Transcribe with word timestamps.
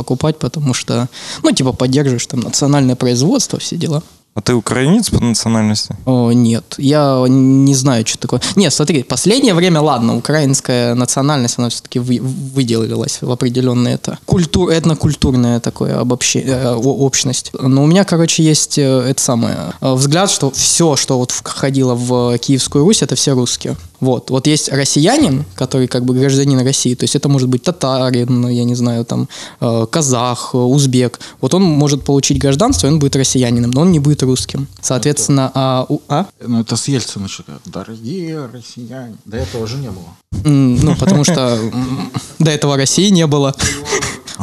покупать, 0.00 0.38
потому 0.38 0.74
что, 0.74 1.08
ну, 1.42 1.52
типа, 1.52 1.72
поддерживаешь 1.72 2.26
там 2.26 2.40
национальное 2.40 2.96
производство, 2.96 3.58
все 3.58 3.76
дела. 3.76 4.02
А 4.34 4.42
ты 4.42 4.54
украинец 4.54 5.10
по 5.10 5.22
национальности? 5.22 5.96
О, 6.06 6.30
нет, 6.30 6.76
я 6.78 7.24
не 7.28 7.74
знаю, 7.74 8.06
что 8.06 8.16
такое. 8.16 8.40
Нет, 8.54 8.72
смотри, 8.72 9.02
последнее 9.02 9.54
время, 9.54 9.80
ладно, 9.80 10.16
украинская 10.16 10.94
национальность, 10.94 11.58
она 11.58 11.68
все-таки 11.68 11.98
вы, 11.98 12.20
выделилась 12.22 13.18
в 13.22 13.30
определенное 13.30 13.94
это 13.94 14.18
культур, 14.26 14.70
этнокультурное 14.70 15.58
такое 15.58 15.98
обобщение, 15.98 16.54
э, 16.54 16.74
общность. 16.74 17.50
Но 17.60 17.82
у 17.82 17.86
меня, 17.86 18.04
короче, 18.04 18.44
есть 18.44 18.78
э, 18.78 18.82
это 18.82 19.20
самое 19.20 19.56
э, 19.80 19.92
взгляд, 19.94 20.30
что 20.30 20.52
все, 20.52 20.94
что 20.94 21.18
вот 21.18 21.32
входило 21.32 21.94
в 21.94 22.38
Киевскую 22.38 22.84
Русь, 22.84 23.02
это 23.02 23.16
все 23.16 23.34
русские. 23.34 23.76
Вот. 24.00 24.30
Вот 24.30 24.46
есть 24.46 24.68
россиянин, 24.70 25.44
который 25.54 25.88
как 25.88 26.04
бы 26.04 26.14
гражданин 26.14 26.60
России, 26.60 26.94
то 26.94 27.04
есть 27.04 27.16
это 27.16 27.28
может 27.28 27.48
быть 27.48 27.62
татарин, 27.62 28.48
я 28.48 28.64
не 28.64 28.74
знаю, 28.74 29.04
там, 29.04 29.28
э, 29.60 29.86
казах, 29.90 30.54
узбек. 30.54 31.20
Вот 31.40 31.54
он 31.54 31.62
может 31.62 32.04
получить 32.04 32.38
гражданство, 32.38 32.86
и 32.86 32.90
он 32.90 32.98
будет 32.98 33.16
россиянином, 33.16 33.70
но 33.70 33.82
он 33.82 33.92
не 33.92 33.98
будет 33.98 34.22
русским. 34.22 34.66
Соответственно, 34.80 35.50
а... 35.54 35.86
У, 35.88 36.00
а? 36.08 36.26
Ну, 36.40 36.60
это 36.60 36.76
с 36.76 36.88
Ельцина 36.88 37.28
что 37.28 37.44
Дорогие 37.66 38.46
россияне. 38.52 39.16
До 39.24 39.36
этого 39.36 39.64
уже 39.64 39.76
не 39.76 39.88
было. 39.88 40.16
Ну, 40.44 40.96
потому 40.96 41.24
что 41.24 41.58
до 42.38 42.50
этого 42.50 42.76
России 42.76 43.10
не 43.10 43.26
было. 43.26 43.54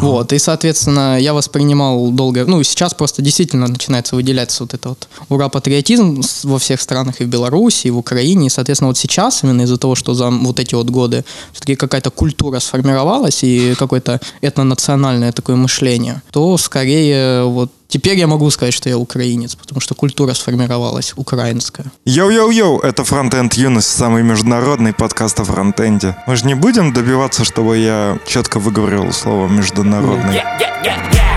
Вот, 0.02 0.32
и, 0.34 0.40
соответственно, 0.40 1.20
я 1.20 1.34
воспринимал 1.34 2.12
долго, 2.12 2.46
ну, 2.46 2.62
сейчас 2.64 2.94
просто 2.94 3.22
действительно 3.22 3.68
начинается 3.68 4.16
выделяться 4.16 4.64
вот 4.64 4.74
это 4.74 4.90
вот 4.90 5.08
ура-патриотизм 5.30 6.22
во 6.44 6.60
всех 6.60 6.82
странах, 6.82 7.22
и 7.22 7.26
в 7.26 7.28
Беларуси, 7.28 7.88
и 7.88 7.92
в 7.92 7.98
Украине, 7.98 8.48
и, 8.48 8.50
соответственно, 8.50 8.90
вот 8.90 8.98
сейчас, 8.98 9.44
именно 9.44 9.64
из-за 9.64 9.78
того, 9.78 9.96
что 9.96 10.14
за 10.14 10.30
вот 10.30 10.60
эти 10.60 10.76
вот 10.76 10.90
годы 10.90 11.26
все-таки 11.52 11.76
какая-то 11.76 12.12
культура 12.12 12.60
сформировалась, 12.60 13.44
и 13.44 13.74
какое-то 13.76 14.22
этнонациональное 14.42 15.32
такое 15.32 15.56
мышление, 15.56 16.22
то 16.32 16.58
скорее 16.58 17.44
вот 17.46 17.72
Теперь 17.88 18.18
я 18.18 18.28
могу 18.28 18.50
сказать, 18.50 18.74
что 18.74 18.90
я 18.90 18.98
украинец, 18.98 19.56
потому 19.56 19.80
что 19.80 19.96
культура 19.96 20.34
сформировалась 20.34 21.14
украинская. 21.16 21.92
Йоу-йоу-йоу, 22.06 22.82
это 22.82 23.04
Фронтенд 23.04 23.54
Юность, 23.54 23.88
самый 23.88 24.24
международный 24.24 24.94
подкаст 24.94 25.40
о 25.40 25.46
фронтенде. 25.46 26.16
Мы 26.28 26.36
же 26.36 26.46
не 26.46 26.54
будем 26.56 26.94
добиваться, 26.94 27.46
чтобы 27.46 27.78
я 27.78 28.20
четко 28.28 28.60
выговорил 28.60 29.12
слово 29.14 29.48
международный. 29.48 30.36
Yeah, 30.36 30.60
yeah, 30.60 30.84
yeah, 30.84 31.14
yeah. 31.14 31.28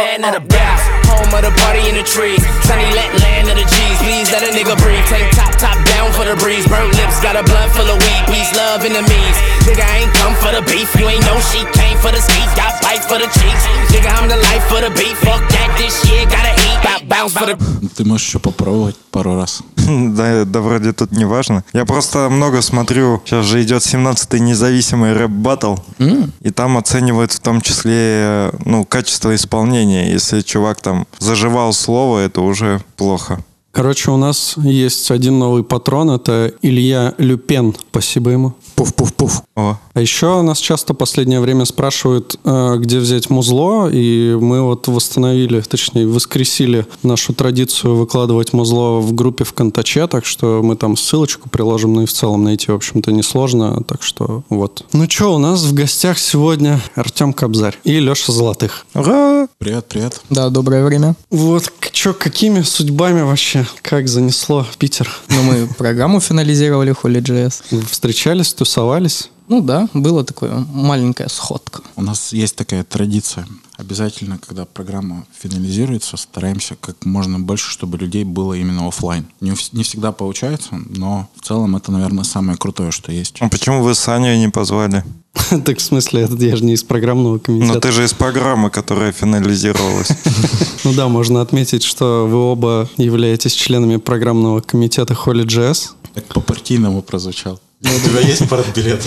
Man 0.00 0.34
of 0.34 0.42
the 0.42 0.48
bounce. 0.48 0.99
Home 1.20 1.36
of 1.36 1.44
the 1.44 1.52
party 1.60 1.84
in 1.84 2.00
the 2.00 2.06
trees. 2.06 2.40
Sunny 2.64 2.88
let 2.96 3.12
land 3.20 3.52
of 3.52 3.56
the 3.60 3.66
G's. 3.68 3.98
Please 4.00 4.32
let 4.32 4.40
a 4.40 4.50
nigga 4.56 4.72
breathe. 4.80 5.04
Tank 5.04 5.28
top, 5.36 5.52
top 5.60 5.76
down 5.84 6.08
for 6.16 6.24
the 6.24 6.32
breeze. 6.40 6.64
Burnt 6.64 6.96
lips, 6.96 7.20
got 7.20 7.36
a 7.36 7.44
blunt 7.44 7.68
full 7.76 7.84
of 7.84 8.00
weed. 8.00 8.22
Peace, 8.32 8.48
love, 8.56 8.80
enemies. 8.80 9.36
Nigga, 9.68 9.84
I 9.84 10.08
ain't 10.08 10.14
come 10.16 10.32
for 10.40 10.48
the 10.48 10.64
beef. 10.64 10.88
You 10.96 11.12
ain't 11.12 11.20
know 11.28 11.36
she 11.52 11.60
came 11.76 12.00
for 12.00 12.08
the 12.08 12.24
ski. 12.24 12.40
Got 12.56 12.80
bite 12.80 13.04
for 13.04 13.20
the 13.20 13.28
cheeks. 13.36 13.62
Nigga, 13.92 14.08
I'm 14.16 14.32
the 14.32 14.40
life 14.48 14.64
for 14.72 14.80
the 14.80 14.88
beat. 14.96 15.12
Fuck 15.20 15.44
that, 15.52 15.68
this 15.76 15.92
shit 16.08 16.24
gotta 16.32 16.56
eat. 16.56 16.70
Bounce 17.10 17.34
for 17.34 17.46
the... 17.46 17.56
Ты 17.96 18.04
можешь 18.04 18.26
еще 18.26 18.38
попробовать 18.38 18.96
пару 19.10 19.36
раз. 19.36 19.62
да, 19.76 20.44
да, 20.44 20.60
вроде 20.60 20.92
тут 20.92 21.12
не 21.12 21.24
важно. 21.24 21.64
Я 21.72 21.84
просто 21.84 22.28
много 22.30 22.62
смотрю. 22.62 23.20
Сейчас 23.24 23.46
же 23.46 23.62
идет 23.62 23.82
17-й 23.82 24.40
независимый 24.40 25.12
рэп 25.12 25.30
батл. 25.30 25.74
Mm. 25.98 26.30
И 26.42 26.50
там 26.50 26.78
оценивают 26.78 27.32
в 27.32 27.40
том 27.40 27.60
числе 27.60 28.52
ну, 28.64 28.84
качество 28.84 29.34
исполнения. 29.34 30.10
Если 30.10 30.40
чувак 30.40 30.80
там 30.80 31.06
заживал 31.18 31.72
слово, 31.72 32.20
это 32.20 32.40
уже 32.40 32.80
плохо. 32.96 33.42
Короче, 33.72 34.10
у 34.10 34.16
нас 34.16 34.54
есть 34.56 35.10
один 35.10 35.38
новый 35.38 35.62
патрон, 35.62 36.10
это 36.10 36.52
Илья 36.60 37.14
Люпен, 37.18 37.74
спасибо 37.90 38.30
ему. 38.30 38.54
Пуф-пуф-пуф. 38.80 39.42
А 39.56 40.00
еще 40.00 40.40
нас 40.40 40.58
часто 40.58 40.94
в 40.94 40.96
последнее 40.96 41.40
время 41.40 41.66
спрашивают, 41.66 42.38
э, 42.44 42.76
где 42.78 42.98
взять 42.98 43.28
музло, 43.28 43.90
и 43.92 44.34
мы 44.40 44.62
вот 44.62 44.88
восстановили, 44.88 45.60
точнее, 45.60 46.06
воскресили 46.06 46.86
нашу 47.02 47.34
традицию 47.34 47.96
выкладывать 47.96 48.54
музло 48.54 49.00
в 49.00 49.12
группе 49.12 49.44
в 49.44 49.52
Контаче, 49.52 50.06
так 50.06 50.24
что 50.24 50.62
мы 50.62 50.76
там 50.76 50.96
ссылочку 50.96 51.50
приложим, 51.50 51.92
ну 51.92 52.02
и 52.02 52.06
в 52.06 52.12
целом 52.12 52.44
найти, 52.44 52.72
в 52.72 52.74
общем-то, 52.74 53.12
несложно, 53.12 53.82
так 53.84 54.02
что 54.02 54.44
вот. 54.48 54.86
Ну 54.94 55.10
что, 55.10 55.34
у 55.34 55.38
нас 55.38 55.62
в 55.62 55.74
гостях 55.74 56.18
сегодня 56.18 56.80
Артем 56.94 57.34
Кобзарь 57.34 57.78
и 57.84 58.00
Леша 58.00 58.32
Золотых. 58.32 58.86
Ура! 58.94 59.46
Привет, 59.58 59.86
привет. 59.88 60.22
Да, 60.30 60.48
доброе 60.48 60.84
время. 60.84 61.16
Вот, 61.30 61.70
что, 61.92 62.14
какими 62.14 62.62
судьбами 62.62 63.20
вообще, 63.20 63.66
как 63.82 64.08
занесло 64.08 64.64
в 64.64 64.78
Питер? 64.78 65.10
Ну, 65.28 65.42
мы 65.42 65.66
программу 65.66 66.20
финализировали, 66.20 66.94
Holy.js. 67.02 67.84
Встречались, 67.90 68.54
тусовались? 68.70 69.30
Ну 69.48 69.60
да, 69.60 69.88
была 69.94 70.22
такая 70.22 70.64
маленькая 70.72 71.28
сходка. 71.28 71.82
У 71.96 72.02
нас 72.02 72.32
есть 72.32 72.54
такая 72.54 72.84
традиция. 72.84 73.48
Обязательно, 73.76 74.38
когда 74.38 74.64
программа 74.64 75.26
финализируется, 75.36 76.16
стараемся 76.16 76.76
как 76.80 77.04
можно 77.04 77.40
больше, 77.40 77.68
чтобы 77.68 77.98
людей 77.98 78.22
было 78.22 78.54
именно 78.54 78.86
офлайн. 78.86 79.26
Не, 79.40 79.54
не 79.72 79.82
всегда 79.82 80.12
получается, 80.12 80.80
но 80.88 81.28
в 81.34 81.44
целом 81.44 81.74
это, 81.74 81.90
наверное, 81.90 82.22
самое 82.22 82.56
крутое, 82.56 82.92
что 82.92 83.10
есть. 83.10 83.38
А 83.40 83.48
почему 83.48 83.82
вы 83.82 83.96
Саню 83.96 84.38
не 84.38 84.48
позвали? 84.48 85.04
Так 85.64 85.78
в 85.78 85.82
смысле, 85.82 86.22
это 86.22 86.36
я 86.36 86.54
же 86.54 86.64
не 86.64 86.74
из 86.74 86.84
программного 86.84 87.38
комитета. 87.38 87.74
Но 87.74 87.80
ты 87.80 87.90
же 87.90 88.04
из 88.04 88.12
программы, 88.12 88.70
которая 88.70 89.10
финализировалась. 89.10 90.10
Ну 90.84 90.94
да, 90.94 91.08
можно 91.08 91.42
отметить, 91.42 91.82
что 91.82 92.26
вы 92.26 92.38
оба 92.38 92.88
являетесь 92.96 93.52
членами 93.52 93.96
программного 93.96 94.60
комитета 94.60 95.12
Holy.js. 95.14 95.90
Так 96.14 96.24
по-партийному 96.24 97.02
прозвучал. 97.02 97.60
Ну, 97.80 97.90
у 97.94 97.98
тебя 98.00 98.20
есть 98.20 98.48
партбилет? 98.48 99.02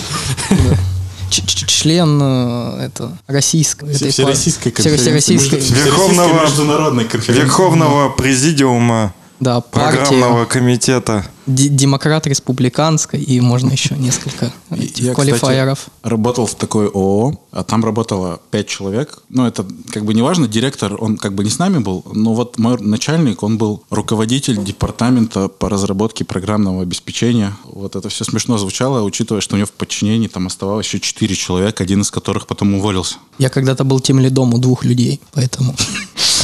член 1.66 2.20
э, 2.22 2.86
это 2.86 3.16
российской 3.26 3.90
этой 3.90 4.10
всероссийской 4.10 4.72
конференции. 4.72 5.36
Верховного, 5.74 6.42
международной 6.42 7.04
конференции. 7.04 7.42
Верховного 7.42 8.10
президиума 8.10 9.12
да, 9.40 9.60
программного 9.60 10.44
комитета 10.44 11.26
демократ 11.46 12.26
республиканской, 12.26 13.20
и 13.20 13.40
можно 13.40 13.70
еще 13.70 13.96
несколько 13.96 14.52
Я, 14.70 15.14
квалифайеров. 15.14 15.78
Кстати, 15.78 15.94
работал 16.02 16.46
в 16.46 16.54
такой 16.54 16.88
ООО, 16.88 17.40
а 17.52 17.64
там 17.64 17.84
работало 17.84 18.40
пять 18.50 18.68
человек. 18.68 19.22
Ну, 19.28 19.46
это 19.46 19.66
как 19.90 20.04
бы 20.04 20.14
не 20.14 20.22
важно, 20.22 20.48
директор, 20.48 20.96
он 20.98 21.16
как 21.16 21.34
бы 21.34 21.44
не 21.44 21.50
с 21.50 21.58
нами 21.58 21.78
был, 21.78 22.04
но 22.12 22.34
вот 22.34 22.58
мой 22.58 22.78
начальник, 22.80 23.42
он 23.42 23.58
был 23.58 23.82
руководитель 23.90 24.62
департамента 24.62 25.48
по 25.48 25.68
разработке 25.68 26.24
программного 26.24 26.82
обеспечения. 26.82 27.56
Вот 27.64 27.96
это 27.96 28.08
все 28.08 28.24
смешно 28.24 28.58
звучало, 28.58 29.02
учитывая, 29.02 29.40
что 29.40 29.54
у 29.54 29.58
него 29.58 29.66
в 29.66 29.72
подчинении 29.72 30.28
там 30.28 30.46
оставалось 30.46 30.86
еще 30.86 31.00
четыре 31.00 31.34
человека, 31.34 31.84
один 31.84 32.00
из 32.00 32.10
которых 32.10 32.46
потом 32.46 32.74
уволился. 32.74 33.16
Я 33.38 33.50
когда-то 33.50 33.84
был 33.84 34.00
тем 34.00 34.18
лидом 34.20 34.54
у 34.54 34.58
двух 34.58 34.84
людей, 34.84 35.20
поэтому... 35.32 35.74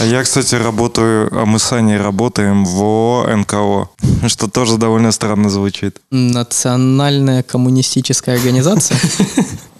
А 0.00 0.04
я, 0.04 0.22
кстати, 0.22 0.54
работаю, 0.54 1.28
а 1.30 1.44
мы 1.44 1.58
с 1.58 1.72
Аней 1.72 1.98
работаем 1.98 2.64
в 2.64 3.26
НКО, 3.36 3.90
что 4.28 4.48
тоже 4.48 4.78
довольно 4.78 4.89
странно 5.10 5.50
звучит. 5.50 6.00
Национальная 6.10 7.42
коммунистическая 7.42 8.36
организация? 8.36 8.98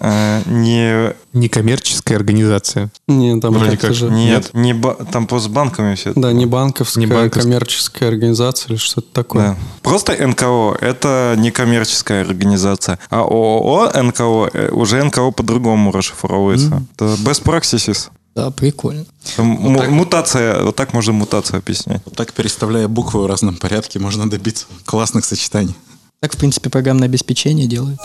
А, 0.03 0.41
не... 0.47 1.13
Некоммерческая 1.33 2.17
организация. 2.17 2.89
Нет, 3.07 3.39
там 3.39 3.53
Вроде 3.53 3.77
как 3.77 3.93
же... 3.93 4.09
Нет, 4.09 4.49
не 4.53 4.73
там 5.11 5.27
по 5.27 5.39
с 5.39 5.47
банками 5.47 5.93
все. 5.93 6.13
Да, 6.15 6.33
не 6.33 6.47
банковская, 6.47 7.01
не 7.01 7.05
банковская. 7.05 7.41
коммерческая 7.41 8.09
организация 8.09 8.69
или 8.69 8.77
что-то 8.77 9.13
такое. 9.13 9.49
Да. 9.49 9.57
Просто 9.83 10.13
НКО– 10.27 10.75
это 10.81 11.35
некоммерческая 11.37 12.21
организация, 12.25 12.97
а 13.11 13.19
ООО 13.19 13.91
НКО 13.93 14.49
э, 14.51 14.69
уже 14.71 15.03
НКО 15.03 15.29
по-другому 15.29 15.91
расшифровывается. 15.91 16.67
Mm. 16.67 16.83
Это 16.95 17.05
best 17.21 17.43
practices. 17.43 18.09
Да, 18.35 18.49
прикольно. 18.49 19.05
Вот 19.37 19.77
так, 19.77 19.89
мутация, 19.89 20.63
вот 20.63 20.75
так 20.75 20.93
можно 20.93 21.13
мутацию 21.13 21.57
объяснять. 21.59 22.01
Вот 22.05 22.15
так, 22.15 22.33
переставляя 22.33 22.87
буквы 22.87 23.23
в 23.23 23.25
разном 23.25 23.57
порядке, 23.57 23.99
можно 23.99 24.29
добиться 24.29 24.67
классных 24.85 25.25
сочетаний. 25.25 25.75
Так, 26.21 26.33
в 26.33 26.37
принципе, 26.37 26.69
программное 26.69 27.07
обеспечение 27.07 27.67
делает. 27.67 27.99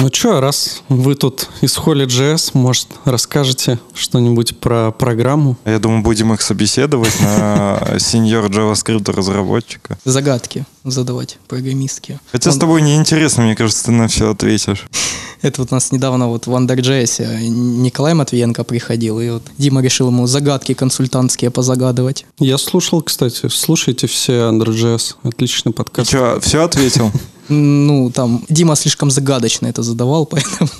Ну 0.00 0.10
что, 0.12 0.40
раз 0.40 0.82
вы 0.88 1.16
тут 1.16 1.48
из 1.60 1.74
Холли 1.74 2.06
JS, 2.06 2.52
может, 2.52 2.86
расскажете 3.04 3.80
что-нибудь 3.94 4.56
про 4.58 4.92
программу? 4.92 5.56
Я 5.64 5.80
думаю, 5.80 6.02
будем 6.02 6.32
их 6.32 6.40
собеседовать 6.40 7.20
на 7.20 7.82
сеньор 7.98 8.44
JavaScript 8.44 9.10
разработчика. 9.10 9.98
Загадки 10.04 10.64
задавать 10.84 11.38
программистские. 11.48 12.20
Хотя 12.30 12.52
с 12.52 12.58
тобой 12.58 12.82
неинтересно, 12.82 13.42
мне 13.42 13.56
кажется, 13.56 13.86
ты 13.86 13.90
на 13.90 14.06
все 14.06 14.30
ответишь. 14.30 14.86
Это 15.42 15.62
вот 15.62 15.72
у 15.72 15.74
нас 15.74 15.90
недавно 15.90 16.28
вот 16.28 16.46
в 16.46 16.50
Underjazz 16.54 17.48
Николай 17.48 18.14
Матвиенко 18.14 18.62
приходил, 18.62 19.18
и 19.18 19.30
вот 19.30 19.42
Дима 19.58 19.80
решил 19.82 20.08
ему 20.08 20.28
загадки 20.28 20.74
консультантские 20.74 21.50
позагадывать. 21.50 22.24
Я 22.38 22.58
слушал, 22.58 23.02
кстати, 23.02 23.48
слушайте 23.48 24.06
все 24.06 24.48
Under.js. 24.48 25.16
Отличный 25.24 25.72
И 25.72 25.74
подкаст. 25.74 26.08
что, 26.08 26.38
все 26.40 26.62
ответил? 26.62 27.10
Ну, 27.48 28.10
там 28.10 28.44
Дима 28.48 28.76
слишком 28.76 29.10
загадочно 29.10 29.66
это 29.66 29.82
задавал, 29.82 30.26
поэтому 30.30 30.70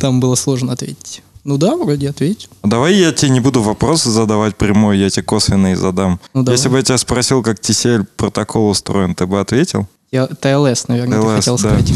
там 0.00 0.20
было 0.20 0.34
сложно 0.34 0.72
ответить. 0.72 1.22
Ну 1.44 1.56
да, 1.56 1.76
вроде 1.76 2.10
ответил. 2.10 2.48
Давай 2.62 2.94
я 2.94 3.12
тебе 3.12 3.30
не 3.30 3.40
буду 3.40 3.62
вопросы 3.62 4.10
задавать 4.10 4.56
прямой, 4.56 4.98
я 4.98 5.08
тебе 5.08 5.22
косвенные 5.22 5.76
задам. 5.76 6.20
Ну, 6.34 6.42
давай. 6.42 6.56
Если 6.56 6.68
бы 6.68 6.76
я 6.76 6.82
тебя 6.82 6.98
спросил, 6.98 7.42
как 7.42 7.58
TCL 7.58 8.06
протокол 8.16 8.68
устроен, 8.68 9.14
ты 9.14 9.26
бы 9.26 9.40
ответил? 9.40 9.86
Я 10.10 10.24
TLS, 10.24 10.84
наверное, 10.88 11.20
ты 11.20 11.26
LS, 11.26 11.36
хотел 11.36 11.58
да. 11.58 11.68
сказать. 11.70 11.92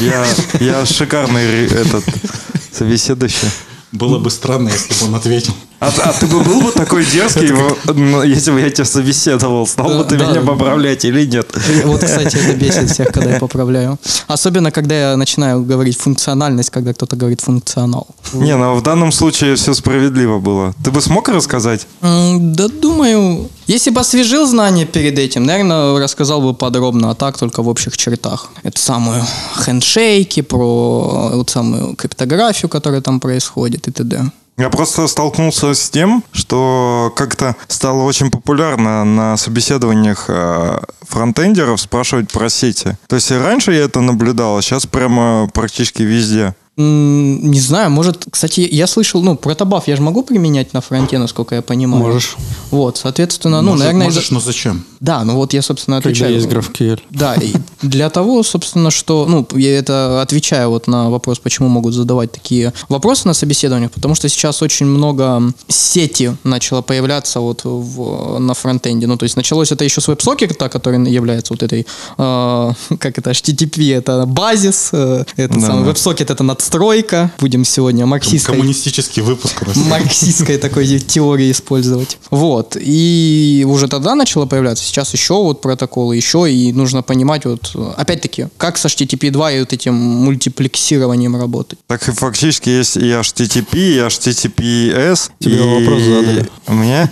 Я, 0.00 0.24
я 0.60 0.86
шикарный 0.86 1.66
этот 1.66 2.04
собеседующий. 2.72 3.48
Было 3.92 4.18
бы 4.18 4.30
странно, 4.30 4.68
если 4.70 4.94
бы 5.04 5.10
он 5.10 5.14
ответил. 5.16 5.52
А, 5.78 5.88
а 6.04 6.12
ты 6.12 6.26
бы 6.26 6.40
был 6.40 6.60
бы 6.62 6.70
такой 6.70 7.04
дерзкий, 7.04 7.48
его- 7.48 7.76
ну, 7.92 8.22
если 8.22 8.52
бы 8.52 8.60
я 8.60 8.70
тебя 8.70 8.84
собеседовал, 8.84 9.66
стал 9.66 9.88
бы 9.98 10.04
ты 10.04 10.16
Да. 10.16 10.26
меня 10.30 10.40
поправлять 10.40 11.04
или 11.04 11.26
нет? 11.26 11.50
Вот, 11.84 12.00
кстати, 12.04 12.36
это 12.36 12.54
бесит 12.56 12.90
всех, 12.90 13.08
когда 13.08 13.30
я 13.34 13.38
поправляю. 13.40 13.98
Особенно, 14.28 14.70
когда 14.70 14.94
я 15.10 15.16
начинаю 15.16 15.62
говорить 15.64 15.98
функциональность, 15.98 16.70
когда 16.70 16.92
кто-то 16.94 17.16
говорит 17.16 17.40
функционал. 17.40 18.06
Не, 18.32 18.56
ну 18.56 18.74
в 18.76 18.82
данном 18.82 19.10
случае 19.12 19.56
все 19.56 19.74
справедливо 19.74 20.38
было. 20.38 20.72
Ты 20.84 20.90
бы 20.92 21.00
смог 21.02 21.28
рассказать? 21.28 21.86
Да 22.00 22.68
думаю, 22.68 23.48
если 23.66 23.90
бы 23.90 24.00
освежил 24.00 24.46
знания 24.46 24.86
перед 24.86 25.18
этим, 25.18 25.44
наверное, 25.44 25.98
рассказал 25.98 26.40
бы 26.40 26.54
подробно, 26.54 27.10
а 27.10 27.14
так 27.14 27.38
только 27.38 27.62
в 27.62 27.68
общих 27.68 27.96
чертах. 27.96 28.50
Это 28.62 28.78
самую 28.78 29.24
хендшейки, 29.64 30.42
про 30.42 31.30
вот 31.34 31.50
самую 31.50 31.96
криптографию, 31.96 32.68
которая 32.68 33.00
там 33.00 33.20
происходит 33.20 33.88
и 33.88 33.90
т.д. 33.90 34.30
Я 34.58 34.68
просто 34.68 35.06
столкнулся 35.06 35.74
с 35.74 35.88
тем, 35.88 36.22
что 36.30 37.12
как-то 37.16 37.56
стало 37.68 38.02
очень 38.02 38.30
популярно 38.30 39.02
на 39.04 39.36
собеседованиях 39.36 40.26
э, 40.28 40.78
фронтендеров 41.02 41.80
спрашивать 41.80 42.30
про 42.30 42.50
сети. 42.50 42.96
То 43.08 43.16
есть 43.16 43.30
раньше 43.30 43.72
я 43.72 43.84
это 43.84 44.00
наблюдал, 44.00 44.58
а 44.58 44.62
сейчас 44.62 44.84
прямо 44.84 45.48
практически 45.52 46.02
везде. 46.02 46.54
Не 46.78 47.60
знаю, 47.60 47.90
может, 47.90 48.24
кстати, 48.30 48.66
я 48.70 48.86
слышал, 48.86 49.22
ну, 49.22 49.36
протобаф 49.36 49.88
я 49.88 49.96
же 49.96 50.00
могу 50.00 50.22
применять 50.22 50.72
на 50.72 50.80
фронте, 50.80 51.18
насколько 51.18 51.54
я 51.54 51.60
понимаю. 51.62 52.02
Можешь. 52.02 52.36
Вот, 52.70 52.96
соответственно, 52.96 53.60
ну, 53.60 53.72
Может, 53.72 53.84
наверное... 53.84 54.06
можешь, 54.06 54.30
но 54.30 54.40
зачем? 54.40 54.84
Да, 55.00 55.22
ну 55.24 55.34
вот 55.34 55.52
я, 55.52 55.60
собственно, 55.60 55.98
Когда 55.98 56.08
отвечаю. 56.08 56.34
есть 56.34 56.46
GraphQL. 56.46 57.00
Да, 57.10 57.34
и 57.34 57.52
для 57.82 58.08
того, 58.08 58.42
собственно, 58.42 58.90
что, 58.90 59.26
ну, 59.28 59.46
я 59.58 59.78
это 59.78 60.22
отвечаю 60.22 60.70
вот 60.70 60.86
на 60.86 61.10
вопрос, 61.10 61.40
почему 61.40 61.68
могут 61.68 61.92
задавать 61.92 62.32
такие 62.32 62.72
вопросы 62.88 63.28
на 63.28 63.34
собеседованиях, 63.34 63.90
потому 63.90 64.14
что 64.14 64.30
сейчас 64.30 64.62
очень 64.62 64.86
много 64.86 65.42
сети 65.68 66.34
начало 66.42 66.80
появляться 66.80 67.40
вот 67.40 67.62
в, 67.64 68.38
на 68.38 68.54
фронтенде. 68.54 69.06
Ну, 69.06 69.18
то 69.18 69.24
есть 69.24 69.36
началось 69.36 69.72
это 69.72 69.84
еще 69.84 70.00
с 70.00 70.08
веб-сокета, 70.08 70.70
который 70.70 70.98
является 71.12 71.52
вот 71.52 71.62
этой, 71.62 71.86
э, 72.16 72.72
как 72.98 73.18
это, 73.18 73.30
HTTP, 73.32 73.94
это 73.94 74.24
базис, 74.24 74.88
э, 74.92 75.24
это 75.36 75.54
Да, 75.54 75.60
самый 75.60 75.80
да. 75.80 75.88
веб-сокет, 75.90 76.30
это 76.30 76.42
надстройка. 76.72 77.30
Будем 77.38 77.64
сегодня 77.64 78.06
марксистской 78.06 78.54
Коммунистический 78.54 79.20
выпуск 79.20 79.62
марксистской 79.76 80.58
такой 80.58 80.86
теории 80.98 81.50
использовать. 81.50 82.18
Вот. 82.30 82.76
И 82.80 83.64
уже 83.68 83.88
тогда 83.88 84.14
начало 84.14 84.46
появляться. 84.46 84.84
Сейчас 84.84 85.12
еще 85.12 85.34
вот 85.34 85.60
протоколы, 85.60 86.16
еще, 86.16 86.50
и 86.50 86.72
нужно 86.72 87.02
понимать 87.02 87.44
вот, 87.44 87.74
опять-таки, 87.96 88.48
как 88.56 88.78
с 88.78 88.86
HTTP 88.86 89.30
2 89.30 89.52
и 89.52 89.60
вот 89.60 89.72
этим 89.72 89.94
мультиплексированием 89.94 91.36
работать. 91.36 91.78
Так 91.86 92.08
и 92.08 92.12
фактически 92.12 92.68
есть 92.70 92.96
и 92.96 93.10
HTTP, 93.10 93.68
и 93.72 93.98
HTTPS. 93.98 95.30
Тебе 95.38 95.56
и- 95.56 95.80
вопрос 95.80 96.02
задали. 96.02 96.48
Мне? 96.68 97.10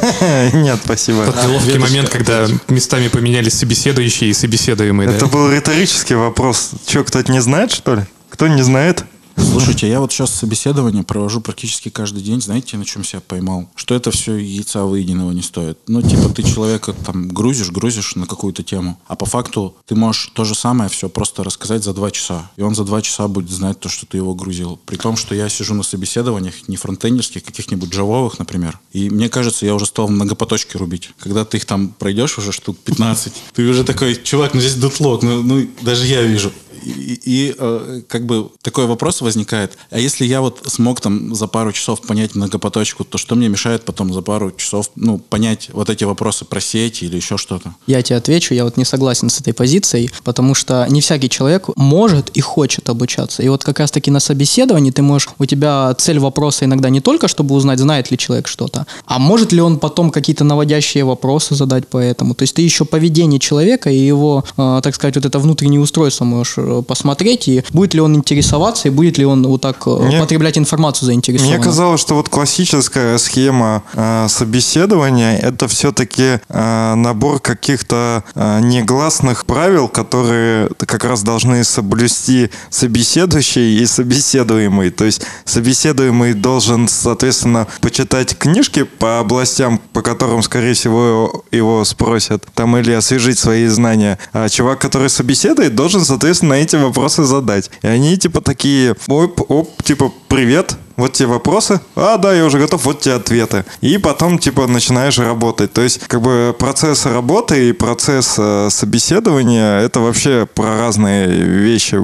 Нет, 0.54 0.80
спасибо. 0.84 1.26
Тот 1.26 1.36
неловкий 1.44 1.78
момент, 1.78 2.08
когда 2.08 2.46
местами 2.68 3.08
поменялись 3.08 3.54
собеседующие 3.54 4.30
и 4.30 4.32
собеседуемые? 4.32 5.10
Это 5.10 5.26
был 5.26 5.50
риторический 5.50 6.14
вопрос. 6.14 6.70
Че, 6.86 7.04
кто-то 7.04 7.30
не 7.30 7.40
знает, 7.40 7.70
что 7.72 7.96
ли? 7.96 7.99
Кто 8.40 8.48
не 8.48 8.62
знает? 8.62 9.04
Слушайте, 9.36 9.86
я 9.86 10.00
вот 10.00 10.12
сейчас 10.12 10.30
собеседование 10.30 11.02
провожу 11.02 11.42
практически 11.42 11.90
каждый 11.90 12.22
день. 12.22 12.40
Знаете, 12.40 12.78
на 12.78 12.86
чем 12.86 13.04
себя 13.04 13.20
поймал? 13.20 13.68
Что 13.74 13.94
это 13.94 14.10
все 14.10 14.36
яйца 14.38 14.84
выеденного 14.84 15.32
не 15.32 15.42
стоит. 15.42 15.76
Ну, 15.86 16.00
типа, 16.00 16.30
ты 16.30 16.42
человека 16.42 16.94
там 17.04 17.28
грузишь, 17.28 17.70
грузишь 17.70 18.16
на 18.16 18.26
какую-то 18.26 18.62
тему, 18.62 18.98
а 19.06 19.14
по 19.14 19.26
факту 19.26 19.76
ты 19.86 19.94
можешь 19.94 20.30
то 20.32 20.44
же 20.44 20.54
самое 20.54 20.88
все 20.88 21.10
просто 21.10 21.44
рассказать 21.44 21.84
за 21.84 21.92
два 21.92 22.10
часа. 22.10 22.50
И 22.56 22.62
он 22.62 22.74
за 22.74 22.84
два 22.84 23.02
часа 23.02 23.28
будет 23.28 23.50
знать 23.50 23.78
то, 23.78 23.90
что 23.90 24.06
ты 24.06 24.16
его 24.16 24.34
грузил. 24.34 24.80
При 24.86 24.96
том, 24.96 25.18
что 25.18 25.34
я 25.34 25.50
сижу 25.50 25.74
на 25.74 25.82
собеседованиях 25.82 26.66
не 26.66 26.78
фронтендерских, 26.78 27.44
каких-нибудь 27.44 27.90
джавовых, 27.90 28.38
например. 28.38 28.80
И 28.94 29.10
мне 29.10 29.28
кажется, 29.28 29.66
я 29.66 29.74
уже 29.74 29.84
стал 29.84 30.08
многопоточки 30.08 30.78
рубить. 30.78 31.10
Когда 31.18 31.44
ты 31.44 31.58
их 31.58 31.66
там 31.66 31.90
пройдешь 31.90 32.38
уже 32.38 32.52
штук 32.52 32.78
15, 32.78 33.34
ты 33.52 33.68
уже 33.68 33.84
такой, 33.84 34.14
чувак, 34.14 34.54
ну 34.54 34.60
здесь 34.60 34.76
дутлог, 34.76 35.22
ну, 35.22 35.42
ну 35.42 35.68
даже 35.82 36.06
я 36.06 36.22
вижу. 36.22 36.50
И, 36.82 37.20
и, 37.24 37.54
э, 37.56 38.02
как 38.08 38.26
бы 38.26 38.50
такой 38.62 38.86
вопрос 38.86 39.20
возникает. 39.20 39.76
А 39.90 39.98
если 39.98 40.24
я 40.24 40.40
вот 40.40 40.62
смог 40.66 41.00
там 41.00 41.34
за 41.34 41.46
пару 41.46 41.72
часов 41.72 42.00
понять 42.00 42.34
многопоточку, 42.34 43.04
то 43.04 43.18
что 43.18 43.34
мне 43.34 43.48
мешает 43.48 43.84
потом 43.84 44.12
за 44.12 44.22
пару 44.22 44.50
часов, 44.52 44.90
ну, 44.96 45.18
понять 45.18 45.70
вот 45.72 45.90
эти 45.90 46.04
вопросы 46.04 46.44
про 46.44 46.60
сети 46.60 47.04
или 47.04 47.16
еще 47.16 47.36
что-то? 47.36 47.74
Я 47.86 48.02
тебе 48.02 48.16
отвечу, 48.16 48.54
я 48.54 48.64
вот 48.64 48.76
не 48.76 48.84
согласен 48.84 49.30
с 49.30 49.40
этой 49.40 49.52
позицией, 49.52 50.10
потому 50.24 50.54
что 50.54 50.86
не 50.88 51.00
всякий 51.00 51.28
человек 51.28 51.68
может 51.76 52.30
и 52.30 52.40
хочет 52.40 52.88
обучаться. 52.88 53.42
И 53.42 53.48
вот 53.48 53.64
как 53.64 53.78
раз-таки 53.78 54.10
на 54.10 54.20
собеседовании 54.20 54.90
ты 54.90 55.02
можешь, 55.02 55.28
у 55.38 55.46
тебя 55.46 55.94
цель 55.94 56.18
вопроса 56.18 56.64
иногда 56.64 56.90
не 56.90 57.00
только, 57.00 57.28
чтобы 57.28 57.54
узнать, 57.54 57.78
знает 57.78 58.10
ли 58.10 58.18
человек 58.18 58.48
что-то, 58.48 58.86
а 59.06 59.18
может 59.18 59.52
ли 59.52 59.60
он 59.60 59.78
потом 59.78 60.10
какие-то 60.10 60.44
наводящие 60.44 61.04
вопросы 61.04 61.54
задать 61.54 61.88
по 61.88 61.98
этому. 61.98 62.34
То 62.34 62.42
есть 62.42 62.54
ты 62.54 62.62
еще 62.62 62.84
поведение 62.84 63.40
человека 63.40 63.90
и 63.90 63.98
его, 63.98 64.44
э, 64.56 64.80
так 64.82 64.94
сказать, 64.94 65.16
вот 65.16 65.24
это 65.24 65.38
внутреннее 65.38 65.80
устройство 65.80 66.24
можешь 66.24 66.54
э, 66.58 66.62
посмотреть, 66.86 67.48
и 67.48 67.64
будет 67.72 67.94
ли 67.94 68.00
он 68.00 68.14
интересоваться, 68.16 68.88
и 68.88 68.90
будет 68.90 69.18
ли 69.18 69.24
он 69.24 69.46
вот 69.46 69.60
так 69.60 69.76
э, 69.86 69.90
Мне- 69.90 70.20
потреблять 70.20 70.58
информацию 70.58 71.06
заинтересованно. 71.06 71.56
Мне 71.56 71.64
казалось, 71.64 72.00
что 72.00 72.14
вот 72.14 72.28
классическая 72.28 73.18
схема 73.18 73.82
э, 73.94 74.26
собеседования 74.28 75.36
это 75.36 75.68
все-таки 75.68 76.40
э, 76.48 76.94
набор 76.94 77.40
каких-то 77.40 78.24
э, 78.34 78.60
негласных 78.62 79.46
правил, 79.46 79.88
которые 79.88 80.68
как 80.78 81.04
раз 81.04 81.22
должны 81.22 81.64
соблюсти 81.64 82.50
собеседующий 82.70 83.78
и 83.82 83.86
собеседуемый. 83.86 84.90
То 84.90 85.04
есть 85.04 85.22
собеседуемый 85.44 86.34
должен, 86.34 86.88
соответственно, 86.88 87.66
почитать 87.80 88.36
книжки 88.36 88.82
по 88.84 89.20
областям, 89.20 89.80
по 89.92 90.02
которым, 90.02 90.42
скорее 90.42 90.74
всего, 90.74 91.44
его 91.50 91.84
спросят, 91.84 92.44
там 92.54 92.76
или 92.76 92.92
освежить 92.92 93.38
свои 93.38 93.66
знания. 93.66 94.18
А 94.32 94.48
чувак, 94.48 94.80
который 94.80 95.08
собеседует, 95.10 95.74
должен, 95.74 96.04
соответственно, 96.04 96.59
эти 96.60 96.76
вопросы 96.76 97.24
задать. 97.24 97.70
И 97.82 97.86
они 97.86 98.16
типа 98.16 98.40
такие, 98.40 98.94
оп, 99.08 99.50
оп, 99.50 99.82
типа, 99.82 100.12
привет, 100.28 100.76
вот 100.96 101.12
те 101.12 101.26
вопросы, 101.26 101.80
а, 101.96 102.16
да, 102.16 102.32
я 102.32 102.44
уже 102.44 102.58
готов, 102.58 102.84
вот 102.84 103.00
те 103.00 103.12
ответы. 103.12 103.64
И 103.80 103.98
потом, 103.98 104.38
типа, 104.38 104.66
начинаешь 104.66 105.18
работать. 105.18 105.72
То 105.72 105.82
есть, 105.82 106.00
как 106.06 106.22
бы, 106.22 106.54
процесс 106.58 107.06
работы 107.06 107.68
и 107.68 107.72
процесс 107.72 108.34
э, 108.38 108.68
собеседования, 108.70 109.80
это 109.80 110.00
вообще 110.00 110.46
про 110.52 110.78
разные 110.78 111.28
вещи. 111.28 112.00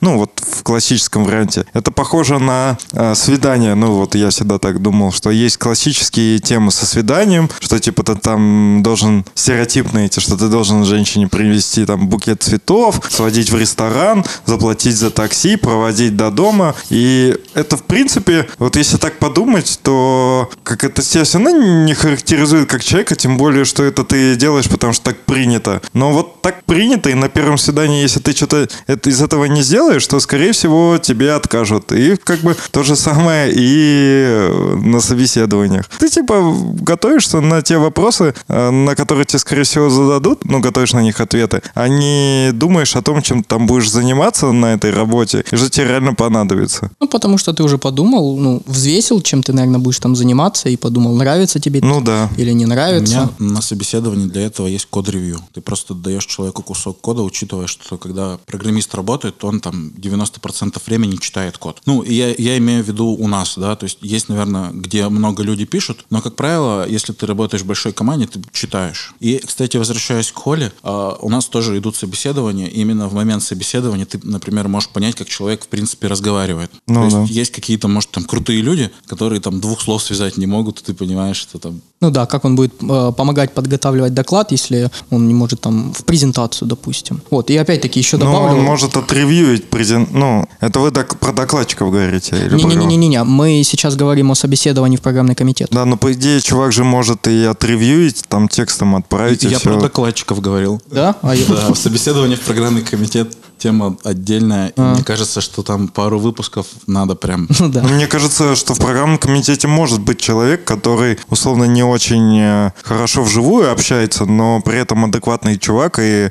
Ну, 0.00 0.18
вот 0.18 0.40
в 0.40 0.62
классическом 0.62 1.24
варианте. 1.24 1.66
Это 1.72 1.90
похоже 1.90 2.38
на 2.38 2.78
э, 2.92 3.14
свидание. 3.14 3.74
Ну, 3.74 3.92
вот 3.94 4.14
я 4.14 4.30
всегда 4.30 4.58
так 4.58 4.80
думал, 4.80 5.12
что 5.12 5.30
есть 5.30 5.56
классические 5.58 6.38
темы 6.38 6.70
со 6.70 6.86
свиданием, 6.86 7.50
что, 7.60 7.78
типа, 7.78 8.02
ты 8.02 8.14
там 8.14 8.82
должен 8.82 9.24
стереотипные 9.34 10.06
эти, 10.06 10.20
что 10.20 10.36
ты 10.36 10.48
должен 10.48 10.84
женщине 10.84 11.28
привезти 11.28 11.84
там 11.84 12.08
букет 12.08 12.42
цветов, 12.42 13.00
сводить 13.10 13.50
в 13.50 13.56
ресторан, 13.56 14.24
заплатить 14.46 14.96
за 14.96 15.10
такси, 15.10 15.56
проводить 15.56 16.16
до 16.16 16.30
дома. 16.30 16.74
И 16.90 17.36
это, 17.54 17.76
в 17.76 17.82
принципе, 17.82 18.37
вот 18.58 18.76
если 18.76 18.96
так 18.96 19.18
подумать, 19.18 19.80
то 19.82 20.50
как 20.62 20.84
это 20.84 21.02
тебя 21.02 21.24
все 21.24 21.38
равно 21.38 21.84
не 21.84 21.94
характеризует 21.94 22.68
как 22.68 22.84
человека, 22.84 23.14
тем 23.16 23.36
более, 23.36 23.64
что 23.64 23.84
это 23.84 24.04
ты 24.04 24.36
делаешь, 24.36 24.68
потому 24.68 24.92
что 24.92 25.04
так 25.04 25.18
принято. 25.20 25.80
Но 25.92 26.12
вот 26.12 26.42
так 26.42 26.64
принято, 26.64 27.10
и 27.10 27.14
на 27.14 27.28
первом 27.28 27.58
свидании, 27.58 28.02
если 28.02 28.20
ты 28.20 28.32
что-то 28.32 28.68
из 28.86 29.22
этого 29.22 29.46
не 29.46 29.62
сделаешь, 29.62 30.06
то, 30.06 30.20
скорее 30.20 30.52
всего, 30.52 30.98
тебе 30.98 31.32
откажут. 31.32 31.92
И 31.92 32.16
как 32.16 32.40
бы 32.40 32.56
то 32.70 32.82
же 32.82 32.96
самое 32.96 33.52
и 33.54 34.24
э, 34.26 34.76
на 34.76 35.00
собеседованиях. 35.00 35.88
Ты 35.98 36.08
типа 36.08 36.54
готовишься 36.80 37.40
на 37.40 37.62
те 37.62 37.78
вопросы, 37.78 38.34
э, 38.48 38.70
на 38.70 38.94
которые 38.94 39.24
тебе, 39.24 39.38
скорее 39.38 39.64
всего, 39.64 39.90
зададут, 39.90 40.44
ну, 40.44 40.60
готовишь 40.60 40.92
на 40.92 41.02
них 41.02 41.20
ответы, 41.20 41.62
а 41.74 41.88
не 41.88 42.50
думаешь 42.52 42.96
о 42.96 43.02
том, 43.02 43.22
чем 43.22 43.42
там 43.42 43.66
будешь 43.66 43.90
заниматься 43.90 44.52
на 44.52 44.74
этой 44.74 44.90
работе, 44.92 45.44
и 45.50 45.56
что 45.56 45.70
тебе 45.70 45.88
реально 45.88 46.14
понадобится. 46.14 46.90
Ну, 47.00 47.08
потому 47.08 47.38
что 47.38 47.52
ты 47.52 47.62
уже 47.62 47.78
подумал, 47.78 48.17
ну, 48.20 48.62
взвесил, 48.66 49.20
чем 49.20 49.42
ты, 49.42 49.52
наверное, 49.52 49.80
будешь 49.80 49.98
там 49.98 50.16
заниматься, 50.16 50.68
и 50.68 50.76
подумал, 50.76 51.16
нравится 51.16 51.60
тебе 51.60 51.80
Ну 51.82 52.00
да. 52.00 52.30
или 52.36 52.52
не 52.52 52.64
У 52.64 52.68
нравится. 52.68 53.30
меня 53.38 53.54
на 53.54 53.62
собеседовании 53.62 54.26
для 54.26 54.42
этого 54.42 54.66
есть 54.66 54.86
код-ревью. 54.86 55.40
Ты 55.52 55.60
просто 55.60 55.94
даешь 55.94 56.26
человеку 56.26 56.62
кусок 56.62 57.00
кода, 57.00 57.22
учитывая, 57.22 57.66
что 57.66 57.96
когда 57.98 58.38
программист 58.46 58.94
работает, 58.94 59.38
то 59.38 59.48
он 59.48 59.60
там 59.60 59.92
90% 59.96 60.80
времени 60.86 61.16
читает 61.16 61.58
код. 61.58 61.80
Ну, 61.86 62.02
и 62.02 62.14
я, 62.14 62.34
я 62.36 62.58
имею 62.58 62.84
в 62.84 62.88
виду 62.88 63.06
у 63.08 63.28
нас, 63.28 63.54
да, 63.56 63.76
то 63.76 63.84
есть 63.84 63.98
есть, 64.00 64.28
наверное, 64.28 64.70
где 64.72 65.08
много 65.08 65.42
людей 65.42 65.66
пишут, 65.66 66.04
но, 66.10 66.20
как 66.20 66.36
правило, 66.36 66.86
если 66.88 67.12
ты 67.12 67.26
работаешь 67.26 67.62
в 67.62 67.66
большой 67.66 67.92
команде, 67.92 68.26
ты 68.26 68.40
читаешь. 68.52 69.14
И, 69.20 69.38
кстати, 69.38 69.76
возвращаясь 69.76 70.30
к 70.32 70.36
Холле, 70.36 70.72
а, 70.82 71.16
у 71.20 71.28
нас 71.30 71.46
тоже 71.46 71.76
идут 71.78 71.96
собеседования, 71.96 72.66
и 72.66 72.80
именно 72.80 73.08
в 73.08 73.14
момент 73.14 73.42
собеседования 73.42 74.06
ты, 74.06 74.18
например, 74.22 74.68
можешь 74.68 74.88
понять, 74.90 75.14
как 75.14 75.28
человек, 75.28 75.64
в 75.64 75.68
принципе, 75.68 76.06
разговаривает. 76.06 76.70
Ну 76.86 77.04
то 77.08 77.10
да. 77.10 77.20
есть 77.22 77.32
есть 77.32 77.52
какие-то, 77.52 77.88
может, 77.88 78.07
там 78.10 78.24
крутые 78.24 78.60
люди, 78.62 78.90
которые 79.06 79.40
там 79.40 79.60
двух 79.60 79.80
слов 79.82 80.02
связать 80.02 80.36
не 80.36 80.46
могут, 80.46 80.80
и 80.80 80.84
ты 80.84 80.94
понимаешь, 80.94 81.36
что 81.36 81.58
там 81.58 81.80
Ну 82.00 82.10
да, 82.10 82.26
как 82.26 82.44
он 82.44 82.56
будет 82.56 82.74
э, 82.82 83.12
помогать 83.16 83.52
подготавливать 83.52 84.14
доклад, 84.14 84.52
если 84.52 84.90
он 85.10 85.28
не 85.28 85.34
может 85.34 85.60
там 85.60 85.92
в 85.92 86.04
презентацию, 86.04 86.68
допустим. 86.68 87.20
Вот, 87.30 87.50
и 87.50 87.56
опять-таки 87.56 88.00
еще 88.00 88.16
Ну, 88.16 88.24
добавлю... 88.26 88.58
он 88.58 88.64
может 88.64 88.96
отревьюить 88.96 89.68
презент... 89.68 90.10
Ну, 90.12 90.46
это 90.60 90.80
вы 90.80 90.90
док- 90.90 91.18
про 91.18 91.32
докладчиков 91.32 91.90
говорите? 91.90 92.36
Не-не-не-не, 92.50 93.24
мы 93.24 93.62
сейчас 93.64 93.96
говорим 93.96 94.30
о 94.30 94.34
собеседовании 94.34 94.96
в 94.96 95.00
программный 95.02 95.34
комитет. 95.34 95.68
Да, 95.70 95.84
но 95.84 95.96
по 95.96 96.12
идее 96.12 96.40
чувак 96.40 96.72
же 96.72 96.84
может 96.84 97.26
и 97.28 97.44
отревьюить, 97.44 98.22
там 98.28 98.48
текстом 98.48 98.96
отправить, 98.96 99.44
и 99.44 99.48
Я 99.48 99.58
все. 99.58 99.70
про 99.72 99.80
докладчиков 99.80 100.40
говорил. 100.40 100.80
Да? 100.90 101.16
А 101.22 101.34
я- 101.34 101.44
Да, 101.46 101.74
собеседование 101.74 102.36
в 102.36 102.40
программный 102.40 102.82
комитет 102.82 103.36
тема 103.58 103.96
отдельная. 104.04 104.68
И 104.68 104.72
А. 104.76 104.94
мне 104.94 105.04
кажется, 105.04 105.40
что 105.40 105.62
там 105.62 105.88
пару 105.88 106.18
выпусков 106.18 106.66
надо 106.86 107.14
прям. 107.14 107.48
Ну 107.60 107.68
да. 107.68 107.82
Ну, 107.82 107.88
Мне 107.88 108.06
кажется, 108.06 108.54
что 108.56 108.74
в 108.74 108.78
программном 108.78 109.18
комитете 109.18 109.66
может 109.68 110.00
быть 110.00 110.20
человек, 110.20 110.64
который, 110.64 111.18
условно, 111.28 111.64
не 111.64 111.82
очень 111.82 112.38
э, 112.40 112.70
хорошо 112.82 113.22
вживую 113.24 113.70
общается, 113.72 114.24
но 114.26 114.60
при 114.60 114.78
этом 114.78 115.04
адекватный 115.04 115.58
чувак 115.58 115.98
и 116.00 116.30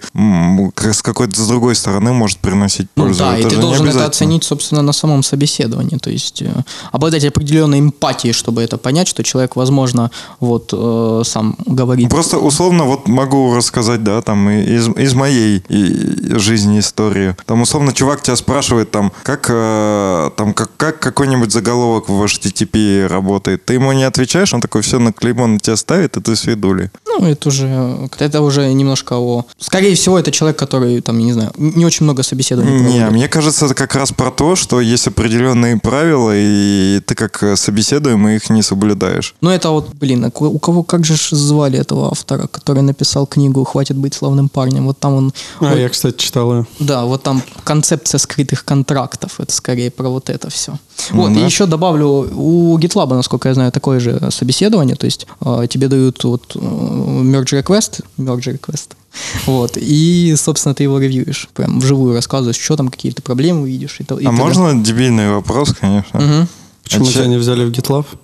с 0.93 1.01
какой-то 1.01 1.39
с 1.41 1.47
другой 1.47 1.75
стороны 1.75 2.13
может 2.13 2.37
приносить 2.39 2.87
Ну 2.95 3.03
пользу. 3.05 3.19
да, 3.19 3.37
и 3.37 3.41
Это 3.41 3.49
ты 3.49 3.55
же 3.55 3.61
не 3.61 3.67
должен 3.67 3.87
это 3.89 4.05
оценить, 4.05 4.43
собственно, 4.43 4.81
на 4.81 4.93
самом 4.93 5.23
собеседовании. 5.23 5.97
То 5.97 6.09
есть 6.09 6.41
э, 6.41 6.51
обладать 6.91 7.25
определенной 7.25 7.79
эмпатией, 7.79 8.33
чтобы 8.33 8.61
это 8.61 8.77
понять, 8.77 9.07
что 9.07 9.23
человек, 9.23 9.55
возможно, 9.55 10.11
вот 10.39 10.69
э, 10.73 11.21
сам 11.25 11.55
говорит. 11.65 12.09
Просто 12.09 12.37
условно 12.37 12.85
вот 12.85 13.07
могу 13.07 13.53
рассказать, 13.55 14.03
да, 14.03 14.21
там 14.21 14.49
и- 14.49 14.63
из, 14.77 14.87
из 14.89 15.13
моей 15.13 15.63
и- 15.69 16.37
жизни 16.37 16.79
историю. 17.17 17.35
Там 17.45 17.61
условно 17.61 17.93
чувак 17.93 18.21
тебя 18.21 18.35
спрашивает 18.35 18.91
там, 18.91 19.11
как 19.23 19.47
э, 19.49 20.29
там 20.35 20.53
как, 20.53 20.69
как 20.77 20.99
какой-нибудь 20.99 21.51
заголовок 21.51 22.09
в 22.09 22.23
HTTP 22.23 23.07
работает. 23.07 23.65
Ты 23.65 23.73
ему 23.75 23.91
не 23.93 24.03
отвечаешь, 24.03 24.53
он 24.53 24.61
такой 24.61 24.81
все 24.81 24.99
на 24.99 25.11
клеймо 25.11 25.47
на 25.47 25.59
тебя 25.59 25.75
ставит, 25.75 26.17
и 26.17 26.21
ты 26.21 26.35
свидули. 26.35 26.91
Ну, 27.07 27.25
это 27.25 27.49
уже, 27.49 28.09
это 28.19 28.41
уже 28.41 28.71
немножко 28.73 29.13
о... 29.17 29.45
Скорее 29.59 29.95
всего, 29.95 30.19
это 30.19 30.31
человек, 30.31 30.57
который, 30.57 31.01
там, 31.01 31.17
не 31.19 31.33
знаю, 31.33 31.51
не 31.57 31.85
очень 31.85 32.03
много 32.03 32.23
собеседований 32.23 32.73
Не, 32.79 32.87
проводит. 32.87 33.11
мне 33.11 33.27
кажется, 33.27 33.65
это 33.65 33.75
как 33.75 33.95
раз 33.95 34.11
про 34.11 34.31
то, 34.31 34.55
что 34.55 34.81
есть 34.81 35.07
определенные 35.07 35.77
правила, 35.77 36.31
и 36.33 37.01
ты 37.05 37.15
как 37.15 37.43
э, 37.43 37.55
собеседуемый 37.55 38.35
их 38.35 38.49
не 38.49 38.61
соблюдаешь. 38.61 39.35
Ну, 39.41 39.49
это 39.49 39.69
вот, 39.69 39.93
блин, 39.93 40.25
а 40.25 40.31
у 40.39 40.59
кого, 40.59 40.83
как 40.83 41.05
же 41.05 41.15
ж 41.15 41.29
звали 41.31 41.79
этого 41.79 42.07
автора, 42.11 42.47
который 42.47 42.81
написал 42.81 43.25
книгу 43.27 43.63
«Хватит 43.63 43.97
быть 43.97 44.13
славным 44.13 44.49
парнем»? 44.49 44.85
Вот 44.87 44.99
там 44.99 45.13
он... 45.13 45.33
А, 45.59 45.69
вот- 45.69 45.77
я, 45.77 45.89
кстати, 45.89 46.17
читал 46.17 46.53
ее. 46.53 46.65
Да, 46.79 47.05
вот 47.07 47.23
там 47.23 47.41
концепция 47.63 48.17
скрытых 48.19 48.63
контрактов, 48.65 49.39
это 49.39 49.51
скорее 49.53 49.89
про 49.91 50.09
вот 50.09 50.29
это 50.29 50.49
все. 50.49 50.73
Вот, 51.11 51.33
да. 51.33 51.39
и 51.39 51.43
еще 51.43 51.65
добавлю, 51.65 52.07
у 52.35 52.77
GitLab, 52.77 53.13
насколько 53.13 53.47
я 53.49 53.53
знаю, 53.55 53.71
такое 53.71 53.99
же 53.99 54.29
собеседование, 54.31 54.95
то 54.95 55.05
есть 55.05 55.27
э, 55.41 55.67
тебе 55.69 55.87
дают 55.87 56.23
вот 56.23 56.55
э, 56.55 56.59
merge 56.59 57.61
request, 57.63 58.03
merge 58.17 58.59
request, 58.59 58.89
вот, 59.45 59.77
и, 59.77 60.35
собственно, 60.37 60.75
ты 60.75 60.83
его 60.83 60.99
ревьюешь, 60.99 61.49
прям 61.53 61.79
вживую 61.79 62.13
рассказываешь, 62.15 62.57
что 62.59 62.75
там, 62.75 62.89
какие 62.89 63.11
ты 63.11 63.21
проблемы 63.21 63.67
видишь. 63.69 63.97
И, 63.99 64.03
то- 64.03 64.17
и 64.19 64.25
А 64.25 64.29
тогда- 64.29 64.43
можно 64.43 64.83
дебильный 64.83 65.29
вопрос, 65.33 65.73
конечно? 65.79 66.19
Мгм. 66.19 66.47
Почему 66.87 67.03
А 67.03 67.07
че- 67.07 67.13
тебя 67.15 67.27
не 67.27 67.37
взяли 67.37 67.65
в 67.65 67.71
GitLab? 67.71 68.05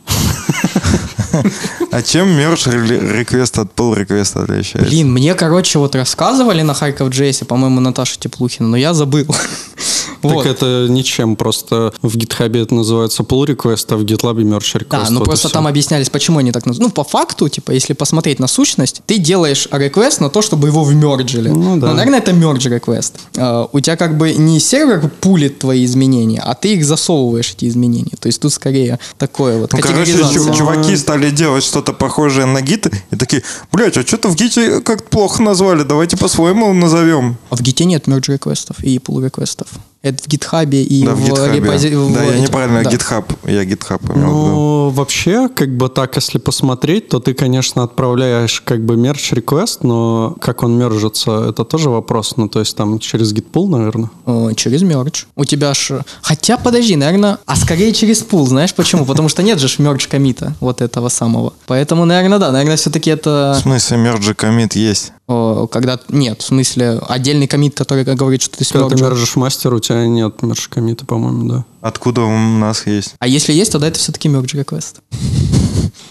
А 1.92 2.02
чем 2.02 2.28
merge 2.28 2.72
реквест 3.18 3.58
от 3.58 3.74
pull 3.76 3.96
реквеста 3.96 4.44
отличается? 4.44 4.90
Блин, 4.90 5.12
мне, 5.12 5.34
короче, 5.34 5.80
вот 5.80 5.96
рассказывали 5.96 6.62
на 6.62 6.74
Харьков 6.74 7.10
Джейсе, 7.10 7.44
по-моему, 7.46 7.80
Наташа 7.82 8.20
Теплухина, 8.20 8.70
но 8.70 8.78
я 8.78 8.94
забыл. 8.94 9.26
Вот. 10.24 10.44
Так 10.44 10.54
это 10.54 10.88
ничем, 10.90 11.36
просто 11.36 11.94
в 12.02 12.16
GitHub 12.18 12.62
это 12.62 12.74
называется 12.74 13.24
pull 13.24 13.46
request, 13.46 13.86
а 13.90 13.98
в 13.98 14.04
GitLab 14.04 14.38
merge 14.38 14.80
request. 14.80 14.88
Да, 14.90 15.08
ну 15.10 15.20
вот 15.20 15.26
просто 15.26 15.50
там 15.50 15.68
объяснялись, 15.68 16.10
почему 16.10 16.40
они 16.40 16.52
так 16.52 16.66
называют. 16.66 16.90
Ну, 16.90 17.04
по 17.04 17.08
факту, 17.08 17.50
типа, 17.50 17.72
если 17.72 17.94
посмотреть 17.94 18.40
на 18.40 18.48
сущность, 18.48 19.02
ты 19.06 19.18
делаешь 19.18 19.68
request 19.72 20.22
на 20.22 20.30
то, 20.30 20.42
чтобы 20.42 20.68
его 20.68 20.84
вмерджили. 20.84 21.50
Ну 21.50 21.78
да. 21.78 21.94
наверное, 21.94 22.20
это 22.20 22.32
merge 22.32 22.80
request. 22.80 23.14
А, 23.38 23.70
у 23.72 23.80
тебя 23.80 23.96
как 23.98 24.18
бы 24.18 24.34
не 24.34 24.60
сервер 24.60 25.10
пулит 25.22 25.60
твои 25.60 25.86
изменения, 25.86 26.42
а 26.44 26.56
ты 26.56 26.74
их 26.74 26.86
засовываешь, 26.86 27.52
эти 27.52 27.68
изменения. 27.68 28.16
То 28.20 28.28
есть 28.28 28.42
тут 28.42 28.54
скорее 28.54 29.00
такое 29.18 29.60
вот 29.60 29.74
Ну, 29.74 29.80
короче, 29.80 30.18
чуваки 30.56 30.96
стали 30.98 31.30
делать 31.32 31.64
что-то 31.64 31.94
похожее 31.94 32.46
на 32.46 32.62
гит 32.62 32.88
и 33.12 33.16
такие, 33.16 33.44
блядь, 33.72 33.98
а 33.98 34.06
что-то 34.06 34.30
в 34.30 34.36
гите 34.36 34.82
как-то 34.82 35.10
плохо 35.10 35.42
назвали, 35.42 35.84
давайте 35.84 36.18
по-своему 36.18 36.74
назовем. 36.74 37.38
А 37.50 37.56
в 37.56 37.62
гите 37.62 37.86
нет 37.86 38.08
merge 38.08 38.34
реквестов 38.34 38.84
и 38.84 38.98
pull 38.98 39.24
реквестов. 39.24 39.68
Это 40.04 40.22
в 40.22 40.28
гитхабе 40.28 40.84
и 40.84 41.06
да, 41.06 41.16
в 41.16 41.20
в, 41.20 41.26
гитхабе. 41.30 41.60
репози- 41.60 41.96
в 41.96 42.14
Да, 42.14 42.24
я 42.26 42.38
неправильно, 42.40 42.84
да. 42.84 42.90
гитхаб. 42.92 43.32
Я 43.48 43.64
гитхаб 43.64 44.02
имел 44.04 44.16
в 44.16 44.18
виду. 44.18 44.28
Ну, 44.28 44.90
вообще, 44.90 45.48
как 45.48 45.78
бы 45.78 45.88
так, 45.88 46.18
если 46.18 46.40
посмотреть, 46.40 47.08
то 47.08 47.20
ты, 47.22 47.34
конечно, 47.34 47.84
отправляешь 47.84 48.60
как 48.66 48.84
бы 48.84 48.98
мерч 48.98 49.32
request, 49.32 49.80
но 49.84 50.36
как 50.42 50.62
он 50.64 50.78
мержится, 50.78 51.46
это 51.50 51.64
тоже 51.64 51.90
вопрос. 51.90 52.34
Ну, 52.36 52.50
то 52.50 52.60
есть 52.60 52.76
там 52.76 53.00
через 53.00 53.34
gitpool, 53.34 53.70
наверное. 53.70 54.10
О, 54.26 54.52
через 54.52 54.82
мерч. 54.82 55.26
У 55.38 55.46
тебя 55.46 55.74
ж... 55.74 56.02
Хотя, 56.22 56.58
подожди, 56.58 56.98
наверное... 56.98 57.38
А 57.46 57.56
скорее 57.56 57.94
через 57.94 58.24
пул. 58.24 58.46
Знаешь 58.46 58.74
почему? 58.76 59.06
Потому 59.06 59.30
что 59.30 59.42
нет 59.42 59.58
же 59.60 59.70
ж 59.70 59.80
мерч 59.80 60.08
комита 60.10 60.54
вот 60.60 60.82
этого 60.82 61.08
самого. 61.08 61.54
Поэтому, 61.66 62.04
наверное, 62.04 62.40
да. 62.40 62.52
Наверное, 62.52 62.76
все-таки 62.76 63.10
В 63.10 63.14
это... 63.14 63.58
смысле, 63.62 63.96
мерджи 63.98 64.34
комит 64.34 64.76
есть. 64.76 65.14
о, 65.28 65.66
когда... 65.68 65.98
Нет, 66.10 66.42
в 66.42 66.46
смысле, 66.46 67.00
отдельный 67.08 67.48
комит, 67.48 67.74
который 67.78 68.04
говорит, 68.04 68.42
что 68.42 68.58
ты 68.58 68.66
Когда 68.66 68.90
ты 68.90 69.02
мержишь 69.02 69.38
мастер, 69.38 69.74
у 69.74 69.80
тебя 69.80 69.93
нет 70.08 70.42
мерч 70.44 70.68
комита, 70.68 71.06
по-моему, 71.06 71.48
да. 71.50 71.66
Откуда 71.82 72.22
у 72.22 72.38
нас 72.38 72.86
есть? 72.88 73.16
А 73.20 73.28
если 73.28 73.54
есть, 73.54 73.72
тогда 73.72 73.88
это 73.88 74.00
все-таки 74.00 74.28
мерч 74.30 74.54
реквест. 74.54 75.00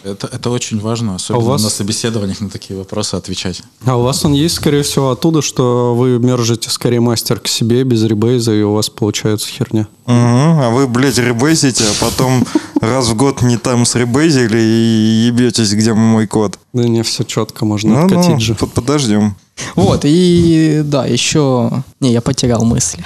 Это, 0.04 0.26
это 0.26 0.50
очень 0.50 0.80
важно, 0.80 1.14
особенно 1.14 1.40
А 1.42 1.44
у 1.44 1.46
вас- 1.48 1.62
на 1.62 1.70
собеседованиях 1.70 2.40
на 2.40 2.50
такие 2.50 2.76
вопросы 2.76 3.14
отвечать. 3.14 3.62
А 3.84 3.96
у 3.96 4.02
вас 4.02 4.24
он 4.24 4.32
есть, 4.32 4.56
скорее 4.56 4.82
всего, 4.82 5.10
оттуда, 5.10 5.42
что 5.42 5.94
вы 5.94 6.18
мержите 6.18 6.70
скорее 6.70 6.98
мастер 6.98 7.38
к 7.38 7.46
себе 7.46 7.84
без 7.84 8.02
ребейза, 8.02 8.52
и 8.52 8.62
у 8.62 8.72
вас 8.74 8.90
получается 8.90 9.48
херня. 9.48 9.86
Мгм. 10.06 10.16
А 10.60 10.70
вы, 10.70 10.88
блядь, 10.88 11.18
ребейзите, 11.18 11.84
а 11.84 12.04
потом 12.04 12.44
раз 12.80 13.08
в 13.08 13.14
год 13.14 13.42
не 13.42 13.56
там 13.58 13.84
сребейзили 13.86 14.58
и 14.58 15.26
ебетесь, 15.28 15.72
где 15.72 15.92
мой 15.94 16.26
код. 16.26 16.58
Да 16.72 16.82
не, 16.88 17.02
все 17.04 17.22
четко, 17.22 17.64
можно 17.64 17.94
Ну, 17.94 18.04
откатить 18.06 18.30
ну, 18.30 18.40
же. 18.40 18.54
под- 18.56 18.72
подождем. 18.72 19.36
Вот, 19.76 20.00
и 20.04 20.82
да, 20.84 21.06
еще... 21.06 21.84
Не, 22.00 22.12
я 22.12 22.20
потерял 22.20 22.64
мысль. 22.64 22.98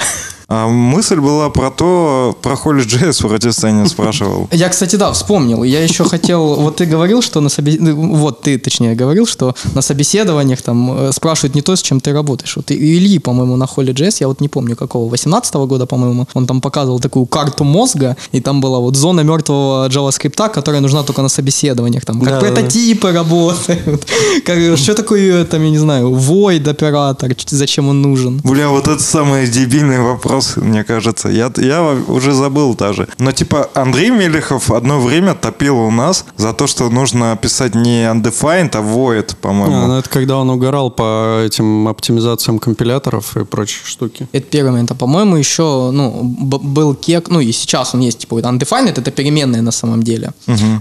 А 0.48 0.68
мысль 0.68 1.16
была 1.16 1.50
про 1.50 1.70
то, 1.70 2.38
про 2.40 2.54
Holy.js 2.54 3.26
вроде 3.26 3.50
Саня 3.50 3.88
спрашивал. 3.88 4.48
Я, 4.52 4.68
кстати, 4.68 4.94
да, 4.94 5.10
вспомнил. 5.12 5.64
Я 5.64 5.82
еще 5.82 6.04
хотел... 6.04 6.54
Вот 6.54 6.76
ты 6.76 6.86
говорил, 6.86 7.20
что 7.20 7.40
на 7.40 7.48
собеседованиях... 7.48 8.16
Вот 8.16 8.42
ты, 8.42 8.56
точнее, 8.56 8.94
говорил, 8.94 9.26
что 9.26 9.56
на 9.74 9.82
собеседованиях 9.82 10.62
там 10.62 11.08
э, 11.08 11.12
спрашивают 11.12 11.56
не 11.56 11.62
то, 11.62 11.74
с 11.74 11.82
чем 11.82 12.00
ты 12.00 12.12
работаешь. 12.12 12.56
Вот 12.56 12.70
и 12.70 12.74
Ильи, 12.74 13.18
по-моему, 13.18 13.56
на 13.56 13.64
Holy.js, 13.64 14.18
я 14.20 14.28
вот 14.28 14.40
не 14.40 14.48
помню 14.48 14.76
какого, 14.76 15.10
18 15.10 15.54
года, 15.54 15.86
по-моему, 15.86 16.28
он 16.34 16.46
там 16.46 16.60
показывал 16.60 17.00
такую 17.00 17.26
карту 17.26 17.64
мозга, 17.64 18.16
и 18.30 18.40
там 18.40 18.60
была 18.60 18.78
вот 18.78 18.96
зона 18.96 19.22
мертвого 19.22 19.88
JavaScript, 19.88 20.50
которая 20.52 20.80
нужна 20.80 21.02
только 21.02 21.22
на 21.22 21.28
собеседованиях. 21.28 22.04
Там 22.04 22.20
как 22.20 22.28
Да, 22.28 22.40
да, 22.40 22.46
да. 22.46 22.52
прототипы 22.52 23.10
работают. 23.10 24.06
Как, 24.44 24.78
что 24.78 24.94
такое, 24.94 25.44
там, 25.44 25.62
я 25.64 25.70
не 25.70 25.78
знаю, 25.78 26.10
void 26.10 26.70
оператор, 26.70 27.34
зачем 27.48 27.88
он 27.88 28.02
нужен. 28.02 28.40
Бля, 28.44 28.68
вот 28.68 28.86
это 28.86 29.02
самый 29.02 29.48
дебильный 29.48 29.98
вопрос 29.98 30.35
вопрос, 30.36 30.56
мне 30.56 30.84
кажется. 30.84 31.28
Я, 31.28 31.50
я 31.56 31.82
уже 32.08 32.32
забыл 32.32 32.74
даже. 32.74 33.08
Но 33.18 33.32
типа 33.32 33.68
Андрей 33.74 34.10
Мелехов 34.10 34.70
одно 34.70 35.00
время 35.00 35.34
топил 35.34 35.78
у 35.78 35.90
нас 35.90 36.24
за 36.36 36.52
то, 36.52 36.66
что 36.66 36.90
нужно 36.90 37.36
писать 37.40 37.74
не 37.74 38.04
undefined, 38.04 38.70
а 38.74 38.80
void, 38.82 39.36
по-моему. 39.40 39.76
А, 39.84 39.86
ну, 39.86 39.98
это 39.98 40.08
когда 40.08 40.36
он 40.36 40.50
угорал 40.50 40.90
по 40.90 41.42
этим 41.44 41.88
оптимизациям 41.88 42.58
компиляторов 42.58 43.36
и 43.36 43.44
прочие 43.44 43.80
штуки. 43.84 44.28
Это 44.32 44.46
первый 44.46 44.70
момент. 44.72 44.90
А 44.90 44.94
по-моему, 44.94 45.36
еще 45.36 45.90
ну, 45.92 46.20
б- 46.22 46.58
был 46.58 46.94
кек, 46.94 47.28
ну 47.28 47.40
и 47.40 47.52
сейчас 47.52 47.94
он 47.94 48.00
есть, 48.00 48.18
типа, 48.18 48.36
вот 48.36 48.44
undefined, 48.44 48.90
это 49.00 49.10
переменная 49.10 49.62
на 49.62 49.72
самом 49.72 50.02
деле. 50.02 50.30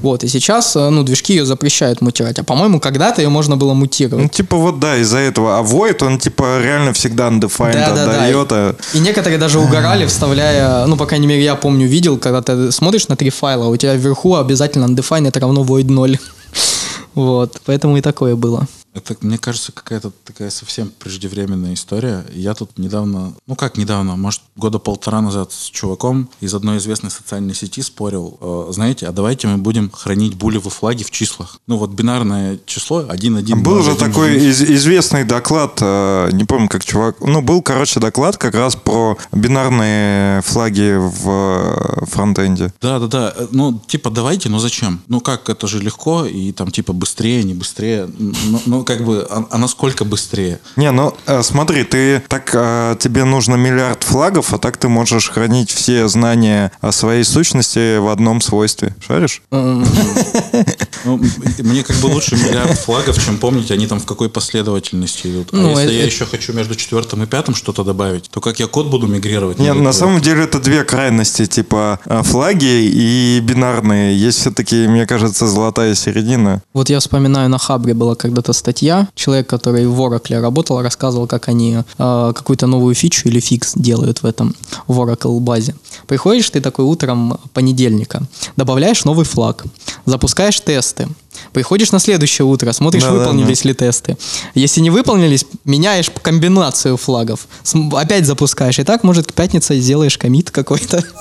Вот, 0.02 0.24
и 0.24 0.28
сейчас, 0.28 0.76
э, 0.76 0.90
ну, 0.90 1.04
движки 1.04 1.34
ее 1.34 1.46
запрещают 1.46 2.02
мутировать. 2.02 2.40
А 2.40 2.44
по-моему, 2.44 2.80
когда-то 2.80 3.22
ее 3.22 3.30
можно 3.30 3.56
было 3.58 3.70
Ну, 3.74 3.80
мутировать. 3.80 4.32
типа 4.32 4.58
вот 4.58 4.80
да, 4.80 4.98
из-за 4.98 5.18
этого. 5.20 5.58
А 5.60 5.64
void, 5.64 6.04
он 6.06 6.18
типа 6.20 6.60
реально 6.62 6.92
всегда 6.94 7.28
undefined 7.30 7.84
отдает. 7.84 8.48
а- 8.52 8.76
И 8.94 9.00
некоторые 9.00 9.38
даже 9.46 9.60
угорали, 9.60 10.08
вставляя, 10.08 10.88
ну, 10.88 10.98
по 10.98 11.06
крайней 11.06 11.28
мере, 11.28 11.44
я 11.44 11.54
помню, 11.54 11.88
видел, 11.88 12.18
когда 12.18 12.42
ты 12.42 12.72
смотришь 12.72 13.08
на 13.10 13.16
три 13.16 13.30
файла, 13.30 13.68
у 13.68 13.78
тебя 13.78 13.94
вверху 13.94 14.38
обязательно 14.38 14.86
undefined 14.86 15.28
это 15.28 15.40
равно 15.40 15.64
void 15.64 15.92
0. 15.92 16.18
Вот, 17.14 17.62
поэтому 17.66 17.96
и 17.96 18.02
такое 18.02 18.36
было. 18.36 18.68
Это, 18.96 19.16
мне 19.22 19.38
кажется, 19.38 19.74
какая-то 19.74 20.12
такая 20.24 20.50
совсем 20.50 20.90
преждевременная 21.00 21.74
история. 21.74 22.25
Я 22.34 22.54
тут 22.54 22.78
недавно, 22.80 23.34
ну 23.46 23.56
как 23.56 23.78
недавно, 23.78 24.16
может, 24.16 24.42
года 24.56 24.80
полтора 24.80 25.20
назад 25.22 25.52
с 25.52 25.66
чуваком 25.70 26.30
из 26.40 26.54
одной 26.54 26.78
известной 26.78 27.12
социальной 27.12 27.54
сети 27.54 27.82
спорил. 27.82 28.38
э, 28.40 28.68
знаете, 28.72 29.08
а 29.08 29.12
давайте 29.12 29.48
мы 29.48 29.58
будем 29.58 29.92
хранить 29.92 30.36
булевы 30.36 30.70
флаги 30.70 31.04
в 31.04 31.12
числах. 31.12 31.60
Ну 31.68 31.75
вот 31.78 31.92
бинарное 31.92 32.58
число 32.66 33.02
1-1. 33.02 33.56
Был 33.64 33.82
же 33.84 33.96
такой 33.96 34.38
из- 34.38 34.62
известный 34.64 35.25
доклад, 35.25 35.80
э, 35.82 36.30
не 36.32 36.46
помню, 36.46 36.70
как 36.70 36.86
чувак, 36.86 37.18
ну, 37.20 37.42
был, 37.42 37.62
короче, 37.62 38.00
доклад 38.00 38.38
как 38.38 38.56
раз 38.56 38.78
про 38.78 39.18
бинарные 39.34 40.42
флаги 40.42 40.96
в 40.98 41.30
э, 41.30 42.06
фронтенде. 42.06 42.74
Да, 42.82 43.00
да, 43.00 43.08
да. 43.08 43.34
Э, 43.36 43.48
Ну, 43.52 43.80
типа, 43.88 44.10
давайте, 44.10 44.48
но 44.50 44.60
зачем? 44.60 45.02
Ну 45.08 45.20
как, 45.20 45.50
это 45.50 45.68
же 45.68 45.80
легко, 45.82 46.25
и 46.25 46.52
там, 46.54 46.72
типа, 46.72 46.94
быстрее, 46.94 47.44
не 47.44 47.54
быстрее. 47.54 48.10
Ну, 48.18 48.62
ну 48.66 48.84
как 48.86 49.04
бы, 49.04 49.25
а, 49.30 49.46
а 49.51 49.58
насколько 49.58 50.06
быстрее? 50.06 50.60
Не, 50.77 50.92
ну 50.92 51.13
э, 51.25 51.44
смотри, 51.44 51.84
ты 51.84 52.22
так 52.27 52.51
э, 52.54 52.96
тебе 53.00 53.24
нужно 53.25 53.56
миллиард 53.56 54.04
флагов, 54.04 54.54
а 54.54 54.58
так 54.58 54.77
ты 54.77 54.88
можешь 54.88 55.30
хранить 55.30 55.72
все 55.72 56.08
знания 56.08 56.72
о 56.82 56.92
своей 56.92 57.24
сущности 57.24 57.98
в 57.98 58.08
одном 58.08 58.39
свойстве. 58.42 58.96
Шаришь? 59.06 59.42
Ну, 59.51 61.20
мне 61.60 61.84
как 61.84 61.96
бы 61.98 62.08
лучше 62.08 62.36
миллиард 62.36 62.80
флагов, 62.80 63.24
чем 63.24 63.38
помнить, 63.38 63.72
они 63.72 63.88
там 63.88 64.00
в 64.00 64.06
какой 64.06 64.30
последовательности 64.30 65.27
идут. 65.27 65.50
А 65.51 65.56
Ну, 65.58 65.70
если 65.70 65.84
это- 65.86 65.94
я 65.94 66.06
еще 66.06 66.25
хочу 66.25 66.54
между 66.54 66.75
четвертым 66.75 67.24
и 67.24 67.25
пятым 67.25 67.56
что-то 67.56 67.84
добавить, 67.84 68.30
то 68.30 68.42
как 68.42 68.60
я 68.60 68.68
код 68.68 68.88
буду 68.88 69.08
мигрировать? 69.08 69.60
Не, 69.60 69.65
между 69.68 69.84
на 69.84 69.92
твоим? 69.92 70.00
самом 70.08 70.22
деле 70.22 70.44
это 70.44 70.60
две 70.60 70.84
крайности, 70.84 71.46
типа 71.46 72.00
э, 72.06 72.24
флаги 72.24 72.65
и 72.89 73.39
бинарные. 73.44 74.18
Есть 74.18 74.39
все-таки, 74.39 74.88
мне 74.88 75.06
кажется, 75.06 75.48
золотая 75.48 75.96
середина. 75.96 76.62
Вот 76.74 76.89
я 76.89 77.00
вспоминаю, 77.00 77.50
на 77.50 77.58
Хабре 77.58 77.94
была 77.94 78.15
когда-то 78.15 78.54
статья. 78.54 78.75
Человек, 79.15 79.48
который 79.48 79.88
в 79.88 80.00
Oracle 80.00 80.39
работал, 80.39 80.82
рассказывал, 80.82 81.27
как 81.27 81.48
они 81.48 81.77
э, 81.98 82.34
какую-то 82.36 82.67
новую 82.67 82.96
фичу 82.96 83.27
или 83.27 83.39
фикс 83.39 83.74
делают 83.75 84.24
в 84.24 84.25
этом 84.25 84.55
в 84.88 85.00
Oracle 85.00 85.39
базе. 85.39 85.75
Приходишь 86.08 86.50
ты 86.50 86.62
такой 86.62 86.86
утром 86.86 87.39
понедельника, 87.53 88.24
добавляешь 88.58 89.05
новый 89.05 89.25
флаг, 89.25 89.65
запускаешь 90.05 90.60
тесты. 90.60 91.08
Приходишь 91.51 91.91
на 91.91 92.00
следующее 92.00 92.46
утро, 92.46 92.72
смотришь, 92.72 93.03
Да-да-да. 93.03 93.20
выполнились 93.20 93.65
ли 93.65 93.74
тесты. 93.74 94.17
Если 94.53 94.82
не 94.82 94.89
выполнились, 94.89 95.46
меняешь 95.65 96.10
комбинацию 96.22 96.98
флагов. 96.98 97.48
Опять 97.94 98.25
запускаешь. 98.25 98.79
И 98.79 98.84
так, 98.84 99.03
может, 99.03 99.27
к 99.27 99.34
пятнице 99.34 99.79
сделаешь 99.79 100.17
комит 100.17 100.51
какой-то. 100.51 101.03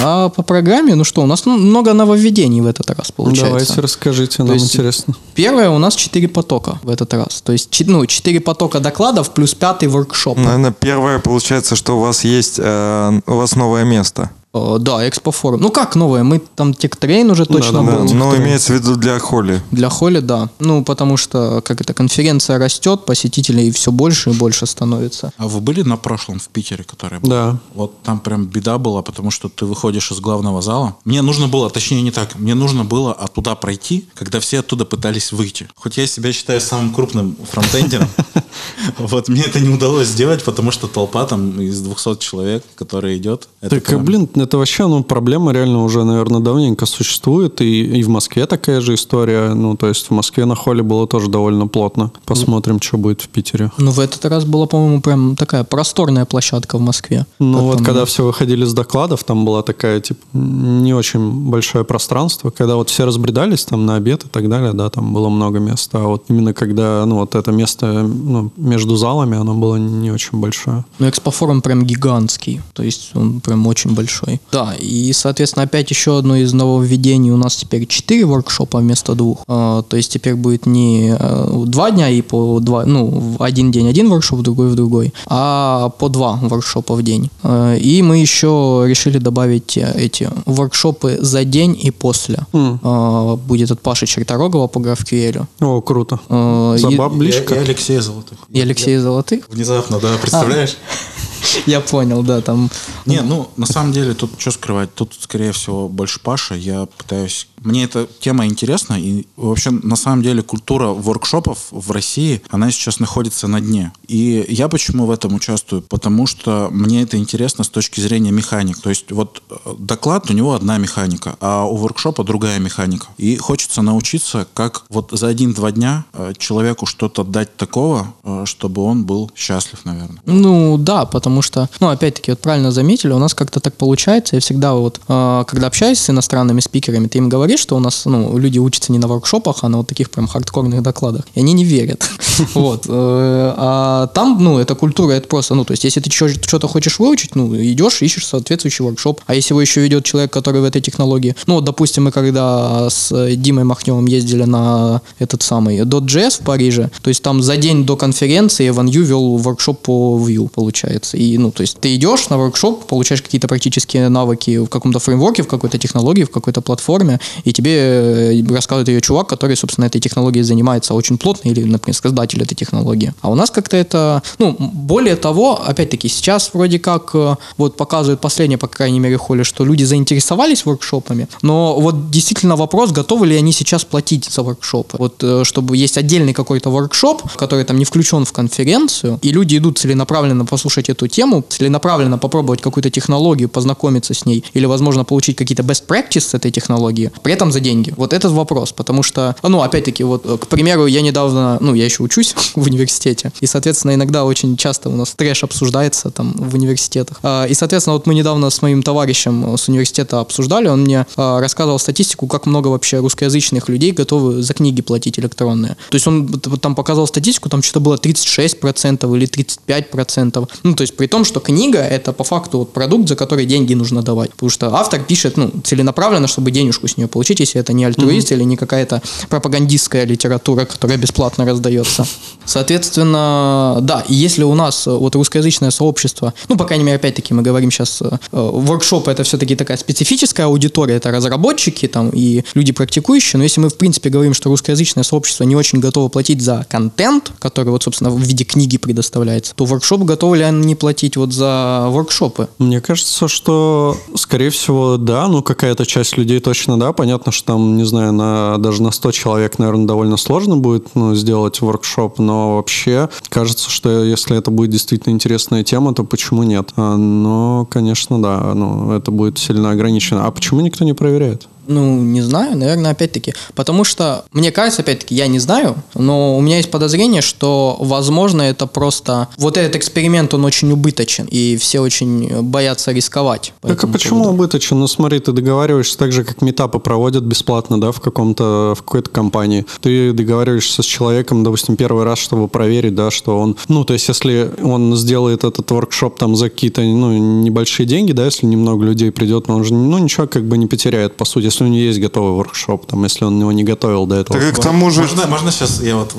А 0.00 0.28
по 0.28 0.42
программе, 0.42 0.94
ну 0.94 1.04
что, 1.04 1.22
у 1.22 1.26
нас 1.26 1.46
ну, 1.46 1.56
много 1.56 1.92
нововведений 1.92 2.60
в 2.60 2.66
этот 2.66 2.90
раз 2.90 3.10
получается. 3.10 3.50
Давайте 3.50 3.80
расскажите, 3.80 4.42
нам 4.42 4.54
есть- 4.54 4.74
интересно. 4.74 5.14
Первое, 5.34 5.70
у 5.70 5.78
нас 5.78 5.94
4 5.94 6.28
потока 6.28 6.78
в 6.82 6.90
этот 6.90 7.12
раз. 7.14 7.40
То 7.42 7.52
есть, 7.52 7.82
ну, 7.86 8.06
4 8.06 8.40
потока 8.40 8.80
докладов 8.80 9.30
плюс 9.30 9.54
пятый 9.54 9.88
воркшоп. 9.88 10.38
Наверное, 10.38 10.72
первое 10.72 11.18
получается, 11.18 11.76
что 11.76 11.96
у 11.96 12.00
вас 12.00 12.24
есть, 12.24 12.58
э, 12.58 13.20
у 13.26 13.34
вас 13.34 13.56
новое 13.56 13.84
место. 13.84 14.30
Э, 14.54 14.76
Да, 14.80 15.06
Экспофорум. 15.08 15.60
Ну 15.60 15.70
как 15.70 15.94
новое? 15.96 16.22
Мы 16.22 16.38
там 16.56 16.72
TechTrain 16.74 17.30
уже 17.30 17.44
точно 17.44 17.82
Да, 17.84 17.92
был. 17.92 18.14
но 18.14 18.36
имеется 18.36 18.72
в 18.72 18.76
виду 18.76 18.96
для 18.96 19.18
Holy. 19.18 19.62
Для 19.70 19.88
Holy, 19.90 20.20
да. 20.20 20.48
Ну, 20.58 20.84
потому 20.84 21.16
что, 21.16 21.60
как 21.64 21.80
это, 21.80 21.92
конференция 21.94 22.58
растет, 22.58 23.04
посетителей 23.04 23.70
все 23.72 23.90
больше 23.92 24.30
и 24.30 24.32
больше 24.32 24.66
становится. 24.66 25.32
А 25.36 25.48
вы 25.48 25.60
были 25.60 25.82
на 25.82 25.96
прошлом 25.96 26.38
в 26.38 26.48
Питере, 26.48 26.84
который 26.84 27.18
был? 27.18 27.28
Да. 27.28 27.56
Вот 27.74 28.02
там 28.02 28.20
прям 28.20 28.46
беда 28.46 28.78
была, 28.78 29.02
потому 29.02 29.30
что 29.30 29.48
ты 29.48 29.66
выходишь 29.66 30.10
из 30.12 30.20
главного 30.20 30.62
зала. 30.62 30.96
Мне 31.04 31.22
нужно 31.22 31.48
было, 31.48 31.68
точнее 31.70 32.02
не 32.02 32.10
так, 32.10 32.34
мне 32.38 32.54
нужно 32.54 32.84
было 32.84 33.12
оттуда 33.12 33.54
пройти, 33.54 34.08
когда 34.14 34.40
все 34.40 34.60
оттуда 34.60 34.84
пытались 34.84 35.32
выйти. 35.32 35.68
Хоть 35.76 35.96
я 35.98 36.06
себя 36.06 36.32
считаю 36.32 36.60
самым 36.60 36.94
крупным 36.94 37.36
фронтендером, 37.50 38.08
вот 38.98 39.28
мне 39.28 39.42
это 39.42 39.60
не 39.60 39.68
удалось 39.68 40.08
сделать, 40.08 40.44
потому 40.44 40.70
что 40.70 40.86
толпа 40.86 41.24
там 41.24 41.60
из 41.60 41.80
200 41.80 42.18
человек, 42.18 42.62
которая 42.74 43.16
идет. 43.16 43.48
это 43.60 43.76
Так, 43.76 43.84
прям- 43.84 44.04
блин, 44.04 44.28
это 44.34 44.58
вообще, 44.58 44.86
ну, 44.86 45.02
проблема 45.02 45.52
реально 45.52 45.84
уже, 45.84 46.04
наверное, 46.04 46.40
давненько 46.40 46.86
существует, 46.86 47.60
и, 47.60 48.00
и 48.00 48.02
в 48.02 48.08
Москве 48.08 48.46
такая 48.46 48.80
же 48.80 48.94
история, 48.94 49.54
ну, 49.54 49.76
то 49.76 49.88
есть 49.88 50.06
в 50.06 50.10
Москве 50.10 50.44
на 50.44 50.54
холле 50.54 50.82
было 50.82 51.06
тоже 51.06 51.28
довольно 51.28 51.66
плотно. 51.66 52.10
Посмотрим, 52.24 52.80
что 52.80 52.98
будет 52.98 53.22
в 53.22 53.28
Питере. 53.28 53.70
Ну, 53.78 53.90
в 53.90 54.00
этот 54.00 54.24
раз 54.24 54.44
была, 54.44 54.66
по-моему, 54.66 55.00
прям 55.00 55.36
такая 55.36 55.64
просторная 55.64 56.24
площадка 56.24 56.78
в 56.78 56.80
Москве. 56.80 57.26
Ну 57.38 57.62
вот 57.62 57.82
когда 57.82 58.04
все 58.04 58.24
выходили 58.24 58.64
с 58.64 58.72
докладов, 58.72 59.24
там 59.24 59.44
была 59.44 59.62
такая, 59.62 60.00
типа, 60.00 60.20
не 60.32 60.94
очень 60.94 61.50
большое 61.50 61.84
пространство. 61.84 62.50
Когда 62.50 62.76
вот 62.76 62.90
все 62.90 63.04
разбредались 63.04 63.64
там 63.64 63.86
на 63.86 63.96
обед 63.96 64.24
и 64.24 64.28
так 64.28 64.48
далее, 64.48 64.72
да, 64.72 64.90
там 64.90 65.12
было 65.12 65.28
много 65.28 65.58
места. 65.58 65.98
А 65.98 66.06
вот 66.06 66.24
именно 66.28 66.54
когда, 66.54 67.04
ну, 67.06 67.16
вот 67.16 67.34
это 67.34 67.52
место 67.52 67.86
ну, 68.02 68.50
между 68.58 68.96
залами, 68.96 69.36
оно 69.38 69.54
было 69.54 69.76
не 69.76 70.10
очень 70.10 70.38
большое. 70.40 70.84
Ну, 70.98 71.08
экспофорум 71.08 71.62
прям 71.62 71.84
гигантский, 71.84 72.60
то 72.74 72.82
есть 72.82 73.10
он 73.14 73.40
прям 73.40 73.66
очень 73.66 73.94
большой. 73.94 74.40
Да, 74.52 74.74
и, 74.78 75.12
соответственно, 75.12 75.62
опять 75.64 75.90
еще 75.90 76.18
одно 76.18 76.36
из 76.36 76.52
нововведений. 76.52 77.30
У 77.30 77.36
нас 77.36 77.56
теперь 77.56 77.86
4 77.86 78.24
воркшопа 78.26 78.78
вместо 78.78 79.14
двух. 79.14 79.38
А, 79.46 79.82
то 79.82 79.96
есть 79.96 80.12
теперь 80.12 80.34
будет 80.34 80.66
не 80.66 81.14
э, 81.18 81.62
два 81.66 81.90
дня 81.90 82.08
и 82.10 82.20
по 82.22 82.58
два, 82.60 82.84
ну, 82.84 83.06
в 83.38 83.42
один 83.42 83.70
день 83.70 83.88
один 83.88 84.08
воркшоп, 84.10 84.40
в 84.40 84.42
другой 84.42 84.68
в 84.68 84.74
другой, 84.74 85.12
а 85.26 85.88
по 85.98 86.08
два 86.08 86.38
воркшопа 86.42 86.94
в 86.94 87.02
день. 87.02 87.30
Э, 87.42 87.78
И 87.78 88.02
мы 88.02 88.18
еще 88.18 88.84
решили 88.86 89.18
добавить 89.18 89.76
эти 89.78 90.28
воркшопы 90.46 91.18
за 91.20 91.44
день 91.44 91.78
и 91.80 91.90
после. 91.90 92.38
А, 92.52 93.36
Будет 93.36 93.70
от 93.70 93.80
Паши 93.80 94.06
Черторогова 94.06 94.66
по 94.66 94.78
GraphQL. 94.80 95.46
О, 95.60 95.80
круто. 95.80 96.18
Э, 96.28 96.74
и- 96.76 96.78
И, 96.78 96.80
Забабличка. 96.82 97.54
и 97.54 97.58
Алексея 97.58 98.00
Золотых. 98.00 98.38
И 98.50 98.60
Алексей 98.60 98.96
Золотых. 98.96 99.48
Внезапно, 99.48 100.00
да, 100.00 100.16
представляешь? 100.16 100.76
Я 101.66 101.80
понял, 101.80 102.22
да, 102.22 102.40
там 102.40 102.70
Не, 103.06 103.20
ну, 103.22 103.48
на 103.56 103.66
самом 103.66 103.92
деле, 103.92 104.14
тут 104.14 104.30
что 104.38 104.50
скрывать? 104.50 104.94
Тут, 104.94 105.16
скорее 105.18 105.52
всего, 105.52 105.88
больше 105.88 106.20
Паша. 106.20 106.54
Я 106.54 106.86
пытаюсь... 106.86 107.48
Мне 107.62 107.84
эта 107.84 108.08
тема 108.20 108.46
интересна, 108.46 108.94
и 108.94 109.26
вообще, 109.36 109.70
на 109.70 109.96
самом 109.96 110.22
деле, 110.22 110.42
культура 110.42 110.88
воркшопов 110.88 111.66
в 111.70 111.90
России, 111.90 112.40
она 112.50 112.70
сейчас 112.70 113.00
находится 113.00 113.48
на 113.48 113.60
дне. 113.60 113.92
И 114.06 114.46
я 114.48 114.68
почему 114.68 115.06
в 115.06 115.10
этом 115.10 115.34
участвую? 115.34 115.82
Потому 115.82 116.26
что 116.26 116.68
мне 116.70 117.02
это 117.02 117.16
интересно 117.16 117.64
с 117.64 117.68
точки 117.68 118.00
зрения 118.00 118.30
механик. 118.30 118.78
То 118.80 118.90
есть, 118.90 119.10
вот 119.10 119.42
э, 119.50 119.74
доклад, 119.78 120.30
у 120.30 120.34
него 120.34 120.54
одна 120.54 120.78
механика, 120.78 121.36
а 121.40 121.64
у 121.64 121.76
воркшопа 121.76 122.22
другая 122.22 122.60
механика. 122.60 123.08
И 123.16 123.36
хочется 123.36 123.82
научиться, 123.82 124.46
как 124.54 124.84
вот 124.88 125.10
за 125.12 125.26
один-два 125.26 125.72
дня 125.72 126.04
э, 126.12 126.34
человеку 126.38 126.86
что-то 126.86 127.24
дать 127.24 127.56
такого, 127.56 128.14
э, 128.22 128.37
чтобы 128.46 128.82
он 128.82 129.04
был 129.04 129.30
счастлив, 129.34 129.80
наверное. 129.84 130.18
Ну 130.26 130.76
да, 130.78 131.04
потому 131.04 131.42
что, 131.42 131.68
ну 131.80 131.88
опять-таки, 131.88 132.32
вот 132.32 132.40
правильно 132.40 132.70
заметили, 132.70 133.12
у 133.12 133.18
нас 133.18 133.34
как-то 133.34 133.60
так 133.60 133.74
получается. 133.76 134.36
Я 134.36 134.40
всегда 134.40 134.74
вот, 134.74 135.00
э, 135.08 135.44
когда 135.46 135.66
общаюсь 135.66 135.98
с 135.98 136.10
иностранными 136.10 136.60
спикерами, 136.60 137.06
ты 137.08 137.18
им 137.18 137.28
говоришь, 137.28 137.60
что 137.60 137.76
у 137.76 137.80
нас, 137.80 138.04
ну, 138.04 138.38
люди 138.38 138.58
учатся 138.58 138.92
не 138.92 138.98
на 138.98 139.08
воркшопах, 139.08 139.64
а 139.64 139.68
на 139.68 139.78
вот 139.78 139.88
таких 139.88 140.10
прям 140.10 140.26
хардкорных 140.26 140.82
докладах. 140.82 141.22
И 141.34 141.40
они 141.40 141.52
не 141.52 141.64
верят. 141.64 142.08
Вот. 142.54 142.86
э, 142.88 143.54
А 143.56 144.06
там, 144.14 144.38
ну, 144.40 144.58
эта 144.58 144.74
культура, 144.74 145.12
это 145.12 145.26
просто, 145.28 145.54
ну, 145.54 145.64
то 145.64 145.72
есть, 145.72 145.84
если 145.84 146.00
ты 146.00 146.10
что-то 146.10 146.68
хочешь 146.68 146.98
выучить, 146.98 147.34
ну, 147.34 147.54
идешь, 147.56 148.02
ищешь 148.02 148.26
соответствующий 148.26 148.84
воркшоп. 148.84 149.20
А 149.26 149.34
если 149.34 149.52
его 149.52 149.60
еще 149.60 149.80
ведет 149.80 150.04
человек, 150.04 150.32
который 150.32 150.60
в 150.60 150.64
этой 150.64 150.80
технологии, 150.80 151.34
ну, 151.46 151.54
вот, 151.54 151.64
допустим, 151.64 152.04
мы 152.04 152.12
когда 152.12 152.88
с 152.90 153.12
э, 153.12 153.34
Димой 153.34 153.64
Махневым 153.64 154.06
ездили 154.06 154.44
на 154.44 155.00
этот 155.18 155.42
самый 155.42 155.78
.js 155.78 156.40
в 156.40 156.44
Париже, 156.44 156.90
то 157.02 157.08
есть 157.08 157.22
там 157.22 157.42
за 157.42 157.56
день 157.56 157.84
до 157.84 157.96
конференции 157.96 158.27
Ван 158.72 158.86
Ю 158.86 159.02
вел 159.04 159.36
воркшоп 159.36 159.80
по 159.82 160.18
Vue, 160.18 160.48
получается. 160.48 161.16
И, 161.16 161.38
ну, 161.38 161.50
то 161.50 161.62
есть 161.62 161.78
ты 161.80 161.94
идешь 161.94 162.28
на 162.28 162.38
воркшоп, 162.38 162.86
получаешь 162.86 163.22
какие-то 163.22 163.48
практические 163.48 164.08
навыки 164.08 164.58
в 164.58 164.68
каком-то 164.68 164.98
фреймворке, 164.98 165.42
в 165.42 165.48
какой-то 165.48 165.78
технологии, 165.78 166.24
в 166.24 166.30
какой-то 166.30 166.60
платформе, 166.60 167.20
и 167.44 167.52
тебе 167.52 167.76
э, 167.76 168.54
рассказывает 168.54 168.88
ее 168.88 169.00
чувак, 169.00 169.28
который, 169.28 169.56
собственно, 169.56 169.86
этой 169.86 170.00
технологией 170.00 170.44
занимается 170.44 170.94
очень 170.94 171.18
плотно, 171.18 171.48
или, 171.48 171.64
например, 171.64 171.94
создатель 171.94 172.42
этой 172.42 172.54
технологии. 172.54 173.12
А 173.20 173.30
у 173.30 173.34
нас 173.34 173.50
как-то 173.50 173.76
это, 173.76 174.22
ну, 174.38 174.56
более 174.58 175.16
того, 175.16 175.60
опять-таки, 175.66 176.08
сейчас 176.08 176.50
вроде 176.52 176.78
как 176.78 177.10
э, 177.14 177.36
вот 177.56 177.76
показывают 177.76 178.20
последнее, 178.20 178.58
по 178.58 178.68
крайней 178.68 179.00
мере, 179.00 179.16
холле, 179.16 179.44
что 179.44 179.64
люди 179.64 179.84
заинтересовались 179.84 180.66
воркшопами, 180.66 181.28
но 181.42 181.78
вот 181.80 182.10
действительно 182.10 182.56
вопрос, 182.56 182.92
готовы 182.92 183.26
ли 183.26 183.36
они 183.36 183.52
сейчас 183.52 183.84
платить 183.84 184.24
за 184.24 184.42
воркшопы. 184.42 184.96
Вот 184.98 185.22
э, 185.22 185.44
чтобы 185.44 185.76
есть 185.76 185.98
отдельный 185.98 186.34
какой-то 186.34 186.70
воркшоп, 186.70 187.22
который 187.36 187.64
там 187.64 187.78
не 187.78 187.84
включен 187.84 188.17
в 188.24 188.32
конференцию, 188.32 189.18
и 189.22 189.32
люди 189.32 189.56
идут 189.56 189.78
целенаправленно 189.78 190.44
послушать 190.44 190.88
эту 190.88 191.08
тему, 191.08 191.44
целенаправленно 191.48 192.18
попробовать 192.18 192.60
какую-то 192.60 192.90
технологию, 192.90 193.48
познакомиться 193.48 194.14
с 194.14 194.26
ней, 194.26 194.44
или, 194.54 194.66
возможно, 194.66 195.04
получить 195.04 195.36
какие-то 195.36 195.62
best 195.62 195.86
practice 195.86 196.20
с 196.20 196.34
этой 196.34 196.50
технологии, 196.50 197.10
при 197.22 197.32
этом 197.32 197.52
за 197.52 197.60
деньги. 197.60 197.92
Вот 197.96 198.12
этот 198.12 198.32
вопрос, 198.32 198.72
потому 198.72 199.02
что, 199.02 199.36
ну, 199.42 199.62
опять-таки, 199.62 200.04
вот, 200.04 200.24
э, 200.24 200.38
к 200.38 200.46
примеру, 200.46 200.86
я 200.86 201.02
недавно, 201.02 201.58
ну, 201.60 201.74
я 201.74 201.84
еще 201.84 202.02
учусь 202.02 202.34
в 202.54 202.66
университете, 202.66 203.32
и, 203.40 203.46
соответственно, 203.46 203.94
иногда 203.94 204.24
очень 204.24 204.56
часто 204.56 204.88
у 204.88 204.96
нас 204.96 205.14
трэш 205.16 205.44
обсуждается 205.44 206.10
там 206.10 206.32
в 206.36 206.54
университетах. 206.54 207.18
А, 207.22 207.46
И, 207.46 207.54
соответственно, 207.54 207.94
вот 207.94 208.06
мы 208.06 208.14
недавно 208.14 208.50
с 208.50 208.62
моим 208.62 208.82
товарищем 208.82 209.56
с 209.56 209.68
университета 209.68 210.20
обсуждали, 210.20 210.68
он 210.68 210.82
мне 210.82 211.06
а, 211.16 211.40
рассказывал 211.40 211.78
статистику, 211.78 212.26
как 212.26 212.46
много 212.46 212.68
вообще 212.68 212.98
русскоязычных 212.98 213.68
людей 213.68 213.92
готовы 213.92 214.42
за 214.42 214.54
книги 214.54 214.82
платить 214.82 215.18
электронные. 215.18 215.76
То 215.90 215.94
есть 215.94 216.06
он 216.06 216.28
там 216.38 216.74
показал 216.74 217.06
статистику, 217.06 217.48
там 217.48 217.62
что-то 217.62 217.80
было 217.80 217.98
36% 218.12 219.16
или 219.16 219.26
35%. 219.26 220.48
Ну, 220.62 220.74
то 220.74 220.82
есть 220.82 220.96
при 220.96 221.06
том, 221.06 221.24
что 221.24 221.40
книга 221.40 221.78
это 221.78 222.12
по 222.12 222.24
факту 222.24 222.58
вот 222.58 222.72
продукт, 222.72 223.08
за 223.08 223.16
который 223.16 223.46
деньги 223.46 223.74
нужно 223.74 224.02
давать. 224.02 224.30
Потому 224.30 224.50
что 224.50 224.74
автор 224.74 225.00
пишет, 225.02 225.36
ну, 225.36 225.50
целенаправленно, 225.64 226.28
чтобы 226.28 226.50
денежку 226.50 226.88
с 226.88 226.96
нее 226.96 227.08
получить, 227.08 227.40
если 227.40 227.60
это 227.60 227.72
не 227.72 227.84
альтруист 227.84 228.32
или 228.32 228.44
не 228.44 228.56
какая-то 228.56 229.02
пропагандистская 229.28 230.04
литература, 230.04 230.64
которая 230.64 230.98
бесплатно 230.98 231.44
раздается. 231.44 232.06
Соответственно, 232.44 233.78
да, 233.82 234.04
и 234.08 234.14
если 234.14 234.44
у 234.44 234.54
нас 234.54 234.86
э, 234.86 234.90
вот 234.90 235.14
русскоязычное 235.14 235.70
сообщество, 235.70 236.32
ну, 236.48 236.56
по 236.56 236.64
крайней 236.64 236.84
мере, 236.84 236.96
опять-таки 236.96 237.34
мы 237.34 237.42
говорим 237.42 237.70
сейчас, 237.70 238.02
э, 238.02 238.18
воркшоп 238.32 239.08
это 239.08 239.22
все-таки 239.22 239.56
такая 239.56 239.76
специфическая 239.76 240.46
аудитория, 240.46 240.96
это 240.96 241.10
разработчики 241.10 241.86
там 241.88 242.10
и 242.10 242.44
люди 242.54 242.72
практикующие, 242.72 243.38
но 243.38 243.44
если 243.44 243.60
мы, 243.60 243.68
в 243.68 243.76
принципе, 243.76 244.10
говорим, 244.10 244.34
что 244.34 244.48
русскоязычное 244.48 245.04
сообщество 245.04 245.44
не 245.44 245.56
очень 245.56 245.80
готово 245.80 246.08
платить 246.08 246.40
за 246.40 246.66
контент, 246.70 247.32
который 247.38 247.70
вот, 247.70 247.82
собственно, 247.82 247.97
в 248.00 248.20
виде 248.20 248.44
книги 248.44 248.78
предоставляется, 248.78 249.54
то 249.54 249.64
воркшоп 249.64 250.02
готовы 250.02 250.38
ли 250.38 250.42
они 250.44 250.74
платить 250.74 251.16
вот 251.16 251.32
за 251.32 251.86
воркшопы? 251.88 252.48
Мне 252.58 252.80
кажется, 252.80 253.28
что, 253.28 253.96
скорее 254.14 254.50
всего, 254.50 254.96
да, 254.96 255.28
ну 255.28 255.42
какая-то 255.42 255.86
часть 255.86 256.16
людей 256.16 256.40
точно 256.40 256.78
да. 256.78 256.92
Понятно, 256.92 257.32
что 257.32 257.48
там, 257.48 257.76
не 257.76 257.84
знаю, 257.84 258.12
на, 258.12 258.58
даже 258.58 258.82
на 258.82 258.90
100 258.90 259.12
человек, 259.12 259.58
наверное, 259.58 259.86
довольно 259.86 260.16
сложно 260.16 260.56
будет 260.56 260.94
ну, 260.94 261.14
сделать 261.14 261.60
воркшоп, 261.60 262.18
но 262.18 262.56
вообще 262.56 263.08
кажется, 263.28 263.70
что 263.70 264.04
если 264.04 264.36
это 264.36 264.50
будет 264.50 264.70
действительно 264.70 265.12
интересная 265.12 265.64
тема, 265.64 265.94
то 265.94 266.04
почему 266.04 266.42
нет? 266.42 266.70
А, 266.76 266.96
Но, 266.96 267.66
конечно, 267.70 268.20
да, 268.20 268.52
ну, 268.54 268.92
это 268.92 269.10
будет 269.10 269.38
сильно 269.38 269.70
ограничено. 269.70 270.26
А 270.26 270.30
почему 270.30 270.60
никто 270.60 270.84
не 270.84 270.92
проверяет? 270.92 271.48
Ну, 271.68 272.00
не 272.02 272.22
знаю, 272.22 272.56
наверное, 272.56 272.92
опять-таки. 272.92 273.34
Потому 273.54 273.84
что, 273.84 274.24
мне 274.32 274.50
кажется, 274.50 274.80
опять-таки, 274.80 275.14
я 275.14 275.26
не 275.26 275.38
знаю, 275.38 275.76
но 275.94 276.36
у 276.36 276.40
меня 276.40 276.56
есть 276.56 276.70
подозрение, 276.70 277.20
что, 277.20 277.76
возможно, 277.78 278.40
это 278.40 278.66
просто... 278.66 279.28
Вот 279.36 279.58
этот 279.58 279.76
эксперимент, 279.76 280.32
он 280.32 280.46
очень 280.46 280.72
убыточен, 280.72 281.26
и 281.30 281.58
все 281.58 281.80
очень 281.80 282.42
боятся 282.42 282.92
рисковать. 282.92 283.52
Так 283.60 283.84
а 283.84 283.86
почему 283.86 284.20
поводу. 284.20 284.34
убыточен? 284.34 284.78
Ну 284.78 284.88
смотри, 284.88 285.20
ты 285.20 285.32
договариваешься 285.32 285.98
так 285.98 286.10
же, 286.10 286.24
как 286.24 286.40
метапы 286.40 286.78
проводят 286.78 287.24
бесплатно, 287.24 287.78
да, 287.78 287.92
в 287.92 288.00
каком-то, 288.00 288.74
в 288.74 288.82
какой-то 288.82 289.10
компании. 289.10 289.66
Ты 289.82 290.14
договариваешься 290.14 290.82
с 290.82 290.86
человеком, 290.86 291.44
допустим, 291.44 291.76
первый 291.76 292.04
раз, 292.04 292.18
чтобы 292.18 292.48
проверить, 292.48 292.94
да, 292.94 293.10
что 293.10 293.38
он, 293.38 293.56
ну, 293.68 293.84
то 293.84 293.92
есть, 293.92 294.08
если 294.08 294.50
он 294.62 294.96
сделает 294.96 295.44
этот 295.44 295.70
воркшоп 295.70 296.18
там 296.18 296.34
за 296.34 296.48
какие-то, 296.48 296.80
ну, 296.80 297.12
небольшие 297.42 297.86
деньги, 297.86 298.12
да, 298.12 298.24
если 298.24 298.46
немного 298.46 298.86
людей 298.86 299.12
придет, 299.12 299.48
но 299.48 299.56
он 299.56 299.64
же, 299.64 299.74
ну, 299.74 299.98
ничего 299.98 300.26
как 300.26 300.44
бы 300.44 300.56
не 300.56 300.66
потеряет, 300.66 301.14
по 301.14 301.26
сути, 301.26 301.57
если 301.58 301.64
у 301.64 301.68
него 301.68 301.84
есть 301.84 302.00
готовый 302.00 302.32
воркшоп, 302.32 302.86
там, 302.86 303.04
если 303.04 303.24
он 303.24 303.40
его 303.40 303.52
не 303.52 303.64
готовил 303.64 304.06
до 304.06 304.16
этого. 304.16 304.38
Так 304.38 304.48
и 304.48 304.54
к 304.54 304.62
тому 304.62 304.90
же... 304.90 305.00
Можно, 305.00 305.26
можно 305.26 305.50
сейчас 305.50 305.82
я 305.82 305.96
вот 305.96 306.14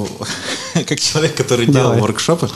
как 0.73 0.99
человек, 0.99 1.35
который 1.35 1.65
делал 1.65 1.89
Давай. 1.89 2.01
воркшопы, 2.01 2.49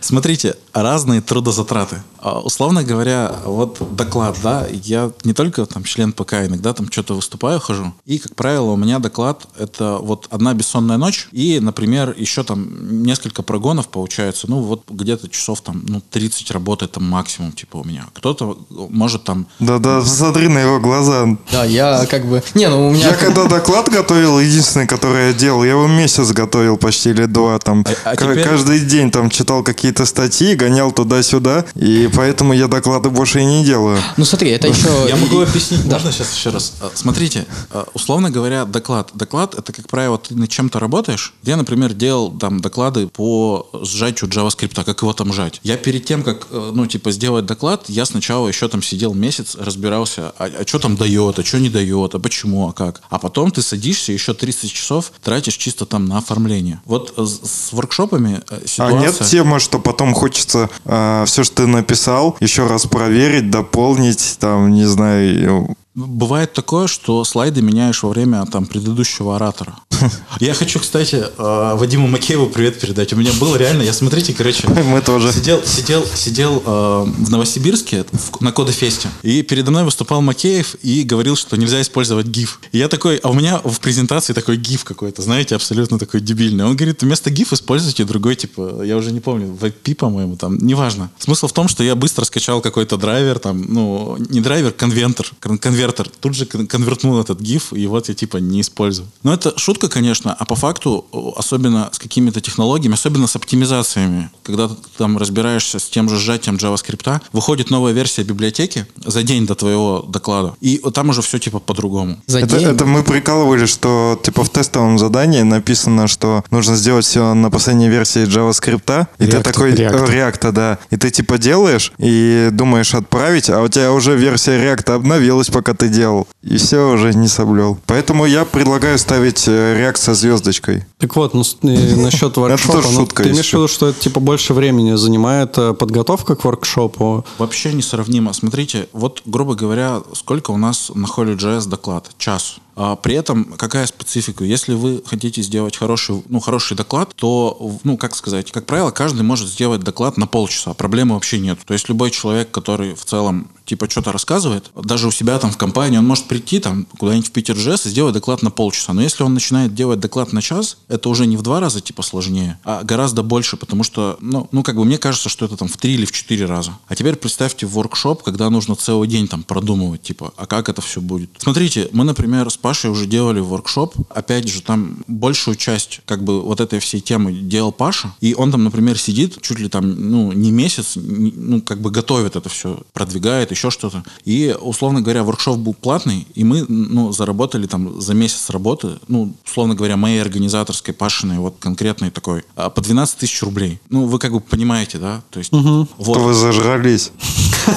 смотрите, 0.00 0.54
разные 0.72 1.20
трудозатраты. 1.20 2.02
А, 2.22 2.40
Условно 2.40 2.82
говоря, 2.84 3.32
вот 3.44 3.78
доклад, 3.96 4.36
да, 4.42 4.66
я 4.70 5.10
не 5.24 5.32
только 5.32 5.64
там 5.66 5.84
член 5.84 6.12
ПК, 6.12 6.34
иногда 6.34 6.72
там 6.74 6.90
что-то 6.90 7.14
выступаю, 7.14 7.60
хожу, 7.60 7.94
и, 8.04 8.18
как 8.18 8.34
правило, 8.36 8.72
у 8.72 8.76
меня 8.76 8.98
доклад 8.98 9.46
это 9.58 9.98
вот 10.00 10.26
одна 10.30 10.52
бессонная 10.54 10.98
ночь 10.98 11.28
и, 11.32 11.60
например, 11.60 12.14
еще 12.16 12.42
там 12.44 13.02
несколько 13.02 13.42
прогонов 13.42 13.88
получается, 13.88 14.46
ну 14.48 14.60
вот 14.60 14.82
где-то 14.90 15.28
часов 15.28 15.60
там, 15.62 15.82
ну 15.86 16.02
30 16.10 16.50
работает 16.50 16.92
там 16.92 17.04
максимум, 17.04 17.52
типа 17.52 17.78
у 17.78 17.84
меня. 17.84 18.06
Кто-то 18.14 18.58
может 18.68 19.24
там 19.24 19.46
Да-да, 19.58 20.02
смотри 20.04 20.48
на 20.48 20.58
его 20.58 20.78
глаза. 20.78 21.26
Да, 21.50 21.64
я 21.64 22.04
как 22.06 22.26
бы... 22.26 22.42
Не, 22.54 22.68
ну 22.68 22.88
у 22.88 22.90
меня... 22.92 23.08
Я 23.08 23.14
когда 23.14 23.46
доклад 23.46 23.88
готовил, 23.88 24.38
единственный, 24.40 24.86
который 24.86 25.28
я 25.28 25.32
делал, 25.32 25.64
я 25.64 25.70
его 25.70 25.86
месяц 25.86 26.30
готовил 26.32 26.76
почти 26.76 27.10
или 27.10 27.24
два. 27.24 27.58
Там, 27.58 27.84
А- 28.04 28.10
а 28.10 28.16
теперь- 28.16 28.44
Каждый 28.44 28.80
день 28.80 29.10
там 29.10 29.30
читал 29.30 29.62
какие-то 29.62 30.04
статьи, 30.06 30.54
гонял 30.60 30.92
туда-сюда, 30.92 31.64
и 31.74 32.10
поэтому 32.14 32.52
я 32.52 32.68
доклады 32.68 33.08
больше 33.08 33.40
и 33.40 33.44
не 33.44 33.64
делаю. 33.64 33.98
Ну 34.18 34.24
смотри, 34.24 34.50
это 34.50 34.68
еще... 34.68 34.88
Я 35.08 35.16
могу 35.16 35.40
объяснить, 35.40 35.84
можно 35.86 36.12
сейчас 36.12 36.36
еще 36.36 36.50
раз? 36.50 36.74
А, 36.80 36.90
Смотрите, 36.94 37.46
а, 37.70 37.86
условно 37.94 38.30
говоря, 38.30 38.66
доклад. 38.66 39.10
Доклад 39.14 39.54
это, 39.54 39.72
как 39.72 39.88
правило, 39.88 40.18
ты 40.18 40.34
над 40.34 40.50
чем-то 40.50 40.78
работаешь. 40.78 41.32
Я, 41.42 41.56
например, 41.56 41.94
делал 41.94 42.30
там 42.30 42.60
доклады 42.60 43.06
по 43.06 43.68
сжатию 43.82 44.28
JavaScript, 44.28 44.84
как 44.84 45.00
его 45.00 45.12
там 45.14 45.32
сжать. 45.32 45.60
Я 45.62 45.76
перед 45.78 46.04
тем, 46.04 46.22
как, 46.22 46.46
э, 46.50 46.72
ну, 46.74 46.86
типа, 46.86 47.10
сделать 47.10 47.46
доклад, 47.46 47.84
я 47.88 48.04
сначала 48.04 48.46
еще 48.48 48.68
там 48.68 48.82
сидел 48.82 49.14
месяц, 49.14 49.56
разбирался, 49.58 50.34
а, 50.38 50.50
что 50.66 50.78
там 50.78 50.96
дает, 50.96 51.38
а 51.38 51.44
что 51.44 51.58
не 51.58 51.70
дает, 51.70 52.14
а 52.14 52.18
почему, 52.18 52.68
а 52.68 52.72
как. 52.72 53.00
А 53.08 53.18
потом 53.18 53.50
ты 53.50 53.62
садишься, 53.62 54.12
еще 54.12 54.34
30 54.34 54.70
часов 54.70 55.12
тратишь 55.22 55.56
чисто 55.56 55.86
там 55.86 56.04
на 56.06 56.18
оформление. 56.18 56.80
Вот 56.84 57.14
э, 57.16 57.24
с 57.24 57.72
воркшопами 57.72 58.42
э, 58.50 58.60
А 58.64 58.68
ситуация... 58.68 59.00
нет 59.00 59.30
темы, 59.30 59.58
что 59.60 59.78
потом 59.78 60.12
хочется 60.12 60.49
все, 60.50 61.44
что 61.44 61.56
ты 61.56 61.66
написал, 61.66 62.36
еще 62.40 62.66
раз 62.66 62.86
проверить, 62.86 63.50
дополнить, 63.50 64.36
там, 64.40 64.72
не 64.72 64.84
знаю, 64.84 65.76
Бывает 66.06 66.52
такое, 66.52 66.86
что 66.86 67.24
слайды 67.24 67.62
меняешь 67.62 68.02
во 68.02 68.10
время 68.10 68.44
там 68.46 68.66
предыдущего 68.66 69.36
оратора. 69.36 69.76
Я 70.40 70.54
хочу, 70.54 70.80
кстати, 70.80 71.16
э, 71.16 71.74
Вадиму 71.76 72.08
Макееву 72.08 72.46
привет 72.46 72.80
передать. 72.80 73.12
У 73.12 73.16
меня 73.16 73.32
было 73.34 73.56
реально, 73.56 73.82
я 73.82 73.92
смотрите, 73.92 74.32
короче, 74.32 74.66
Мы 74.84 75.00
тоже. 75.02 75.32
сидел, 75.32 75.62
сидел, 75.64 76.04
сидел 76.14 76.62
э, 76.64 77.04
в 77.18 77.30
Новосибирске 77.30 78.04
на 78.40 78.52
Кодефесте, 78.52 79.08
и 79.22 79.42
передо 79.42 79.70
мной 79.70 79.84
выступал 79.84 80.22
Макеев 80.22 80.76
и 80.82 81.02
говорил, 81.02 81.36
что 81.36 81.56
нельзя 81.56 81.80
использовать 81.82 82.26
GIF. 82.26 82.48
И 82.72 82.78
я 82.78 82.88
такой, 82.88 83.16
а 83.18 83.28
у 83.30 83.34
меня 83.34 83.60
в 83.62 83.78
презентации 83.80 84.32
такой 84.32 84.56
GIF 84.56 84.80
какой-то, 84.84 85.20
знаете, 85.22 85.54
абсолютно 85.54 85.98
такой 85.98 86.20
дебильный. 86.20 86.64
Он 86.64 86.76
говорит, 86.76 87.02
вместо 87.02 87.28
GIF 87.30 87.52
используйте 87.52 88.04
другой, 88.04 88.36
типа, 88.36 88.82
я 88.82 88.96
уже 88.96 89.12
не 89.12 89.20
помню, 89.20 89.48
WebP, 89.60 89.94
по-моему, 89.96 90.36
там, 90.36 90.56
неважно. 90.58 91.10
Смысл 91.18 91.46
в 91.48 91.52
том, 91.52 91.68
что 91.68 91.82
я 91.84 91.94
быстро 91.94 92.24
скачал 92.24 92.60
какой-то 92.62 92.96
драйвер, 92.96 93.38
там, 93.38 93.62
ну, 93.68 94.16
не 94.30 94.40
драйвер, 94.40 94.72
конвертер, 94.72 95.30
кон- 95.40 95.58
конвертер. 95.92 96.08
Тут 96.20 96.34
же 96.34 96.46
кон- 96.46 96.66
конвертнул 96.66 97.20
этот 97.20 97.40
GIF, 97.40 97.76
и 97.76 97.86
вот 97.86 98.08
я, 98.08 98.14
типа, 98.14 98.38
не 98.38 98.60
использую. 98.60 99.08
Но 99.22 99.32
это 99.34 99.52
шутка, 99.58 99.88
конечно, 99.88 100.34
а 100.38 100.44
по 100.44 100.54
факту, 100.54 101.04
особенно 101.36 101.88
с 101.92 101.98
какими-то 101.98 102.40
технологиями, 102.40 102.94
особенно 102.94 103.26
с 103.26 103.36
оптимизациями, 103.36 104.30
когда 104.42 104.68
ты 104.68 104.74
там 104.98 105.18
разбираешься 105.18 105.78
с 105.78 105.88
тем 105.88 106.08
же 106.08 106.18
сжатием 106.18 106.56
JavaScript, 106.56 107.20
выходит 107.32 107.70
новая 107.70 107.92
версия 107.92 108.22
библиотеки 108.22 108.86
за 109.04 109.22
день 109.22 109.46
до 109.46 109.54
твоего 109.54 110.04
доклада, 110.08 110.54
и 110.60 110.78
там 110.94 111.08
уже 111.10 111.22
все, 111.22 111.38
типа, 111.38 111.58
по-другому. 111.58 112.18
За 112.26 112.38
Это, 112.40 112.58
день. 112.58 112.68
это 112.68 112.84
мы 112.86 113.02
прикалывали, 113.02 113.66
что 113.66 114.18
типа 114.22 114.44
в 114.44 114.50
тестовом 114.50 114.98
задании 114.98 115.42
написано, 115.42 116.08
что 116.08 116.44
нужно 116.50 116.76
сделать 116.76 117.04
все 117.04 117.34
на 117.34 117.50
последней 117.50 117.88
версии 117.88 118.26
JavaScript, 118.26 119.06
и 119.18 119.26
ты 119.26 119.36
React, 119.36 119.42
такой 119.42 119.72
React. 119.72 120.08
React, 120.10 120.52
да, 120.52 120.78
и 120.90 120.96
ты 120.96 121.10
типа 121.10 121.38
делаешь 121.38 121.92
и 121.98 122.48
думаешь 122.52 122.94
отправить, 122.94 123.50
а 123.50 123.62
у 123.62 123.68
тебя 123.68 123.92
уже 123.92 124.16
версия 124.16 124.52
React 124.58 124.92
обновилась, 124.94 125.48
пока 125.48 125.69
ты 125.74 125.88
делал, 125.88 126.26
и 126.42 126.56
все 126.56 126.92
уже 126.92 127.14
не 127.14 127.28
соблел. 127.28 127.78
Поэтому 127.86 128.26
я 128.26 128.44
предлагаю 128.44 128.98
ставить 128.98 129.46
э, 129.48 129.80
React 129.80 129.96
со 129.96 130.14
звездочкой. 130.14 130.84
Так 130.98 131.16
вот, 131.16 131.34
ну, 131.34 131.42
и 131.62 131.94
насчет 131.96 132.36
воркшопа, 132.36 132.72
тоже 132.72 132.88
ну, 132.88 133.00
шутка, 133.00 133.22
ты 133.22 133.30
имеешь 133.30 133.50
в 133.50 133.54
виду, 133.54 133.68
что 133.68 133.88
это 133.88 134.00
типа 134.00 134.20
больше 134.20 134.54
времени 134.54 134.94
занимает 134.94 135.56
э, 135.58 135.74
подготовка 135.74 136.36
к 136.36 136.44
воркшопу? 136.44 137.24
Вообще 137.38 137.72
несравнимо. 137.72 138.32
Смотрите, 138.32 138.88
вот, 138.92 139.22
грубо 139.26 139.54
говоря, 139.54 140.02
сколько 140.14 140.50
у 140.50 140.56
нас 140.56 140.90
на 140.94 141.06
Holy.js 141.06 141.68
доклад? 141.68 142.10
Час. 142.18 142.58
А, 142.82 142.96
при 142.96 143.14
этом 143.14 143.44
какая 143.44 143.84
специфика? 143.84 144.42
Если 144.42 144.72
вы 144.72 145.02
хотите 145.04 145.42
сделать 145.42 145.76
хороший, 145.76 146.22
ну, 146.30 146.40
хороший 146.40 146.78
доклад, 146.78 147.14
то, 147.14 147.78
ну, 147.84 147.98
как 147.98 148.16
сказать, 148.16 148.50
как 148.50 148.64
правило, 148.64 148.90
каждый 148.90 149.20
может 149.20 149.48
сделать 149.48 149.82
доклад 149.82 150.16
на 150.16 150.26
полчаса. 150.26 150.72
Проблемы 150.72 151.12
вообще 151.14 151.40
нет. 151.40 151.58
То 151.66 151.74
есть 151.74 151.90
любой 151.90 152.10
человек, 152.10 152.50
который 152.50 152.94
в 152.94 153.04
целом 153.04 153.50
типа 153.66 153.88
что-то 153.88 154.10
рассказывает, 154.10 154.70
даже 154.74 155.06
у 155.06 155.12
себя 155.12 155.38
там 155.38 155.52
в 155.52 155.56
компании, 155.56 155.98
он 155.98 156.06
может 156.06 156.24
прийти 156.24 156.58
там 156.58 156.86
куда-нибудь 156.98 157.28
в 157.28 157.32
Питер 157.32 157.54
Джесс 157.54 157.86
и 157.86 157.90
сделать 157.90 158.14
доклад 158.14 158.42
на 158.42 158.50
полчаса. 158.50 158.92
Но 158.94 159.02
если 159.02 159.22
он 159.22 159.34
начинает 159.34 159.74
делать 159.74 160.00
доклад 160.00 160.32
на 160.32 160.42
час, 160.42 160.78
это 160.88 161.08
уже 161.08 161.26
не 161.26 161.36
в 161.36 161.42
два 161.42 161.60
раза 161.60 161.80
типа 161.80 162.02
сложнее, 162.02 162.58
а 162.64 162.82
гораздо 162.82 163.22
больше, 163.22 163.56
потому 163.56 163.84
что, 163.84 164.16
ну, 164.20 164.48
ну 164.50 164.62
как 164.64 164.74
бы 164.74 164.84
мне 164.84 164.98
кажется, 164.98 165.28
что 165.28 165.44
это 165.44 165.56
там 165.56 165.68
в 165.68 165.76
три 165.76 165.94
или 165.94 166.04
в 166.04 166.10
четыре 166.10 166.46
раза. 166.46 166.72
А 166.88 166.96
теперь 166.96 167.14
представьте 167.14 167.66
воркшоп, 167.66 168.24
когда 168.24 168.50
нужно 168.50 168.74
целый 168.74 169.06
день 169.06 169.28
там 169.28 169.44
продумывать, 169.44 170.02
типа, 170.02 170.32
а 170.36 170.46
как 170.46 170.68
это 170.68 170.80
все 170.80 171.00
будет. 171.00 171.30
Смотрите, 171.38 171.90
мы, 171.92 172.04
например, 172.04 172.50
с 172.50 172.56
Пашей 172.70 172.88
уже 172.88 173.06
делали 173.06 173.40
воркшоп, 173.40 173.96
опять 174.10 174.46
же, 174.46 174.62
там 174.62 174.98
большую 175.08 175.56
часть 175.56 176.02
как 176.06 176.22
бы 176.22 176.40
вот 176.40 176.60
этой 176.60 176.78
всей 176.78 177.00
темы 177.00 177.32
делал 177.32 177.72
Паша, 177.72 178.14
и 178.20 178.32
он 178.32 178.52
там, 178.52 178.62
например, 178.62 178.96
сидит 178.96 179.42
чуть 179.42 179.58
ли 179.58 179.68
там, 179.68 179.90
ну, 179.90 180.30
не 180.30 180.52
месяц, 180.52 180.94
не- 180.94 181.34
ну, 181.36 181.60
как 181.62 181.80
бы 181.80 181.90
готовит 181.90 182.36
это 182.36 182.48
все, 182.48 182.80
продвигает, 182.92 183.50
еще 183.50 183.70
что-то. 183.70 184.04
И, 184.24 184.56
условно 184.60 185.00
говоря, 185.02 185.24
воркшоп 185.24 185.58
был 185.58 185.74
платный, 185.74 186.28
и 186.36 186.44
мы, 186.44 186.64
ну, 186.68 187.10
заработали 187.10 187.66
там 187.66 188.00
за 188.00 188.14
месяц 188.14 188.50
работы, 188.50 189.00
ну, 189.08 189.34
условно 189.44 189.74
говоря, 189.74 189.96
моей 189.96 190.22
организаторской, 190.22 190.94
Пашиной, 190.94 191.38
вот 191.38 191.56
конкретной 191.58 192.12
такой, 192.12 192.44
а, 192.54 192.70
по 192.70 192.80
12 192.80 193.18
тысяч 193.18 193.42
рублей. 193.42 193.80
Ну, 193.88 194.06
вы 194.06 194.20
как 194.20 194.30
бы 194.32 194.38
понимаете, 194.38 194.98
да? 194.98 195.22
То 195.30 195.40
есть, 195.40 195.50
вот. 195.50 196.14
То 196.14 196.20
вы 196.20 196.34
зажрались. 196.34 197.10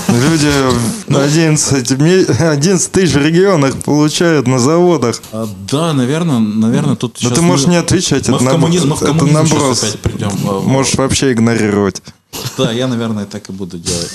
Люди 0.10 0.52
Ну. 1.08 1.20
11, 1.20 1.92
ме- 1.98 2.26
11 2.26 2.92
тысяч 2.92 3.14
в 3.14 3.18
регионах 3.18 3.76
получают 3.84 4.48
на 4.48 4.60
заводах. 4.60 5.22
А, 5.32 5.48
Да, 5.72 5.94
наверное, 5.94 6.40
наверное, 6.40 6.96
тут 6.96 7.18
Да 7.22 7.30
ты 7.30 7.42
можешь 7.42 7.66
мы- 7.68 7.72
не 7.74 7.78
отвечать, 7.80 8.28
Мы 8.30 8.36
это 8.36 8.44
в 8.44 8.48
наб- 8.48 8.54
коммунизм, 8.54 8.94
в 8.94 9.02
это 9.04 9.26
наброс. 9.26 9.98
Можешь 10.66 10.96
вообще 10.96 11.32
игнорировать. 11.34 12.02
Да, 12.58 12.72
я, 12.72 12.88
наверное, 12.88 13.26
так 13.26 13.50
и 13.50 13.52
буду 13.52 13.78
делать. 13.78 14.12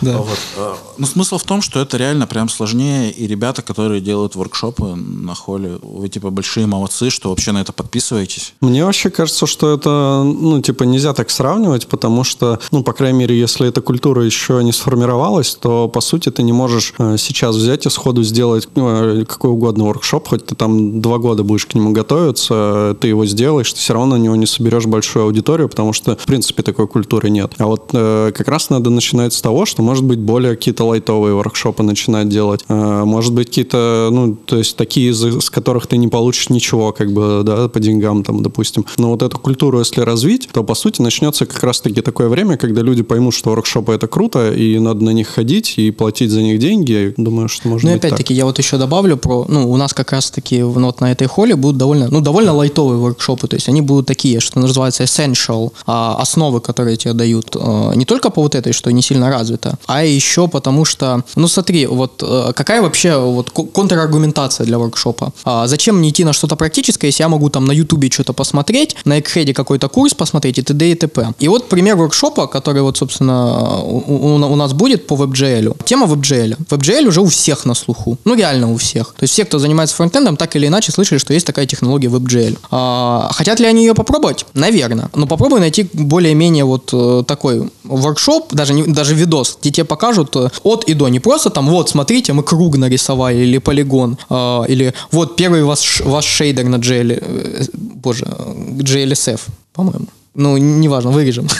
Да. 0.00 0.18
Вот. 0.18 0.38
А, 0.56 0.76
Но 0.98 1.06
смысл 1.06 1.38
в 1.38 1.42
том, 1.44 1.62
что 1.62 1.80
это 1.80 1.96
реально 1.96 2.26
прям 2.26 2.48
сложнее, 2.48 3.10
и 3.10 3.26
ребята, 3.26 3.62
которые 3.62 4.00
делают 4.00 4.34
воркшопы 4.34 4.94
на 4.94 5.34
холле, 5.34 5.78
вы 5.82 6.08
типа 6.08 6.30
большие 6.30 6.66
молодцы, 6.66 7.10
что 7.10 7.30
вообще 7.30 7.52
на 7.52 7.58
это 7.58 7.72
подписываетесь. 7.72 8.54
Мне 8.60 8.84
вообще 8.84 9.10
кажется, 9.10 9.46
что 9.46 9.72
это, 9.74 10.22
ну, 10.24 10.60
типа, 10.60 10.84
нельзя 10.84 11.12
так 11.12 11.30
сравнивать, 11.30 11.86
потому 11.86 12.24
что, 12.24 12.60
ну, 12.70 12.82
по 12.82 12.92
крайней 12.92 13.18
мере, 13.18 13.38
если 13.38 13.68
эта 13.68 13.80
культура 13.80 14.24
еще 14.24 14.62
не 14.62 14.72
сформировалась, 14.72 15.54
то, 15.54 15.88
по 15.88 16.00
сути, 16.00 16.30
ты 16.30 16.42
не 16.42 16.52
можешь 16.52 16.94
э, 16.98 17.16
сейчас 17.18 17.56
взять 17.56 17.86
и 17.86 17.90
сходу 17.90 18.22
сделать 18.22 18.68
э, 18.74 19.24
какой 19.28 19.50
угодно 19.50 19.84
воркшоп, 19.84 20.28
хоть 20.28 20.46
ты 20.46 20.54
там 20.54 21.00
два 21.00 21.18
года 21.18 21.42
будешь 21.42 21.66
к 21.66 21.74
нему 21.74 21.92
готовиться, 21.92 22.54
э, 22.54 22.94
ты 23.00 23.08
его 23.08 23.26
сделаешь, 23.26 23.72
ты 23.72 23.78
все 23.78 23.94
равно 23.94 24.16
на 24.16 24.20
него 24.20 24.36
не 24.36 24.46
соберешь 24.46 24.86
большую 24.86 25.24
аудиторию, 25.24 25.68
потому 25.68 25.92
что, 25.92 26.16
в 26.16 26.26
принципе, 26.26 26.62
такой 26.62 26.86
культуры 26.86 27.30
нет. 27.30 27.52
А 27.58 27.66
вот 27.66 27.90
э, 27.92 28.32
как 28.34 28.48
раз 28.48 28.70
надо 28.70 28.90
начинать 28.90 29.32
с 29.32 29.40
того, 29.40 29.66
что, 29.66 29.82
может 29.90 30.04
быть, 30.04 30.20
более 30.20 30.54
какие-то 30.54 30.84
лайтовые 30.84 31.34
воркшопы 31.34 31.82
начинать 31.82 32.28
делать. 32.28 32.60
Э, 32.68 33.02
может 33.04 33.34
быть, 33.34 33.48
какие-то, 33.48 34.08
ну, 34.12 34.36
то 34.36 34.56
есть 34.56 34.76
такие, 34.76 35.10
из 35.10 35.50
которых 35.50 35.88
ты 35.88 35.96
не 35.96 36.06
получишь 36.06 36.48
ничего, 36.48 36.92
как 36.92 37.10
бы, 37.12 37.42
да, 37.44 37.68
по 37.68 37.80
деньгам, 37.80 38.22
там, 38.22 38.40
допустим. 38.40 38.86
Но 38.98 39.10
вот 39.10 39.22
эту 39.22 39.36
культуру, 39.40 39.80
если 39.80 40.02
развить, 40.02 40.48
то, 40.52 40.62
по 40.62 40.76
сути, 40.76 41.02
начнется 41.02 41.44
как 41.44 41.60
раз-таки 41.64 42.02
такое 42.02 42.28
время, 42.28 42.56
когда 42.56 42.82
люди 42.82 43.02
поймут, 43.02 43.34
что 43.34 43.50
воркшопы 43.50 43.92
это 43.92 44.06
круто, 44.06 44.52
и 44.52 44.78
надо 44.78 45.02
на 45.02 45.10
них 45.10 45.26
ходить 45.26 45.74
и 45.76 45.90
платить 45.90 46.30
за 46.30 46.40
них 46.42 46.60
деньги. 46.60 47.14
Думаю, 47.16 47.48
что 47.48 47.66
может 47.66 47.84
Ну 47.84 47.90
быть 47.90 48.00
так. 48.00 48.12
опять-таки, 48.12 48.32
я 48.32 48.44
вот 48.44 48.58
еще 48.58 48.78
добавлю 48.78 49.16
про, 49.16 49.44
ну, 49.48 49.68
у 49.72 49.76
нас 49.76 49.92
как 49.92 50.12
раз-таки 50.12 50.60
ну, 50.60 50.86
вот 50.86 51.00
на 51.00 51.10
этой 51.10 51.26
холле 51.26 51.56
будут 51.56 51.78
довольно, 51.78 52.06
ну, 52.08 52.20
довольно 52.20 52.52
лайтовые 52.52 52.98
воркшопы, 52.98 53.48
то 53.48 53.56
есть 53.56 53.68
они 53.68 53.80
будут 53.80 54.06
такие, 54.06 54.38
что 54.38 54.60
называется 54.60 55.02
essential, 55.02 55.72
а, 55.84 56.16
основы, 56.20 56.60
которые 56.60 56.96
тебе 56.96 57.12
дают, 57.12 57.56
а, 57.56 57.92
не 57.94 58.04
только 58.04 58.30
по 58.30 58.40
вот 58.42 58.54
этой, 58.54 58.72
что 58.72 58.92
не 58.92 59.02
сильно 59.02 59.30
развито, 59.30 59.78
а 59.86 60.04
еще 60.04 60.48
потому 60.48 60.84
что, 60.84 61.24
ну, 61.36 61.48
смотри, 61.48 61.86
вот 61.86 62.22
э, 62.22 62.52
какая 62.54 62.82
вообще 62.82 63.16
вот 63.18 63.50
ко- 63.50 63.64
контраргументация 63.64 64.66
для 64.66 64.78
воркшопа? 64.78 65.32
А, 65.44 65.66
зачем 65.66 65.96
мне 65.98 66.10
идти 66.10 66.24
на 66.24 66.32
что-то 66.32 66.56
практическое, 66.56 67.08
если 67.08 67.22
я 67.22 67.28
могу 67.28 67.50
там 67.50 67.64
на 67.64 67.72
ютубе 67.72 68.10
что-то 68.10 68.32
посмотреть, 68.32 68.96
на 69.04 69.18
Экхеде 69.20 69.54
какой-то 69.54 69.88
курс 69.88 70.14
посмотреть 70.14 70.58
и 70.58 70.62
т.д. 70.62 70.90
и 70.90 70.94
т.п. 70.94 71.32
И 71.38 71.48
вот 71.48 71.68
пример 71.68 71.96
воркшопа, 71.96 72.46
который 72.46 72.82
вот, 72.82 72.96
собственно, 72.96 73.80
у, 73.82 73.98
у- 74.36 74.52
у 74.52 74.56
нас 74.56 74.72
будет 74.72 75.06
по 75.06 75.14
WebGL. 75.14 75.76
Тема 75.84 76.06
WebGL. 76.06 76.56
WebGL 76.68 77.06
уже 77.06 77.20
у 77.20 77.26
всех 77.26 77.64
на 77.64 77.74
слуху. 77.74 78.18
Ну, 78.24 78.34
реально 78.34 78.72
у 78.72 78.76
всех. 78.76 79.14
То 79.18 79.24
есть 79.24 79.32
все, 79.34 79.44
кто 79.44 79.58
занимается 79.58 79.94
фронтендом, 79.96 80.36
так 80.36 80.56
или 80.56 80.66
иначе 80.66 80.92
слышали, 80.92 81.18
что 81.18 81.32
есть 81.34 81.46
такая 81.46 81.66
технология 81.66 82.08
WebGL. 82.08 82.58
А, 82.70 83.30
хотят 83.32 83.60
ли 83.60 83.66
они 83.66 83.84
ее 83.84 83.94
попробовать? 83.94 84.46
Наверное. 84.54 85.10
Но 85.14 85.26
попробуй 85.26 85.60
найти 85.60 85.88
более-менее 85.92 86.64
вот 86.64 86.90
э, 86.92 87.24
такой 87.26 87.70
воркшоп, 87.84 88.52
даже, 88.52 88.72
не, 88.74 88.82
даже 88.84 89.14
видос, 89.14 89.58
где 89.70 89.76
тебе 89.76 89.84
покажут 89.84 90.36
э, 90.36 90.48
от 90.64 90.84
и 90.84 90.94
до. 90.94 91.08
Не 91.08 91.20
просто 91.20 91.50
там, 91.50 91.68
вот, 91.68 91.88
смотрите, 91.88 92.32
мы 92.32 92.42
круг 92.42 92.76
нарисовали 92.76 93.36
или 93.36 93.58
полигон, 93.58 94.16
а, 94.28 94.64
или 94.68 94.92
вот 95.12 95.36
первый 95.36 95.62
ваш, 95.62 96.00
ваш 96.00 96.24
шейдер 96.24 96.64
на 96.64 96.76
GL, 96.76 97.18
э, 97.20 97.64
боже, 97.72 98.26
э, 98.26 98.52
GLSF, 98.82 99.40
по-моему. 99.72 100.06
Ну, 100.34 100.56
неважно, 100.56 101.10
вырежем. 101.10 101.48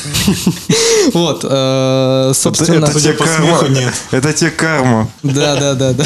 Вот, 1.15 1.45
э, 1.49 2.33
собственно... 2.35 2.85
это, 2.85 3.01
тебе 3.01 3.15
по 3.15 3.25
карма. 3.25 3.59
Это 4.11 4.33
тебе 4.33 4.51
карма. 4.51 5.09
Да, 5.23 5.57
да, 5.57 5.75
да, 5.75 5.93
да. 5.93 6.05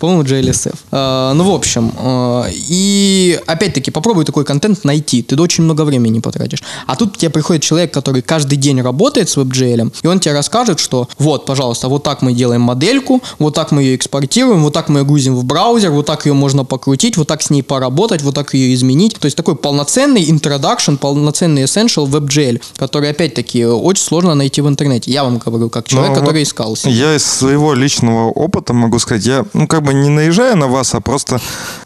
По-моему, 0.00 0.24
JLSF. 0.24 0.74
Э, 0.90 1.32
ну, 1.34 1.44
в 1.44 1.54
общем, 1.54 1.94
э, 1.96 2.50
и 2.52 3.40
опять-таки 3.46 3.92
попробуй 3.92 4.24
такой 4.24 4.44
контент 4.44 4.84
найти. 4.84 5.22
Ты 5.22 5.40
очень 5.40 5.64
много 5.64 5.82
времени 5.82 6.18
потратишь. 6.18 6.62
А 6.86 6.96
тут 6.96 7.14
к 7.14 7.16
тебе 7.16 7.30
приходит 7.30 7.62
человек, 7.62 7.94
который 7.94 8.22
каждый 8.22 8.56
день 8.56 8.82
работает 8.82 9.30
с 9.30 9.36
WebGL, 9.36 9.94
и 10.02 10.06
он 10.06 10.18
тебе 10.18 10.34
расскажет, 10.34 10.80
что 10.80 11.08
вот, 11.16 11.46
пожалуйста, 11.46 11.88
вот 11.88 12.02
так 12.02 12.20
мы 12.20 12.34
делаем 12.34 12.62
модельку, 12.62 13.22
вот 13.38 13.54
так 13.54 13.70
мы 13.70 13.82
ее 13.82 13.94
экспортируем, 13.94 14.64
вот 14.64 14.74
так 14.74 14.88
мы 14.88 15.00
ее 15.00 15.04
грузим 15.04 15.36
в 15.36 15.44
браузер, 15.44 15.90
вот 15.90 16.06
так 16.06 16.26
ее 16.26 16.34
можно 16.34 16.64
покрутить, 16.64 17.16
вот 17.16 17.28
так 17.28 17.40
с 17.40 17.50
ней 17.50 17.62
поработать, 17.62 18.22
вот 18.22 18.34
так 18.34 18.52
ее 18.52 18.74
изменить. 18.74 19.14
То 19.14 19.26
есть 19.26 19.36
такой 19.36 19.54
полноценный 19.54 20.24
introduction, 20.24 20.98
полноценный 20.98 21.62
essential 21.62 21.93
WebGL, 22.02 22.62
который, 22.76 23.10
опять-таки, 23.10 23.64
очень 23.64 24.02
сложно 24.04 24.34
найти 24.34 24.60
в 24.60 24.68
интернете. 24.68 25.10
Я 25.10 25.24
вам 25.24 25.38
говорю, 25.38 25.70
как 25.70 25.86
человек, 25.88 26.10
Ну, 26.10 26.16
который 26.16 26.40
вот 26.40 26.48
искал 26.48 26.76
себе. 26.76 26.92
Я 26.92 27.14
из 27.16 27.24
своего 27.24 27.74
личного 27.74 28.28
опыта 28.28 28.72
могу 28.72 28.98
сказать, 28.98 29.24
я, 29.24 29.44
ну, 29.52 29.66
как 29.66 29.82
бы 29.82 29.94
не 29.94 30.08
наезжаю 30.08 30.56
на 30.56 30.66
вас, 30.66 30.94
а 30.94 31.00
просто, 31.00 31.40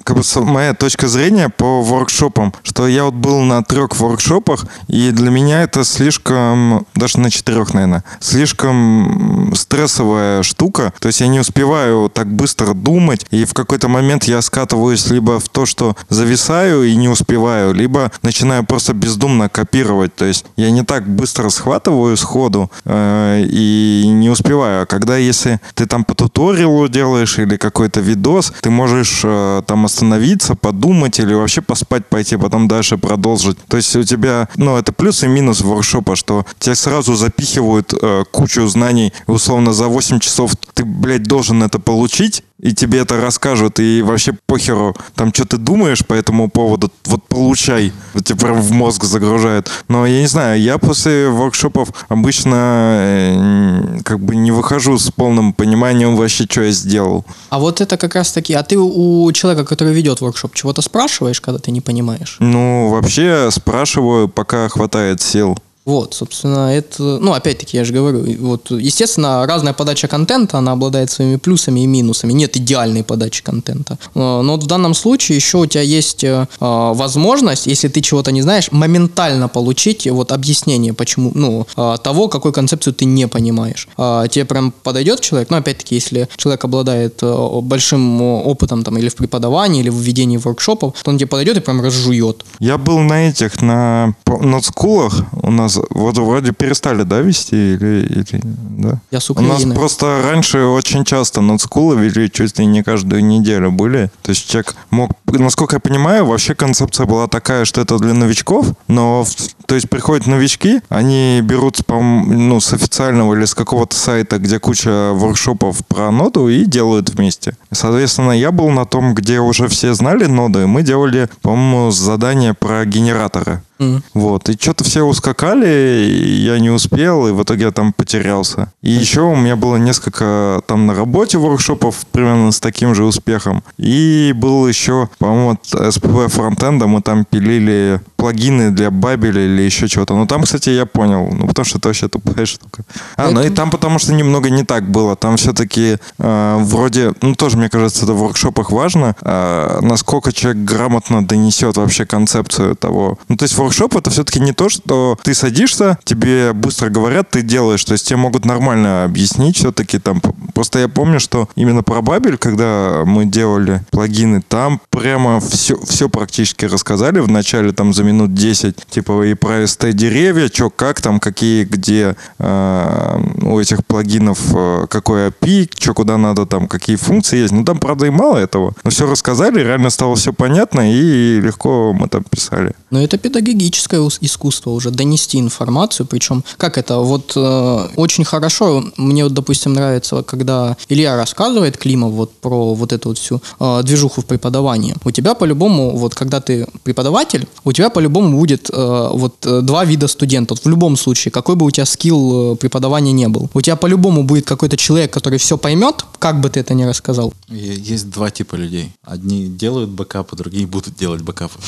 как 0.04 0.16
бы, 0.16 0.22
моя 0.42 0.74
точка 0.74 1.08
зрения 1.08 1.48
по 1.48 1.82
воркшопам, 1.82 2.54
что 2.62 2.86
я 2.88 3.04
вот 3.04 3.14
был 3.14 3.40
на 3.40 3.62
трех 3.62 3.96
воркшопах, 3.98 4.66
и 4.88 5.10
для 5.10 5.30
меня 5.30 5.62
это 5.62 5.84
слишком, 5.84 6.86
даже 6.94 7.20
на 7.20 7.30
четырех, 7.30 7.74
наверное, 7.74 8.04
слишком 8.20 9.52
стрессовая 9.54 10.42
штука, 10.42 10.92
то 11.00 11.08
есть 11.08 11.20
я 11.20 11.28
не 11.28 11.40
успеваю 11.40 12.10
так 12.12 12.32
быстро 12.32 12.74
думать, 12.74 13.26
и 13.30 13.44
в 13.44 13.54
какой-то 13.54 13.88
момент 13.88 14.24
я 14.24 14.40
скатываюсь 14.42 15.10
либо 15.10 15.38
в 15.40 15.48
то, 15.48 15.66
что 15.66 15.96
зависаю 16.08 16.84
и 16.84 16.94
не 16.96 17.08
успеваю, 17.08 17.74
либо 17.74 18.10
начинаю 18.22 18.64
просто 18.64 18.94
бездумно 18.94 19.48
копировать, 19.48 19.97
то 20.06 20.24
есть 20.24 20.44
я 20.56 20.70
не 20.70 20.82
так 20.82 21.08
быстро 21.08 21.48
схватываю 21.48 22.16
сходу 22.16 22.70
э, 22.84 23.44
и 23.48 24.04
не 24.06 24.30
успеваю. 24.30 24.82
А 24.82 24.87
когда 24.87 25.16
если 25.16 25.61
ты 25.74 25.87
там 25.87 26.04
по 26.04 26.14
туториалу 26.14 26.88
делаешь 26.88 27.38
или 27.38 27.56
какой-то 27.56 28.00
видос, 28.00 28.52
ты 28.61 28.70
можешь 28.70 29.22
э, 29.24 29.62
там 29.66 29.84
остановиться, 29.84 30.54
подумать 30.54 31.18
или 31.18 31.34
вообще 31.34 31.61
поспать 31.61 32.06
пойти, 32.06 32.37
потом 32.37 32.68
дальше 32.68 32.98
продолжить. 32.98 33.58
То 33.68 33.76
есть 33.76 33.94
у 33.96 34.04
тебя, 34.04 34.48
ну, 34.56 34.76
это 34.76 34.92
плюс 34.92 35.24
и 35.24 35.28
минус 35.28 35.61
воркшопа, 35.61 36.16
что 36.16 36.46
тебе 36.58 36.74
сразу 36.74 37.14
запихивают 37.14 37.92
э, 38.00 38.24
кучу 38.30 38.66
знаний, 38.68 39.12
условно, 39.26 39.72
за 39.72 39.88
8 39.88 40.20
часов 40.20 40.52
ты, 40.74 40.84
блядь, 40.84 41.24
должен 41.24 41.62
это 41.62 41.78
получить, 41.78 42.42
и 42.60 42.74
тебе 42.74 43.00
это 43.00 43.20
расскажут, 43.20 43.78
и 43.78 44.02
вообще 44.02 44.32
похеру, 44.46 44.96
там, 45.14 45.32
что 45.32 45.44
ты 45.44 45.56
думаешь 45.56 46.04
по 46.04 46.14
этому 46.14 46.48
поводу, 46.50 46.90
вот 47.04 47.22
получай, 47.28 47.92
вот 48.14 48.24
тебе 48.24 48.38
прям 48.38 48.60
в 48.60 48.72
мозг 48.72 49.04
загружают. 49.04 49.70
Но 49.88 50.06
я 50.06 50.20
не 50.20 50.26
знаю, 50.26 50.60
я 50.60 50.78
после 50.78 51.28
воркшопов 51.28 51.90
обычно 52.08 52.96
э, 53.00 54.00
как 54.04 54.20
бы 54.20 54.34
не 54.36 54.50
выхожу 54.50 54.98
с 54.98 55.10
полным 55.10 55.52
пониманием 55.52 56.16
вообще, 56.16 56.44
что 56.44 56.62
я 56.62 56.72
сделал. 56.72 57.24
А 57.50 57.58
вот 57.58 57.80
это 57.80 57.96
как 57.96 58.16
раз 58.16 58.32
таки, 58.32 58.54
а 58.54 58.62
ты 58.62 58.76
у 58.76 59.30
человека, 59.32 59.64
который 59.64 59.92
ведет 59.92 60.20
воркшоп, 60.20 60.54
чего-то 60.54 60.82
спрашиваешь, 60.82 61.40
когда 61.40 61.58
ты 61.60 61.70
не 61.70 61.80
понимаешь? 61.80 62.36
Ну, 62.40 62.88
вообще 62.88 63.50
спрашиваю, 63.52 64.28
пока 64.28 64.68
хватает 64.68 65.22
сил. 65.22 65.56
Вот, 65.88 66.12
собственно, 66.12 66.77
это, 66.77 67.03
ну, 67.03 67.33
опять-таки, 67.33 67.79
я 67.79 67.85
же 67.85 67.94
говорю, 67.94 68.22
вот, 68.40 68.70
естественно, 68.70 69.46
разная 69.46 69.72
подача 69.72 70.07
контента, 70.07 70.59
она 70.59 70.72
обладает 70.72 71.11
своими 71.11 71.37
плюсами 71.37 71.81
и 71.81 71.87
минусами. 71.87 72.35
Нет 72.35 72.59
идеальной 72.59 73.03
подачи 73.03 73.42
контента. 73.42 73.98
Э, 74.14 74.42
Но 74.42 74.53
вот 74.53 74.64
в 74.64 74.66
данном 74.66 74.92
случае 74.92 75.37
еще 75.37 75.57
у 75.57 75.66
тебя 75.66 75.81
есть 75.81 76.24
э, 76.24 76.46
э, 76.61 76.92
возможность, 76.94 77.66
если 77.66 77.88
ты 77.88 78.03
чего-то 78.03 78.33
не 78.33 78.42
знаешь, 78.42 78.70
моментально 78.70 79.48
получить 79.48 80.07
вот 80.07 80.31
объяснение, 80.31 80.92
почему, 80.92 81.33
ну, 81.35 81.66
того, 82.03 82.29
какую 82.29 82.53
концепцию 82.53 82.92
ты 82.92 83.07
не 83.07 83.27
понимаешь. 83.27 83.88
Тебе 83.96 84.44
прям 84.44 84.72
подойдет 84.83 85.20
человек, 85.20 85.48
ну, 85.48 85.57
опять-таки, 85.57 85.94
если 85.94 86.29
человек 86.37 86.64
обладает 86.64 87.22
большим 87.62 88.20
опытом 88.20 88.85
там 88.85 88.98
или 88.98 89.09
в 89.09 89.14
преподавании, 89.14 89.81
или 89.81 89.88
в 89.88 89.96
ведении 89.96 90.37
воркшопов, 90.37 91.03
то 91.03 91.11
он 91.11 91.16
тебе 91.16 91.29
подойдет 91.29 91.57
и 91.57 91.61
прям 91.61 91.81
разжует. 91.81 92.44
Я 92.59 92.77
был 92.77 92.98
на 92.98 93.29
этих, 93.31 93.62
на 93.62 94.14
нацскулах. 94.27 95.22
У 95.42 95.51
нас 95.51 95.77
вот 95.90 96.18
вроде 96.18 96.52
перестали, 96.52 97.02
да, 97.02 97.20
вести? 97.20 97.54
Или, 97.74 98.06
или- 98.06 98.40
да? 98.42 99.00
Я 99.10 99.20
с 99.20 99.30
У 99.30 99.34
нас 99.40 99.60
Украины. 99.60 99.74
просто 99.74 100.22
раньше 100.22 100.60
очень 100.60 101.04
часто 101.04 101.40
нацскулы 101.40 101.96
вели, 101.96 102.30
чуть 102.30 102.58
ли 102.58 102.66
не 102.66 102.82
каждую 102.82 103.24
неделю 103.24 103.70
были. 103.70 104.10
То 104.22 104.30
есть 104.30 104.48
человек 104.48 104.74
мог... 104.90 105.10
Насколько 105.26 105.76
я 105.76 105.80
понимаю, 105.80 106.24
вообще 106.26 106.54
концепция 106.54 107.06
была 107.06 107.26
такая, 107.26 107.64
что 107.64 107.80
это 107.80 107.98
для 107.98 108.14
новичков, 108.14 108.66
но... 108.88 109.24
То 109.66 109.74
есть 109.74 109.90
приходят 109.90 110.26
новички, 110.26 110.80
они 110.88 111.40
берут, 111.42 111.80
ну, 111.88 112.58
с 112.58 112.72
официального 112.72 113.34
или 113.34 113.44
с 113.44 113.54
какого-то 113.54 113.94
сайта, 113.94 114.38
где 114.38 114.58
куча 114.58 115.12
воркшопов 115.12 115.84
про 115.86 116.10
ноду 116.10 116.48
и 116.48 116.64
делают 116.64 117.10
вместе. 117.10 117.54
Соответственно, 117.70 118.32
я 118.32 118.50
был 118.50 118.70
на 118.70 118.86
том, 118.86 119.14
где 119.14 119.40
уже 119.40 119.68
все 119.68 119.92
знали 119.92 120.24
ноды, 120.24 120.66
мы 120.66 120.82
делали, 120.82 121.28
по-моему, 121.42 121.90
задание 121.90 122.54
про 122.54 122.84
генераторы. 122.86 123.62
Мгм. 123.78 124.02
Вот, 124.14 124.48
и 124.48 124.58
что-то 124.60 124.84
все 124.84 125.02
ускакали, 125.02 126.08
и 126.08 126.42
я 126.42 126.58
не 126.58 126.70
успел, 126.70 127.28
и 127.28 127.32
в 127.32 127.42
итоге 127.42 127.64
я 127.64 127.70
там 127.70 127.92
потерялся. 127.92 128.72
И 128.82 128.90
еще 128.90 129.22
у 129.22 129.36
меня 129.36 129.56
было 129.56 129.76
несколько 129.76 130.62
там 130.66 130.86
на 130.86 130.94
работе 130.94 131.38
воркшопов 131.38 132.06
примерно 132.12 132.52
с 132.52 132.60
таким 132.60 132.94
же 132.94 133.04
успехом. 133.04 133.62
И 133.76 134.32
был 134.34 134.66
еще, 134.66 135.08
по-моему, 135.18 135.50
от 135.52 135.64
SPV 135.72 136.28
фронтенда 136.28 136.86
мы 136.86 137.02
там 137.02 137.24
пилили 137.24 138.00
плагины 138.16 138.70
для 138.70 138.90
Бабеля 138.90 139.44
или 139.44 139.62
еще 139.62 139.88
чего-то. 139.88 140.14
Но 140.14 140.26
там, 140.26 140.42
кстати, 140.42 140.70
я 140.70 140.86
понял, 140.86 141.28
ну 141.32 141.46
потому 141.46 141.64
что 141.64 141.78
это 141.78 141.88
вообще 141.88 142.08
тупая 142.08 142.46
штука. 142.46 142.82
А, 143.16 143.30
ну 143.30 143.42
и 143.42 143.50
там 143.50 143.70
потому 143.70 143.98
что 143.98 144.12
немного 144.12 144.50
не 144.50 144.64
так 144.64 144.90
было. 144.90 145.14
Там 145.16 145.36
все-таки 145.36 145.98
э, 146.18 146.56
вроде, 146.60 147.12
ну 147.22 147.34
тоже, 147.34 147.56
мне 147.56 147.68
кажется, 147.68 148.04
это 148.04 148.14
в 148.14 148.18
воркшопах 148.18 148.72
важно, 148.72 149.14
э, 149.20 149.78
насколько 149.82 150.32
человек 150.32 150.64
грамотно 150.64 151.24
донесет 151.24 151.76
вообще 151.76 152.06
концепцию 152.06 152.74
того. 152.74 153.18
Ну 153.28 153.36
то 153.36 153.44
есть 153.44 153.54
воркшоп 153.68 153.96
это 153.96 154.11
все-таки 154.11 154.40
не 154.40 154.52
то, 154.52 154.70
что 154.70 155.18
ты 155.22 155.35
садишься, 155.35 155.98
тебе 156.04 156.54
быстро 156.54 156.88
говорят, 156.88 157.31
ты 157.31 157.42
делаешь. 157.42 157.85
То 157.85 157.92
есть 157.92 158.09
тебе 158.09 158.16
могут 158.16 158.46
нормально 158.46 159.04
объяснить 159.04 159.59
все-таки 159.59 159.98
там. 159.98 160.22
Просто 160.54 160.78
я 160.78 160.88
помню, 160.88 161.20
что 161.20 161.48
именно 161.54 161.83
про 161.83 162.00
Бабель, 162.00 162.38
когда 162.38 163.02
мы 163.04 163.26
делали 163.26 163.83
плагины, 163.90 164.40
там 164.40 164.81
прямо 164.90 165.40
все, 165.40 165.78
все 165.85 166.09
практически 166.09 166.64
рассказали 166.64 167.20
в 167.20 167.28
начале 167.28 167.72
там 167.72 167.92
за 167.92 168.04
минут 168.04 168.33
10. 168.33 168.87
Типа 168.88 169.22
и 169.24 169.35
про 169.35 169.64
ST 169.64 169.92
деревья, 169.92 170.48
что 170.48 170.70
как 170.70 171.02
там, 171.02 171.20
какие, 171.20 171.64
где 171.64 172.16
э, 172.38 173.20
у 173.42 173.61
этих 173.61 173.85
плагинов 173.85 174.40
э, 174.54 174.87
какой 174.88 175.28
API, 175.28 175.70
что 175.78 175.92
куда 175.92 176.16
надо 176.16 176.46
там, 176.46 176.68
какие 176.68 176.96
функции 176.96 177.38
есть. 177.38 177.52
Ну 177.52 177.64
там, 177.64 177.78
правда, 177.78 178.07
и 178.07 178.11
мало 178.11 178.38
этого. 178.38 178.72
Но 178.83 178.90
все 178.90 179.07
рассказали, 179.07 179.61
реально 179.61 179.90
стало 179.90 180.16
все 180.16 180.33
понятно 180.33 180.90
и 180.90 181.40
легко 181.40 181.92
мы 181.92 182.09
там 182.09 182.24
писали. 182.24 182.72
Но 182.90 183.02
это 183.02 183.18
педагогическое 183.18 183.57
ус- 183.66 184.18
искусство 184.20 184.70
уже, 184.70 184.90
донести 184.90 185.38
информацию, 185.38 186.06
причем, 186.06 186.44
как 186.56 186.78
это, 186.78 186.98
вот 186.98 187.32
э, 187.36 187.88
очень 187.96 188.24
хорошо, 188.24 188.84
мне 188.96 189.24
вот, 189.24 189.34
допустим, 189.34 189.72
нравится, 189.72 190.22
когда 190.22 190.76
Илья 190.88 191.16
рассказывает, 191.16 191.76
Климов, 191.76 192.12
вот 192.12 192.32
про 192.32 192.74
вот 192.74 192.92
эту 192.92 193.10
вот 193.10 193.18
всю 193.18 193.40
э, 193.60 193.82
движуху 193.82 194.20
в 194.22 194.26
преподавании. 194.26 194.94
У 195.04 195.10
тебя 195.10 195.34
по-любому, 195.34 195.96
вот 195.96 196.14
когда 196.14 196.40
ты 196.40 196.66
преподаватель, 196.82 197.46
у 197.64 197.72
тебя 197.72 197.90
по-любому 197.90 198.38
будет 198.38 198.70
э, 198.72 199.08
вот 199.12 199.34
э, 199.46 199.60
два 199.62 199.84
вида 199.84 200.08
студентов, 200.08 200.60
в 200.64 200.68
любом 200.68 200.96
случае, 200.96 201.32
какой 201.32 201.56
бы 201.56 201.66
у 201.66 201.70
тебя 201.70 201.86
скилл 201.86 202.52
э, 202.52 202.56
преподавания 202.56 203.12
не 203.12 203.28
был. 203.28 203.50
У 203.54 203.60
тебя 203.60 203.76
по-любому 203.76 204.22
будет 204.24 204.46
какой-то 204.46 204.76
человек, 204.76 205.12
который 205.12 205.38
все 205.38 205.56
поймет, 205.58 206.04
как 206.18 206.40
бы 206.40 206.50
ты 206.50 206.60
это 206.60 206.74
ни 206.74 206.84
рассказал. 206.84 207.32
Есть 207.48 208.10
два 208.10 208.30
типа 208.30 208.56
людей. 208.56 208.92
Одни 209.02 209.46
делают 209.48 209.90
бэкапы, 209.90 210.36
другие 210.36 210.66
будут 210.66 210.96
делать 210.96 211.22
бэкапы. 211.22 211.58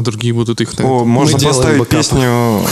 А 0.00 0.02
другие 0.02 0.32
будут 0.32 0.62
их... 0.62 0.72
О, 0.80 1.04
можно 1.04 1.38
поставить 1.38 1.78
бэкапы. 1.78 1.96
песню 1.98 2.62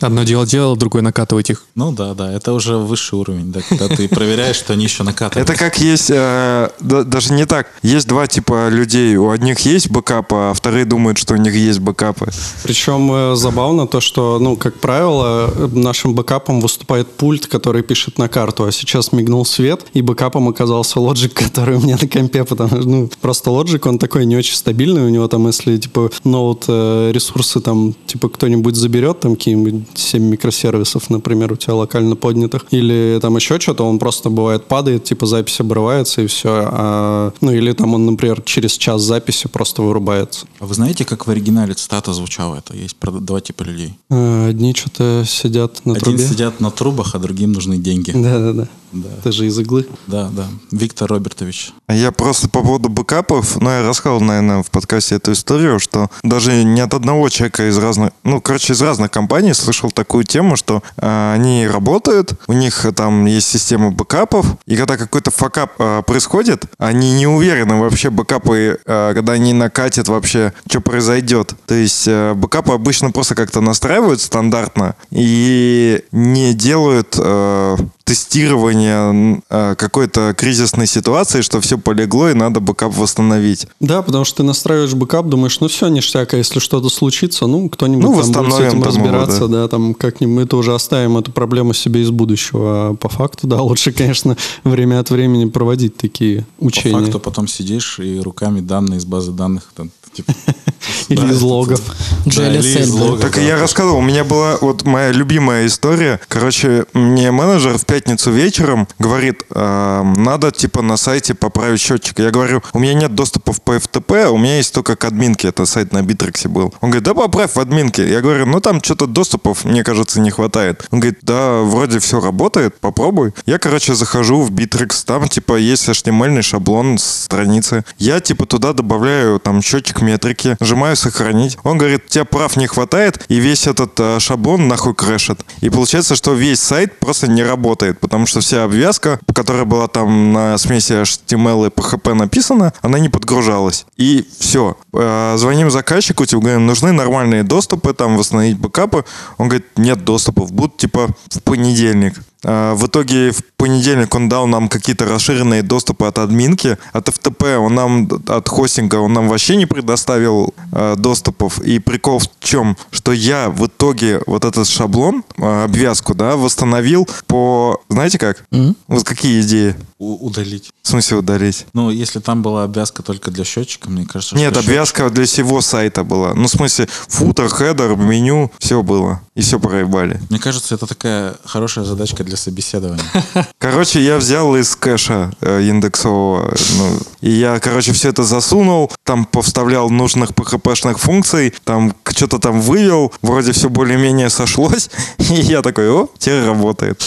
Одно 0.00 0.24
дело 0.24 0.46
делал, 0.46 0.76
другое 0.76 1.02
накатывать 1.02 1.50
их. 1.50 1.64
Ну 1.74 1.92
да, 1.92 2.14
да, 2.14 2.32
это 2.32 2.52
уже 2.52 2.76
высший 2.76 3.18
уровень, 3.18 3.52
да, 3.52 3.60
когда 3.68 3.88
ты 3.88 4.08
проверяешь, 4.08 4.56
что 4.56 4.72
они 4.72 4.84
еще 4.84 5.02
накатывают. 5.02 5.48
Это 5.48 5.58
как 5.58 5.78
есть, 5.78 6.10
э, 6.10 6.68
да- 6.80 7.04
даже 7.04 7.32
не 7.32 7.46
так. 7.46 7.68
Есть 7.82 8.08
два 8.08 8.26
типа 8.26 8.68
людей. 8.68 9.16
У 9.16 9.30
одних 9.30 9.60
есть 9.60 9.90
бэкапы, 9.90 10.34
а 10.36 10.54
вторые 10.54 10.84
думают, 10.84 11.18
что 11.18 11.34
у 11.34 11.36
них 11.36 11.54
есть 11.54 11.78
бэкапы. 11.78 12.28
Причем 12.62 13.10
э, 13.12 13.36
забавно 13.36 13.86
то, 13.86 14.00
что, 14.00 14.38
ну, 14.40 14.56
как 14.56 14.74
правило, 14.74 15.52
нашим 15.72 16.14
бэкапом 16.14 16.60
выступает 16.60 17.10
пульт, 17.12 17.46
который 17.46 17.82
пишет 17.82 18.18
на 18.18 18.28
карту, 18.28 18.64
а 18.64 18.72
сейчас 18.72 19.12
мигнул 19.12 19.46
свет, 19.46 19.86
и 19.94 20.02
бэкапом 20.02 20.48
оказался 20.48 20.98
Logic, 20.98 21.28
который 21.34 21.76
у 21.76 21.80
меня 21.80 21.96
на 22.00 22.08
компе, 22.08 22.44
потому 22.44 22.68
что, 22.68 22.88
ну, 22.88 23.10
просто 23.20 23.50
Logic, 23.50 23.88
он 23.88 23.98
такой 23.98 24.26
не 24.26 24.36
очень 24.36 24.56
стабильный, 24.56 25.02
у 25.02 25.08
него 25.08 25.28
там, 25.28 25.46
если, 25.46 25.76
типа, 25.76 26.10
ноут 26.24 26.64
э, 26.68 27.10
ресурсы 27.12 27.60
там, 27.60 27.94
типа, 28.06 28.28
кто-нибудь 28.28 28.76
заберет, 28.76 29.20
там, 29.20 29.36
какие-нибудь 29.36 29.83
7 29.94 30.22
микросервисов, 30.22 31.10
например, 31.10 31.52
у 31.52 31.56
тебя 31.56 31.74
локально 31.74 32.16
поднятых, 32.16 32.66
или 32.70 33.18
там 33.20 33.36
еще 33.36 33.58
что-то, 33.60 33.84
он 33.84 33.98
просто, 33.98 34.30
бывает, 34.30 34.64
падает, 34.64 35.04
типа, 35.04 35.26
запись 35.26 35.60
обрывается, 35.60 36.22
и 36.22 36.26
все, 36.26 36.50
а, 36.66 37.32
ну, 37.40 37.52
или 37.52 37.72
там 37.72 37.94
он, 37.94 38.06
например, 38.06 38.42
через 38.42 38.72
час 38.76 39.02
записи 39.02 39.48
просто 39.48 39.82
вырубается. 39.82 40.46
А 40.60 40.66
вы 40.66 40.74
знаете, 40.74 41.04
как 41.04 41.26
в 41.26 41.30
оригинале 41.30 41.74
цитата 41.74 42.12
звучала? 42.12 42.56
Это 42.56 42.76
есть 42.76 42.96
два 43.00 43.40
типа 43.40 43.62
людей. 43.62 43.94
Э, 44.10 44.48
Одни 44.48 44.74
что-то 44.74 45.24
сидят 45.26 45.84
на 45.84 45.92
Один 45.92 46.02
трубе. 46.04 46.26
сидят 46.26 46.60
на 46.60 46.70
трубах, 46.70 47.14
а 47.14 47.18
другим 47.18 47.52
нужны 47.52 47.76
деньги. 47.78 48.12
Да-да-да. 48.12 48.68
Да. 48.94 49.08
Ты 49.24 49.32
же 49.32 49.46
из 49.46 49.58
иглы. 49.58 49.86
Да, 50.06 50.30
да. 50.30 50.46
Виктор 50.70 51.10
Робертович. 51.10 51.72
А 51.86 51.94
Я 51.94 52.12
просто 52.12 52.48
по 52.48 52.60
поводу 52.60 52.88
бэкапов, 52.88 53.60
ну, 53.60 53.70
я 53.70 53.86
рассказал, 53.86 54.20
наверное, 54.20 54.62
в 54.62 54.70
подкасте 54.70 55.16
эту 55.16 55.32
историю, 55.32 55.80
что 55.80 56.08
даже 56.22 56.62
не 56.62 56.80
от 56.80 56.94
одного 56.94 57.28
человека 57.28 57.68
из 57.68 57.76
разных, 57.78 58.12
ну, 58.22 58.40
короче, 58.40 58.72
из 58.72 58.80
разных 58.80 59.10
компаний 59.10 59.52
слышал 59.52 59.90
такую 59.90 60.24
тему, 60.24 60.56
что 60.56 60.82
э, 60.96 61.32
они 61.34 61.66
работают, 61.66 62.34
у 62.46 62.52
них 62.52 62.86
там 62.94 63.26
есть 63.26 63.48
система 63.48 63.90
бэкапов, 63.90 64.46
и 64.66 64.76
когда 64.76 64.96
какой-то 64.96 65.30
факап 65.30 65.72
э, 65.78 66.02
происходит, 66.06 66.64
они 66.78 67.12
не 67.12 67.26
уверены 67.26 67.76
вообще 67.76 68.10
бэкапы, 68.10 68.78
э, 68.84 69.12
когда 69.14 69.32
они 69.32 69.52
накатят 69.52 70.08
вообще, 70.08 70.52
что 70.68 70.80
произойдет. 70.80 71.54
То 71.66 71.74
есть 71.74 72.06
э, 72.06 72.34
бэкапы 72.34 72.72
обычно 72.72 73.10
просто 73.10 73.34
как-то 73.34 73.60
настраивают 73.60 74.20
стандартно 74.20 74.94
и 75.10 76.04
не 76.12 76.54
делают 76.54 77.16
э, 77.18 77.76
тестирование 78.04 79.42
э, 79.48 79.74
какой-то 79.76 80.34
кризисной 80.36 80.86
ситуации, 80.86 81.40
что 81.40 81.60
все 81.60 81.78
полегло 81.78 82.30
и 82.30 82.34
надо 82.34 82.60
бэкап 82.60 82.94
восстановить. 82.94 83.66
Да, 83.80 84.02
потому 84.02 84.24
что 84.24 84.38
ты 84.38 84.42
настраиваешь 84.42 84.94
бэкап, 84.94 85.26
думаешь, 85.26 85.58
ну 85.60 85.68
все, 85.68 85.88
ништяк, 85.88 86.34
а 86.34 86.36
если 86.36 86.58
что-то 86.58 86.90
случится, 86.90 87.46
ну, 87.46 87.68
кто-нибудь 87.68 88.04
Ну, 88.04 88.32
там 88.32 88.44
будет 88.44 88.54
с 88.56 88.60
этим 88.60 88.78
его, 88.78 88.86
разбираться, 88.86 89.48
да. 89.48 89.68
там 89.68 89.94
как-нибудь 89.94 90.34
мы 90.36 90.42
это 90.42 90.56
уже 90.56 90.74
оставим 90.74 91.16
эту 91.16 91.32
проблему 91.32 91.72
себе 91.72 92.02
из 92.02 92.10
будущего. 92.10 92.90
А 92.90 92.94
по 92.94 93.08
факту, 93.08 93.46
да, 93.46 93.60
лучше, 93.62 93.92
конечно, 93.92 94.36
время 94.64 95.00
от 95.00 95.10
времени 95.10 95.46
проводить 95.48 95.96
такие 95.96 96.44
По 96.58 96.66
учения. 96.66 96.98
факту 97.00 97.18
потом 97.20 97.48
сидишь 97.48 97.98
и 97.98 98.20
руками 98.20 98.60
данные 98.60 98.98
из 98.98 99.06
базы 99.06 99.32
данных 99.32 99.72
там, 99.74 99.90
типа, 100.14 100.32
Или 101.08 101.32
из 101.32 101.42
логов. 101.42 101.80
GLSL, 102.26 103.20
Так 103.20 103.36
я 103.38 103.58
рассказывал, 103.58 103.98
у 103.98 104.02
меня 104.02 104.24
была 104.24 104.56
вот 104.60 104.84
моя 104.84 105.12
любимая 105.12 105.66
история. 105.66 106.20
Короче, 106.28 106.86
мне 106.94 107.30
менеджер 107.30 107.78
в 107.78 107.84
пятницу 107.84 108.30
вечером 108.30 108.88
говорит, 108.98 109.44
«Эм, 109.50 110.14
надо 110.14 110.50
типа 110.50 110.82
на 110.82 110.96
сайте 110.96 111.34
поправить 111.34 111.80
счетчик. 111.80 112.18
Я 112.18 112.30
говорю, 112.30 112.62
у 112.72 112.78
меня 112.78 112.94
нет 112.94 113.14
доступа 113.14 113.52
по 113.52 113.60
FTP, 113.60 114.28
у 114.28 114.38
меня 114.38 114.56
есть 114.56 114.72
только 114.72 114.96
к 114.96 115.04
админке, 115.04 115.48
это 115.48 115.66
сайт 115.66 115.92
на 115.92 116.02
Битриксе 116.02 116.48
был. 116.48 116.74
Он 116.80 116.90
говорит, 116.90 117.04
да 117.04 117.14
поправь 117.14 117.54
в 117.54 117.60
админке. 117.60 118.08
Я 118.08 118.20
говорю, 118.20 118.46
ну 118.46 118.60
там 118.60 118.82
что-то 118.82 119.06
доступов, 119.06 119.64
мне 119.64 119.84
кажется, 119.84 120.20
не 120.20 120.30
хватает. 120.30 120.86
Он 120.90 121.00
говорит, 121.00 121.18
да, 121.22 121.60
вроде 121.60 121.98
все 121.98 122.20
работает, 122.20 122.78
попробуй. 122.80 123.32
Я, 123.46 123.58
короче, 123.58 123.94
захожу 123.94 124.42
в 124.42 124.50
Битрикс, 124.50 125.04
там 125.04 125.28
типа 125.28 125.56
есть 125.56 125.88
HTML 125.88 126.42
шаблон 126.42 126.98
с 126.98 127.04
страницы. 127.04 127.84
Я 127.98 128.20
типа 128.20 128.46
туда 128.46 128.72
добавляю 128.72 129.38
там 129.38 129.62
счетчик 129.62 130.00
метрики, 130.04 130.56
нажимаю 130.60 130.96
сохранить. 130.96 131.58
Он 131.64 131.78
говорит, 131.78 132.08
тебя 132.08 132.24
прав 132.24 132.56
не 132.56 132.66
хватает, 132.66 133.24
и 133.28 133.36
весь 133.36 133.66
этот 133.66 133.98
э, 133.98 134.18
шаблон 134.20 134.68
нахуй 134.68 134.94
крэшит. 134.94 135.40
И 135.60 135.70
получается, 135.70 136.14
что 136.14 136.34
весь 136.34 136.60
сайт 136.60 136.98
просто 136.98 137.28
не 137.28 137.42
работает, 137.42 138.00
потому 138.00 138.26
что 138.26 138.40
вся 138.40 138.64
обвязка, 138.64 139.20
которая 139.34 139.64
была 139.64 139.88
там 139.88 140.32
на 140.32 140.58
смеси 140.58 140.92
HTML 140.92 141.66
и 141.66 141.70
PHP 141.70 142.14
написана, 142.14 142.72
она 142.82 142.98
не 142.98 143.08
подгружалась. 143.08 143.86
И 143.96 144.26
все. 144.38 144.76
Э, 144.92 145.34
звоним 145.36 145.70
заказчику, 145.70 146.26
типа, 146.26 146.42
говорим, 146.42 146.66
нужны 146.66 146.92
нормальные 146.92 147.42
доступы, 147.42 147.94
там, 147.94 148.16
восстановить 148.16 148.58
бэкапы. 148.58 149.04
Он 149.38 149.48
говорит, 149.48 149.66
нет 149.76 150.04
доступов, 150.04 150.52
будут 150.52 150.76
типа 150.76 151.08
в 151.30 151.40
понедельник. 151.42 152.14
А, 152.44 152.74
В 152.74 152.86
итоге 152.86 153.30
в 153.30 153.42
понедельник 153.56 154.14
он 154.14 154.28
дал 154.28 154.46
нам 154.46 154.68
какие-то 154.68 155.06
расширенные 155.06 155.62
доступы 155.62 156.06
от 156.06 156.18
админки. 156.18 156.76
От 156.92 157.08
FTP 157.08 157.56
он 157.56 157.74
нам, 157.74 158.08
от 158.28 158.48
хостинга 158.48 158.96
он 158.96 159.12
нам 159.12 159.28
вообще 159.28 159.56
не 159.56 159.66
предоставил 159.94 160.52
э, 160.72 160.96
доступов. 160.98 161.60
И 161.60 161.78
прикол 161.78 162.18
в 162.18 162.26
чем? 162.40 162.76
Что 162.90 163.12
я 163.12 163.48
в 163.48 163.66
итоге 163.66 164.20
вот 164.26 164.44
этот 164.44 164.66
шаблон, 164.66 165.22
э, 165.38 165.64
обвязку, 165.64 166.14
да, 166.14 166.36
восстановил 166.36 167.08
по... 167.26 167.80
Знаете 167.88 168.18
как? 168.18 168.44
Вот 168.88 169.04
какие 169.04 169.40
идеи? 169.42 169.76
У- 169.98 170.26
удалить. 170.26 170.70
В 170.82 170.88
смысле 170.88 171.18
удалить? 171.18 171.66
Ну, 171.74 171.90
если 171.90 172.18
там 172.18 172.42
была 172.42 172.64
обвязка 172.64 173.02
только 173.02 173.30
для 173.30 173.44
счетчика, 173.44 173.88
мне 173.88 174.04
кажется, 174.04 174.36
Нет, 174.36 174.50
что 174.52 174.60
обвязка 174.60 175.08
для 175.10 175.24
всего 175.24 175.60
сайта 175.60 176.02
была. 176.02 176.34
Ну, 176.34 176.44
в 176.44 176.50
смысле, 176.50 176.88
футер, 177.08 177.48
хедер, 177.48 177.96
меню, 177.96 178.50
все 178.58 178.82
было. 178.82 179.20
И 179.36 179.40
все 179.40 179.58
проебали. 179.60 180.20
Мне 180.28 180.38
кажется, 180.38 180.74
это 180.74 180.86
такая 180.86 181.34
хорошая 181.44 181.84
задачка 181.84 182.24
для 182.24 182.36
собеседования. 182.36 183.04
Короче, 183.58 184.00
я 184.04 184.16
взял 184.16 184.54
из 184.56 184.76
кэша 184.76 185.30
э, 185.40 185.62
индексового, 185.62 186.54
ну, 186.78 186.98
и 187.20 187.30
я, 187.30 187.58
короче, 187.60 187.92
все 187.92 188.10
это 188.10 188.22
засунул, 188.24 188.90
там 189.04 189.24
повставлял 189.24 189.83
нужных 189.90 190.30
PHP-шных 190.30 190.98
функций, 190.98 191.54
там 191.64 191.94
что-то 192.06 192.38
там 192.38 192.60
вывел, 192.60 193.12
вроде 193.22 193.52
все 193.52 193.68
более-менее 193.68 194.30
сошлось, 194.30 194.90
и 195.18 195.34
я 195.34 195.62
такой, 195.62 195.90
о, 195.90 196.08
теперь 196.18 196.44
работает. 196.44 197.04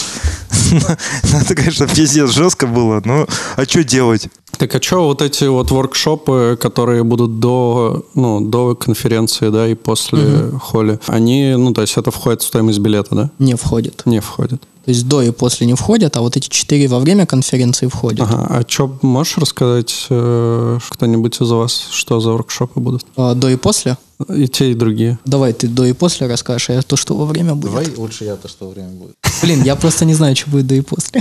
Это, 1.22 1.54
конечно, 1.54 1.86
пиздец 1.86 2.30
жестко 2.30 2.66
было, 2.66 3.00
но 3.04 3.26
а 3.56 3.64
что 3.64 3.84
делать? 3.84 4.28
Так 4.56 4.74
а 4.74 4.82
что 4.82 5.04
вот 5.04 5.22
эти 5.22 5.44
вот 5.44 5.70
воркшопы, 5.70 6.58
которые 6.60 7.04
будут 7.04 7.38
до, 7.38 8.04
ну, 8.14 8.40
до 8.40 8.74
конференции, 8.74 9.50
да, 9.50 9.68
и 9.68 9.74
после 9.74 10.50
холли, 10.60 10.98
они, 11.06 11.54
ну, 11.56 11.72
то 11.72 11.82
есть 11.82 11.96
это 11.96 12.10
входит 12.10 12.42
в 12.42 12.46
стоимость 12.46 12.80
билета, 12.80 13.14
да? 13.14 13.30
Не 13.38 13.54
входит. 13.54 14.02
Не 14.04 14.20
входит. 14.20 14.62
То 14.88 14.92
есть 14.92 15.06
до 15.06 15.20
и 15.20 15.32
после 15.32 15.66
не 15.66 15.74
входят, 15.74 16.16
а 16.16 16.22
вот 16.22 16.38
эти 16.38 16.48
четыре 16.48 16.88
во 16.88 16.98
время 16.98 17.26
конференции 17.26 17.88
входят. 17.88 18.26
Ага. 18.26 18.46
А 18.48 18.64
что, 18.66 18.98
можешь 19.02 19.36
рассказать 19.36 20.06
э, 20.08 20.78
кто-нибудь 20.88 21.42
из 21.42 21.50
вас, 21.50 21.88
что 21.92 22.20
за 22.20 22.30
воркшопы 22.30 22.80
будут? 22.80 23.04
А 23.14 23.34
до 23.34 23.50
и 23.50 23.56
после? 23.56 23.98
И 24.34 24.48
те, 24.48 24.70
и 24.70 24.74
другие. 24.74 25.18
Давай 25.26 25.52
ты 25.52 25.68
до 25.68 25.84
и 25.84 25.92
после 25.92 26.26
расскажешь, 26.26 26.70
а 26.70 26.72
я 26.72 26.80
то, 26.80 26.96
что 26.96 27.14
во 27.14 27.26
время 27.26 27.54
будет. 27.54 27.72
Давай 27.72 27.94
лучше 27.98 28.24
я 28.24 28.36
то, 28.36 28.48
что 28.48 28.70
время 28.70 28.92
будет. 28.92 29.14
Блин, 29.42 29.62
я 29.62 29.76
просто 29.76 30.06
не 30.06 30.14
знаю, 30.14 30.34
что 30.34 30.48
будет 30.48 30.66
до 30.66 30.74
и 30.74 30.80
после. 30.80 31.20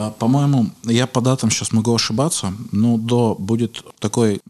А, 0.00 0.10
По-моему, 0.10 0.70
я 0.84 1.06
по 1.06 1.20
датам 1.20 1.50
сейчас 1.50 1.72
могу 1.72 1.94
ошибаться, 1.94 2.54
но 2.72 2.96
до 2.96 3.36
будет 3.38 3.84
такой 3.98 4.40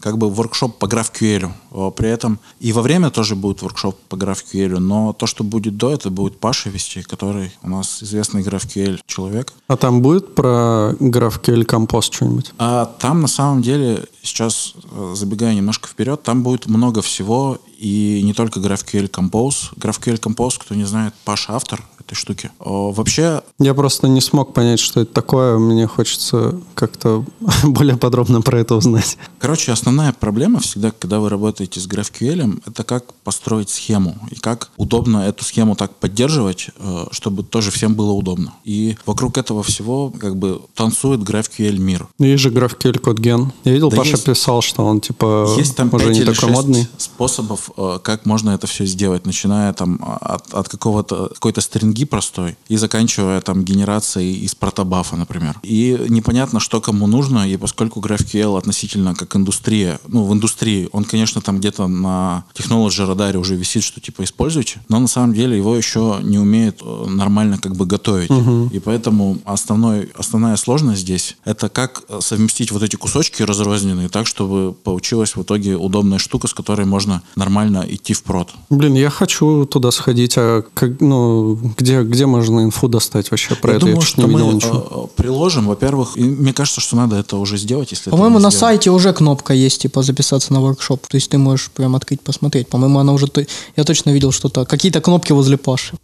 как 0.00 0.18
бы 0.18 0.28
воркшоп 0.28 0.78
по 0.78 0.86
GraphQL. 0.86 1.92
При 1.92 2.08
этом 2.08 2.40
и 2.58 2.72
во 2.72 2.82
время 2.82 3.10
тоже 3.10 3.36
будет 3.36 3.62
воркшоп 3.62 3.96
по 4.08 4.16
GraphQL, 4.16 4.80
но 4.80 5.12
то, 5.12 5.26
что 5.26 5.44
будет 5.44 5.76
до, 5.76 5.92
это 5.92 6.10
будет 6.10 6.40
Паша 6.40 6.70
вести, 6.70 7.02
который 7.02 7.52
у 7.62 7.68
нас 7.68 8.02
известный 8.02 8.42
GraphQL 8.42 9.00
человек. 9.06 9.52
А 9.68 9.76
там 9.76 10.02
будет 10.02 10.34
про 10.34 10.96
GraphQL 10.98 11.64
Compose 11.64 12.12
что-нибудь? 12.12 12.52
А 12.58 12.86
там 12.86 13.20
на 13.20 13.28
самом 13.28 13.62
деле, 13.62 14.06
сейчас 14.22 14.74
э, 14.90 15.12
забегая 15.14 15.54
немножко 15.54 15.88
вперед, 15.88 16.20
там 16.24 16.42
будет 16.42 16.66
много 16.66 17.00
всего, 17.00 17.58
и 17.80 18.20
не 18.22 18.34
только 18.34 18.60
GraphQL 18.60 19.10
Compose. 19.10 19.72
GraphQL 19.76 20.20
Compose, 20.20 20.58
кто 20.58 20.74
не 20.74 20.84
знает, 20.84 21.14
Паша 21.24 21.54
автор 21.54 21.82
этой 21.98 22.14
штуки. 22.14 22.50
О, 22.58 22.92
Вообще, 22.92 23.42
Я 23.58 23.72
просто 23.74 24.08
не 24.08 24.20
смог 24.20 24.52
понять, 24.52 24.80
что 24.80 25.00
это 25.00 25.12
такое. 25.12 25.58
Мне 25.58 25.86
хочется 25.86 26.60
как-то 26.74 27.24
более 27.64 27.96
подробно 27.96 28.42
про 28.42 28.58
это 28.60 28.74
узнать. 28.74 29.16
Короче, 29.38 29.72
основная 29.72 30.12
проблема 30.12 30.60
всегда, 30.60 30.90
когда 30.90 31.20
вы 31.20 31.28
работаете 31.30 31.80
с 31.80 31.86
GraphQL, 31.88 32.62
это 32.66 32.84
как 32.84 33.14
построить 33.24 33.70
схему 33.70 34.16
и 34.30 34.34
как 34.34 34.70
удобно 34.76 35.18
эту 35.18 35.44
схему 35.44 35.74
так 35.76 35.94
поддерживать, 35.96 36.68
э, 36.78 37.06
чтобы 37.12 37.42
тоже 37.44 37.70
всем 37.70 37.94
было 37.94 38.12
удобно. 38.12 38.52
И 38.64 38.96
вокруг 39.06 39.38
этого 39.38 39.62
всего 39.62 40.10
как 40.10 40.36
бы 40.36 40.60
танцует 40.74 41.20
GraphQL 41.20 41.78
мир. 41.78 42.08
Есть 42.18 42.42
же 42.42 42.50
GraphQL 42.50 43.00
CodeGen. 43.00 43.52
Я 43.64 43.72
видел, 43.72 43.90
Да 43.90 43.96
Паша 43.98 44.12
есть. 44.12 44.24
писал, 44.24 44.60
что 44.62 44.84
он 44.84 45.00
типа 45.00 45.54
Есть 45.56 45.76
там 45.76 45.88
уже 45.92 46.06
5 46.06 46.14
не 46.14 46.20
или 46.20 46.26
такой 46.32 46.40
6 46.48 46.52
модный. 46.52 46.88
способов, 46.96 47.69
э, 47.76 47.98
как 48.02 48.26
можно 48.26 48.50
это 48.50 48.66
все 48.66 48.86
сделать, 48.86 49.26
начиная 49.26 49.72
там 49.72 50.00
от, 50.20 50.52
от 50.54 50.68
какого-то 50.68 51.28
какой-то 51.28 51.60
стринги 51.60 52.04
простой 52.04 52.56
и 52.68 52.76
заканчивая 52.76 53.40
там 53.40 53.64
генерацией 53.64 54.34
из 54.44 54.54
протобафа, 54.54 55.16
например. 55.16 55.58
И 55.62 55.98
непонятно, 56.08 56.60
что 56.60 56.80
кому 56.80 57.06
нужно, 57.06 57.48
и 57.48 57.56
поскольку 57.56 58.00
GraphQL 58.00 58.58
относительно 58.58 59.14
как 59.14 59.36
индустрия, 59.36 60.00
ну, 60.06 60.24
в 60.24 60.32
индустрии, 60.32 60.88
он, 60.92 61.04
конечно, 61.04 61.40
там 61.40 61.58
где-то 61.58 61.86
на 61.86 62.44
Technology 62.54 63.06
радаре 63.06 63.38
уже 63.38 63.56
висит, 63.56 63.82
что 63.82 64.00
типа 64.00 64.24
используйте, 64.24 64.80
но 64.88 64.98
на 64.98 65.08
самом 65.08 65.34
деле 65.34 65.56
его 65.56 65.76
еще 65.76 66.18
не 66.22 66.38
умеют 66.38 66.80
э, 66.82 67.06
нормально 67.08 67.58
как 67.58 67.76
бы 67.76 67.86
готовить. 67.86 68.30
И 68.72 68.78
поэтому 68.78 69.38
основной, 69.44 70.10
основная 70.14 70.56
сложность 70.56 71.02
здесь 71.02 71.36
это 71.44 71.68
как 71.68 72.02
э, 72.08 72.20
совместить 72.20 72.72
вот 72.72 72.82
эти 72.82 72.96
кусочки 72.96 73.42
разрозненные 73.42 74.08
так, 74.08 74.26
чтобы 74.26 74.72
получилась 74.72 75.36
в 75.36 75.42
итоге 75.42 75.76
удобная 75.76 76.18
штука, 76.18 76.48
с 76.48 76.54
которой 76.54 76.86
можно 76.86 77.22
нормально 77.36 77.59
идти 77.68 78.12
в 78.14 78.22
прод. 78.22 78.48
Блин, 78.70 78.94
я 78.94 79.10
хочу 79.10 79.64
туда 79.66 79.90
сходить, 79.90 80.34
а 80.36 80.62
как, 80.74 81.00
ну, 81.00 81.54
где, 81.76 82.02
где 82.02 82.26
можно 82.26 82.60
инфу 82.64 82.88
достать 82.88 83.30
вообще 83.30 83.54
про 83.54 83.72
Я 83.72 83.76
это? 83.76 83.86
думаю, 83.86 84.00
я 84.00 84.06
что 84.06 84.20
не 84.22 84.26
мы 84.26 84.40
видел 84.40 84.52
ничего. 84.54 85.10
э, 85.14 85.20
приложим, 85.22 85.66
во-первых, 85.68 86.16
мне 86.16 86.52
кажется, 86.52 86.80
что 86.80 86.96
надо 86.96 87.16
это 87.16 87.36
уже 87.36 87.56
сделать, 87.58 87.90
если 87.92 88.10
По-моему, 88.10 88.38
на 88.38 88.50
сделано. 88.50 88.58
сайте 88.58 88.90
уже 88.90 89.12
кнопка 89.12 89.52
есть, 89.54 89.82
типа, 89.82 90.02
записаться 90.02 90.52
на 90.52 90.60
воркшоп. 90.60 91.06
То 91.06 91.16
есть 91.16 91.30
ты 91.30 91.38
можешь 91.38 91.70
прям 91.70 91.94
открыть, 91.96 92.20
посмотреть. 92.20 92.68
По-моему, 92.68 92.98
она 92.98 93.12
уже... 93.12 93.26
то- 93.26 93.44
Я 93.76 93.84
точно 93.84 94.10
видел 94.10 94.32
что-то. 94.32 94.64
Какие-то 94.64 95.00
кнопки 95.00 95.32
возле 95.32 95.56
Паши. 95.56 95.96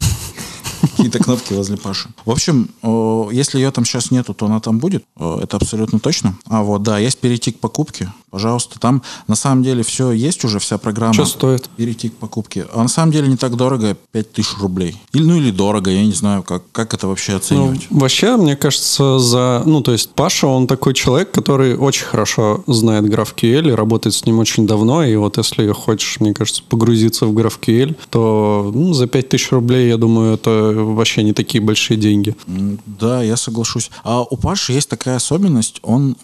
Какие-то 0.80 1.18
кнопки 1.18 1.52
возле 1.52 1.76
Паши. 1.76 2.08
В 2.24 2.30
общем, 2.30 2.68
если 3.32 3.58
ее 3.58 3.70
там 3.70 3.84
сейчас 3.84 4.10
нету, 4.10 4.34
то 4.34 4.46
она 4.46 4.60
там 4.60 4.78
будет. 4.78 5.04
Это 5.16 5.56
абсолютно 5.56 5.98
точно. 5.98 6.36
А 6.46 6.62
вот, 6.62 6.82
да, 6.82 6.98
есть 6.98 7.18
перейти 7.18 7.52
к 7.52 7.58
покупке. 7.58 8.12
Пожалуйста, 8.30 8.78
там 8.78 9.02
на 9.28 9.36
самом 9.36 9.62
деле 9.62 9.82
все 9.82 10.10
есть 10.12 10.44
уже, 10.44 10.58
вся 10.58 10.78
программа. 10.78 11.14
Что 11.14 11.24
стоит? 11.24 11.68
Перейти 11.76 12.08
к 12.08 12.14
покупке. 12.16 12.66
А 12.74 12.82
на 12.82 12.88
самом 12.88 13.12
деле 13.12 13.28
не 13.28 13.36
так 13.36 13.56
дорого, 13.56 13.96
5000 14.12 14.58
рублей. 14.60 14.96
Или, 15.12 15.24
ну 15.24 15.36
или 15.36 15.50
дорого, 15.50 15.90
я 15.90 16.04
не 16.04 16.12
знаю, 16.12 16.42
как, 16.42 16.62
как 16.72 16.92
это 16.94 17.08
вообще 17.08 17.32
Ну, 17.32 17.38
оценивать. 17.38 17.86
вообще, 17.90 18.36
мне 18.36 18.56
кажется, 18.56 19.18
за... 19.18 19.62
Ну, 19.64 19.80
то 19.80 19.92
есть 19.92 20.10
Паша, 20.10 20.46
он 20.46 20.66
такой 20.66 20.94
человек, 20.94 21.30
который 21.30 21.76
очень 21.76 22.04
хорошо 22.04 22.62
знает 22.66 23.04
GraphQL 23.04 23.68
и 23.68 23.72
работает 23.72 24.14
с 24.14 24.26
ним 24.26 24.38
очень 24.38 24.66
давно. 24.66 25.04
И 25.04 25.16
вот 25.16 25.38
если 25.38 25.70
хочешь, 25.72 26.20
мне 26.20 26.34
кажется, 26.34 26.62
погрузиться 26.68 27.26
в 27.26 27.32
GraphQL, 27.32 27.96
то 28.10 28.70
ну, 28.74 28.92
за 28.92 29.06
5000 29.06 29.52
рублей, 29.52 29.88
я 29.88 29.96
думаю, 29.96 30.34
это 30.34 30.65
вообще 30.72 31.22
не 31.22 31.32
такие 31.32 31.62
большие 31.62 31.96
деньги. 31.96 32.34
Да, 32.86 33.22
я 33.22 33.36
соглашусь. 33.36 33.90
А 34.04 34.22
у 34.22 34.36
Паши 34.36 34.72
есть 34.72 34.88
такая 34.88 35.16
особенность, 35.16 35.80
он 35.82 36.16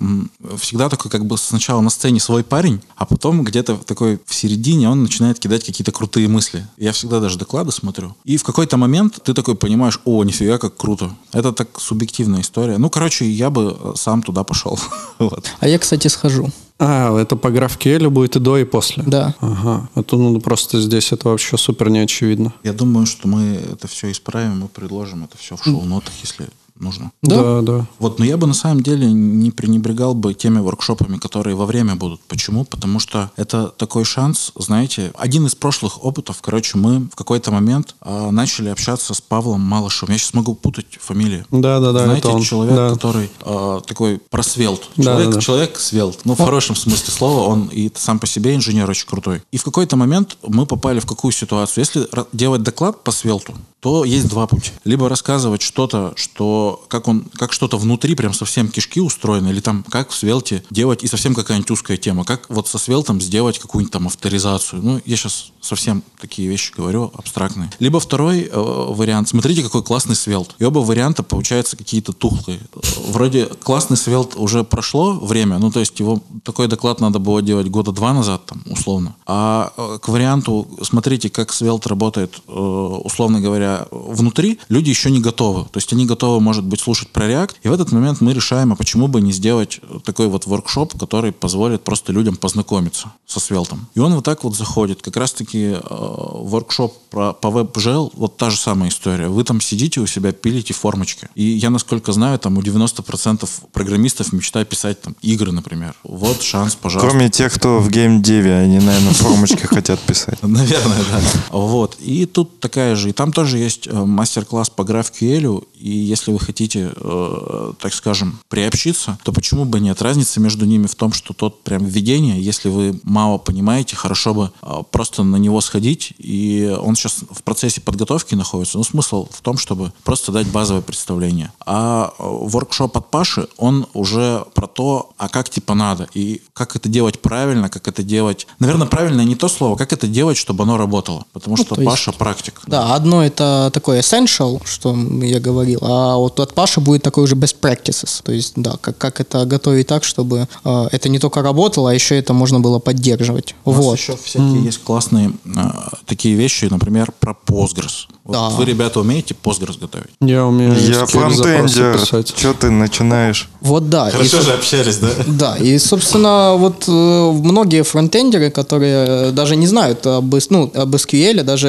всегда 0.58 0.88
такой 0.88 1.10
как 1.10 1.26
бы 1.26 1.36
сначала 1.38 1.80
на 1.80 1.90
сцене 1.90 2.20
свой 2.20 2.44
парень, 2.44 2.80
а 2.96 3.04
потом 3.04 3.44
где-то 3.44 3.76
такой 3.76 4.20
в 4.26 4.34
середине 4.34 4.88
он 4.88 5.02
начинает 5.02 5.38
кидать 5.38 5.64
какие-то 5.64 5.92
крутые 5.92 6.28
мысли. 6.28 6.66
Я 6.76 6.92
всегда 6.92 7.20
даже 7.20 7.38
доклады 7.38 7.72
смотрю. 7.72 8.14
И 8.24 8.36
в 8.36 8.44
какой-то 8.44 8.76
момент 8.76 9.20
ты 9.22 9.34
такой 9.34 9.54
понимаешь, 9.54 10.00
о, 10.04 10.24
нифига, 10.24 10.58
как 10.58 10.76
круто. 10.76 11.14
Это 11.32 11.52
так 11.52 11.68
субъективная 11.78 12.40
история. 12.40 12.78
Ну, 12.78 12.90
короче, 12.90 13.28
я 13.28 13.50
бы 13.50 13.76
э, 13.78 13.92
сам 13.96 14.22
туда 14.22 14.44
пошел. 14.44 14.78
Вот. 15.18 15.52
А 15.60 15.68
я, 15.68 15.78
кстати, 15.78 16.08
схожу. 16.08 16.50
А, 16.78 17.16
это 17.18 17.36
по 17.36 17.48
GraphQL 17.48 18.08
будет 18.08 18.36
и 18.36 18.40
до, 18.40 18.58
и 18.58 18.64
после? 18.64 19.04
Да. 19.06 19.34
Ага. 19.40 19.88
А 19.94 20.02
то 20.02 20.16
ну, 20.16 20.40
просто 20.40 20.80
здесь 20.80 21.12
это 21.12 21.28
вообще 21.28 21.56
супер 21.56 21.90
неочевидно. 21.90 22.52
Я 22.64 22.72
думаю, 22.72 23.06
что 23.06 23.28
мы 23.28 23.60
это 23.70 23.86
все 23.86 24.10
исправим 24.10 24.64
и 24.64 24.68
предложим 24.68 25.24
это 25.24 25.36
все 25.36 25.56
в 25.56 25.64
шоу-нотах, 25.64 26.12
если 26.22 26.48
нужно. 26.82 27.12
Да, 27.22 27.60
да. 27.62 27.86
Вот, 27.98 28.18
но 28.18 28.24
я 28.24 28.36
бы 28.36 28.46
на 28.46 28.54
самом 28.54 28.82
деле 28.82 29.10
не 29.10 29.50
пренебрегал 29.50 30.14
бы 30.14 30.34
теми 30.34 30.58
воркшопами, 30.60 31.16
которые 31.18 31.56
во 31.56 31.66
время 31.66 31.94
будут. 31.96 32.20
Почему? 32.28 32.64
Потому 32.64 32.98
что 32.98 33.30
это 33.36 33.68
такой 33.68 34.04
шанс, 34.04 34.52
знаете, 34.56 35.12
один 35.16 35.46
из 35.46 35.54
прошлых 35.54 36.04
опытов, 36.04 36.38
короче, 36.40 36.76
мы 36.78 37.08
в 37.12 37.16
какой-то 37.16 37.50
момент 37.50 37.94
а, 38.00 38.30
начали 38.30 38.68
общаться 38.68 39.14
с 39.14 39.20
Павлом 39.20 39.60
Малышевым. 39.60 40.12
Я 40.12 40.18
сейчас 40.18 40.34
могу 40.34 40.54
путать 40.54 40.86
фамилии. 41.00 41.44
Да, 41.50 41.80
да, 41.80 41.92
да, 41.92 42.04
Знаете, 42.04 42.28
это 42.28 42.36
он. 42.36 42.42
человек, 42.42 42.74
Да. 42.76 42.90
который 42.90 43.30
а, 43.40 43.80
такой 43.80 44.18
просвелт. 44.30 44.88
Да, 44.96 45.04
Человек, 45.04 45.28
да, 45.28 45.34
да. 45.36 45.40
человек 45.40 45.78
свелт. 45.78 46.20
Ну, 46.24 46.34
в 46.34 46.38
хорошем 46.38 46.76
смысле 46.76 47.12
слова, 47.12 47.48
он 47.48 47.68
и 47.72 47.90
сам 47.94 48.18
по 48.18 48.26
себе 48.26 48.54
инженер 48.54 48.88
очень 48.90 49.06
крутой. 49.06 49.42
И 49.52 49.56
в 49.58 49.64
какой-то 49.64 49.96
момент 49.96 50.36
мы 50.46 50.66
попали 50.66 51.00
в 51.00 51.06
какую 51.06 51.32
ситуацию? 51.32 51.82
Если 51.84 52.08
делать 52.32 52.62
доклад 52.62 53.02
по 53.04 53.10
свелту, 53.12 53.54
то 53.80 54.04
есть 54.04 54.28
два 54.28 54.46
пути. 54.46 54.70
Либо 54.84 55.08
рассказывать 55.08 55.60
что-то, 55.62 56.12
что 56.16 56.71
как 56.88 57.08
он, 57.08 57.24
как 57.36 57.52
что-то 57.52 57.78
внутри 57.78 58.14
прям 58.14 58.34
совсем 58.34 58.68
кишки 58.68 59.00
устроены, 59.00 59.48
или 59.48 59.60
там 59.60 59.84
как 59.88 60.10
в 60.10 60.14
Свелте 60.14 60.64
делать, 60.70 61.04
и 61.04 61.06
совсем 61.06 61.34
какая-нибудь 61.34 61.70
узкая 61.70 61.96
тема, 61.96 62.24
как 62.24 62.48
вот 62.48 62.68
со 62.68 62.78
Свелтом 62.78 63.20
сделать 63.20 63.58
какую-нибудь 63.58 63.92
там 63.92 64.06
авторизацию. 64.06 64.82
Ну, 64.82 65.00
я 65.04 65.16
сейчас 65.16 65.52
совсем 65.60 66.02
такие 66.20 66.48
вещи 66.48 66.72
говорю, 66.76 67.12
абстрактные. 67.14 67.70
Либо 67.78 68.00
второй 68.00 68.42
э, 68.42 68.50
вариант. 68.52 69.28
Смотрите, 69.28 69.62
какой 69.62 69.82
классный 69.82 70.16
Свелт. 70.16 70.54
И 70.58 70.64
оба 70.64 70.80
варианта, 70.80 71.22
получаются 71.22 71.76
какие-то 71.76 72.12
тухлые. 72.12 72.60
Вроде 73.08 73.46
классный 73.46 73.96
Свелт 73.96 74.34
уже 74.36 74.64
прошло 74.64 75.12
время, 75.12 75.58
ну, 75.58 75.70
то 75.70 75.80
есть 75.80 75.98
его 76.00 76.20
такой 76.44 76.68
доклад 76.68 77.00
надо 77.00 77.18
было 77.18 77.42
делать 77.42 77.68
года 77.68 77.92
два 77.92 78.12
назад, 78.12 78.46
там, 78.46 78.62
условно. 78.66 79.14
А 79.26 79.72
э, 79.76 79.98
к 80.00 80.08
варианту, 80.08 80.68
смотрите, 80.82 81.30
как 81.30 81.50
Svelte 81.50 81.88
работает, 81.88 82.42
э, 82.48 82.52
условно 82.52 83.40
говоря, 83.40 83.86
внутри, 83.90 84.58
люди 84.68 84.90
еще 84.90 85.10
не 85.10 85.20
готовы. 85.20 85.64
То 85.64 85.78
есть 85.78 85.92
они 85.92 86.06
готовы, 86.06 86.40
может 86.40 86.61
быть, 86.64 86.80
слушать 86.80 87.08
про 87.08 87.26
React. 87.26 87.54
И 87.62 87.68
в 87.68 87.72
этот 87.72 87.92
момент 87.92 88.20
мы 88.20 88.32
решаем, 88.32 88.72
а 88.72 88.76
почему 88.76 89.08
бы 89.08 89.20
не 89.20 89.32
сделать 89.32 89.80
такой 90.04 90.28
вот 90.28 90.46
воркшоп, 90.46 90.98
который 90.98 91.32
позволит 91.32 91.84
просто 91.84 92.12
людям 92.12 92.36
познакомиться 92.36 93.12
со 93.26 93.38
Svelte. 93.38 93.76
И 93.94 94.00
он 94.00 94.14
вот 94.14 94.24
так 94.24 94.44
вот 94.44 94.56
заходит. 94.56 95.02
Как 95.02 95.16
раз-таки 95.16 95.74
э, 95.74 95.78
воркшоп 95.80 96.96
про, 97.10 97.32
по 97.32 97.48
WebGL, 97.48 98.12
вот 98.14 98.36
та 98.36 98.50
же 98.50 98.56
самая 98.56 98.90
история. 98.90 99.28
Вы 99.28 99.44
там 99.44 99.60
сидите 99.60 100.00
у 100.00 100.06
себя, 100.06 100.32
пилите 100.32 100.74
формочки. 100.74 101.28
И 101.34 101.44
я, 101.44 101.70
насколько 101.70 102.12
знаю, 102.12 102.38
там 102.38 102.58
у 102.58 102.62
90% 102.62 103.48
программистов 103.72 104.32
мечта 104.32 104.64
писать 104.64 105.00
там 105.00 105.16
игры, 105.22 105.52
например. 105.52 105.94
Вот 106.04 106.42
шанс, 106.42 106.74
пожалуйста. 106.74 107.08
Кроме 107.08 107.30
тех, 107.30 107.52
кто 107.52 107.78
в 107.78 107.90
геймдеве, 107.90 108.54
они, 108.54 108.78
наверное, 108.78 109.12
формочки 109.12 109.66
хотят 109.66 110.00
писать. 110.00 110.38
Наверное, 110.42 111.04
да. 111.10 111.20
Вот. 111.50 111.96
И 112.00 112.26
тут 112.26 112.60
такая 112.60 112.96
же. 112.96 113.10
И 113.10 113.12
там 113.12 113.32
тоже 113.32 113.58
есть 113.58 113.86
э, 113.86 113.92
мастер-класс 113.92 114.70
по 114.70 114.82
GraphQL. 114.82 115.66
И 115.78 115.90
если 115.90 116.32
вы 116.32 116.38
хотите, 116.42 116.92
э, 116.94 117.72
так 117.80 117.94
скажем, 117.94 118.38
приобщиться, 118.48 119.18
то 119.22 119.32
почему 119.32 119.64
бы 119.64 119.80
нет? 119.80 120.02
Разница 120.02 120.40
между 120.40 120.66
ними 120.66 120.86
в 120.86 120.94
том, 120.94 121.12
что 121.12 121.32
тот 121.34 121.62
прям 121.62 121.84
введение, 121.84 122.40
если 122.40 122.68
вы 122.68 123.00
мало 123.04 123.38
понимаете, 123.38 123.96
хорошо 123.96 124.34
бы 124.34 124.52
э, 124.62 124.82
просто 124.90 125.22
на 125.22 125.36
него 125.36 125.60
сходить. 125.60 126.12
И 126.18 126.76
он 126.80 126.96
сейчас 126.96 127.24
в 127.30 127.42
процессе 127.42 127.80
подготовки 127.80 128.34
находится. 128.34 128.78
Ну, 128.78 128.84
смысл 128.84 129.28
в 129.30 129.40
том, 129.40 129.58
чтобы 129.58 129.92
просто 130.04 130.32
дать 130.32 130.46
базовое 130.48 130.82
представление. 130.82 131.52
А 131.64 132.12
э, 132.18 132.22
воркшоп 132.22 132.96
от 132.96 133.10
Паши, 133.10 133.48
он 133.56 133.86
уже 133.94 134.44
про 134.54 134.66
то, 134.66 135.10
а 135.18 135.28
как 135.28 135.48
типа 135.48 135.74
надо. 135.74 136.08
И 136.14 136.42
как 136.52 136.76
это 136.76 136.88
делать 136.88 137.20
правильно, 137.20 137.68
как 137.68 137.88
это 137.88 138.02
делать... 138.02 138.46
Наверное, 138.58 138.86
правильно 138.86 139.22
не 139.22 139.34
то 139.34 139.48
слово, 139.48 139.76
как 139.76 139.92
это 139.92 140.06
делать, 140.06 140.36
чтобы 140.36 140.64
оно 140.64 140.76
работало. 140.76 141.24
Потому 141.32 141.56
что 141.56 141.74
то 141.74 141.80
есть- 141.80 141.90
Паша 141.90 142.12
практик. 142.12 142.60
Да, 142.66 142.94
одно 142.94 143.24
это 143.24 143.70
такое 143.72 144.00
essential, 144.00 144.60
что 144.64 144.94
я 145.22 145.40
говорил, 145.40 145.80
а 145.82 146.16
вот 146.16 146.31
от 146.40 146.54
Паши 146.54 146.80
будет 146.80 147.02
такой 147.02 147.24
уже 147.24 147.34
best 147.34 147.56
practices. 147.60 148.22
То 148.22 148.32
есть, 148.32 148.54
да, 148.56 148.76
как, 148.80 148.98
как 148.98 149.20
это 149.20 149.44
готовить 149.44 149.86
так, 149.86 150.04
чтобы 150.04 150.48
э, 150.64 150.88
это 150.92 151.08
не 151.08 151.18
только 151.18 151.42
работало, 151.42 151.90
а 151.90 151.94
еще 151.94 152.16
это 152.18 152.32
можно 152.32 152.60
было 152.60 152.78
поддерживать. 152.78 153.54
У 153.64 153.72
нас 153.72 153.84
вот. 153.84 153.98
еще 153.98 154.16
всякие 154.16 154.64
есть 154.64 154.82
классные 154.82 155.32
а, 155.56 155.90
такие 156.06 156.34
вещи, 156.34 156.66
например, 156.66 157.12
про 157.18 157.36
Postgres. 157.46 158.06
Вот 158.24 158.32
Да. 158.34 158.48
Вы, 158.50 158.64
ребята, 158.64 159.00
умеете 159.00 159.34
Postgres 159.34 159.80
готовить? 159.80 160.10
Я 160.20 160.46
умею 160.46 160.74
Я 160.78 161.06
фронтендер. 161.06 162.00
Че 162.24 162.52
ты 162.52 162.70
начинаешь? 162.70 163.48
Вот 163.60 163.90
да. 163.90 164.10
и, 164.10 164.28
со- 164.28 164.42
же 164.42 164.52
общались, 164.52 164.98
да? 164.98 165.08
да, 165.26 165.56
и, 165.56 165.76
собственно, 165.78 166.54
вот 166.56 166.84
э, 166.86 167.32
многие 167.32 167.82
фронтендеры, 167.82 168.50
которые 168.50 169.32
даже 169.32 169.56
не 169.56 169.66
знают 169.66 170.06
об, 170.06 170.34
ну, 170.50 170.70
об 170.74 170.94
SQL, 170.94 171.42
даже... 171.42 171.68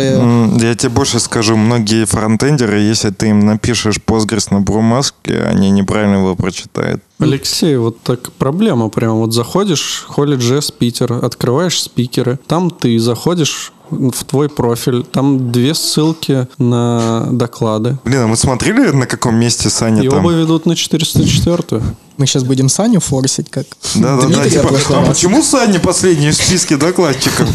Я 0.62 0.76
тебе 0.76 0.90
больше 0.90 1.20
скажу, 1.20 1.58
многие 1.58 2.06
фронтендеры, 2.06 2.80
если 2.80 3.10
ты 3.10 3.30
им 3.30 3.40
напишешь 3.40 4.00
Postgres 4.06 4.48
на 4.52 4.62
брумаске, 4.62 5.42
они 5.42 5.72
неправильно 5.72 6.18
его 6.18 6.36
прочитают. 6.36 7.02
Алексей, 7.24 7.78
вот 7.78 8.00
так 8.02 8.32
проблема 8.34 8.90
прям. 8.90 9.18
Вот 9.18 9.34
заходишь, 9.34 10.06
Holy.js 10.10 10.74
Питер, 10.78 11.14
открываешь 11.14 11.82
спикеры, 11.82 12.40
там 12.48 12.70
ты 12.70 13.00
заходишь 13.00 13.72
в 13.90 14.24
твой 14.26 14.50
профиль, 14.50 15.04
там 15.04 15.52
две 15.52 15.74
ссылки 15.74 16.48
на 16.58 17.28
доклады. 17.32 17.98
Блин, 18.04 18.22
а 18.22 18.28
мы 18.28 18.36
смотрели, 18.36 18.92
на 18.92 19.06
каком 19.06 19.36
месте 19.36 19.70
Саня 19.70 20.02
И 20.04 20.10
там? 20.10 20.26
оба 20.26 20.34
ведут 20.34 20.66
на 20.66 20.76
404 20.76 21.84
Мы 22.18 22.26
сейчас 22.26 22.44
будем 22.44 22.70
Саню 22.70 23.00
форсить, 23.00 23.50
как 23.50 23.66
Да, 23.96 24.18
да, 24.18 24.28
да. 24.28 24.50
Типа, 24.50 24.70
а 24.90 25.06
почему 25.06 25.44
Саня 25.44 25.80
последний 25.80 26.32
в 26.32 26.36
списке 26.36 26.78
докладчиков? 26.78 27.48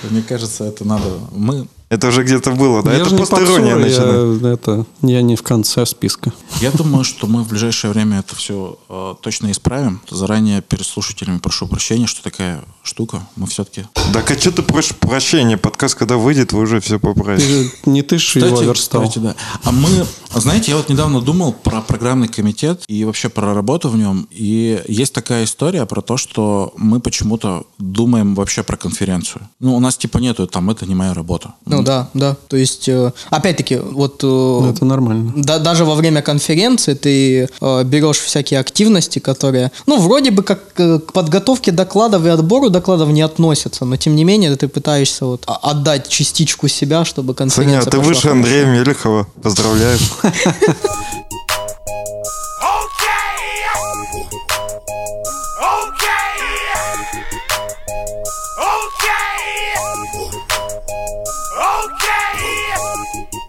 Мне 0.10 0.22
кажется, 0.22 0.64
это 0.64 0.84
надо... 0.84 1.04
Мы... 1.32 1.66
Это 1.90 2.06
уже 2.06 2.22
где-то 2.22 2.52
было, 2.52 2.84
да? 2.84 2.92
я 2.92 3.00
Это 3.00 3.10
же 3.10 3.16
попсую, 3.16 3.78
начинает. 3.80 4.42
я, 4.42 4.48
это, 4.52 4.86
я 5.02 5.22
не 5.22 5.34
в 5.34 5.42
конце 5.42 5.84
списка. 5.84 6.32
Я 6.60 6.70
думаю, 6.70 7.02
что 7.02 7.26
мы 7.26 7.42
в 7.42 7.48
ближайшее 7.48 7.90
время 7.90 8.20
это 8.20 8.36
все 8.36 8.78
э, 8.88 9.14
точно 9.20 9.50
исправим. 9.50 10.00
Заранее 10.08 10.62
перед 10.62 10.86
слушателями 10.86 11.38
прошу 11.38 11.66
прощения, 11.66 12.06
что 12.06 12.22
такая 12.22 12.62
штука. 12.84 13.26
Мы 13.34 13.48
все-таки... 13.48 13.86
Так 14.12 14.30
а 14.30 14.38
что 14.38 14.52
ты 14.52 14.62
просишь 14.62 14.94
прощения? 14.94 15.56
Подкаст, 15.56 15.96
когда 15.96 16.16
выйдет, 16.16 16.52
вы 16.52 16.60
уже 16.60 16.78
все 16.80 17.00
Ты 17.00 17.08
поправите. 17.08 17.44
же- 17.44 17.72
не 17.86 18.02
ты 18.02 18.18
ж 18.20 18.36
его 18.36 18.60
верстал. 18.62 19.02
кстати, 19.02 19.18
да. 19.18 19.34
А 19.64 19.72
мы, 19.72 19.88
знаете, 20.32 20.70
я 20.70 20.76
вот 20.76 20.88
недавно 20.90 21.20
думал 21.20 21.52
про 21.52 21.80
программный 21.80 22.28
комитет 22.28 22.84
и 22.86 23.04
вообще 23.04 23.30
про 23.30 23.52
работу 23.52 23.88
в 23.88 23.96
нем. 23.96 24.28
И 24.30 24.80
есть 24.86 25.12
такая 25.12 25.42
история 25.42 25.84
про 25.86 26.02
то, 26.02 26.16
что 26.16 26.72
мы 26.76 27.00
почему-то 27.00 27.64
думаем 27.78 28.36
вообще 28.36 28.62
про 28.62 28.76
конференцию. 28.76 29.48
Ну, 29.58 29.74
у 29.74 29.80
нас 29.80 29.96
типа 29.96 30.18
нету, 30.18 30.46
там, 30.46 30.70
это 30.70 30.86
не 30.86 30.94
моя 30.94 31.14
работа. 31.14 31.54
Ну 31.66 31.79
да, 31.82 32.08
да. 32.14 32.36
То 32.48 32.56
есть, 32.56 32.88
э, 32.88 33.12
опять-таки, 33.30 33.76
вот 33.76 34.22
э, 34.22 34.26
Ну, 34.26 34.70
Это 34.70 34.84
нормально. 34.84 35.32
да, 35.36 35.58
даже 35.58 35.84
во 35.84 35.94
время 35.94 36.22
конференции 36.22 36.94
ты 36.94 37.48
э, 37.60 37.84
берешь 37.84 38.18
всякие 38.18 38.60
активности, 38.60 39.18
которые, 39.18 39.70
ну, 39.86 39.98
вроде 40.00 40.30
бы 40.30 40.42
как 40.42 40.72
к 40.74 40.98
подготовке 41.12 41.72
докладов 41.72 42.24
и 42.26 42.28
отбору 42.28 42.70
докладов 42.70 43.08
не 43.10 43.22
относятся, 43.22 43.84
но 43.84 43.96
тем 43.96 44.14
не 44.16 44.24
менее 44.24 44.54
ты 44.56 44.68
пытаешься 44.68 45.24
вот 45.26 45.44
а- 45.46 45.70
отдать 45.70 46.08
частичку 46.08 46.68
себя, 46.68 47.04
чтобы 47.04 47.34
Саня, 47.36 47.50
конференция 47.50 47.90
ты 47.90 47.98
выше 47.98 48.22
хорошо. 48.22 48.30
Андрея 48.36 48.64
Мелехова. 48.66 49.26
Поздравляю. 49.42 49.98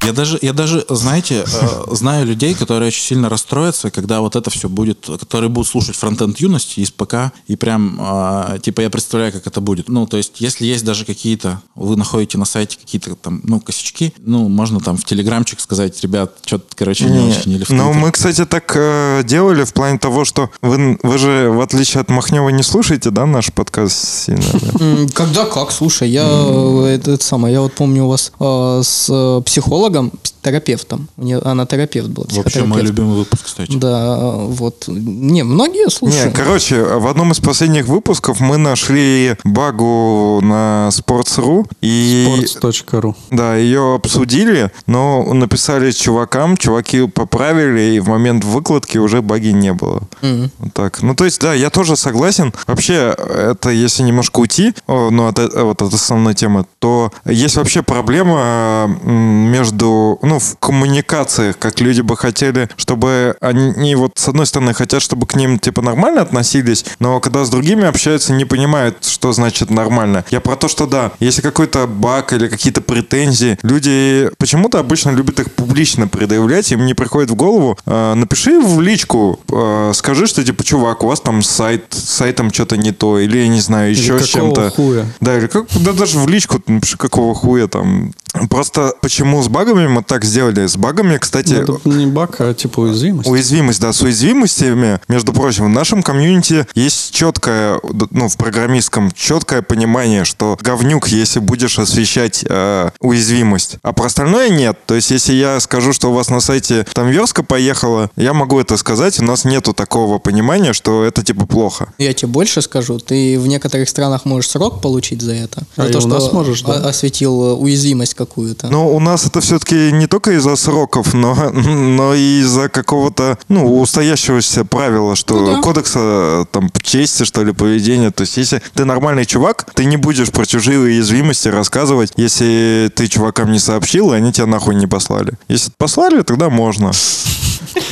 Я 0.03 0.13
даже, 0.13 0.39
я 0.41 0.53
даже, 0.53 0.83
знаете, 0.89 1.45
э, 1.45 1.95
знаю 1.95 2.25
людей, 2.25 2.55
которые 2.55 2.87
очень 2.87 3.03
сильно 3.03 3.29
расстроятся, 3.29 3.91
когда 3.91 4.21
вот 4.21 4.35
это 4.35 4.49
все 4.49 4.67
будет, 4.67 5.07
которые 5.19 5.49
будут 5.49 5.67
слушать 5.69 5.95
фронтенд 5.95 6.39
юности 6.39 6.79
из 6.79 6.89
ПК, 6.89 7.31
и 7.47 7.55
прям, 7.55 7.99
э, 7.99 8.59
типа, 8.61 8.81
я 8.81 8.89
представляю, 8.89 9.31
как 9.31 9.45
это 9.45 9.61
будет. 9.61 9.89
Ну, 9.89 10.07
то 10.07 10.17
есть, 10.17 10.41
если 10.41 10.65
есть 10.65 10.83
даже 10.83 11.05
какие-то, 11.05 11.61
вы 11.75 11.95
находите 11.97 12.37
на 12.39 12.45
сайте 12.45 12.77
какие-то 12.77 13.15
там, 13.15 13.41
ну, 13.43 13.59
косячки, 13.59 14.13
ну, 14.17 14.49
можно 14.49 14.79
там 14.79 14.97
в 14.97 15.05
телеграмчик 15.05 15.59
сказать, 15.59 16.01
ребят, 16.01 16.33
что-то, 16.45 16.65
короче, 16.75 17.05
не, 17.05 17.29
очень, 17.29 17.51
или 17.51 17.63
в 17.63 17.69
Ну, 17.69 17.93
мы, 17.93 18.11
кстати, 18.11 18.45
так 18.45 18.73
э, 18.75 19.21
делали 19.23 19.63
в 19.63 19.73
плане 19.73 19.99
того, 19.99 20.25
что 20.25 20.49
вы, 20.63 20.97
вы 21.03 21.17
же, 21.19 21.51
в 21.51 21.61
отличие 21.61 22.01
от 22.01 22.09
Махнева, 22.09 22.49
не 22.49 22.63
слушаете, 22.63 23.11
да, 23.11 23.27
наш 23.27 23.53
подкаст 23.53 24.25
сильно? 24.25 25.07
Когда 25.13 25.45
как, 25.45 25.71
слушай, 25.71 26.09
я 26.09 26.25
э, 26.25 26.85
это, 26.95 27.23
самое, 27.23 27.53
я 27.53 27.61
вот 27.61 27.73
помню 27.73 28.05
у 28.05 28.09
вас 28.09 28.31
э, 28.39 28.81
с 28.83 29.41
психологом, 29.45 29.90
с 30.23 30.31
терапевтом, 30.41 31.07
у 31.17 31.23
нее, 31.23 31.39
она 31.39 31.65
терапевт 31.65 32.09
была, 32.09 32.25
Вообще 32.29 32.63
мой 32.63 32.81
любимый 32.81 33.17
выпуск, 33.17 33.45
кстати. 33.45 33.75
Да, 33.75 34.17
вот, 34.35 34.85
не, 34.87 35.43
многие 35.43 35.89
слушают. 35.89 36.25
Не, 36.27 36.31
короче, 36.31 36.83
в 36.83 37.07
одном 37.07 37.31
из 37.31 37.39
последних 37.39 37.87
выпусков 37.87 38.39
мы 38.39 38.57
нашли 38.57 39.35
багу 39.43 40.39
на 40.41 40.89
Sports.ru 40.91 41.67
и... 41.81 42.45
Sports.ru. 42.45 43.15
Да, 43.29 43.55
ее 43.55 43.95
обсудили, 43.95 44.71
но 44.87 45.33
написали 45.33 45.91
чувакам, 45.91 46.57
чуваки 46.57 47.07
поправили, 47.07 47.95
и 47.95 47.99
в 47.99 48.07
момент 48.07 48.43
выкладки 48.43 48.97
уже 48.97 49.21
баги 49.21 49.49
не 49.49 49.73
было. 49.73 50.01
Вот 50.21 50.73
так. 50.73 51.01
Ну, 51.01 51.15
то 51.15 51.25
есть, 51.25 51.41
да, 51.41 51.53
я 51.53 51.69
тоже 51.69 51.95
согласен. 51.95 52.53
Вообще, 52.67 53.15
это 53.17 53.69
если 53.69 54.03
немножко 54.03 54.39
уйти, 54.39 54.73
ну, 54.87 55.27
от, 55.27 55.39
э- 55.39 55.63
вот 55.63 55.81
от 55.81 55.93
основной 55.93 56.33
темы, 56.33 56.65
то 56.79 57.11
есть 57.25 57.55
вообще 57.55 57.81
проблема 57.81 58.87
между, 59.03 60.17
ну, 60.31 60.39
в 60.39 60.57
коммуникациях, 60.59 61.59
как 61.59 61.81
люди 61.81 61.99
бы 61.99 62.15
хотели, 62.15 62.69
чтобы 62.77 63.35
они 63.41 63.95
вот, 63.95 64.13
с 64.15 64.29
одной 64.29 64.45
стороны, 64.45 64.73
хотят, 64.73 65.01
чтобы 65.01 65.27
к 65.27 65.35
ним, 65.35 65.59
типа, 65.59 65.81
нормально 65.81 66.21
относились, 66.21 66.85
но 66.99 67.19
когда 67.19 67.43
с 67.43 67.49
другими 67.49 67.83
общаются, 67.83 68.31
не 68.31 68.45
понимают, 68.45 69.03
что 69.03 69.33
значит 69.33 69.69
нормально. 69.69 70.23
Я 70.29 70.39
про 70.39 70.55
то, 70.55 70.69
что 70.69 70.85
да, 70.85 71.11
если 71.19 71.41
какой-то 71.41 71.85
баг 71.85 72.31
или 72.31 72.47
какие-то 72.47 72.79
претензии, 72.79 73.59
люди 73.61 74.29
почему-то 74.37 74.79
обычно 74.79 75.09
любят 75.09 75.41
их 75.41 75.51
публично 75.51 76.07
предъявлять, 76.07 76.71
им 76.71 76.85
не 76.85 76.93
приходит 76.93 77.29
в 77.29 77.35
голову, 77.35 77.77
э, 77.85 78.13
напиши 78.13 78.57
в 78.61 78.79
личку, 78.79 79.37
э, 79.51 79.91
скажи, 79.93 80.27
что 80.27 80.45
типа, 80.45 80.63
чувак, 80.63 81.03
у 81.03 81.07
вас 81.07 81.19
там 81.19 81.43
сайт, 81.43 81.87
с 81.89 82.09
сайтом 82.09 82.53
что-то 82.53 82.77
не 82.77 82.93
то, 82.93 83.19
или 83.19 83.39
я 83.39 83.49
не 83.49 83.59
знаю, 83.59 83.91
еще 83.91 84.17
с 84.17 84.27
чем-то. 84.27 84.69
хуя? 84.69 85.05
Да, 85.19 85.37
или 85.37 85.47
как, 85.47 85.65
да 85.75 85.91
даже 85.91 86.19
в 86.19 86.29
личку 86.29 86.61
напиши, 86.67 86.95
какого 86.95 87.35
хуя 87.35 87.67
там. 87.67 88.13
Просто 88.49 88.93
почему 89.01 89.43
с 89.43 89.49
багами 89.49 89.87
мы 89.87 90.03
так 90.03 90.20
как 90.21 90.29
сделали 90.29 90.67
с 90.67 90.77
багами, 90.77 91.17
кстати, 91.17 91.53
Это 91.53 91.79
не 91.85 92.05
баг, 92.05 92.35
а 92.39 92.53
типа 92.53 92.81
уязвимость. 92.81 93.27
Уязвимость, 93.27 93.81
да, 93.81 93.91
с 93.91 94.01
уязвимостями, 94.03 94.99
между 95.07 95.33
прочим, 95.33 95.65
в 95.65 95.69
нашем 95.69 96.03
комьюнити 96.03 96.67
есть 96.75 97.11
четкое, 97.11 97.79
ну, 98.11 98.29
в 98.29 98.37
программистском, 98.37 99.11
четкое 99.11 99.63
понимание, 99.63 100.23
что 100.23 100.59
говнюк, 100.61 101.07
если 101.07 101.39
будешь 101.39 101.79
освещать 101.79 102.45
э, 102.47 102.91
уязвимость, 102.99 103.77
а 103.81 103.93
про 103.93 104.05
остальное 104.05 104.49
нет. 104.49 104.77
То 104.85 104.93
есть, 104.93 105.09
если 105.09 105.33
я 105.33 105.59
скажу, 105.59 105.91
что 105.91 106.11
у 106.11 106.13
вас 106.13 106.29
на 106.29 106.39
сайте 106.39 106.85
там 106.93 107.07
верстка 107.07 107.41
поехала, 107.41 108.11
я 108.15 108.33
могу 108.33 108.59
это 108.59 108.77
сказать, 108.77 109.19
у 109.19 109.23
нас 109.23 109.43
нету 109.43 109.73
такого 109.73 110.19
понимания, 110.19 110.73
что 110.73 111.03
это 111.03 111.23
типа 111.23 111.47
плохо. 111.47 111.93
Я 111.97 112.13
тебе 112.13 112.27
больше 112.27 112.61
скажу, 112.61 112.99
ты 112.99 113.39
в 113.39 113.47
некоторых 113.47 113.89
странах 113.89 114.25
можешь 114.25 114.51
срок 114.51 114.81
получить 114.81 115.23
за 115.23 115.33
это. 115.33 115.63
А 115.77 115.83
за 115.83 115.89
и 115.89 115.91
то, 115.91 115.97
у 115.97 116.01
что 116.01 116.09
нас 116.11 116.31
можешь, 116.31 116.61
да. 116.61 116.73
осветил 116.73 117.43
э, 117.43 117.53
уязвимость 117.53 118.13
какую-то. 118.13 118.67
Но 118.67 118.87
у 118.93 118.99
нас 118.99 119.25
это 119.25 119.41
все-таки 119.41 119.91
не 119.91 120.10
только 120.11 120.33
из-за 120.33 120.57
сроков, 120.57 121.13
но, 121.13 121.51
но 121.53 122.13
и 122.13 122.41
из-за 122.41 122.67
какого-то, 122.67 123.39
ну, 123.47 123.79
устоящегося 123.79 124.65
правила, 124.65 125.15
что 125.15 125.39
Ну 125.39 125.55
да. 125.55 125.61
кодекса 125.61 126.45
там 126.51 126.69
чести, 126.83 127.23
что 127.23 127.43
ли, 127.43 127.53
поведения. 127.53 128.11
То 128.11 128.21
есть, 128.21 128.35
если 128.35 128.61
ты 128.73 128.83
нормальный 128.83 129.25
чувак, 129.25 129.65
ты 129.73 129.85
не 129.85 129.95
будешь 129.95 130.29
про 130.29 130.45
чужие 130.45 130.79
уязвимости 130.79 131.47
рассказывать, 131.47 132.11
если 132.17 132.91
ты 132.93 133.07
чувакам 133.07 133.53
не 133.53 133.59
сообщил, 133.59 134.11
и 134.11 134.17
они 134.17 134.33
тебя 134.33 134.47
нахуй 134.47 134.75
не 134.75 134.85
послали. 134.85 135.33
Если 135.47 135.71
послали, 135.77 136.21
тогда 136.23 136.49
можно. 136.49 136.91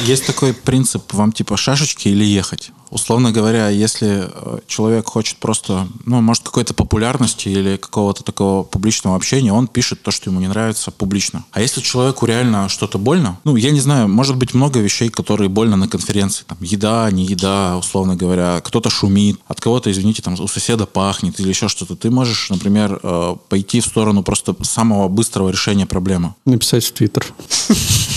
Есть 0.05 0.25
такой 0.25 0.53
принцип, 0.53 1.13
вам 1.13 1.31
типа 1.31 1.55
шашечки 1.55 2.09
или 2.09 2.25
ехать. 2.25 2.71
Условно 2.91 3.31
говоря, 3.31 3.69
если 3.69 4.29
э, 4.29 4.59
человек 4.67 5.07
хочет 5.07 5.37
просто, 5.37 5.87
ну, 6.05 6.21
может, 6.21 6.43
какой-то 6.43 6.73
популярности 6.73 7.49
или 7.49 7.77
какого-то 7.77 8.23
такого 8.23 8.63
публичного 8.63 9.15
общения, 9.15 9.53
он 9.53 9.67
пишет 9.67 10.01
то, 10.01 10.11
что 10.11 10.29
ему 10.29 10.39
не 10.39 10.47
нравится 10.47 10.91
публично. 10.91 11.45
А 11.51 11.61
если 11.61 11.81
человеку 11.81 12.25
реально 12.25 12.69
что-то 12.69 12.97
больно, 12.97 13.39
ну, 13.43 13.55
я 13.55 13.71
не 13.71 13.79
знаю, 13.79 14.07
может 14.07 14.37
быть 14.37 14.53
много 14.53 14.79
вещей, 14.79 15.09
которые 15.09 15.49
больно 15.49 15.75
на 15.75 15.87
конференции. 15.87 16.43
Там, 16.47 16.57
еда, 16.61 17.09
не 17.11 17.25
еда, 17.25 17.77
условно 17.77 18.15
говоря, 18.15 18.61
кто-то 18.63 18.89
шумит, 18.89 19.39
от 19.47 19.61
кого-то, 19.61 19.91
извините, 19.91 20.21
там, 20.21 20.35
у 20.39 20.47
соседа 20.47 20.85
пахнет 20.85 21.39
или 21.39 21.49
еще 21.49 21.67
что-то. 21.67 21.95
Ты 21.95 22.09
можешь, 22.09 22.49
например, 22.49 22.99
э, 23.03 23.35
пойти 23.49 23.81
в 23.81 23.85
сторону 23.85 24.23
просто 24.23 24.55
самого 24.63 25.07
быстрого 25.07 25.49
решения 25.49 25.85
проблемы. 25.85 26.33
Написать 26.45 26.85
в 26.85 26.91
Твиттер. 26.91 27.25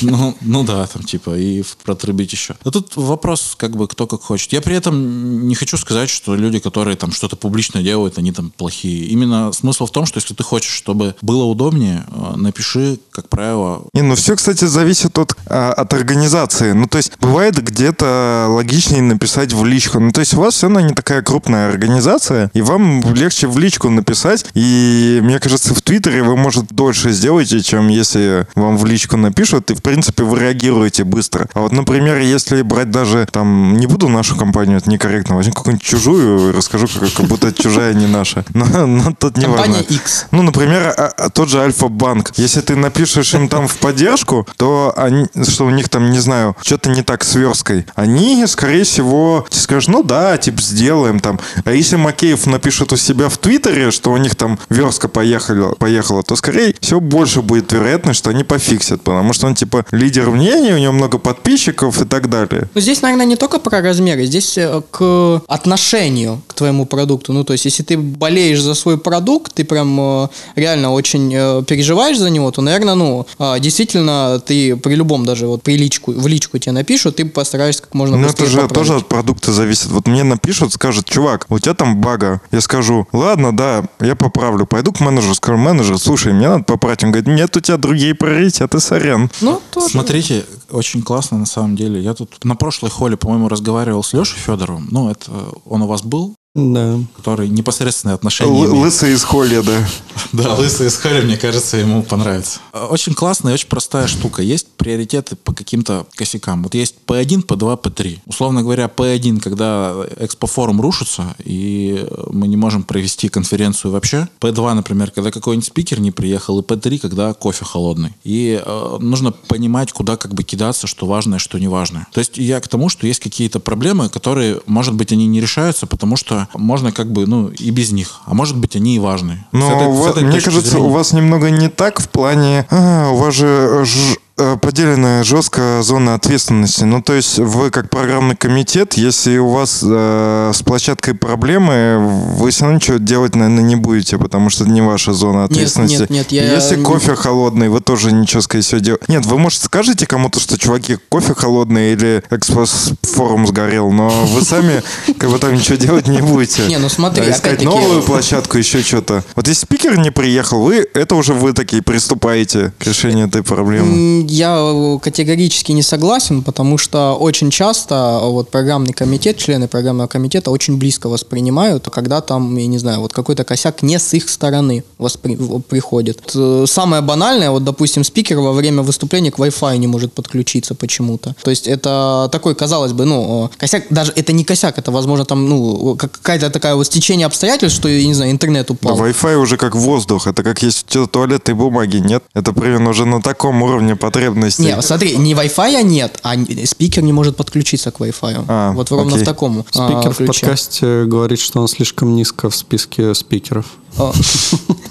Ну, 0.03 0.37
ну 0.41 0.64
да, 0.64 0.87
там 0.89 1.05
типа 1.05 1.39
и 1.39 1.62
протрубить 1.85 2.33
еще. 2.33 2.57
Но 2.64 2.73
тут 2.73 2.97
вопрос, 2.97 3.55
как 3.57 3.77
бы 3.77 3.87
кто 3.87 4.09
как 4.09 4.20
хочет. 4.20 4.53
Я 4.53 4.61
при 4.62 4.76
этом 4.76 5.46
не 5.46 5.54
хочу 5.54 5.76
сказать, 5.76 6.10
что 6.10 6.34
люди, 6.34 6.58
которые 6.58 6.96
там 6.96 7.12
что-то 7.12 7.36
публично 7.36 7.82
делают, 7.82 8.18
они 8.18 8.32
там 8.32 8.50
плохие. 8.56 9.06
Именно 9.06 9.52
смысл 9.52 9.86
в 9.86 9.90
том, 9.90 10.06
что 10.06 10.18
если 10.18 10.34
ты 10.34 10.42
хочешь, 10.42 10.72
чтобы 10.72 11.14
было 11.22 11.44
удобнее, 11.44 12.04
э, 12.08 12.36
напиши, 12.36 12.98
как 13.10 13.28
правило, 13.28 13.82
Не, 13.94 14.02
ну 14.02 14.14
все, 14.14 14.36
кстати, 14.36 14.64
зависит 14.64 15.18
от, 15.18 15.36
а, 15.46 15.72
от 15.72 15.92
организации. 15.92 16.72
Ну, 16.72 16.86
то 16.86 16.98
есть, 16.98 17.12
бывает 17.20 17.62
где-то 17.62 18.46
логичнее 18.48 19.02
написать 19.02 19.52
в 19.52 19.64
личку. 19.64 20.00
Ну, 20.00 20.12
то 20.12 20.20
есть, 20.20 20.34
у 20.34 20.38
вас 20.38 20.54
все 20.54 20.66
равно 20.66 20.80
не 20.80 20.94
такая 20.94 21.22
крупная 21.22 21.68
организация, 21.68 22.50
и 22.54 22.62
вам 22.62 23.02
легче 23.14 23.46
в 23.46 23.58
личку 23.58 23.90
написать. 23.90 24.46
И, 24.54 25.20
мне 25.22 25.38
кажется, 25.38 25.74
в 25.74 25.82
Твиттере 25.82 26.22
вы, 26.22 26.36
может, 26.36 26.66
дольше 26.68 27.12
сделаете, 27.12 27.60
чем 27.60 27.88
если 27.88 28.46
вам 28.54 28.76
в 28.76 28.86
личку 28.86 29.16
напишут, 29.16 29.70
и, 29.70 29.74
в 29.74 29.82
принципе, 29.82 30.24
вы 30.24 30.38
реагируете 30.38 31.04
быстро. 31.04 31.48
А 31.54 31.60
вот, 31.60 31.72
например, 31.72 32.18
если 32.18 32.62
брать 32.62 32.90
даже, 32.90 33.26
там, 33.30 33.76
не 33.76 33.86
буду 33.86 34.08
нашу 34.08 34.36
компанию, 34.36 34.51
это 34.61 34.90
некорректно, 34.90 35.36
возьму 35.36 35.53
какую-нибудь 35.53 35.84
чужую 35.84 36.53
расскажу, 36.53 36.86
как, 36.88 37.12
как 37.12 37.26
будто 37.26 37.53
чужая 37.53 37.94
не 37.94 38.07
наша. 38.07 38.44
Но, 38.55 38.86
но 38.86 39.12
тут 39.18 39.36
не 39.36 39.44
Компания 39.44 39.74
важно. 39.74 39.94
X. 39.94 40.26
Ну, 40.30 40.42
например, 40.42 40.94
а- 40.96 41.12
а 41.16 41.30
тот 41.30 41.48
же 41.48 41.61
Альфа-банк. 41.61 42.32
Если 42.36 42.61
ты 42.61 42.76
напишешь 42.76 43.34
им 43.34 43.48
там 43.48 43.68
в 43.68 43.76
поддержку, 43.76 44.46
то 44.57 44.92
они, 44.96 45.26
что 45.48 45.66
у 45.66 45.70
них 45.70 45.88
там, 45.88 46.11
не 46.11 46.18
знаю, 46.18 46.57
что-то 46.62 46.90
не 46.90 47.03
так 47.03 47.24
с 47.24 47.34
версткой, 47.34 47.86
они, 47.94 48.46
скорее 48.46 48.84
всего, 48.84 49.46
тебе 49.48 49.61
скажут, 49.61 49.88
ну 49.90 50.03
да, 50.03 50.36
типа, 50.38 50.61
сделаем 50.62 51.20
там. 51.20 51.40
А 51.64 51.72
если 51.72 51.96
Макеев 51.96 52.46
напишет 52.46 52.92
у 52.92 52.96
себя 52.96 53.28
в 53.28 53.38
Твиттере, 53.38 53.90
что 53.90 54.12
у 54.12 54.16
них 54.16 54.34
там 54.36 54.59
верстка 54.68 55.09
поехала, 55.09 55.74
поехала, 55.74 56.22
то, 56.22 56.36
скорее 56.36 56.74
всего, 56.80 57.00
больше 57.00 57.42
будет 57.42 57.72
вероятность, 57.72 58.18
что 58.18 58.30
они 58.30 58.44
пофиксят, 58.44 59.03
потому 59.03 59.32
что 59.32 59.46
он, 59.46 59.55
типа, 59.55 59.84
лидер 59.90 60.30
мнений, 60.30 60.72
у 60.72 60.78
него 60.78 60.92
много 60.92 61.18
подписчиков 61.18 62.00
и 62.00 62.05
так 62.05 62.28
далее. 62.28 62.68
Ну, 62.74 62.80
здесь, 62.80 63.03
наверное, 63.03 63.26
не 63.26 63.36
только 63.36 63.59
про 63.59 63.80
размеры, 63.80 64.24
здесь 64.26 64.41
э, 64.59 64.82
к 64.90 65.43
отношению 65.49 66.43
к 66.47 66.55
твоему 66.55 66.86
продукту. 66.86 67.32
Ну, 67.32 67.45
то 67.45 67.53
есть, 67.53 67.64
если 67.64 67.82
ты 67.82 67.97
болеешь 67.99 68.61
за 68.61 68.74
свой 68.74 68.99
продукт, 68.99 69.55
ты 69.55 69.64
прям 69.64 69.99
э, 70.01 70.28
реально 70.57 70.93
очень 70.93 71.32
э, 71.34 71.62
переживаешь 71.66 72.18
за 72.18 72.30
него, 72.30 72.51
то, 72.51 72.62
наверное, 72.62 72.95
ну, 72.95 73.26
э, 73.38 73.61
действительно, 73.61 74.40
ты 74.45 74.76
при 74.76 74.95
любом 74.95 75.24
даже 75.24 75.47
вот 75.47 75.62
при 75.62 75.76
личку, 75.76 76.12
в 76.12 76.26
личку 76.26 76.59
тебе 76.59 76.72
напишут, 76.72 77.16
ты 77.16 77.24
постараешься 77.24 77.82
как 77.82 77.95
можно 77.95 78.16
Ну, 78.16 78.22
это 78.24 78.32
быстрее 78.32 78.49
же 78.49 78.61
поправить. 78.62 78.74
тоже 78.74 78.95
от 78.99 79.09
продукта 79.09 79.53
зависит. 79.53 79.86
Вот 79.86 80.07
мне 80.07 80.22
напишут, 80.24 80.72
скажут, 80.72 81.07
чувак, 81.07 81.47
у 81.49 81.59
тебя 81.59 81.74
там 81.74 82.01
бага. 82.01 82.40
Я 82.51 82.61
скажу, 82.61 83.07
ладно, 83.12 83.57
да, 83.57 83.84
я 84.01 84.14
поправлю. 84.16 84.66
Пойду 84.66 84.93
к 84.93 85.01
менеджеру, 85.01 85.34
скажу, 85.34 85.59
менеджер, 85.59 85.99
слушай, 85.99 86.32
мне 86.32 86.49
надо 86.49 86.64
поправить. 86.64 87.05
Он 87.05 87.12
говорит, 87.12 87.28
нет, 87.28 87.57
у 87.57 87.61
тебя 87.61 87.76
другие 87.76 88.14
приоритеты, 88.14 88.80
сорян. 88.80 89.30
Ну, 89.40 89.61
тоже. 89.72 89.88
Смотрите, 89.90 90.45
очень 90.70 91.03
классно 91.03 91.38
на 91.38 91.47
самом 91.47 91.76
деле. 91.76 92.01
Я 92.01 92.14
тут 92.14 92.45
на 92.45 92.55
прошлой 92.57 92.90
холле, 92.90 93.16
по-моему, 93.16 93.49
разговаривал 93.49 94.03
с 94.03 94.12
Лешей 94.12 94.32
Федоровым. 94.35 94.89
Ну, 94.91 95.11
это 95.11 95.30
он 95.64 95.83
у 95.83 95.87
вас 95.87 96.03
был, 96.03 96.35
Да. 96.55 96.98
который 97.16 97.48
непосредственное 97.48 98.14
отношение 98.14 98.66
Л- 98.66 98.78
лысый 98.80 99.14
из 99.14 99.24
холля, 99.24 99.62
да. 99.62 99.86
Да, 100.32 100.55
лысый 100.55 100.86
из 100.86 100.96
Халя, 100.96 101.22
мне 101.22 101.36
кажется, 101.36 101.76
ему 101.76 102.03
понравится. 102.03 102.61
Очень 102.72 103.12
классная 103.12 103.53
и 103.53 103.55
очень 103.55 103.68
простая 103.68 104.07
штука. 104.07 104.42
Есть 104.42 104.66
приоритеты 104.78 105.36
по 105.36 105.53
каким-то 105.53 106.07
косякам. 106.14 106.62
Вот 106.62 106.74
есть 106.74 106.94
P1, 107.07 107.44
P2, 107.44 107.82
P3. 107.82 108.18
Условно 108.24 108.62
говоря, 108.62 108.90
P1, 108.94 109.40
когда 109.40 109.94
экспофорум 110.18 110.80
рушится, 110.80 111.34
и 111.44 112.07
мы 112.30 112.48
не 112.48 112.57
можем 112.57 112.82
провести 112.82 113.28
конференцию 113.28 113.92
вообще. 113.92 114.28
P2, 114.40 114.72
например, 114.72 115.11
когда 115.11 115.30
какой-нибудь 115.30 115.66
спикер 115.66 116.00
не 116.00 116.11
приехал. 116.12 116.61
И 116.61 116.62
P3, 116.62 116.98
когда 116.98 117.34
кофе 117.34 117.64
холодный. 117.66 118.14
И 118.24 118.61
э, 118.64 118.96
нужно 119.00 119.32
понимать, 119.32 119.92
куда 119.92 120.16
как 120.16 120.32
бы 120.32 120.44
кидаться, 120.44 120.86
что 120.86 121.07
важное, 121.07 121.38
что 121.38 121.59
не 121.59 121.68
важное. 121.68 122.07
То 122.12 122.20
есть 122.20 122.38
я 122.38 122.61
к 122.61 122.68
тому, 122.68 122.88
что 122.88 123.07
есть 123.07 123.20
какие-то 123.20 123.61
проблемы, 123.61 124.09
которые, 124.09 124.61
может 124.66 124.94
быть, 124.94 125.12
они 125.12 125.26
не 125.26 125.40
решаются, 125.42 125.86
потому 125.86 126.16
что 126.16 126.41
можно 126.55 126.93
как 126.93 127.11
бы, 127.12 127.26
ну, 127.26 127.49
и 127.49 127.70
без 127.70 127.93
них. 127.93 128.20
А 128.26 128.34
может 128.34 128.57
быть, 128.57 128.76
они 128.76 128.97
и 128.97 128.99
важные. 128.99 129.47
С 129.53 129.55
Но 129.57 129.70
этой- 129.76 129.86
у 129.88 129.95
с 129.95 129.99
вас- 130.01 130.11
этой 130.12 130.24
мне 130.24 130.40
кажется, 130.40 130.70
зрения- 130.70 130.86
у 130.86 130.90
вас 130.90 131.12
немного 131.12 131.51
не 131.51 131.68
так 131.68 132.01
в 132.01 132.09
плане... 132.09 132.66
а, 132.70 133.11
у 133.11 133.16
вас 133.16 133.34
же 133.34 133.84
ж- 133.84 134.16
поделенная 134.37 135.24
жестко 135.24 135.80
зона 135.83 136.14
ответственности. 136.14 136.85
Ну, 136.85 137.03
то 137.03 137.12
есть 137.14 137.39
вы 137.39 137.70
как 137.70 137.91
программный 137.91 138.37
комитет, 138.37 138.95
если 138.95 139.37
у 139.39 139.49
вас 139.49 139.80
э, 139.83 140.51
с 140.55 140.62
площадкой 140.62 141.14
проблемы, 141.14 141.99
вы 142.37 142.51
все 142.51 142.62
равно 142.64 142.76
ничего 142.76 142.97
делать, 142.99 143.35
наверное, 143.35 143.62
не 143.62 143.76
будете, 143.76 144.18
потому 144.18 144.51
что 144.51 144.64
это 144.64 144.72
не 144.72 144.80
ваша 144.80 145.12
зона 145.12 145.45
ответственности. 145.45 146.01
нет, 146.01 146.11
нет, 146.11 146.33
я 146.33 146.55
если 146.55 146.76
не- 146.76 146.83
кофе 146.83 147.14
холодный, 147.14 147.68
вы 147.68 147.80
тоже 147.80 148.12
ничего, 148.12 148.41
скорее 148.41 148.62
всего, 148.62 148.80
делать. 148.80 149.09
Нет, 149.09 149.26
вы, 149.26 149.39
может, 149.39 149.62
скажете 149.62 150.07
кому-то, 150.07 150.41
что, 150.41 150.59
чуваки, 150.59 150.97
кофе 151.09 151.35
холодный 151.35 151.93
или 151.93 152.22
экспос-форум 152.30 153.47
сгорел, 153.47 153.91
но 153.93 154.09
вы 154.09 154.43
сами 154.43 154.83
как 155.18 155.30
бы 155.30 155.39
там 155.39 155.55
ничего 155.55 155.76
делать 155.76 156.09
не 156.09 156.20
будете. 156.20 156.66
Не, 156.66 156.78
ну 156.78 156.89
смотри, 156.89 157.30
искать 157.30 157.62
новую 157.62 158.03
площадку, 158.03 158.59
еще 158.59 158.83
что-то. 158.83 159.24
Вот 159.35 159.47
если 159.49 159.62
спикер 159.62 159.99
не 159.99 160.11
приехал, 160.11 160.62
вы, 160.62 160.87
это 160.95 161.14
уже 161.14 161.35
вы 161.35 161.53
такие 161.53 161.83
приступаете 161.83 162.72
к 162.78 162.85
решению 162.87 163.28
этой 163.28 163.43
проблемы. 163.43 164.22
Я 164.29 164.57
э, 164.59 164.99
категорически 165.01 165.73
не 165.73 165.83
согласен, 165.83 166.43
потому 166.43 166.79
что 166.79 167.14
очень 167.14 167.51
часто 167.51 168.20
э, 168.23 168.29
вот 168.29 168.51
программный 168.51 168.93
комитет, 168.93 169.37
члены 169.39 169.68
программного 169.68 170.09
комитета 170.09 170.51
очень 170.51 170.77
близко 170.79 171.09
воспринимают, 171.09 171.89
когда 171.91 172.20
там, 172.20 172.57
я 172.57 172.66
не 172.66 172.79
знаю, 172.79 173.01
вот 173.01 173.12
какой-то 173.12 173.45
косяк 173.45 173.83
не 173.83 173.99
с 173.99 174.14
их 174.14 174.29
стороны 174.29 174.85
воспри- 174.99 175.61
приходит. 175.62 176.33
Э, 176.35 176.64
Самое 176.66 177.03
банальное, 177.03 177.51
вот, 177.51 177.64
допустим, 177.64 178.05
спикер 178.05 178.39
во 178.41 178.53
время 178.53 178.83
выступления 178.83 179.31
к 179.31 179.39
Wi-Fi 179.39 179.77
не 179.79 179.87
может 179.87 180.12
подключиться 180.12 180.75
почему-то. 180.75 181.35
То 181.43 181.51
есть 181.51 181.66
это 181.68 182.29
такой, 182.33 182.55
казалось 182.55 182.93
бы, 182.93 183.05
ну, 183.05 183.51
косяк, 183.59 183.85
даже 183.91 184.12
это 184.16 184.33
не 184.33 184.45
косяк, 184.45 184.79
это, 184.79 184.91
возможно, 184.91 185.25
там, 185.25 185.49
ну, 185.49 185.97
как- 185.97 186.12
какая-то 186.12 186.51
такая 186.51 186.75
вот 186.75 186.87
стечение 186.87 187.27
обстоятельств, 187.27 187.79
что, 187.79 187.89
я 187.89 188.07
не 188.07 188.14
знаю, 188.14 188.31
интернет 188.31 188.68
Да, 188.68 188.75
упал. 188.75 188.99
Wi-Fi 188.99 189.37
уже 189.37 189.57
как 189.57 189.75
воздух. 189.75 190.27
Это 190.27 190.43
как 190.43 190.62
есть 190.62 190.87
что-то 190.89 191.07
туалетной 191.12 191.55
бумаги, 191.55 191.97
нет? 191.99 192.23
Это 192.35 192.53
примерно 192.53 192.91
уже 192.91 193.05
на 193.05 193.20
таком 193.23 193.62
уровне 193.62 193.97
потребностей. 194.12 194.62
Не, 194.62 194.82
смотри, 194.82 195.16
не 195.16 195.34
Wi-Fi 195.34 195.82
нет, 195.82 196.18
а 196.22 196.34
спикер 196.66 197.02
не 197.02 197.12
может 197.12 197.36
подключиться 197.36 197.90
к 197.90 198.00
Wi-Fi. 198.00 198.44
А, 198.48 198.72
вот 198.72 198.90
ровно 198.90 199.12
окей. 199.12 199.22
в 199.22 199.24
таком 199.24 199.64
а, 199.74 199.88
Спикер 199.88 200.12
в 200.12 200.16
ключе. 200.16 200.40
подкасте 200.46 201.04
говорит, 201.04 201.40
что 201.40 201.60
он 201.60 201.68
слишком 201.68 202.14
низко 202.14 202.50
в 202.50 202.56
списке 202.56 203.14
спикеров. 203.14 203.66
А, 203.98 204.12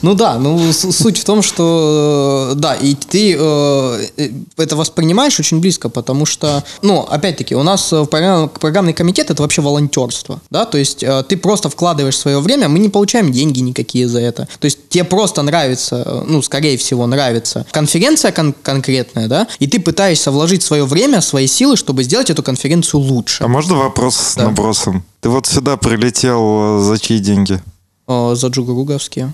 Ну 0.01 0.15
да, 0.15 0.39
ну 0.39 0.71
суть 0.73 1.19
в 1.19 1.23
том, 1.25 1.43
что 1.43 2.49
э, 2.53 2.55
да, 2.55 2.73
и 2.73 2.95
ты 2.95 3.35
э, 3.37 4.07
э, 4.17 4.29
это 4.57 4.75
воспринимаешь 4.75 5.39
очень 5.39 5.59
близко, 5.59 5.89
потому 5.89 6.25
что, 6.25 6.63
ну, 6.81 7.01
опять-таки, 7.01 7.55
у 7.55 7.61
нас 7.61 7.91
в 7.91 8.05
программ- 8.05 8.49
программный 8.49 8.93
комитет 8.93 9.29
это 9.29 9.43
вообще 9.43 9.61
волонтерство, 9.61 10.41
да, 10.49 10.65
то 10.65 10.79
есть 10.79 11.03
э, 11.03 11.23
ты 11.29 11.37
просто 11.37 11.69
вкладываешь 11.69 12.17
свое 12.17 12.39
время, 12.39 12.67
мы 12.67 12.79
не 12.79 12.89
получаем 12.89 13.31
деньги 13.31 13.59
никакие 13.59 14.07
за 14.07 14.21
это, 14.21 14.47
то 14.59 14.65
есть 14.65 14.89
тебе 14.89 15.03
просто 15.03 15.43
нравится, 15.43 16.23
ну, 16.27 16.41
скорее 16.41 16.77
всего, 16.77 17.05
нравится 17.05 17.67
конференция 17.71 18.31
кон- 18.31 18.55
конкретно, 18.63 19.10
конкретное, 19.11 19.27
да, 19.27 19.47
и 19.59 19.67
ты 19.67 19.79
пытаешься 19.79 20.31
вложить 20.31 20.63
свое 20.63 20.85
время, 20.85 21.21
свои 21.21 21.47
силы, 21.47 21.77
чтобы 21.77 22.03
сделать 22.03 22.29
эту 22.29 22.43
конференцию 22.43 23.01
лучше. 23.01 23.43
А 23.43 23.47
можно 23.47 23.75
вопрос 23.75 24.15
с 24.15 24.35
Да. 24.35 24.45
набросом? 24.45 25.03
Ты 25.21 25.29
вот 25.29 25.45
сюда 25.47 25.77
прилетел 25.77 26.79
э, 26.79 26.83
за 26.83 26.99
чьи 26.99 27.19
деньги? 27.19 27.61
Э, 28.07 28.33
За 28.35 28.47
джугаруговские. 28.47 29.33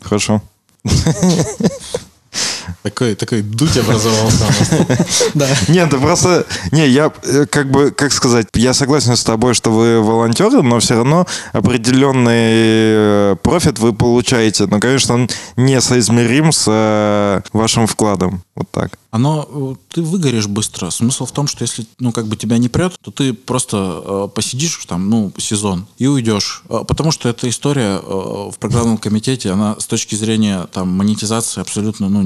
Хорошо. 0.00 0.40
Такой, 2.86 3.16
такой 3.16 3.42
дуть 3.42 3.76
образовался. 3.76 4.46
Да. 5.34 5.48
Нет, 5.66 5.90
ты 5.90 5.98
просто... 5.98 6.46
Не, 6.70 6.86
я 6.86 7.12
э, 7.24 7.46
как 7.46 7.68
бы, 7.68 7.90
как 7.90 8.12
сказать, 8.12 8.46
я 8.54 8.72
согласен 8.74 9.16
с 9.16 9.24
тобой, 9.24 9.54
что 9.54 9.70
вы 9.72 10.00
волонтеры, 10.00 10.62
но 10.62 10.78
все 10.78 10.94
равно 10.94 11.26
определенный 11.52 12.32
э, 12.32 13.36
профит 13.42 13.80
вы 13.80 13.92
получаете. 13.92 14.66
Но, 14.66 14.78
конечно, 14.78 15.14
он 15.14 15.28
несоизмерим 15.56 16.52
с 16.52 16.64
э, 16.68 17.40
вашим 17.52 17.88
вкладом. 17.88 18.44
Вот 18.54 18.70
так. 18.70 18.98
Оно, 19.10 19.48
э, 19.48 19.74
ты 19.90 20.02
выгоришь 20.02 20.46
быстро. 20.46 20.90
Смысл 20.90 21.26
в 21.26 21.32
том, 21.32 21.46
что 21.46 21.64
если, 21.64 21.86
ну, 21.98 22.12
как 22.12 22.26
бы 22.26 22.36
тебя 22.36 22.58
не 22.58 22.68
прет, 22.68 22.96
то 23.00 23.10
ты 23.10 23.32
просто 23.32 24.02
э, 24.04 24.28
посидишь 24.34 24.84
там, 24.86 25.08
ну, 25.10 25.32
сезон 25.38 25.86
и 25.98 26.06
уйдешь. 26.06 26.62
Э, 26.68 26.84
потому 26.86 27.10
что 27.10 27.28
эта 27.28 27.48
история 27.48 27.98
э, 27.98 28.00
в 28.02 28.54
программном 28.60 28.98
комитете, 28.98 29.50
она 29.50 29.76
с 29.78 29.86
точки 29.86 30.14
зрения 30.14 30.66
там 30.72 30.88
монетизации 30.88 31.60
абсолютно, 31.60 32.08
ну, 32.08 32.22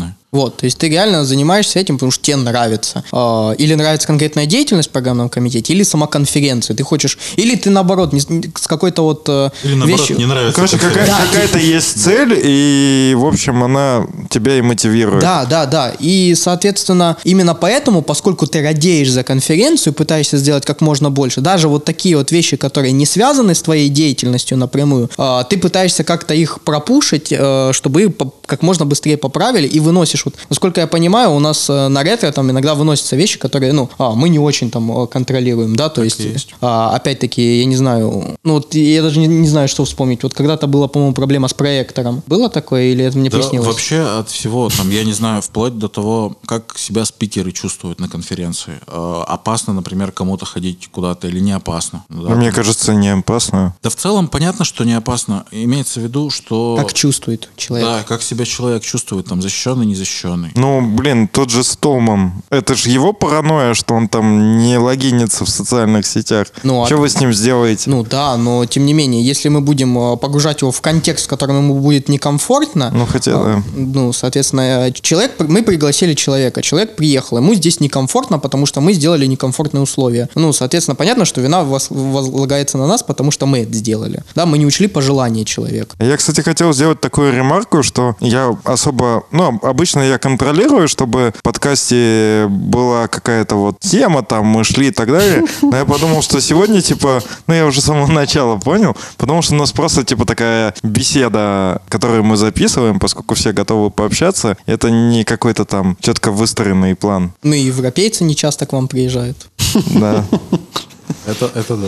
невыгодная. 0.00 0.16
Вот, 0.31 0.57
то 0.57 0.65
есть 0.65 0.77
ты 0.77 0.87
реально 0.87 1.25
занимаешься 1.25 1.77
этим, 1.77 1.95
потому 1.95 2.09
что 2.11 2.23
тебе 2.23 2.37
нравится. 2.37 3.03
Э, 3.11 3.53
Или 3.57 3.73
нравится 3.75 4.07
конкретная 4.07 4.45
деятельность 4.45 4.87
в 4.87 4.91
программном 4.93 5.27
комитете, 5.27 5.73
или 5.73 5.83
сама 5.83 6.07
конференция. 6.07 6.73
Ты 6.73 6.83
хочешь, 6.83 7.17
или 7.35 7.55
ты 7.55 7.69
наоборот, 7.69 8.13
не 8.13 8.21
с 8.21 8.65
какой-то 8.67 9.01
вот 9.03 9.25
э, 9.27 9.49
Или 9.63 9.73
наоборот, 9.75 9.99
вещью- 9.99 10.17
не 10.17 10.25
нравится. 10.25 10.55
Короче, 10.55 10.77
какая- 10.77 11.05
Да, 11.05 11.19
какая-то 11.29 11.57
есть 11.59 12.01
цель, 12.01 12.33
и, 12.41 13.13
в 13.17 13.25
общем, 13.25 13.61
она 13.61 14.07
тебя 14.29 14.57
и 14.57 14.61
мотивирует. 14.61 15.21
Да, 15.21 15.43
да, 15.45 15.65
да. 15.65 15.91
И, 15.99 16.33
соответственно, 16.35 17.17
именно 17.25 17.53
поэтому, 17.53 18.01
поскольку 18.01 18.47
ты 18.47 18.61
радеешь 18.61 19.11
за 19.11 19.23
конференцию, 19.23 19.91
пытаешься 19.93 20.37
сделать 20.37 20.65
как 20.65 20.79
можно 20.79 21.09
больше, 21.11 21.41
даже 21.41 21.67
вот 21.67 21.83
такие 21.83 22.15
вот 22.15 22.31
вещи, 22.31 22.55
которые 22.55 22.93
не 22.93 23.05
связаны 23.05 23.53
с 23.53 23.61
твоей 23.61 23.89
деятельностью 23.89 24.57
напрямую, 24.57 25.09
а, 25.17 25.43
ты 25.43 25.57
пытаешься 25.57 26.05
как-то 26.05 26.33
их 26.33 26.61
пропушить, 26.61 27.33
э, 27.37 27.71
чтобы 27.73 28.03
их 28.03 28.11
как 28.45 28.61
можно 28.61 28.85
быстрее 28.85 29.17
поправили 29.17 29.67
и 29.67 29.81
выносишь. 29.81 30.20
Вот, 30.25 30.35
насколько 30.49 30.81
я 30.81 30.87
понимаю, 30.87 31.31
у 31.31 31.39
нас 31.39 31.69
э, 31.69 31.87
на 31.87 32.03
ретро 32.03 32.31
там 32.31 32.49
иногда 32.51 32.75
выносятся 32.75 33.15
вещи, 33.15 33.39
которые, 33.39 33.73
ну, 33.73 33.89
а, 33.97 34.11
мы 34.11 34.29
не 34.29 34.39
очень 34.39 34.71
там 34.71 35.03
э, 35.03 35.07
контролируем, 35.07 35.75
да, 35.75 35.89
то 35.89 36.03
есть, 36.03 36.19
есть. 36.19 36.55
а, 36.61 36.95
опять-таки, 36.95 37.59
я 37.59 37.65
не 37.65 37.75
знаю, 37.75 38.37
ну, 38.43 38.53
вот 38.53 38.73
я 38.75 39.01
даже 39.01 39.19
не, 39.19 39.27
не 39.27 39.47
знаю, 39.47 39.67
что 39.67 39.85
вспомнить. 39.85 40.23
Вот 40.23 40.33
когда-то 40.33 40.67
была, 40.67 40.87
по-моему, 40.87 41.13
проблема 41.13 41.47
с 41.47 41.53
проектором. 41.53 42.23
Было 42.27 42.49
такое 42.49 42.83
или 42.91 43.03
это 43.05 43.17
мне 43.17 43.29
Да, 43.29 43.37
приснилось? 43.37 43.67
вообще 43.67 44.01
от 44.01 44.29
всего, 44.29 44.69
там, 44.69 44.89
я 44.89 45.03
не 45.03 45.13
знаю, 45.13 45.41
вплоть 45.41 45.77
до 45.77 45.87
того, 45.87 46.35
как 46.45 46.77
себя 46.77 47.05
спикеры 47.05 47.51
чувствуют 47.51 47.99
на 47.99 48.09
конференции. 48.09 48.73
Э, 48.87 49.23
опасно, 49.27 49.73
например, 49.73 50.11
кому-то 50.11 50.45
ходить 50.45 50.89
куда-то 50.91 51.27
или 51.27 51.39
не 51.39 51.51
опасно. 51.51 52.03
Да, 52.09 52.15
Но 52.29 52.35
Мне 52.35 52.47
там. 52.47 52.55
кажется, 52.55 52.93
не 52.93 53.09
опасно. 53.09 53.75
Да 53.83 53.89
в 53.89 53.95
целом 53.95 54.27
понятно, 54.27 54.65
что 54.65 54.83
не 54.83 54.93
опасно. 54.93 55.45
Имеется 55.51 55.99
в 55.99 56.03
виду, 56.03 56.29
что... 56.29 56.77
Как 56.79 56.93
чувствует 56.93 57.49
человек. 57.55 57.87
Да, 57.87 58.03
как 58.03 58.21
себя 58.21 58.45
человек 58.45 58.83
чувствует, 58.83 59.25
там, 59.27 59.41
защищенный, 59.41 59.85
незащищенный. 60.11 60.51
Ну, 60.55 60.81
блин, 60.81 61.27
тот 61.27 61.49
же 61.49 61.63
Столман. 61.63 62.33
Это 62.49 62.75
же 62.75 62.89
его 62.89 63.13
паранойя, 63.13 63.73
что 63.73 63.93
он 63.95 64.07
там 64.07 64.57
не 64.59 64.77
логинится 64.77 65.45
в 65.45 65.49
социальных 65.49 66.05
сетях. 66.05 66.47
Ну, 66.63 66.83
а- 66.83 66.85
Что 66.85 66.97
вы 66.97 67.09
с 67.09 67.19
ним 67.19 67.33
сделаете? 67.33 67.89
Ну 67.89 68.03
да, 68.03 68.37
но 68.37 68.65
тем 68.65 68.85
не 68.85 68.93
менее, 68.93 69.23
если 69.23 69.49
мы 69.49 69.61
будем 69.61 69.97
э, 69.97 70.17
погружать 70.17 70.61
его 70.61 70.71
в 70.71 70.81
контекст, 70.81 71.25
в 71.25 71.29
котором 71.29 71.57
ему 71.57 71.79
будет 71.79 72.09
некомфортно, 72.09 72.91
Ну, 72.93 73.05
хотя, 73.05 73.31
э, 73.31 73.35
да. 73.35 73.63
ну, 73.75 74.13
соответственно, 74.13 74.87
э, 74.87 74.91
человек, 74.91 75.33
мы 75.39 75.63
пригласили 75.63 76.13
человека, 76.13 76.61
человек 76.61 76.95
приехал, 76.95 77.37
ему 77.37 77.53
здесь 77.55 77.79
некомфортно, 77.79 78.39
потому 78.39 78.65
что 78.65 78.81
мы 78.81 78.93
сделали 78.93 79.25
некомфортные 79.25 79.81
условия. 79.81 80.29
Ну, 80.35 80.53
соответственно, 80.53 80.95
понятно, 80.95 81.25
что 81.25 81.41
вина 81.41 81.63
возлагается 81.63 82.77
на 82.77 82.87
нас, 82.87 83.03
потому 83.03 83.31
что 83.31 83.45
мы 83.45 83.59
это 83.59 83.73
сделали. 83.73 84.23
Да, 84.35 84.45
мы 84.45 84.57
не 84.57 84.65
учли 84.65 84.87
пожелания 84.87 85.45
человека. 85.45 85.95
Я, 85.99 86.17
кстати, 86.17 86.41
хотел 86.41 86.73
сделать 86.73 86.99
такую 87.01 87.33
ремарку, 87.35 87.83
что 87.83 88.15
я 88.19 88.55
особо, 88.63 89.23
ну, 89.31 89.59
обычно 89.63 90.00
я 90.03 90.17
контролирую, 90.17 90.87
чтобы 90.87 91.33
в 91.37 91.43
подкасте 91.43 92.47
была 92.49 93.07
какая-то 93.07 93.55
вот 93.55 93.79
тема, 93.79 94.23
там 94.23 94.45
мы 94.45 94.63
шли 94.63 94.87
и 94.87 94.91
так 94.91 95.09
далее. 95.09 95.45
Но 95.61 95.77
я 95.77 95.85
подумал, 95.85 96.21
что 96.21 96.39
сегодня, 96.41 96.81
типа, 96.81 97.21
ну, 97.47 97.53
я 97.53 97.65
уже 97.65 97.81
с 97.81 97.85
самого 97.85 98.11
начала 98.11 98.57
понял, 98.57 98.95
потому 99.17 99.41
что 99.41 99.55
у 99.55 99.57
нас 99.57 99.71
просто, 99.71 100.03
типа, 100.03 100.25
такая 100.25 100.73
беседа, 100.83 101.81
которую 101.89 102.23
мы 102.23 102.37
записываем, 102.37 102.99
поскольку 102.99 103.35
все 103.35 103.51
готовы 103.51 103.89
пообщаться, 103.89 104.57
это 104.65 104.89
не 104.89 105.23
какой-то 105.23 105.65
там 105.65 105.97
четко 105.99 106.31
выстроенный 106.31 106.95
план. 106.95 107.33
Ну 107.43 107.53
и 107.53 107.59
европейцы 107.59 108.23
не 108.23 108.35
часто 108.35 108.65
к 108.65 108.73
вам 108.73 108.87
приезжают. 108.87 109.49
Да. 109.93 110.25
Это, 111.31 111.49
это 111.55 111.75
да. 111.77 111.87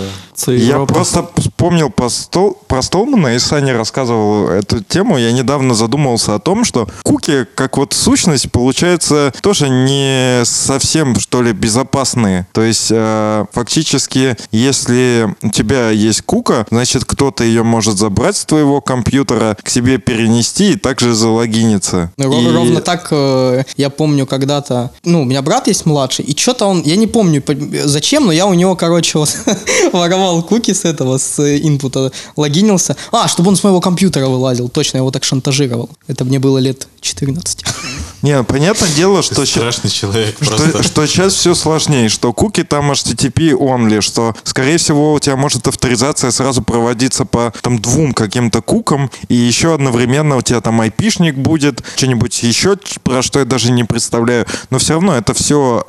Я 0.51 0.53
Европа. 0.73 0.93
просто 0.93 1.29
вспомнил 1.37 1.89
по 1.89 2.09
Стол- 2.09 2.57
про 2.67 2.81
Столмана, 2.81 3.35
и 3.35 3.39
Саня 3.39 3.77
рассказывал 3.77 4.47
эту 4.49 4.81
тему. 4.83 5.17
Я 5.17 5.31
недавно 5.31 5.73
задумался 5.73 6.35
о 6.35 6.39
том, 6.39 6.63
что 6.65 6.87
куки, 7.03 7.45
как 7.55 7.77
вот 7.77 7.93
сущность, 7.93 8.51
получается, 8.51 9.33
тоже 9.41 9.69
не 9.69 10.43
совсем, 10.45 11.19
что 11.19 11.41
ли, 11.41 11.51
безопасные. 11.53 12.47
То 12.53 12.61
есть, 12.63 12.87
э, 12.91 13.45
фактически, 13.51 14.35
если 14.51 15.33
у 15.41 15.49
тебя 15.49 15.89
есть 15.89 16.21
кука, 16.21 16.65
значит, 16.69 17.05
кто-то 17.05 17.43
ее 17.43 17.63
может 17.63 17.97
забрать 17.97 18.37
с 18.37 18.45
твоего 18.45 18.81
компьютера, 18.81 19.57
к 19.61 19.69
себе 19.69 19.97
перенести 19.97 20.73
и 20.73 20.75
также 20.77 21.13
залогиниться. 21.13 22.11
Ну, 22.17 22.25
ров- 22.31 22.41
И- 22.43 22.53
Ровно 22.53 22.81
так 22.81 23.07
э, 23.11 23.63
я 23.77 23.89
помню 23.89 24.25
когда-то. 24.25 24.91
Ну, 25.03 25.21
у 25.23 25.25
меня 25.25 25.41
брат 25.41 25.67
есть 25.67 25.85
младший, 25.85 26.25
и 26.25 26.37
что-то 26.37 26.65
он, 26.67 26.81
я 26.83 26.95
не 26.95 27.07
помню 27.07 27.41
по- 27.41 27.55
зачем, 27.85 28.25
но 28.27 28.31
я 28.31 28.45
у 28.45 28.53
него, 28.53 28.75
короче, 28.75 29.17
воровал 29.93 30.43
куки 30.43 30.73
с 30.73 30.85
этого, 30.85 31.17
с 31.17 31.39
инпута, 31.39 32.11
логинился. 32.35 32.95
А, 33.11 33.27
чтобы 33.27 33.49
он 33.49 33.55
с 33.55 33.63
моего 33.63 33.81
компьютера 33.81 34.27
вылазил. 34.27 34.69
Точно, 34.69 34.97
я 34.97 34.99
его 35.01 35.11
так 35.11 35.23
шантажировал. 35.23 35.89
Это 36.07 36.25
мне 36.25 36.39
было 36.39 36.57
лет 36.57 36.87
14. 37.01 37.63
Не, 38.23 38.41
понятное 38.43 38.89
дело, 38.89 39.21
что... 39.23 39.45
Страшный 39.45 39.89
человек 39.91 40.37
Что, 40.41 40.81
что 40.81 41.05
сейчас 41.05 41.33
все 41.33 41.53
сложнее, 41.53 42.09
что 42.09 42.31
куки 42.33 42.63
там 42.63 42.91
HTTP 42.91 43.51
only, 43.51 44.01
что, 44.01 44.33
скорее 44.43 44.77
всего, 44.77 45.13
у 45.13 45.19
тебя 45.19 45.35
может 45.35 45.67
авторизация 45.67 46.31
сразу 46.31 46.61
проводиться 46.61 47.25
по 47.25 47.53
там 47.61 47.79
двум 47.79 48.13
каким-то 48.13 48.61
кукам, 48.61 49.11
и 49.27 49.35
еще 49.35 49.75
одновременно 49.75 50.37
у 50.37 50.41
тебя 50.41 50.61
там 50.61 50.79
айпишник 50.81 51.35
будет, 51.35 51.83
что-нибудь 51.95 52.41
еще, 52.43 52.77
про 53.03 53.21
что 53.21 53.39
я 53.39 53.45
даже 53.45 53.71
не 53.71 53.83
представляю. 53.83 54.45
Но 54.69 54.79
все 54.79 54.93
равно 54.93 55.15
это 55.15 55.33
все 55.33 55.83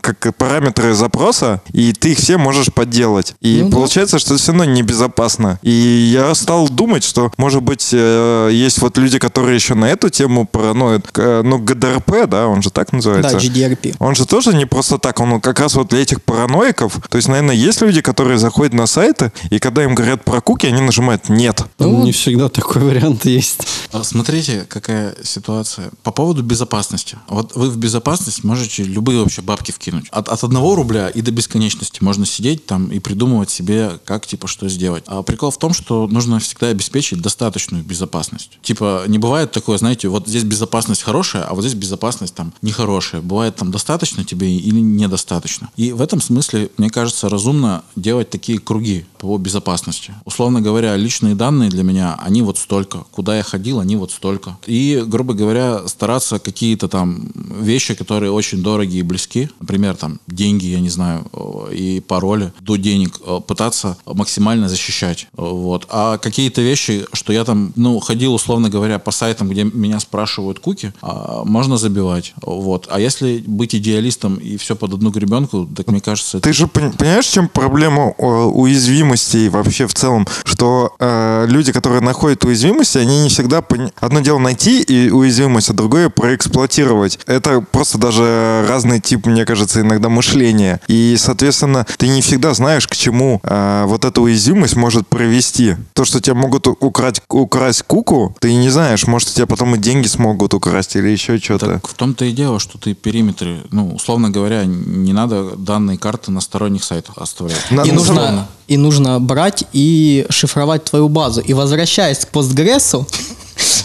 как 0.00 0.36
параметры 0.36 0.94
запроса, 0.94 1.60
и 1.72 1.92
ты 1.92 2.12
их 2.12 2.18
все 2.18 2.38
можешь 2.38 2.71
подделать. 2.74 3.34
И 3.40 3.60
Ну 3.62 3.68
да. 3.70 3.76
получается, 3.76 4.18
что 4.18 4.34
это 4.34 4.42
все 4.42 4.52
равно 4.52 4.64
небезопасно. 4.64 5.58
И 5.62 5.70
я 5.70 6.34
стал 6.34 6.68
думать, 6.68 7.04
что, 7.04 7.30
может 7.36 7.62
быть, 7.62 7.88
э, 7.92 8.50
есть 8.52 8.80
вот 8.80 8.98
люди, 8.98 9.18
которые 9.18 9.54
еще 9.54 9.74
на 9.74 9.86
эту 9.86 10.08
тему 10.10 10.46
параноид. 10.46 11.06
К- 11.10 11.42
Ну, 11.44 11.58
ГДРП, 11.58 12.26
да, 12.28 12.46
он 12.48 12.62
же 12.62 12.70
так 12.70 12.92
называется. 12.92 13.32
Да, 13.32 13.38
GDRP. 13.38 13.94
Он 13.98 14.14
же 14.14 14.26
тоже 14.26 14.54
не 14.54 14.66
просто 14.66 14.98
так, 14.98 15.20
он 15.20 15.40
как 15.40 15.60
раз 15.60 15.74
вот 15.74 15.88
для 15.88 16.00
этих 16.00 16.22
параноиков. 16.22 16.98
То 17.08 17.16
есть, 17.16 17.28
наверное, 17.28 17.54
есть 17.54 17.80
люди, 17.80 18.00
которые 18.00 18.38
заходят 18.38 18.72
на 18.74 18.86
сайты, 18.86 19.32
и 19.50 19.58
когда 19.58 19.84
им 19.84 19.94
говорят 19.94 20.24
про 20.24 20.40
куки, 20.40 20.66
они 20.66 20.80
нажимают 20.80 21.28
«нет». 21.28 21.62
Там 21.78 22.04
не 22.04 22.12
всегда 22.12 22.48
такой 22.48 22.82
вариант 22.82 23.24
есть. 23.24 23.60
А 23.92 24.02
Смотрите, 24.04 24.64
какая 24.68 25.14
ситуация. 25.22 25.90
По 26.02 26.10
поводу 26.12 26.42
безопасности. 26.42 27.16
Вот 27.28 27.54
вы 27.56 27.70
в 27.70 27.76
безопасность 27.76 28.44
можете 28.44 28.82
любые 28.84 29.20
вообще 29.20 29.42
бабки 29.42 29.72
вкинуть. 29.72 30.06
От, 30.10 30.28
от 30.28 30.44
одного 30.44 30.74
рубля 30.74 31.08
и 31.08 31.20
до 31.22 31.30
бесконечности 31.30 32.02
можно 32.02 32.26
сидеть 32.26 32.61
там 32.66 32.88
и 32.88 32.98
придумывать 32.98 33.50
себе, 33.50 33.98
как, 34.04 34.26
типа, 34.26 34.46
что 34.46 34.68
сделать. 34.68 35.04
А 35.06 35.22
прикол 35.22 35.50
в 35.50 35.58
том, 35.58 35.72
что 35.74 36.06
нужно 36.06 36.38
всегда 36.38 36.68
обеспечить 36.68 37.20
достаточную 37.20 37.84
безопасность. 37.84 38.58
Типа, 38.62 39.04
не 39.06 39.18
бывает 39.18 39.52
такое, 39.52 39.78
знаете, 39.78 40.08
вот 40.08 40.26
здесь 40.28 40.44
безопасность 40.44 41.02
хорошая, 41.02 41.44
а 41.44 41.54
вот 41.54 41.62
здесь 41.62 41.74
безопасность 41.74 42.34
там 42.34 42.52
нехорошая. 42.62 43.22
Бывает 43.22 43.56
там 43.56 43.70
достаточно 43.70 44.24
тебе 44.24 44.56
или 44.56 44.80
недостаточно. 44.80 45.70
И 45.76 45.92
в 45.92 46.00
этом 46.00 46.20
смысле, 46.20 46.70
мне 46.78 46.90
кажется, 46.90 47.28
разумно 47.28 47.84
делать 47.96 48.30
такие 48.30 48.58
круги 48.58 49.04
по 49.18 49.36
безопасности. 49.38 50.14
Условно 50.24 50.60
говоря, 50.60 50.96
личные 50.96 51.34
данные 51.34 51.70
для 51.70 51.82
меня, 51.82 52.18
они 52.20 52.42
вот 52.42 52.58
столько. 52.58 53.04
Куда 53.10 53.36
я 53.36 53.42
ходил, 53.42 53.80
они 53.80 53.96
вот 53.96 54.10
столько. 54.10 54.58
И, 54.66 55.02
грубо 55.06 55.34
говоря, 55.34 55.86
стараться 55.88 56.38
какие-то 56.38 56.88
там 56.88 57.30
вещи, 57.60 57.94
которые 57.94 58.32
очень 58.32 58.62
дорогие 58.62 59.00
и 59.00 59.02
близки, 59.02 59.48
например, 59.60 59.96
там 59.96 60.20
деньги, 60.26 60.66
я 60.66 60.80
не 60.80 60.90
знаю, 60.90 61.26
и 61.72 62.00
пароли, 62.00 62.51
до 62.60 62.76
денег 62.76 63.20
э, 63.26 63.40
пытаться 63.46 63.96
максимально 64.06 64.68
защищать. 64.68 65.26
Вот. 65.36 65.86
А 65.90 66.18
какие-то 66.18 66.60
вещи, 66.62 67.04
что 67.12 67.32
я 67.32 67.44
там, 67.44 67.72
ну, 67.76 67.98
ходил, 68.00 68.34
условно 68.34 68.68
говоря, 68.68 68.98
по 68.98 69.10
сайтам, 69.10 69.48
где 69.48 69.64
меня 69.64 70.00
спрашивают 70.00 70.58
куки, 70.58 70.92
а, 71.02 71.42
можно 71.44 71.76
забивать. 71.76 72.34
Вот. 72.42 72.88
А 72.90 73.00
если 73.00 73.42
быть 73.46 73.74
идеалистом 73.74 74.36
и 74.36 74.56
все 74.56 74.74
под 74.76 74.94
одну 74.94 75.10
гребенку, 75.10 75.66
так 75.76 75.86
мне 75.88 76.00
кажется, 76.00 76.38
это 76.38 76.48
Ты 76.48 76.52
же 76.54 76.64
пон- 76.66 76.96
понимаешь, 76.96 77.26
чем 77.26 77.48
проблема 77.48 78.10
уязвимости 78.12 79.48
вообще 79.48 79.86
в 79.86 79.94
целом? 79.94 80.26
Что 80.44 80.94
э, 80.98 81.46
люди, 81.48 81.72
которые 81.72 82.00
находят 82.00 82.44
уязвимости, 82.44 82.98
они 82.98 83.22
не 83.22 83.28
всегда... 83.28 83.60
пони- 83.62 83.92
Одно 84.00 84.20
дело 84.20 84.38
найти 84.38 84.82
и 84.82 85.10
уязвимость, 85.10 85.70
а 85.70 85.72
другое 85.74 86.08
проэксплуатировать. 86.08 87.18
Это 87.26 87.60
просто 87.60 87.98
даже 87.98 88.64
разный 88.68 89.00
тип, 89.00 89.26
мне 89.26 89.44
кажется, 89.44 89.80
иногда 89.80 90.08
мышления. 90.08 90.80
И, 90.88 91.16
соответственно, 91.18 91.86
ты 91.98 92.08
не 92.08 92.20
всегда 92.22 92.41
знаешь, 92.54 92.86
к 92.88 92.94
чему 92.96 93.40
э, 93.42 93.84
вот 93.86 94.04
эта 94.04 94.20
уязвимость 94.20 94.76
может 94.76 95.06
привести. 95.08 95.76
То, 95.94 96.04
что 96.04 96.20
тебя 96.20 96.34
могут 96.34 96.66
у- 96.66 96.76
украсть, 96.80 97.82
куку, 97.86 98.34
ты 98.40 98.54
не 98.54 98.70
знаешь, 98.70 99.06
может, 99.06 99.28
у 99.30 99.32
тебя 99.32 99.46
потом 99.46 99.74
и 99.74 99.78
деньги 99.78 100.06
смогут 100.08 100.54
украсть 100.54 100.96
или 100.96 101.08
еще 101.08 101.38
что-то. 101.38 101.66
Так 101.74 101.88
в 101.88 101.94
том-то 101.94 102.24
и 102.24 102.32
дело, 102.32 102.58
что 102.60 102.78
ты 102.78 102.94
периметры, 102.94 103.58
ну, 103.70 103.94
условно 103.94 104.30
говоря, 104.30 104.64
не 104.64 105.12
надо 105.12 105.56
данные 105.56 105.98
карты 105.98 106.30
на 106.30 106.40
сторонних 106.40 106.84
сайтах 106.84 107.18
оставлять. 107.18 107.70
На- 107.70 107.82
И 107.82 107.90
ну, 107.92 107.98
нужно, 107.98 108.48
и 108.68 108.76
нужно 108.76 109.20
брать 109.20 109.64
и 109.72 110.26
шифровать 110.30 110.84
твою 110.84 111.08
базу. 111.08 111.40
И 111.40 111.54
возвращаясь 111.54 112.18
к 112.24 112.28
постгрессу, 112.28 113.06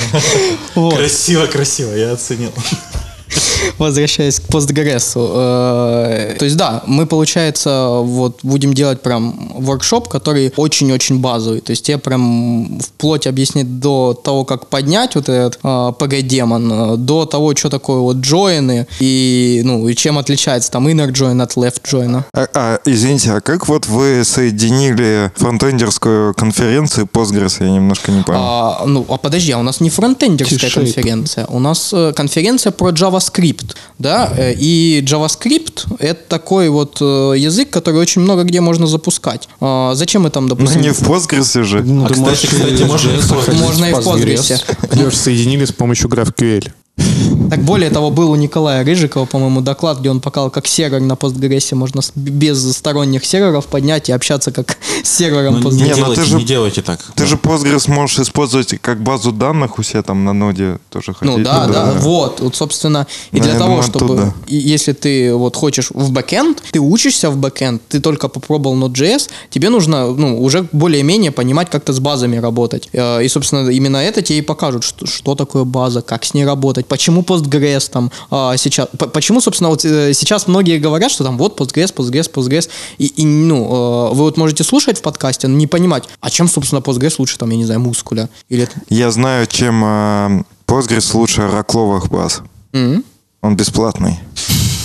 вот, 0.75 0.95
Красиво, 0.95 1.45
красиво, 1.47 1.93
я 1.93 2.13
оценил. 2.13 2.51
возвращаясь 3.77 4.39
к 4.39 4.43
постгрессу, 4.43 5.31
э, 5.33 6.35
то 6.37 6.45
есть 6.45 6.57
да, 6.57 6.83
мы, 6.85 7.05
получается, 7.05 7.99
вот 8.01 8.39
будем 8.43 8.73
делать 8.73 9.01
прям 9.01 9.53
воркшоп, 9.55 10.07
который 10.07 10.53
очень-очень 10.55 11.19
базовый, 11.19 11.61
то 11.61 11.71
есть 11.71 11.85
тебе 11.85 11.97
прям 11.97 12.79
вплоть 12.79 13.27
объяснить 13.27 13.79
до 13.79 14.13
того, 14.13 14.45
как 14.45 14.67
поднять 14.67 15.15
вот 15.15 15.29
этот 15.29 15.59
э, 15.63 15.67
PG-демон, 15.67 16.71
э, 16.71 16.97
до 16.97 17.25
того, 17.25 17.55
что 17.55 17.69
такое 17.69 17.99
вот 17.99 18.17
джойны 18.17 18.87
и, 18.99 19.61
ну, 19.63 19.87
и 19.87 19.95
чем 19.95 20.17
отличается 20.17 20.71
там 20.71 20.87
inner 20.87 21.11
join 21.11 21.41
от 21.41 21.53
left 21.53 21.81
join. 21.83 22.23
А, 22.33 22.47
а, 22.53 22.79
извините, 22.85 23.31
а 23.31 23.41
как 23.41 23.67
вот 23.67 23.87
вы 23.87 24.23
соединили 24.23 25.31
фронтендерскую 25.35 26.33
конференцию 26.33 27.07
Postgres? 27.11 27.63
Я 27.63 27.69
немножко 27.69 28.11
не 28.11 28.23
понял. 28.23 28.39
А, 28.41 28.83
ну, 28.85 29.05
а 29.09 29.17
подожди, 29.17 29.51
а 29.51 29.59
у 29.59 29.63
нас 29.63 29.79
не 29.79 29.89
фронтендерская 29.89 30.69
конференция, 30.69 31.45
у 31.47 31.59
нас 31.59 31.93
конференция 32.15 32.71
про 32.71 32.89
JavaScript, 32.89 33.26
да, 33.99 34.31
э, 34.35 34.53
и 34.53 35.03
JavaScript 35.05 35.85
это 35.99 36.21
такой 36.27 36.69
вот 36.69 36.97
э, 37.01 37.33
язык, 37.37 37.69
который 37.69 37.99
очень 37.99 38.21
много 38.21 38.43
где 38.43 38.61
можно 38.61 38.87
запускать. 38.87 39.47
А, 39.59 39.93
зачем 39.95 40.23
мы 40.23 40.29
там, 40.29 40.47
Ну, 40.47 40.55
допустим, 40.55 40.81
не 40.81 40.91
в 40.91 41.01
Postgres 41.01 41.63
же. 41.63 41.83
Ну, 41.83 42.05
А, 42.05 42.09
кстати, 42.09 42.25
можешь 42.25 42.49
кстати, 42.49 42.69
через 42.69 42.87
можно 42.87 43.11
Можно 43.53 43.85
и 43.85 43.93
в 43.93 43.97
Postgres. 43.97 44.63
Леш, 44.91 45.15
соединили 45.15 45.65
с 45.65 45.71
помощью 45.71 46.09
GraphQL. 46.09 46.71
Так 47.49 47.61
более 47.61 47.89
того, 47.89 48.11
был 48.11 48.31
у 48.31 48.35
Николая 48.35 48.83
Рыжикова, 48.83 49.25
по-моему, 49.25 49.61
доклад, 49.61 49.99
где 49.99 50.09
он 50.09 50.19
показал, 50.19 50.49
как 50.49 50.67
сервер 50.67 50.99
на 50.99 51.13
Postgres 51.13 51.73
можно 51.75 52.01
без 52.15 52.75
сторонних 52.75 53.23
серверов 53.25 53.67
поднять 53.67 54.09
и 54.09 54.11
общаться 54.11 54.51
как 54.51 54.77
с 55.03 55.09
сервером 55.09 55.61
Ну, 55.61 55.71
не, 55.71 55.83
Не, 55.83 55.89
ну 55.91 55.95
делайте, 55.95 56.21
ты 56.21 56.27
же- 56.27 56.35
не 56.35 56.43
делайте 56.43 56.81
так. 56.81 56.99
Ты 57.15 57.25
же 57.25 57.35
Postgres 57.37 57.89
можешь 57.89 58.19
использовать 58.19 58.77
как 58.81 59.01
базу 59.01 59.31
данных 59.31 59.79
у 59.79 59.83
себя 59.83 60.01
там 60.03 60.25
на 60.25 60.33
ноде 60.33 60.79
тоже 60.89 61.13
ходить. 61.13 61.37
Ну 61.37 61.43
да, 61.43 61.67
да, 61.67 61.93
вот, 61.99 62.41
вот, 62.41 62.55
собственно, 62.55 63.07
и 63.31 63.39
для 63.39 63.53
Наверное, 63.53 63.59
того, 63.67 63.79
оттуда. 63.79 63.97
чтобы, 63.97 64.33
и 64.47 64.57
если 64.57 64.91
ты 64.91 65.33
вот 65.33 65.55
хочешь 65.55 65.91
в 65.93 66.11
бэкенд, 66.11 66.61
ты 66.71 66.79
учишься 66.79 67.29
в 67.29 67.37
бэкенд, 67.37 67.81
ты 67.87 68.01
только 68.01 68.27
попробовал 68.27 68.75
Node.js, 68.77 69.29
тебе 69.51 69.69
нужно, 69.69 70.07
ну, 70.11 70.41
уже 70.43 70.67
более-менее 70.73 71.31
понимать, 71.31 71.69
как-то 71.69 71.93
с 71.93 71.99
базами 71.99 72.37
работать. 72.37 72.89
Э, 72.93 73.23
И, 73.23 73.27
собственно, 73.29 73.69
именно 73.69 73.97
это 73.97 74.21
тебе 74.21 74.39
и 74.39 74.41
покажут, 74.41 74.83
что, 74.83 75.05
что 75.05 75.35
такое 75.35 75.63
база, 75.63 76.01
как 76.01 76.25
с 76.25 76.33
ней 76.33 76.45
работать, 76.45 76.86
почему 76.87 77.21
Postgres 77.21 77.89
там 77.91 78.11
а, 78.31 78.57
сейчас, 78.57 78.87
по- 78.97 79.07
почему, 79.07 79.41
собственно, 79.41 79.69
вот 79.69 79.83
э, 79.85 80.13
сейчас 80.13 80.47
многие 80.47 80.79
говорят, 80.79 81.11
что 81.11 81.23
там 81.23 81.37
вот 81.37 81.59
Postgres, 81.59 81.93
Postgres, 81.93 82.31
Postgres, 82.31 82.69
и, 82.97 83.05
и, 83.07 83.25
ну, 83.25 83.65
э, 83.65 84.13
вы 84.15 84.23
вот 84.23 84.37
можете 84.37 84.63
слушать 84.63 84.97
в 84.99 85.01
подкасте, 85.01 85.47
но 85.47 85.55
не 85.57 85.67
понимать, 85.67 86.05
а 86.19 86.29
чем, 86.29 86.47
собственно, 86.47 86.79
Postgres 86.79 87.15
лучше, 87.19 87.37
там, 87.37 87.49
я 87.51 87.57
не 87.57 87.65
знаю, 87.65 87.79
мускуля, 87.81 88.29
или... 88.49 88.67
Я 88.89 89.11
знаю, 89.11 89.47
чем 89.47 89.83
э, 89.83 90.43
Postgres 90.67 91.15
лучше 91.15 91.47
ракловых 91.47 92.09
баз. 92.09 92.41
М? 92.73 93.03
Он 93.41 93.55
бесплатный. 93.55 94.19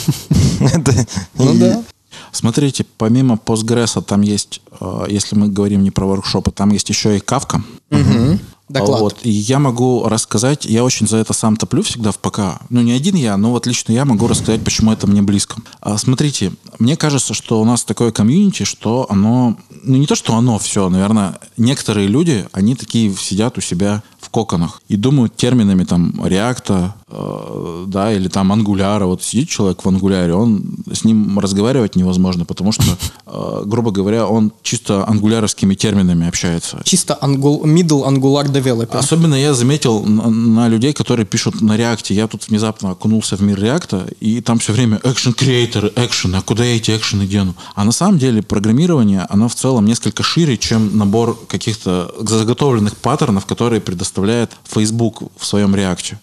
Это- 0.61 1.07
Ну 1.39 1.55
да. 1.55 1.83
Смотрите, 2.31 2.87
помимо 2.97 3.35
Postgres, 3.45 4.01
там 4.03 4.23
есть, 4.23 4.63
если 5.09 5.37
мы 5.37 5.49
говорим 5.49 5.83
не 5.83 5.91
про 5.91 6.07
воркшопы, 6.07 6.51
там 6.51 6.71
есть 6.71 6.89
еще 6.89 7.17
и 7.17 7.21
Kafka. 7.21 7.61
Мгм. 7.91 8.41
Доклад. 8.73 9.01
Вот. 9.01 9.19
И 9.23 9.31
я 9.31 9.59
могу 9.59 10.09
рассказать, 10.09 10.65
я 10.65 10.85
очень 10.85 11.07
за 11.07 11.19
это 11.19 11.33
сам 11.33 11.57
топлю 11.57 11.83
всегда 11.83 12.11
в 12.11 12.19
ПК. 12.19 12.61
Ну, 12.71 12.81
не 12.81 12.93
один 12.93 13.15
я, 13.17 13.37
но 13.37 13.51
вот 13.51 13.67
лично 13.67 13.93
я 13.93 14.05
могу 14.05 14.27
рассказать, 14.27 14.65
почему 14.65 14.93
это 14.93 15.07
мне 15.07 15.23
близко. 15.23 15.57
А, 15.81 15.99
смотрите, 15.99 16.53
мне 16.79 16.97
кажется, 16.97 17.35
что 17.35 17.61
у 17.61 17.65
нас 17.65 17.85
такое 17.85 18.13
комьюнити, 18.13 18.65
что 18.65 19.07
оно... 19.09 19.57
Ну, 19.85 19.97
не 19.97 20.07
то, 20.07 20.15
что 20.15 20.37
оно 20.37 20.59
все, 20.59 20.89
наверное, 20.89 21.39
некоторые 21.57 22.07
люди, 22.07 22.47
они 22.53 22.77
такие 22.77 23.13
сидят 23.15 23.59
у 23.59 23.61
себя 23.61 24.03
в 24.21 24.31
коконах 24.31 24.81
и 24.89 24.97
думают 24.97 25.37
терминами 25.37 25.85
там 25.85 26.15
реакта, 26.25 26.95
да, 27.87 28.13
или 28.13 28.29
там 28.29 28.53
ангуляра. 28.53 29.07
Вот 29.07 29.23
сидит 29.23 29.49
человек 29.49 29.85
в 29.85 29.89
ангуляре, 29.89 30.35
он 30.35 30.65
с 30.93 31.05
ним 31.05 31.39
разговаривать 31.39 31.97
невозможно, 31.97 32.45
потому 32.45 32.73
что, 32.73 32.85
э, 33.27 33.63
грубо 33.67 33.91
говоря, 33.91 34.27
он 34.27 34.53
чисто 34.63 35.07
ангуляровскими 35.07 35.75
терминами 35.75 36.27
общается. 36.27 36.81
Чисто 36.85 37.17
ангул, 37.21 37.65
middle 37.65 38.07
angular 38.07 38.47
developer. 38.47 38.97
Особенно 38.97 39.35
я 39.35 39.55
заметил 39.55 40.03
на, 40.03 40.31
на 40.31 40.69
людей, 40.69 40.93
которые 40.93 41.27
пишут 41.27 41.61
на 41.61 41.77
реакте. 41.77 42.15
Я 42.15 42.29
тут 42.29 42.49
внезапно 42.49 42.91
окунулся 42.91 43.37
в 43.37 43.43
мир 43.43 43.61
реакта, 43.61 44.07
и 44.21 44.41
там 44.41 44.59
все 44.59 44.73
время 44.73 45.01
экшен 45.03 45.33
креаторы, 45.33 45.93
экшен, 45.97 46.35
а 46.35 46.43
куда 46.43 46.65
я 46.65 46.77
эти 46.77 46.91
экшены 46.97 47.27
дену? 47.27 47.55
А 47.75 47.85
на 47.85 47.93
самом 47.93 48.19
деле 48.19 48.43
программирование, 48.43 49.27
оно 49.29 49.49
в 49.49 49.55
целом 49.55 49.85
несколько 49.85 50.23
шире, 50.23 50.57
чем 50.57 50.97
набор 50.97 51.39
каких-то 51.47 52.15
заготовленных 52.19 52.97
паттернов, 52.97 53.47
которые 53.47 53.81
предоставляет 53.81 54.53
Facebook 54.65 55.23
в 55.37 55.47
своем 55.47 55.75
реакте. 55.75 56.19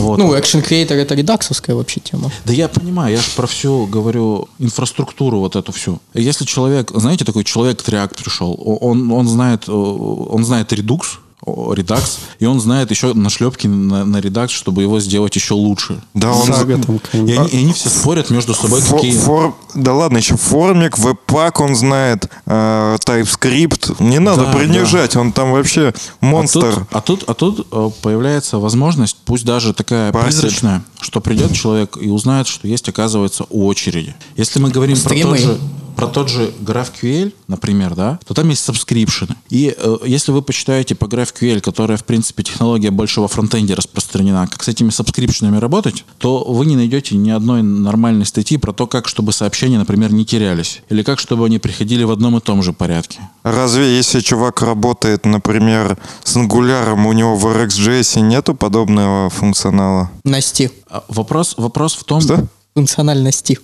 Вот. 0.00 0.18
Ну, 0.18 0.34
Action 0.34 0.66
Creator 0.66 0.94
это 0.94 1.14
редаксовская 1.14 1.76
вообще 1.76 2.00
тема. 2.00 2.30
Да 2.44 2.52
я 2.52 2.68
понимаю, 2.68 3.14
я 3.14 3.20
же 3.20 3.30
про 3.36 3.46
всю 3.46 3.86
говорю 3.86 4.48
инфраструктуру 4.58 5.38
вот 5.38 5.56
эту 5.56 5.72
всю. 5.72 6.00
Если 6.14 6.44
человек, 6.44 6.90
знаете, 6.94 7.24
такой 7.24 7.44
человек 7.44 7.82
в 7.82 7.88
React 7.88 8.22
пришел, 8.22 8.78
он, 8.80 9.10
он 9.12 9.28
знает, 9.28 9.68
э, 9.68 9.72
он 9.72 10.44
знает 10.44 10.72
Redux, 10.72 11.02
Redux, 11.44 12.18
и 12.38 12.46
он 12.46 12.60
знает 12.60 12.90
еще 12.90 13.14
нашлепки 13.14 13.66
на, 13.66 14.04
на 14.04 14.18
Redux, 14.18 14.48
чтобы 14.48 14.82
его 14.82 15.00
сделать 15.00 15.34
еще 15.34 15.54
лучше. 15.54 16.00
Да, 16.14 16.32
он... 16.32 16.46
Сага 16.46 16.78
там 16.78 17.00
И 17.12 17.32
они, 17.32 17.48
и 17.48 17.56
они 17.58 17.72
все 17.72 17.88
спорят 17.88 18.30
между 18.30 18.54
собой, 18.54 18.80
Фо- 18.80 18.94
какие... 18.94 19.12
фор- 19.18 19.54
Да 19.74 19.92
ладно, 19.92 20.18
еще 20.18 20.36
формик, 20.36 20.98
веб-пак 20.98 21.58
он 21.60 21.74
знает, 21.74 22.28
э, 22.46 22.96
TypeScript. 23.04 23.96
Не 24.02 24.20
надо 24.20 24.44
Да, 24.46 24.52
принижать, 24.52 25.16
он 25.16 25.32
там 25.32 25.52
вообще 25.52 25.92
А 26.20 26.24
монстр. 26.24 26.60
тут, 26.74 26.84
а 26.92 27.00
тут, 27.00 27.24
а 27.28 27.34
тут 27.34 27.66
э, 27.72 27.90
появляется 28.02 28.58
возможность, 28.58 29.16
пусть 29.24 29.44
даже 29.44 29.72
такая 29.74 30.12
Парсит. 30.12 30.40
призрачная, 30.42 30.82
что 31.00 31.20
придет 31.20 31.52
человек 31.54 31.98
и 32.00 32.08
узнает, 32.08 32.46
что 32.46 32.68
есть, 32.68 32.88
оказывается, 32.88 33.44
очереди. 33.44 34.14
Если 34.36 34.60
мы 34.60 34.70
говорим 34.70 34.96
про 34.96 35.08
Стримы. 35.10 35.36
тот 35.36 35.40
же 35.40 35.58
про 35.96 36.06
тот 36.06 36.28
же 36.28 36.52
GraphQL, 36.60 37.32
например, 37.48 37.94
да, 37.94 38.18
то 38.26 38.34
там 38.34 38.48
есть 38.48 38.64
subscription 38.64 39.26
ы. 39.26 39.36
И 39.50 39.74
э, 39.76 39.96
если 40.04 40.32
вы 40.32 40.42
почитаете 40.42 40.94
по 40.94 41.04
GraphQL, 41.04 41.60
которая, 41.60 41.96
в 41.96 42.04
принципе, 42.04 42.42
технология 42.42 42.90
больше 42.90 43.20
во 43.20 43.28
фронтенде 43.28 43.74
распространена, 43.74 44.46
как 44.46 44.62
с 44.62 44.68
этими 44.68 44.90
subscription 44.90 45.44
ами 45.44 45.58
работать, 45.58 46.04
то 46.18 46.44
вы 46.44 46.66
не 46.66 46.76
найдете 46.76 47.16
ни 47.16 47.30
одной 47.30 47.62
нормальной 47.62 48.26
статьи 48.26 48.56
про 48.56 48.72
то, 48.72 48.86
как, 48.86 49.08
чтобы 49.08 49.32
сообщения, 49.32 49.78
например, 49.78 50.12
не 50.12 50.24
терялись. 50.24 50.82
Или 50.88 51.02
как, 51.02 51.18
чтобы 51.18 51.46
они 51.46 51.58
приходили 51.58 52.04
в 52.04 52.10
одном 52.10 52.36
и 52.36 52.40
том 52.40 52.62
же 52.62 52.72
порядке. 52.72 53.20
Разве 53.42 53.96
если 53.96 54.20
чувак 54.20 54.62
работает, 54.62 55.26
например, 55.26 55.98
с 56.24 56.36
Angular, 56.36 56.92
у 57.06 57.12
него 57.12 57.36
в 57.36 57.46
RxJS 57.46 58.20
нету 58.20 58.54
подобного 58.54 59.30
функционала? 59.30 60.10
Насти. 60.24 60.70
А 60.88 61.04
Вопрос, 61.08 61.54
вопрос 61.58 61.94
в 61.94 62.04
том... 62.04 62.20
Что? 62.20 62.46
Функциональности. 62.74 63.58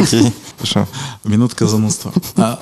Окей, 0.00 0.32
хорошо. 0.56 0.88
Минутка 1.24 1.66
занудства. 1.66 2.12
А, 2.36 2.58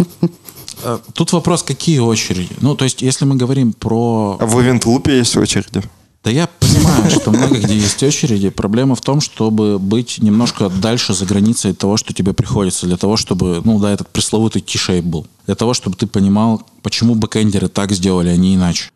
а, 0.82 1.00
Тут 1.14 1.32
вопрос, 1.32 1.62
какие 1.62 1.98
очереди? 1.98 2.54
Ну, 2.60 2.74
то 2.74 2.84
есть, 2.84 3.02
если 3.02 3.24
мы 3.24 3.36
говорим 3.36 3.72
про... 3.72 4.36
А 4.40 4.46
в 4.46 4.60
Ивентлупе 4.60 5.18
есть 5.18 5.36
очереди? 5.36 5.82
Да 6.24 6.32
я 6.32 6.48
понимаю, 6.58 7.10
что 7.10 7.30
много 7.30 7.58
где 7.58 7.76
есть 7.76 8.02
очереди. 8.02 8.50
Проблема 8.50 8.96
в 8.96 9.00
том, 9.00 9.20
чтобы 9.20 9.78
быть 9.78 10.18
немножко 10.20 10.68
дальше 10.68 11.14
за 11.14 11.24
границей 11.26 11.74
того, 11.74 11.96
что 11.96 12.12
тебе 12.12 12.32
приходится, 12.32 12.86
для 12.86 12.96
того, 12.96 13.16
чтобы, 13.16 13.62
ну 13.64 13.78
да, 13.78 13.92
этот 13.92 14.08
пресловутый 14.08 14.60
T-shape 14.60 15.02
был. 15.02 15.26
Для 15.46 15.54
того, 15.54 15.74
чтобы 15.74 15.96
ты 15.96 16.06
понимал, 16.06 16.62
почему 16.82 17.14
бэкэндеры 17.14 17.68
так 17.68 17.92
сделали, 17.92 18.28
а 18.28 18.36
не 18.36 18.56
иначе. 18.56 18.90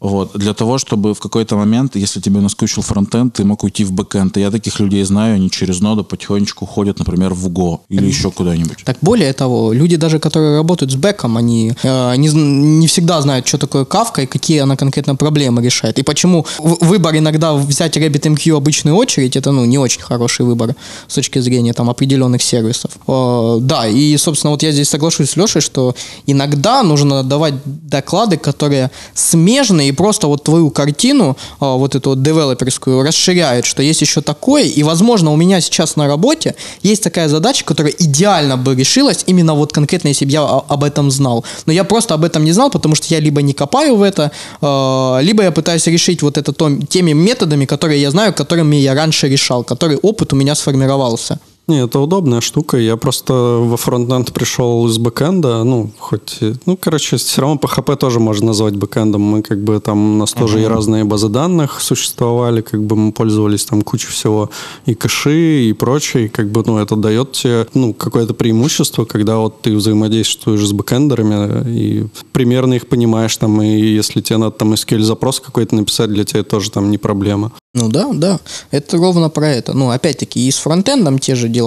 Вот. 0.00 0.32
Для 0.34 0.54
того, 0.54 0.78
чтобы 0.78 1.14
в 1.14 1.18
какой-то 1.18 1.56
момент, 1.56 1.96
если 1.96 2.20
тебе 2.20 2.40
наскучил 2.40 2.82
фронтенд, 2.82 3.34
ты 3.34 3.44
мог 3.44 3.62
уйти 3.64 3.84
в 3.84 3.92
бэкенд. 3.92 4.36
И 4.38 4.40
я 4.40 4.50
таких 4.50 4.80
людей 4.80 5.04
знаю, 5.04 5.34
они 5.34 5.50
через 5.50 5.80
ноду 5.80 6.04
потихонечку 6.04 6.66
ходят, 6.66 6.98
например, 6.98 7.34
в 7.34 7.48
Go 7.48 7.80
или 7.90 8.06
еще 8.06 8.30
куда-нибудь. 8.30 8.78
Так 8.84 8.96
более 9.02 9.32
того, 9.32 9.72
люди 9.72 9.96
даже, 9.96 10.18
которые 10.18 10.56
работают 10.56 10.92
с 10.92 10.96
бэком, 10.96 11.36
они 11.36 11.74
э, 11.82 12.16
не, 12.16 12.28
не 12.28 12.86
всегда 12.86 13.20
знают, 13.20 13.46
что 13.46 13.58
такое 13.58 13.84
Kafka 13.84 14.22
и 14.22 14.26
какие 14.26 14.60
она 14.60 14.76
конкретно 14.76 15.16
проблемы 15.16 15.62
решает. 15.62 15.98
И 15.98 16.02
почему 16.02 16.46
выбор 16.58 17.16
иногда 17.16 17.52
взять 17.52 17.96
RabbitMQ 17.96 18.56
обычную 18.56 18.96
очередь, 18.96 19.36
это 19.36 19.52
ну, 19.52 19.66
не 19.66 19.78
очень 19.78 20.00
хороший 20.00 20.46
выбор 20.46 20.74
с 21.08 21.14
точки 21.14 21.40
зрения 21.40 21.74
там, 21.74 21.90
определенных 21.90 22.42
сервисов. 22.42 22.92
Э, 23.06 23.58
да, 23.60 23.86
и, 23.86 24.16
собственно, 24.16 24.52
вот 24.52 24.62
я 24.62 24.72
здесь 24.72 24.88
соглашусь 24.88 25.30
с 25.30 25.36
Лешей, 25.36 25.60
что 25.60 25.94
иногда 26.24 26.82
нужно 26.82 27.22
давать 27.22 27.54
доклады, 27.66 28.38
которые 28.38 28.90
смежные 29.14 29.89
и 29.90 29.92
просто 29.92 30.26
вот 30.28 30.44
твою 30.44 30.70
картину, 30.70 31.36
э, 31.60 31.76
вот 31.76 31.94
эту 31.94 32.10
вот 32.10 32.22
девелоперскую, 32.22 33.02
расширяют, 33.02 33.66
что 33.66 33.82
есть 33.82 34.00
еще 34.02 34.20
такое, 34.20 34.64
и, 34.64 34.82
возможно, 34.82 35.32
у 35.32 35.36
меня 35.36 35.60
сейчас 35.60 35.96
на 35.96 36.06
работе 36.06 36.54
есть 36.82 37.02
такая 37.02 37.28
задача, 37.28 37.64
которая 37.64 37.92
идеально 37.98 38.56
бы 38.56 38.74
решилась, 38.74 39.24
именно 39.26 39.54
вот 39.54 39.72
конкретно, 39.72 40.08
если 40.08 40.24
бы 40.26 40.32
я 40.32 40.42
о- 40.42 40.64
об 40.68 40.82
этом 40.84 41.10
знал. 41.10 41.44
Но 41.66 41.72
я 41.72 41.84
просто 41.84 42.14
об 42.14 42.24
этом 42.24 42.44
не 42.44 42.52
знал, 42.52 42.70
потому 42.70 42.94
что 42.94 43.06
я 43.14 43.20
либо 43.20 43.42
не 43.42 43.52
копаю 43.52 43.96
в 43.96 44.02
это, 44.02 44.30
э, 44.62 45.18
либо 45.22 45.42
я 45.42 45.50
пытаюсь 45.50 45.86
решить 45.86 46.22
вот 46.22 46.38
это 46.38 46.52
теми 46.88 47.12
методами, 47.12 47.66
которые 47.66 48.00
я 48.02 48.10
знаю, 48.10 48.32
которыми 48.32 48.76
я 48.76 48.94
раньше 48.94 49.28
решал, 49.28 49.64
который 49.64 49.96
опыт 49.96 50.32
у 50.32 50.36
меня 50.36 50.54
сформировался. 50.54 51.38
Не, 51.70 51.84
это 51.84 52.00
удобная 52.00 52.40
штука. 52.40 52.78
Я 52.78 52.96
просто 52.96 53.32
во 53.32 53.76
фронтенд 53.76 54.32
пришел 54.32 54.88
из 54.88 54.98
бэкэнда. 54.98 55.62
Ну, 55.62 55.92
хоть... 55.98 56.38
Ну, 56.66 56.76
короче, 56.76 57.16
все 57.16 57.42
равно 57.42 57.60
PHP 57.62 57.96
тоже 57.96 58.18
можно 58.18 58.48
назвать 58.48 58.74
бэкэндом. 58.74 59.22
Мы 59.22 59.42
как 59.42 59.62
бы 59.62 59.78
там... 59.78 60.16
У 60.16 60.18
нас 60.18 60.32
тоже 60.32 60.60
и 60.60 60.64
разные 60.64 61.04
базы 61.04 61.28
данных 61.28 61.80
существовали. 61.80 62.60
Как 62.60 62.82
бы 62.82 62.96
мы 62.96 63.12
пользовались 63.12 63.66
там 63.66 63.82
кучей 63.82 64.08
всего. 64.08 64.50
И 64.84 64.94
кэши, 64.94 65.68
и 65.68 65.72
прочее. 65.72 66.24
И 66.24 66.28
как 66.28 66.50
бы, 66.50 66.64
ну, 66.66 66.78
это 66.78 66.96
дает 66.96 67.30
тебе, 67.30 67.68
ну, 67.72 67.94
какое-то 67.94 68.34
преимущество, 68.34 69.04
когда 69.04 69.36
вот 69.36 69.62
ты 69.62 69.76
взаимодействуешь 69.76 70.66
с 70.66 70.72
бэкэндерами 70.72 71.70
и 71.70 72.06
примерно 72.32 72.74
их 72.74 72.88
понимаешь 72.88 73.36
там. 73.36 73.62
И 73.62 73.80
если 73.80 74.20
тебе 74.20 74.38
надо 74.38 74.56
там 74.56 74.72
SQL-запрос 74.72 75.38
какой-то 75.38 75.76
написать, 75.76 76.10
для 76.10 76.24
тебя 76.24 76.42
тоже 76.42 76.72
там 76.72 76.90
не 76.90 76.98
проблема. 76.98 77.52
Ну 77.72 77.88
да, 77.88 78.08
да, 78.12 78.40
это 78.72 78.96
ровно 78.96 79.30
про 79.30 79.48
это. 79.48 79.74
Ну, 79.74 79.90
опять-таки, 79.90 80.48
и 80.48 80.50
с 80.50 80.58
фронтендом 80.58 81.20
те 81.20 81.36
же 81.36 81.48
дела, 81.48 81.59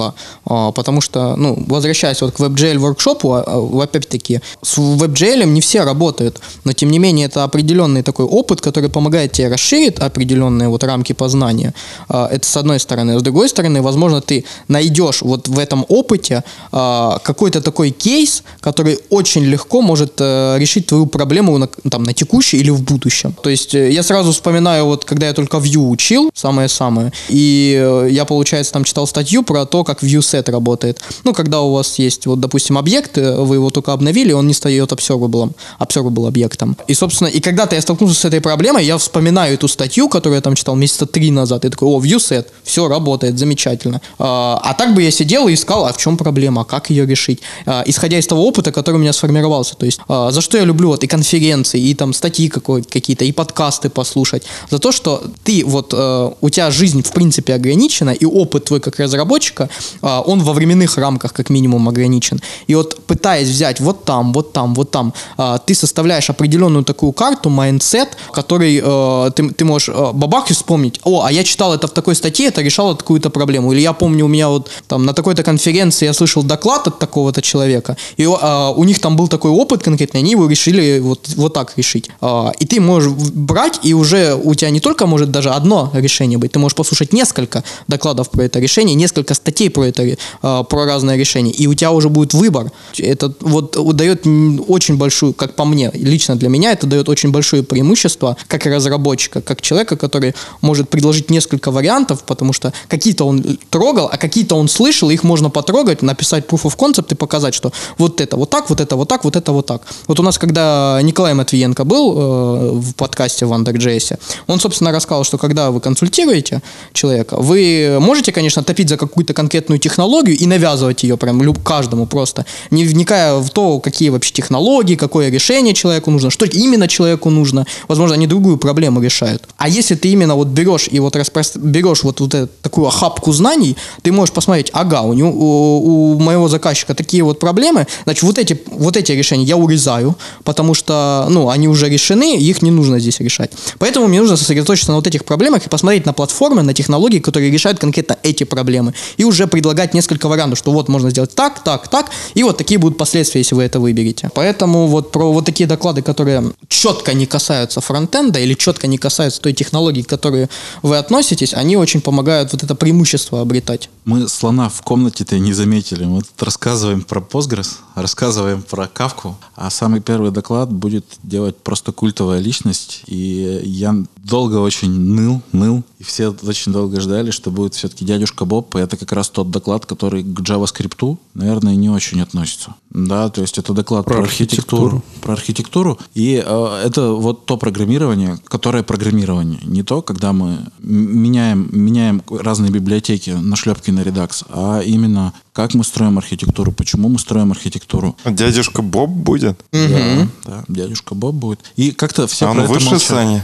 А, 0.45 0.71
потому 0.71 1.01
что, 1.01 1.35
ну, 1.35 1.63
возвращаясь 1.67 2.21
вот 2.21 2.33
к 2.33 2.39
WebGL 2.39 2.77
воркшопу, 2.79 3.33
а, 3.33 3.43
а, 3.45 3.83
опять-таки, 3.83 4.41
с 4.61 4.77
WebGL 4.77 5.45
не 5.45 5.61
все 5.61 5.83
работают, 5.83 6.39
но, 6.63 6.73
тем 6.73 6.91
не 6.91 6.99
менее, 6.99 7.27
это 7.27 7.43
определенный 7.43 8.03
такой 8.03 8.25
опыт, 8.25 8.61
который 8.61 8.89
помогает 8.89 9.31
тебе 9.31 9.49
расширить 9.49 9.99
определенные 9.99 10.69
вот 10.69 10.83
рамки 10.83 11.13
познания. 11.13 11.73
А, 12.09 12.27
Это 12.31 12.45
с 12.45 12.57
одной 12.57 12.79
стороны. 12.79 13.19
С 13.19 13.21
другой 13.21 13.49
стороны, 13.49 13.81
возможно, 13.81 14.21
ты 14.21 14.45
найдешь 14.67 15.21
вот 15.21 15.47
в 15.47 15.59
этом 15.59 15.85
опыте 15.89 16.43
какой-то 16.71 17.61
такой 17.61 17.91
кейс, 17.91 18.43
который 18.59 18.99
очень 19.09 19.43
легко 19.43 19.81
может 19.81 20.13
э, 20.19 20.55
решить 20.59 20.87
твою 20.87 21.05
проблему 21.05 21.57
на, 21.57 21.67
там, 21.67 22.03
на 22.03 22.13
текущей 22.13 22.57
или 22.57 22.69
в 22.69 22.81
будущем. 22.81 23.33
То 23.41 23.49
есть 23.49 23.75
э, 23.75 23.91
я 23.91 24.03
сразу 24.03 24.31
вспоминаю, 24.31 24.85
вот 24.85 25.05
когда 25.05 25.27
я 25.27 25.33
только 25.33 25.57
Vue 25.57 25.89
учил, 25.89 26.29
самое-самое, 26.33 27.11
и 27.29 27.77
э, 27.79 28.07
я, 28.11 28.25
получается, 28.25 28.73
там 28.73 28.83
читал 28.83 29.07
статью 29.07 29.43
про 29.43 29.65
то, 29.73 29.83
как 29.83 30.03
ViewSet 30.03 30.51
работает. 30.51 31.01
Ну, 31.23 31.33
когда 31.33 31.61
у 31.61 31.73
вас 31.73 31.97
есть, 31.97 32.27
вот, 32.27 32.39
допустим, 32.39 32.77
объект, 32.77 33.17
э, 33.17 33.41
вы 33.41 33.55
его 33.55 33.71
только 33.71 33.91
обновили, 33.91 34.31
он 34.31 34.45
не 34.45 34.53
стает 34.53 34.91
observable, 34.91 35.49
observable 35.79 36.27
объектом. 36.27 36.77
И, 36.87 36.93
собственно, 36.93 37.27
и 37.27 37.39
когда-то 37.39 37.75
я 37.75 37.81
столкнулся 37.81 38.19
с 38.19 38.25
этой 38.25 38.39
проблемой, 38.39 38.85
я 38.85 38.97
вспоминаю 38.97 39.55
эту 39.55 39.67
статью, 39.67 40.09
которую 40.09 40.35
я 40.35 40.41
там 40.41 40.53
читал 40.53 40.75
месяца 40.75 41.07
три 41.07 41.31
назад, 41.31 41.65
и 41.65 41.69
такой, 41.69 41.87
о, 41.87 41.99
ViewSet, 41.99 42.45
все 42.63 42.87
работает, 42.87 43.39
замечательно. 43.39 43.99
А, 44.19 44.59
а 44.63 44.73
так 44.75 44.93
бы 44.93 45.01
я 45.01 45.11
сидел 45.11 45.47
и 45.47 45.53
искал, 45.53 45.85
а 45.87 45.91
в 45.91 45.97
чем 45.97 46.17
проблема, 46.17 46.61
а 46.61 46.65
как 46.65 46.91
ее 46.91 47.07
решить, 47.07 47.41
А, 47.65 47.83
исходя 47.87 48.19
из 48.19 48.27
того 48.27 48.47
опыта, 48.47 48.71
который 48.71 48.97
у 48.97 48.99
меня 48.99 49.13
сформировался. 49.13 49.75
То 49.75 49.85
есть, 49.87 49.99
а, 50.07 50.31
за 50.31 50.41
что 50.41 50.57
я 50.57 50.65
люблю 50.65 50.89
вот 50.89 51.03
и 51.03 51.07
конференции, 51.07 51.81
и 51.81 51.95
там 51.95 52.13
статьи 52.13 52.47
какие-то, 52.47 53.25
и 53.25 53.31
подкасты 53.31 53.89
послушать. 53.89 54.43
За 54.69 54.77
то, 54.77 54.91
что 54.91 55.23
ты 55.43 55.63
вот, 55.65 55.93
э, 55.93 56.31
у 56.41 56.49
тебя 56.49 56.71
жизнь 56.71 57.01
в 57.01 57.11
принципе 57.11 57.55
ограничена, 57.55 58.11
и 58.11 58.25
опыт 58.25 58.65
твой 58.65 58.79
как 58.79 58.99
разработчика, 58.99 59.62
а, 60.01 60.21
он 60.21 60.43
во 60.43 60.53
временных 60.53 60.97
рамках 60.97 61.33
как 61.33 61.49
минимум 61.49 61.89
ограничен. 61.89 62.41
И 62.67 62.75
вот 62.75 63.05
пытаясь 63.05 63.47
взять 63.47 63.79
вот 63.79 64.05
там, 64.05 64.33
вот 64.33 64.53
там, 64.53 64.73
вот 64.75 64.91
там, 64.91 65.13
а, 65.37 65.57
ты 65.57 65.75
составляешь 65.75 66.29
определенную 66.29 66.83
такую 66.83 67.11
карту, 67.11 67.49
mindset, 67.49 68.17
который 68.31 68.81
э, 68.83 69.31
ты, 69.35 69.49
ты 69.51 69.65
можешь 69.65 69.89
бабах 70.13 70.47
вспомнить, 70.47 70.99
о, 71.03 71.23
а 71.25 71.31
я 71.31 71.43
читал 71.43 71.73
это 71.73 71.87
в 71.87 71.91
такой 71.91 72.15
статье, 72.15 72.47
это 72.47 72.61
решало 72.61 72.95
такую-то 72.95 73.29
проблему. 73.29 73.73
Или 73.73 73.81
я 73.81 73.93
помню, 73.93 74.25
у 74.25 74.27
меня 74.27 74.49
вот 74.49 74.69
там 74.87 75.05
на 75.05 75.13
такой-то 75.13 75.43
конференции 75.43 76.05
я 76.05 76.13
слышал 76.13 76.43
доклад 76.43 76.87
от 76.87 76.99
такого-то 76.99 77.41
человека, 77.41 77.97
и 78.17 78.25
у 78.25 78.83
них 78.83 78.99
там 78.99 79.15
был 79.15 79.27
такой 79.27 79.51
опыт 79.51 79.83
конкретный, 79.83 80.21
они 80.21 80.31
его 80.31 80.47
решили 80.47 80.99
вот, 80.99 81.29
вот 81.35 81.53
так 81.53 81.73
решить. 81.77 82.09
А, 82.21 82.51
и 82.59 82.65
ты 82.65 82.79
можешь 82.79 83.11
брать, 83.11 83.79
и 83.83 83.93
уже 83.93 84.35
у 84.35 84.53
тебя 84.55 84.69
не 84.69 84.79
только 84.79 85.05
может 85.05 85.31
даже 85.31 85.49
одно 85.49 85.91
решение 85.93 86.37
быть, 86.37 86.51
ты 86.51 86.59
можешь 86.59 86.75
послушать 86.75 87.13
несколько 87.13 87.63
докладов 87.87 88.29
про 88.29 88.43
это 88.43 88.59
решение, 88.59 88.95
несколько 88.95 89.33
статей 89.33 89.52
про 89.69 89.85
это, 89.85 90.03
э, 90.03 90.15
про 90.41 90.85
разные 90.85 91.17
решения, 91.17 91.51
и 91.51 91.67
у 91.67 91.73
тебя 91.73 91.91
уже 91.91 92.09
будет 92.09 92.33
выбор. 92.33 92.71
Это 92.97 93.33
вот 93.39 93.77
дает 93.95 94.25
очень 94.67 94.97
большую, 94.97 95.33
как 95.33 95.55
по 95.55 95.65
мне, 95.65 95.91
лично 95.93 96.35
для 96.35 96.49
меня, 96.49 96.71
это 96.71 96.87
дает 96.87 97.09
очень 97.09 97.31
большое 97.31 97.63
преимущество 97.63 98.37
как 98.47 98.65
разработчика, 98.65 99.41
как 99.41 99.61
человека, 99.61 99.95
который 99.97 100.33
может 100.61 100.89
предложить 100.89 101.29
несколько 101.29 101.71
вариантов, 101.71 102.23
потому 102.23 102.53
что 102.53 102.73
какие-то 102.87 103.25
он 103.25 103.57
трогал, 103.69 104.09
а 104.11 104.17
какие-то 104.17 104.55
он 104.55 104.67
слышал, 104.67 105.09
их 105.09 105.23
можно 105.23 105.49
потрогать, 105.49 106.01
написать 106.01 106.45
proof 106.45 106.63
of 106.63 106.77
concept 106.77 107.13
и 107.13 107.15
показать, 107.15 107.53
что 107.53 107.71
вот 107.97 108.21
это 108.21 108.37
вот 108.37 108.49
так, 108.49 108.69
вот 108.69 108.81
это 108.81 108.95
вот 108.95 109.09
так, 109.09 109.23
вот 109.23 109.35
это 109.35 109.51
вот 109.51 109.65
так. 109.65 109.81
Вот 110.07 110.19
у 110.19 110.23
нас, 110.23 110.37
когда 110.37 110.99
Николай 111.01 111.33
Матвиенко 111.33 111.83
был 111.83 112.13
э, 112.13 112.71
в 112.79 112.93
подкасте 112.95 113.45
в 113.45 113.53
Under.js, 113.53 114.19
он, 114.47 114.59
собственно, 114.59 114.91
рассказал, 114.91 115.23
что 115.23 115.37
когда 115.37 115.71
вы 115.71 115.79
консультируете 115.79 116.61
человека, 116.93 117.37
вы 117.37 117.97
можете, 117.99 118.31
конечно, 118.31 118.63
топить 118.63 118.89
за 118.89 118.97
какую-то 118.97 119.33
конкретную 119.43 119.77
технологию 119.79 120.37
и 120.37 120.45
навязывать 120.47 121.03
ее 121.03 121.17
прям 121.17 121.41
люб- 121.41 121.61
каждому 121.63 122.05
просто, 122.05 122.45
не 122.71 122.85
вникая 122.85 123.35
в 123.35 123.49
то, 123.49 123.79
какие 123.79 124.09
вообще 124.09 124.31
технологии, 124.31 124.95
какое 124.95 125.29
решение 125.29 125.73
человеку 125.73 126.11
нужно, 126.11 126.29
что 126.29 126.45
именно 126.45 126.87
человеку 126.87 127.29
нужно. 127.29 127.65
Возможно, 127.89 128.15
они 128.15 128.27
другую 128.27 128.57
проблему 128.57 129.01
решают. 129.01 129.43
А 129.57 129.67
если 129.67 129.95
ты 129.95 130.07
именно 130.07 130.35
вот 130.35 130.47
берешь 130.47 130.87
и 130.89 130.99
вот 130.99 131.15
распрост... 131.15 131.57
берешь 131.57 132.03
вот, 132.03 132.21
вот 132.21 132.33
эту 132.33 132.49
такую 132.61 132.87
охапку 132.87 133.33
знаний, 133.33 133.75
ты 134.01 134.11
можешь 134.13 134.33
посмотреть, 134.33 134.69
ага, 134.73 135.01
у, 135.01 135.13
него, 135.13 135.29
у, 135.29 136.15
у 136.15 136.19
моего 136.19 136.47
заказчика 136.47 136.93
такие 136.93 137.23
вот 137.23 137.39
проблемы, 137.39 137.85
значит, 138.05 138.23
вот 138.23 138.37
эти, 138.37 138.57
вот 138.71 138.95
эти 138.95 139.11
решения 139.11 139.43
я 139.43 139.57
урезаю, 139.57 140.15
потому 140.45 140.73
что, 140.73 141.27
ну, 141.29 141.49
они 141.49 141.67
уже 141.67 141.89
решены, 141.89 142.37
их 142.37 142.61
не 142.61 142.71
нужно 142.71 142.99
здесь 142.99 143.19
решать. 143.19 143.51
Поэтому 143.77 144.07
мне 144.07 144.21
нужно 144.21 144.37
сосредоточиться 144.37 144.91
на 144.91 144.95
вот 144.95 145.07
этих 145.07 145.25
проблемах 145.25 145.65
и 145.65 145.69
посмотреть 145.69 146.05
на 146.05 146.13
платформы, 146.13 146.61
на 146.63 146.73
технологии, 146.73 147.19
которые 147.19 147.51
решают 147.51 147.79
конкретно 147.79 148.17
эти 148.23 148.45
проблемы. 148.45 148.93
И 149.17 149.25
уже 149.25 149.32
предлагать 149.47 149.93
несколько 149.93 150.27
вариантов, 150.27 150.59
что 150.59 150.71
вот 150.71 150.89
можно 150.89 151.09
сделать 151.09 151.33
так, 151.35 151.63
так, 151.63 151.87
так, 151.87 152.09
и 152.33 152.43
вот 152.43 152.57
такие 152.57 152.79
будут 152.79 152.97
последствия, 152.97 153.41
если 153.41 153.55
вы 153.55 153.63
это 153.63 153.79
выберете. 153.79 154.29
Поэтому 154.33 154.87
вот 154.87 155.11
про 155.11 155.31
вот 155.31 155.45
такие 155.45 155.67
доклады, 155.67 156.01
которые 156.01 156.53
четко 156.67 157.13
не 157.13 157.25
касаются 157.25 157.81
фронтенда 157.81 158.39
или 158.39 158.53
четко 158.53 158.87
не 158.87 158.97
касаются 158.97 159.41
той 159.41 159.53
технологии, 159.53 160.01
к 160.01 160.07
которой 160.07 160.47
вы 160.81 160.97
относитесь, 160.97 161.53
они 161.53 161.77
очень 161.77 162.01
помогают 162.01 162.53
вот 162.53 162.63
это 162.63 162.75
преимущество 162.75 163.41
обретать. 163.41 163.89
Мы 164.05 164.27
слона 164.27 164.69
в 164.69 164.81
комнате-то 164.81 165.39
не 165.39 165.53
заметили. 165.53 166.05
Мы 166.05 166.21
тут 166.21 166.43
рассказываем 166.43 167.01
про 167.01 167.19
Postgres, 167.19 167.77
рассказываем 167.95 168.61
про 168.61 168.87
Кавку, 168.87 169.37
а 169.55 169.69
самый 169.69 170.01
первый 170.01 170.31
доклад 170.31 170.71
будет 170.71 171.05
делать 171.23 171.57
просто 171.57 171.91
культовая 171.91 172.39
личность. 172.39 173.03
И 173.07 173.61
я 173.63 173.95
долго 174.23 174.55
очень 174.57 174.89
ныл, 174.89 175.41
ныл, 175.51 175.83
и 175.99 176.03
все 176.03 176.29
очень 176.29 176.71
долго 176.71 176.99
ждали, 177.01 177.31
что 177.31 177.51
будет 177.51 177.75
все-таки 177.75 178.05
дядюшка 178.05 178.45
Боб. 178.45 178.75
И 178.75 178.79
это 178.79 178.97
как 178.97 179.11
раз 179.11 179.29
тот 179.29 179.51
доклад, 179.51 179.85
который 179.85 180.23
к 180.23 180.39
JavaScript, 180.39 181.17
наверное, 181.33 181.75
не 181.75 181.89
очень 181.89 182.21
относится. 182.21 182.75
Да, 182.89 183.29
то 183.29 183.41
есть 183.41 183.57
это 183.57 183.73
доклад 183.73 184.05
про, 184.05 184.15
Про 184.15 184.23
архитектуру. 184.23 184.85
архитектуру. 184.85 185.03
Про 185.21 185.33
архитектуру. 185.33 185.99
И 186.13 186.43
э, 186.45 186.81
это 186.85 187.11
вот 187.11 187.45
то 187.45 187.57
программирование, 187.57 188.39
которое 188.45 188.83
программирование. 188.83 189.59
Не 189.63 189.83
то, 189.83 190.01
когда 190.01 190.31
мы 190.31 190.59
меняем, 190.79 191.67
меняем 191.71 192.23
разные 192.29 192.71
библиотеки 192.71 193.31
на 193.31 193.55
шлепки 193.55 193.91
на 193.91 194.03
редакс, 194.03 194.43
а 194.49 194.79
именно 194.79 195.33
как 195.51 195.73
мы 195.73 195.83
строим 195.83 196.17
архитектуру, 196.17 196.71
почему 196.71 197.09
мы 197.09 197.19
строим 197.19 197.51
архитектуру. 197.51 198.15
Дядюшка 198.25 198.81
Боб 198.81 199.09
будет? 199.09 199.59
Да, 199.71 200.27
да, 200.45 200.63
дядюшка 200.67 201.13
Боб 201.13 201.35
будет. 201.35 201.59
И 201.75 201.91
как-то 201.91 202.27
все 202.27 202.47
а 202.47 202.53
про 202.53 202.59
он 202.59 202.63
это 202.65 202.73
выше 202.73 202.85
молчат. 202.85 203.07
Сани? 203.07 203.43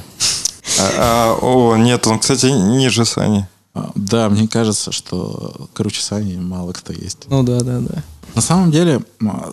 А, 0.77 0.91
а, 0.97 1.37
о, 1.41 1.75
нет, 1.77 2.05
он, 2.07 2.19
кстати, 2.19 2.47
ниже 2.47 3.05
Сани. 3.05 3.47
А, 3.73 3.91
Да, 3.95 4.29
мне 4.29 4.47
кажется, 4.47 4.91
что 4.91 5.69
круче 5.73 6.01
Сани 6.01 6.35
мало 6.35 6.73
кто 6.73 6.93
есть. 6.93 7.25
Ну 7.29 7.43
да, 7.43 7.59
да, 7.61 7.79
да. 7.79 8.03
На 8.35 8.41
самом 8.41 8.71
деле, 8.71 9.01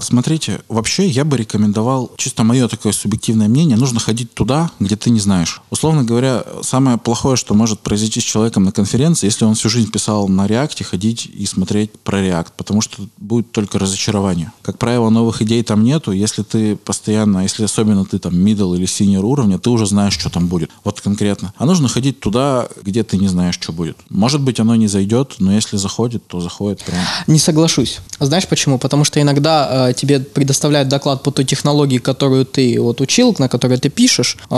смотрите, 0.00 0.60
вообще 0.68 1.06
я 1.08 1.24
бы 1.24 1.36
рекомендовал, 1.36 2.12
чисто 2.16 2.44
мое 2.44 2.68
такое 2.68 2.92
субъективное 2.92 3.48
мнение, 3.48 3.76
нужно 3.76 4.00
ходить 4.00 4.32
туда, 4.34 4.70
где 4.78 4.96
ты 4.96 5.10
не 5.10 5.20
знаешь. 5.20 5.60
Условно 5.70 6.04
говоря, 6.04 6.44
самое 6.62 6.98
плохое, 6.98 7.36
что 7.36 7.54
может 7.54 7.80
произойти 7.80 8.20
с 8.20 8.24
человеком 8.24 8.64
на 8.64 8.72
конференции, 8.72 9.26
если 9.26 9.44
он 9.44 9.54
всю 9.54 9.68
жизнь 9.68 9.90
писал 9.90 10.28
на 10.28 10.46
реакте, 10.46 10.84
ходить 10.84 11.26
и 11.26 11.46
смотреть 11.46 11.92
про 12.00 12.22
реакт, 12.22 12.52
потому 12.56 12.80
что 12.80 13.02
будет 13.16 13.50
только 13.52 13.78
разочарование. 13.78 14.52
Как 14.62 14.78
правило, 14.78 15.10
новых 15.10 15.42
идей 15.42 15.62
там 15.62 15.82
нету, 15.82 16.12
если 16.12 16.42
ты 16.42 16.76
постоянно, 16.76 17.40
если 17.40 17.64
особенно 17.64 18.04
ты 18.04 18.18
там 18.18 18.34
middle 18.34 18.76
или 18.76 18.86
senior 18.86 19.22
уровня, 19.22 19.58
ты 19.58 19.70
уже 19.70 19.86
знаешь, 19.86 20.14
что 20.14 20.30
там 20.30 20.46
будет. 20.48 20.70
Вот 20.84 21.00
конкретно. 21.00 21.52
А 21.56 21.66
нужно 21.66 21.88
ходить 21.88 22.20
туда, 22.20 22.68
где 22.82 23.02
ты 23.02 23.16
не 23.16 23.28
знаешь, 23.28 23.54
что 23.54 23.72
будет. 23.72 23.96
Может 24.10 24.40
быть, 24.40 24.60
оно 24.60 24.76
не 24.76 24.86
зайдет, 24.86 25.36
но 25.38 25.52
если 25.52 25.76
заходит, 25.76 26.26
то 26.26 26.40
заходит 26.40 26.84
прям. 26.84 27.00
Не 27.26 27.38
соглашусь. 27.38 27.98
Знаешь 28.20 28.46
почему? 28.46 28.65
Потому 28.78 29.04
что 29.04 29.20
иногда 29.20 29.88
э, 29.90 29.94
тебе 29.94 30.20
предоставляют 30.20 30.88
доклад 30.88 31.22
по 31.22 31.30
той 31.30 31.44
технологии, 31.44 31.98
которую 31.98 32.44
ты 32.44 32.80
вот 32.80 33.00
учил, 33.00 33.34
на 33.38 33.48
которой 33.48 33.78
ты 33.78 33.88
пишешь, 33.88 34.36
э, 34.50 34.54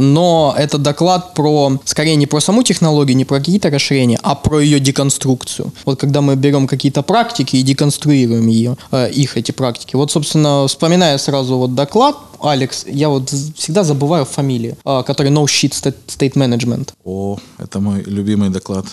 но 0.00 0.54
это 0.56 0.78
доклад 0.78 1.34
про, 1.34 1.78
скорее 1.84 2.16
не 2.16 2.26
про 2.26 2.40
саму 2.40 2.62
технологию, 2.62 3.16
не 3.16 3.24
про 3.24 3.38
какие-то 3.38 3.70
расширения, 3.70 4.18
а 4.22 4.34
про 4.34 4.60
ее 4.60 4.80
деконструкцию. 4.80 5.72
Вот 5.84 6.00
когда 6.00 6.20
мы 6.20 6.36
берем 6.36 6.66
какие-то 6.66 7.02
практики 7.02 7.56
и 7.56 7.62
деконструируем 7.62 8.46
ее, 8.46 8.76
э, 8.92 9.10
их 9.10 9.36
эти 9.36 9.52
практики. 9.52 9.96
Вот, 9.96 10.10
собственно, 10.10 10.66
вспоминая 10.66 11.18
сразу 11.18 11.56
вот 11.56 11.74
доклад, 11.74 12.16
Алекс, 12.42 12.86
я 12.86 13.08
вот 13.08 13.30
всегда 13.30 13.84
забываю 13.84 14.24
фамилию, 14.24 14.76
э, 14.84 15.02
который 15.06 15.30
No 15.32 15.44
Shit 15.44 15.94
State 16.06 16.34
Management. 16.34 16.90
О, 17.04 17.38
это 17.58 17.80
мой 17.80 18.02
любимый 18.06 18.50
доклад. 18.50 18.86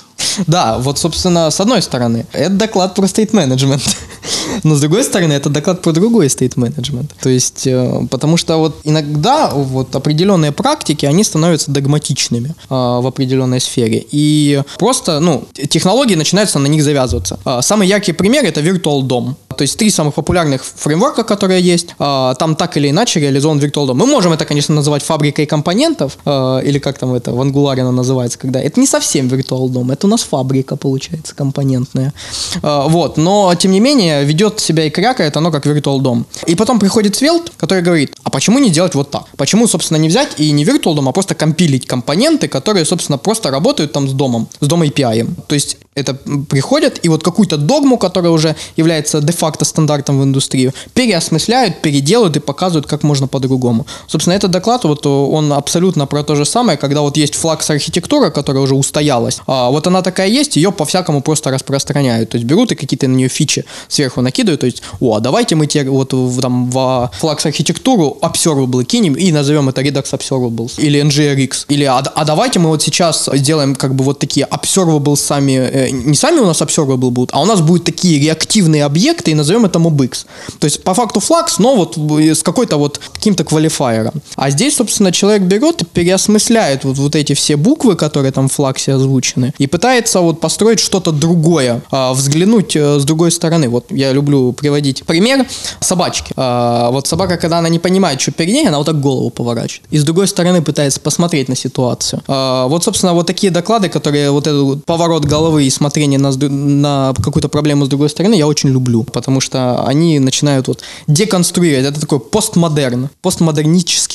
Да, 0.46 0.78
вот, 0.78 1.00
собственно, 1.00 1.50
с 1.50 1.60
одной 1.60 1.82
стороны, 1.82 2.26
это 2.32 2.52
доклад 2.52 2.96
про 2.96 3.08
стейт-менеджмент. 3.08 3.82
Но 4.64 4.76
с 4.76 4.82
другой 4.82 5.04
стороны, 5.04 5.34
это 5.34 5.50
доклад 5.50 5.82
про 5.82 5.92
другой 5.92 6.30
стейт-менеджмент. 6.30 7.12
То 7.22 7.30
есть, 7.30 7.68
э, 7.68 8.08
потому 8.10 8.38
что 8.38 8.58
вот 8.58 8.80
иногда 8.84 9.52
вот 9.54 9.96
определенные 9.96 10.52
практики, 10.52 11.06
они 11.06 11.24
становятся 11.24 11.72
догматичными 11.72 12.50
э, 12.50 12.54
в 12.70 13.08
определенной 13.08 13.60
сфере. 13.60 14.06
И 14.12 14.62
просто, 14.78 15.20
ну, 15.20 15.46
технологии 15.70 16.16
начинаются 16.16 16.60
на 16.60 16.68
них 16.68 16.84
завязываться. 16.84 17.40
Э, 17.46 17.60
Самый 17.62 17.88
яркий 17.88 18.14
пример 18.14 18.46
это 18.46 18.62
Virtual 18.62 19.02
DOM. 19.02 19.36
То 19.58 19.64
есть 19.64 19.78
три 19.78 19.90
самых 19.90 20.14
популярных 20.14 20.64
фреймворка, 20.64 21.24
которые 21.24 21.62
есть, 21.62 21.96
там 21.98 22.56
так 22.56 22.78
или 22.78 22.92
иначе 22.92 23.20
реализован 23.20 23.58
Virtual 23.58 23.88
DOM. 23.88 23.96
Мы 23.96 24.06
можем 24.06 24.32
это, 24.32 24.46
конечно, 24.46 24.76
называть 24.76 25.02
фабрикой 25.02 25.48
компонентов, 25.48 26.20
или 26.28 26.78
как 26.78 27.00
там 27.00 27.16
это 27.16 27.32
в 27.32 27.42
Angular 27.42 27.80
оно 27.80 27.92
называется, 27.92 28.38
когда 28.38 28.62
это 28.62 28.80
не 28.80 28.86
совсем 28.86 29.28
Virtual 29.28 29.68
DOM, 29.68 29.92
это 29.92 30.06
у 30.06 30.10
нас 30.12 30.22
фабрика, 30.30 30.76
получается, 30.76 31.36
компонентная. 31.36 32.14
Э, 32.62 32.88
Вот, 32.88 33.18
но, 33.18 33.54
тем 33.56 33.72
не 33.72 33.80
менее, 33.80 34.24
ведет 34.24 34.60
себя 34.60 34.86
и 34.86 34.90
крякает 34.90 35.38
оно 35.38 35.52
как 35.52 35.66
Virtual 35.66 36.00
DOM. 36.00 36.26
И 36.46 36.56
потом 36.56 36.80
приходит 36.80 37.16
Svelte, 37.22 37.52
который 37.58 37.84
говорит, 37.84 38.16
а 38.24 38.30
почему 38.30 38.60
не 38.60 38.70
делать 38.70 38.96
вот 38.96 39.12
так? 39.12 39.26
Почему, 39.38 39.68
собственно, 39.68 39.98
не 39.98 40.10
взять 40.10 40.40
и 40.40 40.52
не 40.52 40.66
Virtual 40.66 40.96
DOM, 40.96 41.10
а 41.10 41.12
просто 41.12 41.36
компилить 41.36 41.86
компоненты, 41.86 42.48
которые, 42.48 42.86
собственно, 42.86 43.18
просто 43.18 43.52
работают 43.52 43.92
там 43.92 44.08
с 44.08 44.14
домом, 44.14 44.48
с 44.60 44.68
дом 44.68 44.84
API. 44.84 45.28
То 45.48 45.56
есть 45.56 45.78
это 45.98 46.14
приходят 46.50 47.00
и 47.06 47.10
вот 47.10 47.24
какую-то 47.24 47.58
догму, 47.58 47.98
которая 47.98 48.32
уже 48.32 48.56
является 48.78 49.20
де-факто 49.22 49.66
стандартом 49.66 50.20
в 50.20 50.24
индустрию, 50.24 50.74
переосмысляют, 50.94 51.82
переделают 51.82 52.38
и 52.38 52.40
показывают, 52.40 52.86
как 52.86 53.04
можно 53.04 53.28
по-другому. 53.28 53.86
Собственно, 54.08 54.36
этот 54.36 54.52
доклад, 54.52 54.84
вот 54.84 55.06
он 55.08 55.54
абсолютно 55.54 56.06
про 56.06 56.24
то 56.24 56.36
же 56.36 56.46
самое, 56.46 56.78
когда 56.78 57.02
вот 57.02 57.18
есть 57.18 57.36
флакс 57.36 57.70
архитектура, 57.70 58.30
которая 58.30 58.64
уже 58.64 58.76
устоялась, 58.76 59.40
а 59.48 59.70
вот 59.72 59.88
она 59.88 60.02
такая 60.08 60.30
есть, 60.30 60.56
ее 60.56 60.72
по-всякому 60.72 61.22
просто 61.22 61.52
распространяют. 61.52 62.30
То 62.30 62.38
есть 62.38 62.48
берут 62.48 62.72
и 62.72 62.76
какие-то 62.76 63.08
на 63.08 63.16
нее 63.16 63.28
фичи 63.28 63.66
сверху 63.90 64.22
накидывают, 64.22 64.62
то 64.62 64.68
есть, 64.68 64.82
о, 65.00 65.16
а 65.16 65.20
давайте 65.20 65.56
мы 65.56 65.68
теперь 65.68 65.90
вот 65.90 66.14
в, 66.14 66.42
там 66.42 66.72
в 66.72 67.12
флакс 67.20 67.46
архитектуру 67.46 68.18
observable 68.22 68.84
кинем 68.86 69.14
и 69.14 69.32
назовем 69.32 69.70
это 69.70 69.82
Redux 69.82 70.14
Observables 70.14 70.80
или 70.80 71.02
NGRX. 71.02 71.66
Или 71.68 71.84
а, 71.84 71.98
а 72.00 72.26
давайте 72.26 72.60
мы 72.60 72.70
вот 72.70 72.82
сейчас 72.82 73.30
сделаем 73.34 73.76
как 73.76 73.96
бы 73.96 74.04
вот 74.04 74.20
такие 74.20 74.48
observable 74.48 75.16
сами, 75.16 75.52
э, 75.52 75.90
не 75.90 76.16
сами 76.16 76.40
у 76.40 76.46
нас 76.46 76.62
observable 76.62 77.12
будут, 77.12 77.30
а 77.34 77.42
у 77.42 77.46
нас 77.46 77.62
будут 77.62 77.84
такие 77.84 78.20
реактивные 78.20 78.86
объекты 78.86 79.32
и 79.32 79.36
назовем 79.36 79.66
это 79.66 79.80
MobX. 79.80 80.26
То 80.60 80.66
есть 80.66 80.84
по 80.84 80.94
факту 80.94 81.20
флакс, 81.20 81.60
но 81.60 81.76
вот 81.76 81.98
с 81.98 82.44
какой-то 82.44 82.78
вот 82.78 83.02
каким-то 83.14 83.44
квалифайером. 83.44 84.14
А 84.36 84.50
здесь, 84.52 84.78
собственно, 84.78 85.12
человек 85.12 85.44
берет 85.44 85.82
и 85.82 85.86
переосмысляет 85.86 86.86
вот, 86.86 86.98
вот 86.98 87.16
эти 87.16 87.34
все 87.34 87.58
буквы, 87.58 87.96
которые 87.96 88.32
там 88.32 88.48
в 88.48 88.54
флаксе 88.54 88.94
озвучены, 88.94 89.54
и 89.58 89.68
пытается 89.68 89.97
вот 90.16 90.40
построить 90.40 90.80
что-то 90.80 91.12
другое, 91.12 91.82
а, 91.92 92.14
взглянуть 92.14 92.76
э, 92.76 93.00
с 93.00 93.04
другой 93.04 93.32
стороны. 93.32 93.70
Вот 93.70 93.86
я 93.90 94.12
люблю 94.12 94.54
приводить 94.54 95.04
пример 95.04 95.46
собачки. 95.80 96.34
А, 96.36 96.90
вот 96.92 97.08
собака, 97.08 97.38
когда 97.38 97.60
она 97.60 97.70
не 97.70 97.80
понимает, 97.80 98.22
что 98.22 98.32
перед 98.32 98.54
ней, 98.54 98.68
она 98.68 98.78
вот 98.78 98.86
так 98.86 99.00
голову 99.00 99.30
поворачивает. 99.30 99.88
И 99.92 99.98
с 99.98 100.04
другой 100.04 100.28
стороны 100.28 100.62
пытается 100.62 101.00
посмотреть 101.00 101.50
на 101.50 101.56
ситуацию. 101.56 102.22
А, 102.28 102.68
вот, 102.68 102.84
собственно, 102.84 103.14
вот 103.14 103.28
такие 103.28 103.52
доклады, 103.52 103.90
которые 103.90 104.32
вот 104.32 104.48
этот 104.48 104.86
поворот 104.86 105.26
головы 105.26 105.66
и 105.66 105.70
смотрение 105.70 106.20
на, 106.20 106.32
на 106.32 107.14
какую-то 107.24 107.50
проблему 107.50 107.86
с 107.86 107.90
другой 107.90 108.10
стороны, 108.10 108.36
я 108.36 108.48
очень 108.48 108.70
люблю, 108.70 109.04
потому 109.04 109.42
что 109.42 109.84
они 109.86 110.20
начинают 110.20 110.68
вот 110.68 110.82
деконструировать. 111.08 111.92
Это 111.92 112.02
такой 112.02 112.20
постмодерн, 112.20 113.10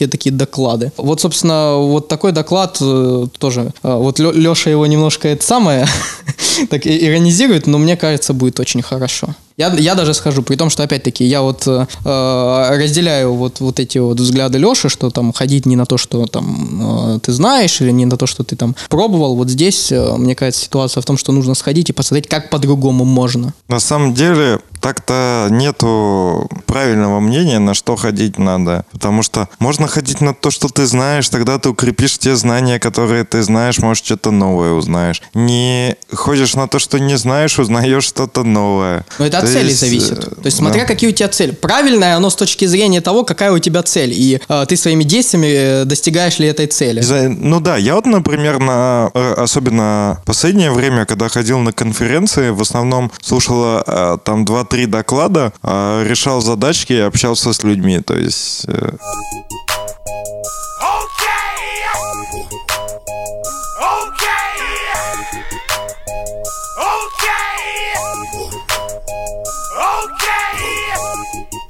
постмодернические 0.03 0.09
такие 0.09 0.33
доклады. 0.35 0.93
Вот, 0.97 1.21
собственно, 1.21 1.77
вот 1.77 2.09
такой 2.09 2.33
доклад 2.33 2.79
э, 2.81 3.27
тоже. 3.39 3.73
э, 3.83 3.95
вот 3.97 4.19
Леша 4.19 4.71
его 4.71 4.87
немножко 4.87 5.29
это 5.29 5.45
самое 5.45 5.87
так 6.71 6.87
иронизирует, 6.87 7.67
но 7.67 7.79
мне 7.79 7.97
кажется, 7.97 8.33
будет 8.33 8.61
очень 8.61 8.83
хорошо. 8.83 9.35
Я, 9.59 9.69
я 9.79 9.95
даже 9.95 10.15
схожу, 10.15 10.43
при 10.43 10.57
том, 10.57 10.71
что, 10.71 10.83
опять-таки, 10.83 11.25
я 11.25 11.43
вот 11.43 11.67
э, 11.67 11.87
э, 12.05 12.77
разделяю 12.79 13.35
вот, 13.35 13.61
вот 13.61 13.81
эти 13.81 13.99
вот 13.99 14.19
взгляды 14.19 14.59
Леши, 14.59 14.89
что 14.89 15.11
там 15.11 15.33
ходить 15.33 15.67
не 15.67 15.77
на 15.77 15.85
то, 15.85 15.99
что 15.99 16.27
там 16.27 17.15
э, 17.17 17.19
ты 17.21 17.33
знаешь, 17.33 17.81
или 17.81 17.93
не 17.93 18.07
на 18.07 18.17
то, 18.17 18.27
что 18.27 18.45
ты 18.45 18.57
там 18.57 18.75
пробовал. 18.89 19.37
Вот 19.37 19.51
здесь, 19.51 19.93
э, 19.93 20.17
мне 20.17 20.35
кажется, 20.35 20.65
ситуация 20.65 21.01
в 21.01 21.05
том, 21.05 21.19
что 21.19 21.33
нужно 21.33 21.55
сходить 21.55 21.91
и 21.91 21.93
посмотреть, 21.93 22.29
как 22.29 22.51
по-другому 22.51 23.05
можно. 23.05 23.53
На 23.69 23.81
самом 23.81 24.15
деле, 24.15 24.61
так-то 24.83 25.47
нету 25.51 26.51
правильного 26.67 27.21
мнения, 27.21 27.59
на 27.59 27.73
что 27.75 27.97
ходить 27.97 28.39
надо. 28.39 28.85
Потому 28.93 29.23
что 29.23 29.49
можно 29.59 29.87
ходить 29.87 30.21
на 30.21 30.35
то, 30.35 30.51
что 30.51 30.69
ты 30.69 30.87
знаешь, 30.87 31.29
тогда 31.29 31.59
ты 31.59 31.69
укрепишь 31.71 32.19
те 32.19 32.35
знания, 32.37 32.79
которые 32.79 33.25
ты 33.25 33.43
знаешь, 33.43 33.79
может, 33.79 34.05
что-то 34.05 34.31
новое 34.33 34.73
узнаешь. 34.73 35.23
Не 35.35 35.97
ходишь 36.13 36.55
на 36.55 36.67
то, 36.69 36.79
что 36.79 36.99
не 36.99 37.17
знаешь, 37.17 37.59
узнаешь 37.59 38.05
что-то 38.05 38.43
новое. 38.43 39.07
Но 39.19 39.27
это 39.27 39.39
от 39.39 39.47
То 39.47 39.53
цели 39.53 39.69
есть, 39.69 39.81
зависит. 39.81 40.19
э, 40.19 40.31
То 40.35 40.47
есть, 40.47 40.57
смотря 40.57 40.83
да. 40.83 40.87
какие 40.89 41.11
у 41.11 41.13
тебя 41.13 41.29
цели. 41.29 41.53
Правильное 41.53 42.17
оно 42.17 42.29
с 42.29 42.35
точки 42.35 42.65
зрения 42.67 43.01
того, 43.01 43.25
какая 43.25 43.53
у 43.53 43.59
тебя 43.61 43.83
цель. 43.83 44.13
И 44.13 44.41
э, 44.49 44.67
ты 44.69 44.77
своими 44.77 45.05
действиями 45.05 45.83
э, 45.83 45.85
достигаешь 45.85 46.39
ли 46.41 46.49
этой 46.49 46.67
цели. 46.67 47.01
Ну 47.29 47.61
да, 47.61 47.77
я 47.77 47.95
вот, 47.95 48.07
например, 48.07 48.59
на 48.59 49.11
э, 49.15 49.35
особенно 49.35 50.21
последнее 50.27 50.73
время, 50.73 51.07
когда 51.07 51.29
ходил 51.29 51.61
на 51.61 51.73
конференции, 51.73 52.51
в 52.51 52.61
основном 52.61 53.13
слушал 53.21 53.83
э, 53.87 54.19
там 54.25 54.45
2-3 54.73 54.87
доклада, 54.87 55.53
э, 55.63 56.05
решал 56.07 56.41
задачки 56.41 56.93
и 56.93 56.99
общался 56.99 57.53
с 57.53 57.63
людьми. 57.63 58.01
То 58.01 58.15
есть 58.15 58.65
э. 58.67 58.97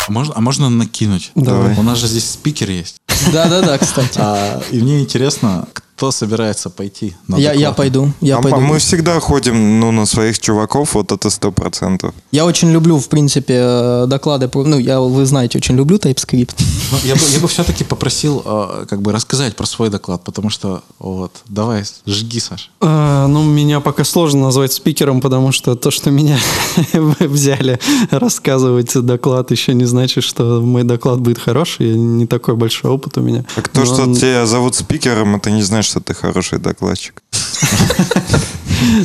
Можно, 0.09 0.35
а 0.37 0.41
можно 0.41 0.69
накинуть? 0.69 1.31
Давай. 1.35 1.75
У 1.77 1.83
нас 1.83 1.99
же 1.99 2.07
здесь 2.07 2.31
спикер 2.31 2.69
есть. 2.69 2.97
Да-да-да, 3.33 3.79
кстати. 3.79 4.19
А, 4.19 4.61
и 4.71 4.81
мне 4.81 5.01
интересно, 5.01 5.67
кто 5.95 6.11
собирается 6.11 6.69
пойти 6.69 7.15
на 7.29 7.37
Я, 7.37 7.53
я 7.53 7.71
пойду, 7.71 8.11
я 8.21 8.39
а 8.39 8.43
пойду. 8.43 8.59
мы 8.59 8.79
всегда 8.79 9.21
ходим 9.21 9.79
ну, 9.79 9.93
на 9.93 10.05
своих 10.05 10.41
чуваков, 10.41 10.95
вот 10.95 11.13
это 11.13 11.31
сто 11.31 11.53
процентов. 11.53 12.13
Я 12.33 12.45
очень 12.45 12.73
люблю, 12.73 12.99
в 12.99 13.09
принципе, 13.09 13.55
э, 13.57 14.05
доклады. 14.09 14.49
про- 14.49 14.65
Ну, 14.65 14.79
я, 14.79 14.99
вы 15.01 15.25
знаете, 15.27 15.59
очень 15.59 15.77
люблю 15.77 15.99
TypeScript. 15.99 16.55
Ну, 16.91 16.99
я, 17.05 17.15
бы, 17.15 17.21
я 17.33 17.39
бы 17.39 17.47
все-таки 17.47 17.85
попросил 17.85 18.43
э, 18.45 18.87
как 18.89 19.01
бы 19.01 19.13
рассказать 19.13 19.55
про 19.55 19.65
свой 19.67 19.91
доклад, 19.91 20.25
потому 20.25 20.51
что 20.51 20.83
вот, 20.99 21.31
давай, 21.49 21.85
жги, 22.07 22.41
Саш. 22.41 22.71
А, 22.81 23.29
ну, 23.29 23.45
меня 23.45 23.79
пока 23.79 24.03
сложно 24.03 24.41
назвать 24.43 24.73
спикером, 24.73 25.21
потому 25.21 25.53
что 25.53 25.77
то, 25.77 25.93
что 25.93 26.11
меня 26.11 26.39
взяли 27.21 27.79
рассказывать 28.11 28.93
доклад, 29.07 29.51
еще 29.53 29.75
не 29.75 29.85
значит, 29.85 30.25
что 30.25 30.61
мой 30.61 30.83
доклад 30.83 31.21
будет 31.21 31.39
хороший. 31.39 31.95
Не 31.95 32.27
такой 32.27 32.57
большой 32.57 32.91
опыт 32.91 33.12
у 33.21 33.23
меня. 33.23 33.45
Так 33.55 33.69
то, 33.69 33.81
Но 33.81 33.87
что 33.87 34.03
он- 34.03 34.15
тебя 34.15 34.47
зовут 34.47 34.75
спикером, 34.75 35.37
это 35.37 35.51
не 35.51 35.63
значит, 35.63 35.91
что 35.91 36.01
ты 36.01 36.15
хороший 36.15 36.59
докладчик. 36.59 37.23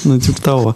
Ну, 0.03 0.19
типа 0.19 0.41
того. 0.41 0.75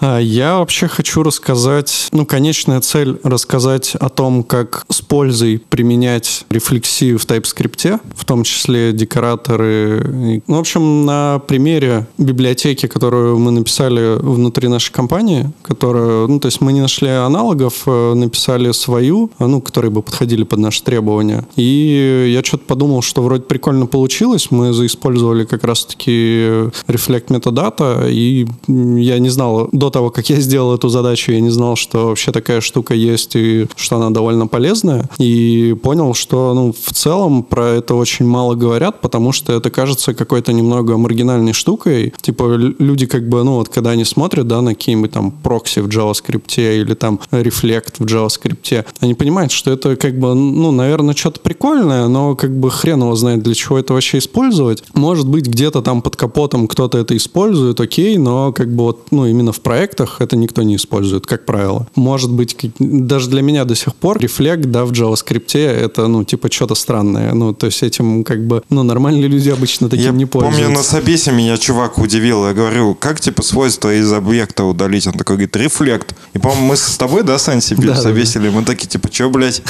А, 0.00 0.18
Я 0.18 0.58
вообще 0.58 0.88
хочу 0.88 1.22
рассказать, 1.22 2.08
ну, 2.12 2.26
конечная 2.26 2.80
цель 2.80 3.18
рассказать 3.22 3.94
о 3.94 4.08
том, 4.08 4.42
как 4.42 4.84
с 4.88 5.00
пользой 5.00 5.58
применять 5.58 6.44
рефлексию 6.50 7.18
в 7.18 7.26
TypeScript, 7.26 8.00
в 8.14 8.24
том 8.24 8.44
числе 8.44 8.92
декораторы. 8.92 10.42
Ну, 10.46 10.56
в 10.56 10.58
общем, 10.58 11.04
на 11.04 11.40
примере 11.46 12.06
библиотеки, 12.18 12.86
которую 12.86 13.38
мы 13.38 13.50
написали 13.50 14.18
внутри 14.18 14.68
нашей 14.68 14.92
компании, 14.92 15.50
которая, 15.62 16.26
ну, 16.26 16.40
то 16.40 16.46
есть 16.46 16.60
мы 16.60 16.72
не 16.72 16.80
нашли 16.80 17.08
аналогов, 17.08 17.82
э, 17.86 18.14
написали 18.14 18.72
свою, 18.72 19.30
э, 19.38 19.46
ну, 19.46 19.60
которые 19.60 19.90
бы 19.90 20.02
подходили 20.02 20.44
под 20.44 20.58
наши 20.58 20.82
требования. 20.82 21.46
И 21.56 22.32
я 22.34 22.42
что-то 22.44 22.64
подумал, 22.66 23.02
что 23.02 23.22
вроде 23.22 23.44
прикольно 23.44 23.86
получилось. 23.86 24.50
Мы 24.50 24.72
заиспользовали 24.72 25.44
как 25.44 25.64
раз-таки 25.64 26.70
Reflect 26.88 27.28
Metadata, 27.28 28.10
и 28.10 28.46
я 28.68 29.18
не 29.18 29.28
знал, 29.28 29.68
до 29.72 29.85
того, 29.90 30.10
как 30.10 30.28
я 30.30 30.40
сделал 30.40 30.74
эту 30.74 30.88
задачу, 30.88 31.32
я 31.32 31.40
не 31.40 31.50
знал, 31.50 31.76
что 31.76 32.08
вообще 32.08 32.32
такая 32.32 32.60
штука 32.60 32.94
есть 32.94 33.36
и 33.36 33.66
что 33.76 33.96
она 33.96 34.10
довольно 34.10 34.46
полезная. 34.46 35.08
И 35.18 35.76
понял, 35.82 36.14
что, 36.14 36.52
ну, 36.54 36.72
в 36.72 36.92
целом 36.92 37.42
про 37.42 37.68
это 37.68 37.94
очень 37.94 38.26
мало 38.26 38.54
говорят, 38.54 39.00
потому 39.00 39.32
что 39.32 39.52
это 39.52 39.70
кажется 39.70 40.14
какой-то 40.14 40.52
немного 40.52 40.96
маргинальной 40.96 41.52
штукой. 41.52 42.12
Типа 42.20 42.56
люди 42.56 43.06
как 43.06 43.28
бы, 43.28 43.42
ну, 43.44 43.54
вот 43.54 43.68
когда 43.68 43.90
они 43.90 44.04
смотрят, 44.04 44.46
да, 44.46 44.60
на 44.60 44.74
какие-нибудь 44.74 45.12
там 45.12 45.30
прокси 45.30 45.80
в 45.80 45.88
JavaScript 45.88 46.56
или 46.56 46.94
там 46.94 47.20
Reflect 47.30 47.94
в 47.98 48.04
JavaScript, 48.04 48.84
они 49.00 49.14
понимают, 49.14 49.52
что 49.52 49.70
это 49.70 49.96
как 49.96 50.18
бы, 50.18 50.34
ну, 50.34 50.70
наверное, 50.70 51.14
что-то 51.14 51.40
прикольное, 51.40 52.08
но 52.08 52.34
как 52.34 52.56
бы 52.58 52.70
хрен 52.70 53.02
его 53.02 53.14
знает, 53.14 53.42
для 53.42 53.54
чего 53.54 53.78
это 53.78 53.94
вообще 53.94 54.18
использовать. 54.18 54.84
Может 54.94 55.28
быть, 55.28 55.46
где-то 55.46 55.82
там 55.82 56.02
под 56.02 56.16
капотом 56.16 56.68
кто-то 56.68 56.98
это 56.98 57.16
использует, 57.16 57.80
окей, 57.80 58.16
но 58.18 58.52
как 58.52 58.74
бы 58.74 58.84
вот, 58.84 59.06
ну, 59.10 59.26
именно 59.26 59.52
в 59.52 59.60
проектах 59.76 60.22
это 60.22 60.36
никто 60.36 60.62
не 60.62 60.76
использует, 60.76 61.26
как 61.26 61.44
правило. 61.44 61.86
Может 61.96 62.30
быть, 62.32 62.56
даже 62.78 63.28
для 63.28 63.42
меня 63.42 63.66
до 63.66 63.74
сих 63.74 63.94
пор 63.94 64.16
Reflect, 64.16 64.64
да, 64.64 64.86
в 64.86 64.92
JavaScript 64.92 65.58
это, 65.58 66.06
ну, 66.06 66.24
типа, 66.24 66.50
что-то 66.50 66.74
странное. 66.74 67.34
Ну, 67.34 67.52
то 67.52 67.66
есть 67.66 67.82
этим 67.82 68.24
как 68.24 68.46
бы, 68.46 68.62
ну, 68.70 68.82
нормальные 68.84 69.28
люди 69.28 69.50
обычно 69.50 69.90
таким 69.90 70.04
Я 70.06 70.12
не 70.12 70.24
пользуются. 70.24 70.62
помню, 70.62 70.74
на 70.78 70.82
собесе 70.82 71.30
меня 71.30 71.58
чувак 71.58 71.98
удивил. 71.98 72.46
Я 72.46 72.54
говорю, 72.54 72.94
как 72.94 73.20
типа 73.20 73.42
свойства 73.42 73.94
из 73.94 74.10
объекта 74.10 74.64
удалить? 74.64 75.06
Он 75.06 75.12
такой 75.12 75.36
говорит, 75.36 75.56
рефлект. 75.56 76.14
И, 76.32 76.38
по-моему, 76.38 76.68
мы 76.68 76.76
с 76.76 76.96
тобой, 76.96 77.22
да, 77.22 77.38
Сань, 77.38 77.60
себе 77.60 77.88
Да, 77.88 77.94
да, 77.94 78.00
собесили? 78.00 78.48
Мы 78.48 78.64
такие, 78.64 78.88
типа, 78.88 79.10
что, 79.12 79.28
блядь? 79.28 79.62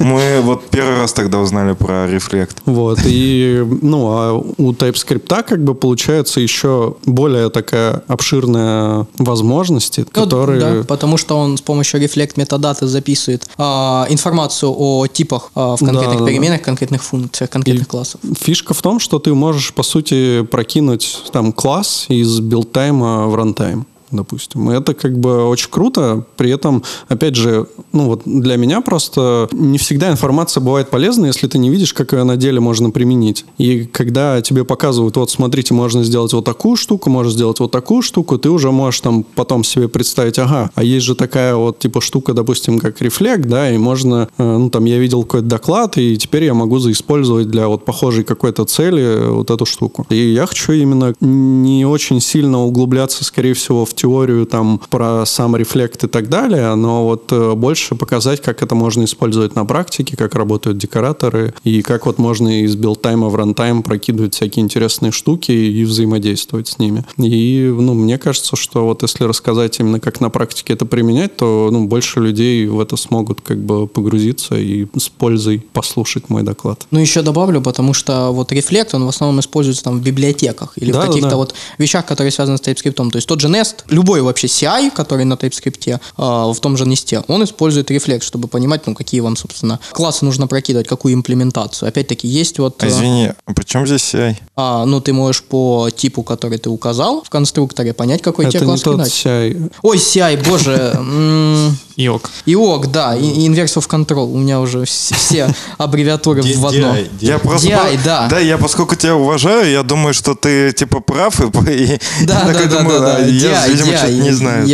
Мы 0.00 0.40
вот 0.42 0.68
первый 0.68 0.96
раз 0.96 1.12
тогда 1.12 1.38
узнали 1.38 1.74
про 1.74 2.08
рефлект. 2.08 2.56
Вот, 2.64 2.98
и, 3.04 3.64
ну, 3.82 4.08
а 4.08 4.32
у 4.32 4.72
TypeScript 4.72 5.44
как 5.44 5.62
бы 5.62 5.76
получается 5.76 6.40
еще 6.40 6.96
более 7.06 7.50
такая 7.50 8.02
обширная 8.08 9.06
возможности, 9.44 10.00
Ну, 10.00 10.06
которые... 10.22 10.60
да, 10.60 10.84
потому 10.84 11.16
что 11.16 11.38
он 11.38 11.56
с 11.56 11.60
помощью 11.60 12.00
Reflect 12.02 12.32
метадаты 12.36 12.86
записывает 12.86 13.46
а, 13.56 14.06
информацию 14.08 14.74
о 14.76 15.06
типах 15.06 15.50
а, 15.54 15.76
в 15.76 15.78
конкретных 15.80 16.18
Да, 16.18 16.24
да, 16.24 16.26
переменах, 16.26 16.62
конкретных 16.62 17.02
функциях, 17.02 17.50
конкретных 17.50 17.86
И 17.86 17.90
классов. 17.90 18.20
Фишка 18.40 18.74
в 18.74 18.82
том, 18.82 18.98
что 19.00 19.18
ты 19.18 19.34
можешь, 19.34 19.72
по 19.74 19.82
сути, 19.82 20.42
прокинуть 20.42 21.22
там 21.32 21.52
класс 21.52 22.06
из 22.08 22.40
build 22.40 22.83
time 22.83 23.17
а 23.17 23.26
в 23.26 23.34
runtime 23.34 23.86
допустим. 24.16 24.70
И 24.70 24.74
это 24.74 24.94
как 24.94 25.18
бы 25.18 25.44
очень 25.48 25.70
круто. 25.70 26.24
При 26.36 26.50
этом, 26.50 26.82
опять 27.08 27.36
же, 27.36 27.66
ну 27.92 28.06
вот 28.06 28.22
для 28.24 28.56
меня 28.56 28.80
просто 28.80 29.48
не 29.52 29.78
всегда 29.78 30.10
информация 30.10 30.60
бывает 30.60 30.90
полезна, 30.90 31.26
если 31.26 31.46
ты 31.46 31.58
не 31.58 31.70
видишь, 31.70 31.92
как 31.92 32.12
ее 32.12 32.24
на 32.24 32.36
деле 32.36 32.60
можно 32.60 32.90
применить. 32.90 33.44
И 33.58 33.84
когда 33.84 34.40
тебе 34.40 34.64
показывают, 34.64 35.16
вот 35.16 35.30
смотрите, 35.30 35.74
можно 35.74 36.02
сделать 36.04 36.32
вот 36.32 36.44
такую 36.44 36.76
штуку, 36.76 37.10
можно 37.10 37.32
сделать 37.32 37.60
вот 37.60 37.70
такую 37.70 38.02
штуку, 38.02 38.38
ты 38.38 38.50
уже 38.50 38.70
можешь 38.70 39.00
там 39.00 39.24
потом 39.34 39.64
себе 39.64 39.88
представить, 39.88 40.38
ага, 40.38 40.70
а 40.74 40.82
есть 40.82 41.06
же 41.06 41.14
такая 41.14 41.54
вот 41.56 41.78
типа 41.78 42.00
штука, 42.00 42.32
допустим, 42.32 42.78
как 42.78 43.00
Reflect, 43.00 43.46
да, 43.46 43.70
и 43.70 43.78
можно, 43.78 44.28
э, 44.38 44.56
ну 44.56 44.70
там 44.70 44.84
я 44.84 44.98
видел 44.98 45.22
какой-то 45.22 45.46
доклад, 45.46 45.98
и 45.98 46.16
теперь 46.16 46.44
я 46.44 46.54
могу 46.54 46.78
заиспользовать 46.78 47.48
для 47.48 47.68
вот 47.68 47.84
похожей 47.84 48.24
какой-то 48.24 48.64
цели 48.64 49.28
вот 49.28 49.50
эту 49.50 49.66
штуку. 49.66 50.06
И 50.10 50.16
я 50.16 50.46
хочу 50.46 50.72
именно 50.72 51.14
не 51.20 51.84
очень 51.84 52.20
сильно 52.20 52.62
углубляться, 52.62 53.24
скорее 53.24 53.54
всего, 53.54 53.84
в 53.84 53.94
теорию 53.94 54.03
там 54.46 54.80
про 54.90 55.24
сам 55.26 55.56
Reflect 55.56 56.04
и 56.04 56.08
так 56.08 56.28
далее, 56.28 56.74
но 56.74 57.04
вот 57.04 57.32
э, 57.32 57.54
больше 57.54 57.94
показать, 57.94 58.40
как 58.42 58.62
это 58.62 58.74
можно 58.74 59.04
использовать 59.04 59.54
на 59.54 59.64
практике, 59.64 60.16
как 60.16 60.34
работают 60.34 60.78
декораторы, 60.78 61.54
и 61.64 61.82
как 61.82 62.06
вот 62.06 62.18
можно 62.18 62.62
из 62.62 62.76
build 62.76 63.02
time 63.02 63.23
а 63.23 63.28
в 63.28 63.36
runtime 63.36 63.82
прокидывать 63.82 64.34
всякие 64.34 64.64
интересные 64.64 65.12
штуки 65.12 65.52
и 65.52 65.84
взаимодействовать 65.84 66.68
с 66.68 66.78
ними. 66.78 67.04
И, 67.16 67.72
ну, 67.74 67.94
мне 67.94 68.18
кажется, 68.18 68.56
что 68.56 68.84
вот 68.84 69.02
если 69.02 69.24
рассказать 69.24 69.80
именно 69.80 70.00
как 70.00 70.20
на 70.20 70.30
практике 70.30 70.74
это 70.74 70.86
применять, 70.86 71.36
то, 71.36 71.68
ну, 71.72 71.86
больше 71.86 72.20
людей 72.20 72.66
в 72.66 72.80
это 72.80 72.96
смогут 72.96 73.40
как 73.40 73.58
бы 73.58 73.86
погрузиться 73.86 74.56
и 74.56 74.86
с 74.98 75.08
пользой 75.08 75.64
послушать 75.72 76.28
мой 76.28 76.42
доклад. 76.42 76.86
Ну, 76.90 76.98
еще 76.98 77.22
добавлю, 77.22 77.60
потому 77.60 77.94
что 77.94 78.30
вот 78.30 78.52
Reflect, 78.52 78.90
он 78.92 79.06
в 79.06 79.08
основном 79.08 79.40
используется 79.40 79.84
там 79.84 79.98
в 79.98 80.02
библиотеках 80.02 80.72
или 80.76 80.92
Да, 80.92 81.00
в 81.00 81.06
каких-то 81.06 81.30
да. 81.30 81.36
вот 81.36 81.54
вещах, 81.78 82.06
которые 82.06 82.30
связаны 82.30 82.58
с 82.58 82.60
TypeScript. 82.60 83.10
То 83.10 83.16
есть 83.16 83.28
тот 83.28 83.40
же 83.40 83.48
Nest, 83.48 83.84
любой 83.94 84.20
вообще 84.22 84.46
DI, 84.46 84.90
который 84.90 85.24
на 85.24 85.34
TypeScript, 85.34 86.00
а, 86.16 86.52
в 86.52 86.60
том 86.60 86.76
же 86.76 86.84
Nest, 86.84 87.24
он 87.28 87.44
использует 87.44 87.90
Reflect, 87.90 88.22
чтобы 88.22 88.48
понимать, 88.48 88.86
ну, 88.86 88.94
какие 88.94 89.20
вам, 89.20 89.36
собственно, 89.36 89.80
классы 89.92 90.24
нужно 90.24 90.46
прокидывать, 90.46 90.86
какую 90.86 91.14
имплементацию. 91.14 91.88
Опять-таки, 91.88 92.28
есть 92.28 92.58
вот... 92.58 92.82
А, 92.82 92.86
э, 92.86 92.88
Извини, 92.88 93.32
а 93.46 93.52
при 93.54 93.64
чем 93.64 93.86
здесь 93.86 94.02
CI? 94.02 94.36
а, 94.56 94.84
ну, 94.84 95.00
ты 95.00 95.12
можешь 95.12 95.42
по 95.42 95.88
типу, 95.90 96.22
который 96.22 96.58
ты 96.58 96.70
указал 96.70 97.22
в 97.22 97.30
конструкторе, 97.30 97.92
понять, 97.92 98.22
какой 98.22 98.46
это 98.46 98.52
тебе 98.52 98.60
не 98.62 98.66
класс 98.66 98.82
тот 98.82 98.96
кидать. 98.96 99.12
CI. 99.12 99.72
Ой, 99.82 99.96
CI, 99.96 100.48
боже. 100.48 101.74
Иок. 101.96 102.30
IOC, 102.46 102.86
да, 102.88 103.16
Inverse 103.16 103.76
of 103.78 103.88
Control. 103.88 104.32
У 104.32 104.36
меня 104.38 104.60
уже 104.60 104.80
вс- 104.82 105.14
все 105.14 105.54
аббревиатуры 105.78 106.42
в 106.42 106.66
одно. 106.66 106.96
Я 107.20 107.38
просто... 107.38 107.68
Да. 108.04 108.28
Да, 108.28 108.38
я 108.38 108.58
поскольку 108.58 108.96
тебя 108.96 109.14
уважаю, 109.16 109.70
я 109.70 109.82
думаю, 109.82 110.14
что 110.14 110.34
ты 110.34 110.72
типа 110.72 111.00
прав, 111.00 111.40
и, 111.40 111.44
Да, 112.26 112.44
да, 112.44 112.52
да, 112.52 112.66
да, 112.66 113.16
а 113.16 113.18
да. 113.20 113.26
я, 113.26 113.66
видимо, 113.68 113.96
что-то 113.96 114.12
не 114.12 114.30
знаю. 114.32 114.66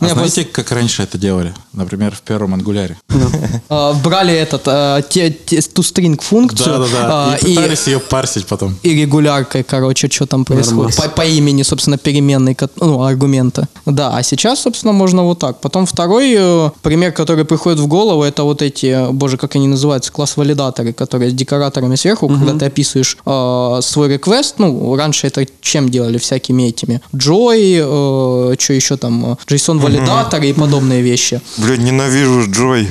А 0.00 0.08
знаете, 0.08 0.44
как 0.44 0.72
раньше 0.72 1.02
это 1.02 1.18
делали? 1.18 1.54
Например, 1.72 2.14
в 2.14 2.20
первом 2.22 2.54
ангуляре. 2.54 2.96
А, 3.68 3.94
брали 3.94 4.34
этот 4.34 4.64
те- 5.08 5.28
toString 5.48 6.20
функцию 6.20 6.78
Да-да-да. 6.78 7.32
а, 7.32 7.36
И 7.36 7.52
и, 7.52 7.56
пытались 7.56 7.86
ее 7.86 8.00
парсить 8.00 8.46
потом. 8.46 8.76
и 8.82 8.90
регуляркой, 8.90 9.62
короче, 9.62 10.08
что 10.10 10.26
там 10.26 10.44
происходит. 10.44 10.96
По, 11.14 11.22
имени, 11.24 11.62
собственно, 11.62 11.96
переменной, 11.96 12.56
ну, 12.76 13.02
аргумента. 13.02 13.68
Да, 13.86 14.14
а 14.16 14.22
сейчас, 14.22 14.60
собственно, 14.62 14.92
можно 14.92 15.22
вот 15.22 15.38
так. 15.38 15.60
Потом 15.60 15.86
второй 15.86 16.61
э, 16.66 16.70
пример, 16.82 17.12
который 17.12 17.44
приходит 17.44 17.78
в 17.78 17.86
голову, 17.86 18.22
это 18.22 18.44
вот 18.44 18.62
эти, 18.62 19.12
боже, 19.12 19.36
как 19.36 19.56
они 19.56 19.68
называются, 19.68 20.12
класс-валидаторы, 20.12 20.92
которые 20.92 21.30
с 21.30 21.34
декораторами 21.34 21.96
сверху, 21.96 22.28
когда 22.28 22.58
ты 22.58 22.66
описываешь 22.66 23.16
э, 23.24 23.80
свой 23.82 24.08
реквест, 24.08 24.54
ну, 24.58 24.96
раньше 24.96 25.26
это 25.26 25.46
чем 25.60 25.88
делали? 25.88 26.18
Всякими 26.18 26.64
этими 26.64 27.00
Joy, 27.14 28.56
что 28.58 28.72
еще 28.72 28.96
там, 28.96 29.36
JSON-валидаторы 29.46 30.50
и 30.50 30.52
подобные 30.52 31.02
вещи. 31.02 31.40
Блин, 31.58 31.84
ненавижу 31.84 32.50
Джой. 32.50 32.88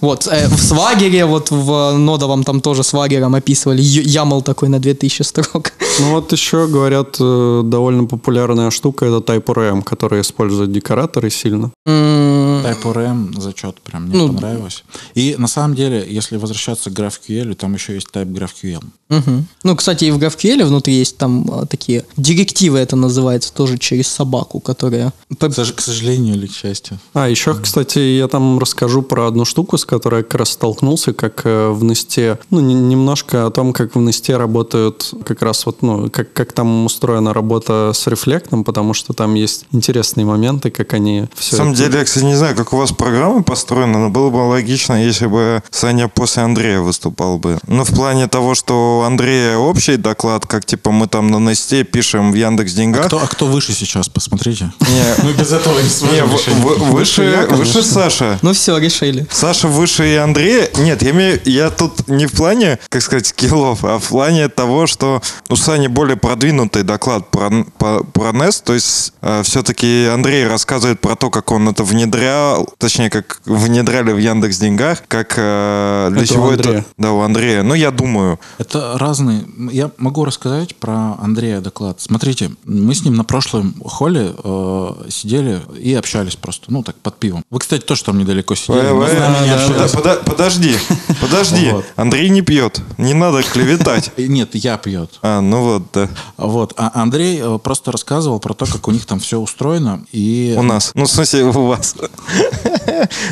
Вот, 0.00 0.26
э, 0.26 0.48
в 0.48 0.60
свагере, 0.60 1.24
вот 1.24 1.50
в 1.50 1.96
нодовом 1.98 2.44
там 2.44 2.60
тоже 2.60 2.82
свагером 2.82 3.34
описывали 3.34 3.82
YAML 3.82 4.42
такой 4.42 4.68
на 4.68 4.78
2000 4.78 5.22
строк. 5.22 5.72
Ну 6.00 6.10
вот 6.12 6.32
еще, 6.32 6.66
говорят, 6.66 7.16
э, 7.20 7.62
довольно 7.64 8.04
популярная 8.04 8.70
штука 8.70 9.06
это 9.06 9.32
TypeORM, 9.32 9.82
которая 9.82 10.20
использует 10.20 10.72
декораторы 10.72 11.30
сильно. 11.30 11.70
М, 12.66 12.74
TypeORM 12.82 13.40
зачет 13.40 13.80
прям 13.80 14.04
мне 14.06 14.16
Ну, 14.18 14.28
понравилось. 14.32 14.84
И 15.14 15.34
на 15.38 15.48
самом 15.48 15.74
деле, 15.76 16.04
если 16.08 16.36
возвращаться 16.36 16.90
к 16.90 16.92
GraphQL, 16.94 17.54
там 17.54 17.74
еще 17.74 17.94
есть 17.94 18.08
Type 18.12 18.32
GraphQL. 18.32 18.82
мгм. 19.08 19.46
Ну, 19.62 19.76
кстати, 19.76 20.04
и 20.04 20.10
в 20.10 20.18
GraphQL 20.18 20.64
внутри 20.64 20.94
есть 20.94 21.16
там 21.16 21.48
а, 21.52 21.66
такие 21.66 22.04
директивы, 22.16 22.78
это 22.78 22.96
называется, 22.96 23.52
тоже 23.52 23.78
через 23.78 24.08
собаку, 24.08 24.58
которые... 24.60 25.12
К 25.38 25.44
сож- 25.52 25.72
к 25.72 25.80
сожалению 25.80 26.34
или 26.34 26.46
к 26.46 26.52
счастью. 26.52 26.98
А, 27.14 27.28
еще, 27.28 27.54
кстати, 27.54 27.98
я 27.98 28.26
там 28.28 28.58
расскажу 28.58 29.02
про 29.02 29.28
одну 29.28 29.44
штуку, 29.44 29.78
с 29.78 29.84
которой 29.84 30.18
я 30.18 30.22
как 30.24 30.40
раз 30.40 30.50
столкнулся, 30.50 31.12
как 31.12 31.42
э, 31.44 31.68
в 31.70 31.84
Несте, 31.84 32.38
ну, 32.50 32.60
не- 32.60 32.74
немножко 32.74 33.46
о 33.46 33.50
том, 33.50 33.72
как 33.72 33.94
в 33.94 34.00
Несте 34.00 34.36
работают 34.36 35.12
как 35.24 35.42
раз 35.42 35.66
вот, 35.66 35.82
ну, 35.82 36.10
как, 36.10 36.32
как 36.32 36.52
там 36.52 36.86
устроена 36.86 37.32
работа 37.32 37.92
с 37.94 38.06
рефлектом, 38.08 38.64
потому 38.64 38.92
что 38.94 39.12
там 39.12 39.34
есть 39.34 39.66
интересные 39.72 40.24
моменты, 40.26 40.70
как 40.70 40.94
они 40.94 41.26
все 41.36 41.52
На 41.52 41.58
самом 41.58 41.74
деле, 41.74 41.98
я, 41.98 42.04
кстати, 42.04 42.24
не 42.24 42.34
знаю, 42.36 42.55
как 42.56 42.72
у 42.72 42.76
вас 42.78 42.92
программа 42.92 43.42
построена, 43.42 43.98
но 43.98 44.08
было 44.10 44.30
бы 44.30 44.38
логично, 44.38 45.04
если 45.04 45.26
бы 45.26 45.62
Саня 45.70 46.08
после 46.08 46.42
Андрея 46.42 46.80
выступал 46.80 47.38
бы. 47.38 47.58
Ну, 47.66 47.84
в 47.84 47.94
плане 47.94 48.26
того, 48.26 48.54
что 48.54 49.00
у 49.00 49.02
Андрея 49.02 49.56
общий 49.58 49.96
доклад, 49.96 50.46
как 50.46 50.64
типа 50.64 50.90
мы 50.90 51.06
там 51.06 51.30
на 51.30 51.38
Несте 51.38 51.84
пишем 51.84 52.32
в 52.32 52.34
Яндекс 52.34 52.72
Деньгах. 52.72 53.06
Кто, 53.06 53.20
а 53.22 53.26
кто 53.26 53.46
выше 53.46 53.72
сейчас, 53.72 54.08
посмотрите. 54.08 54.72
Не, 54.80 55.22
Мы 55.24 55.32
без 55.32 55.52
этого 55.52 55.78
не 55.80 55.88
сможем 55.88 56.60
выше, 56.90 57.46
выше 57.50 57.82
Саша. 57.82 58.38
Ну 58.42 58.52
все, 58.52 58.78
решили. 58.78 59.26
Саша 59.30 59.68
выше 59.68 60.08
и 60.08 60.16
Андрея. 60.16 60.68
Нет, 60.78 61.02
я, 61.02 61.10
имею, 61.10 61.40
я 61.44 61.70
тут 61.70 62.08
не 62.08 62.26
в 62.26 62.32
плане, 62.32 62.78
как 62.88 63.02
сказать, 63.02 63.26
скиллов, 63.26 63.84
а 63.84 63.98
в 63.98 64.04
плане 64.04 64.48
того, 64.48 64.86
что 64.86 65.20
у 65.48 65.56
Сани 65.56 65.88
более 65.88 66.16
продвинутый 66.16 66.82
доклад 66.82 67.30
про, 67.30 67.50
по- 67.78 68.04
про 68.04 68.30
NES. 68.30 68.62
То 68.64 68.74
есть 68.74 69.12
все-таки 69.42 70.06
Андрей 70.06 70.46
рассказывает 70.46 71.00
про 71.00 71.16
то, 71.16 71.30
как 71.30 71.50
он 71.52 71.68
это 71.68 71.84
внедрял, 71.84 72.45
точнее, 72.78 73.10
как 73.10 73.40
внедряли 73.44 74.12
в 74.12 74.18
Яндекс 74.18 74.58
Деньгах, 74.58 75.02
как 75.08 75.34
э, 75.36 76.08
для 76.10 76.22
Это 76.22 76.32
чего 76.32 76.52
это... 76.52 76.84
Да, 76.96 77.12
у 77.12 77.20
Андрея. 77.20 77.62
Ну, 77.62 77.74
я 77.74 77.90
думаю. 77.90 78.38
Это 78.58 78.98
разные. 78.98 79.44
Я 79.70 79.90
могу 79.98 80.24
рассказать 80.24 80.76
про 80.76 81.16
Андрея 81.20 81.60
доклад. 81.60 82.00
Смотрите, 82.00 82.50
мы 82.64 82.94
с 82.94 83.04
ним 83.04 83.14
на 83.14 83.24
прошлом 83.24 83.74
холле 83.84 84.32
э, 84.42 84.90
сидели 85.08 85.60
и 85.78 85.94
общались 85.94 86.36
просто, 86.36 86.66
ну 86.68 86.82
так, 86.82 86.96
под 86.96 87.18
пивом. 87.18 87.44
Вы, 87.50 87.60
кстати, 87.60 87.82
тоже 87.82 88.04
там 88.04 88.18
недалеко 88.18 88.54
сидели. 88.54 88.80
Э, 88.80 89.06
э, 89.08 89.88
да, 89.88 90.00
да, 90.02 90.16
подожди, 90.24 90.74
подожди. 91.20 91.70
Вот. 91.70 91.84
Андрей 91.96 92.28
не 92.28 92.42
пьет. 92.42 92.80
Не 92.98 93.14
надо 93.14 93.42
клеветать. 93.42 94.12
Нет, 94.16 94.54
я 94.54 94.76
пьет. 94.76 95.18
А, 95.22 95.40
ну 95.40 95.62
вот, 95.62 95.82
да. 95.92 96.08
Вот. 96.36 96.74
А 96.76 96.90
Андрей 96.94 97.40
э, 97.42 97.58
просто 97.58 97.92
рассказывал 97.92 98.40
про 98.40 98.54
то, 98.54 98.66
как 98.66 98.88
у 98.88 98.90
них 98.90 99.06
там 99.06 99.18
все 99.20 99.38
устроено. 99.38 100.04
И 100.12 100.54
У 100.56 100.62
нас. 100.62 100.92
Ну, 100.94 101.04
в 101.04 101.10
смысле, 101.10 101.44
у 101.44 101.66
вас. 101.66 101.94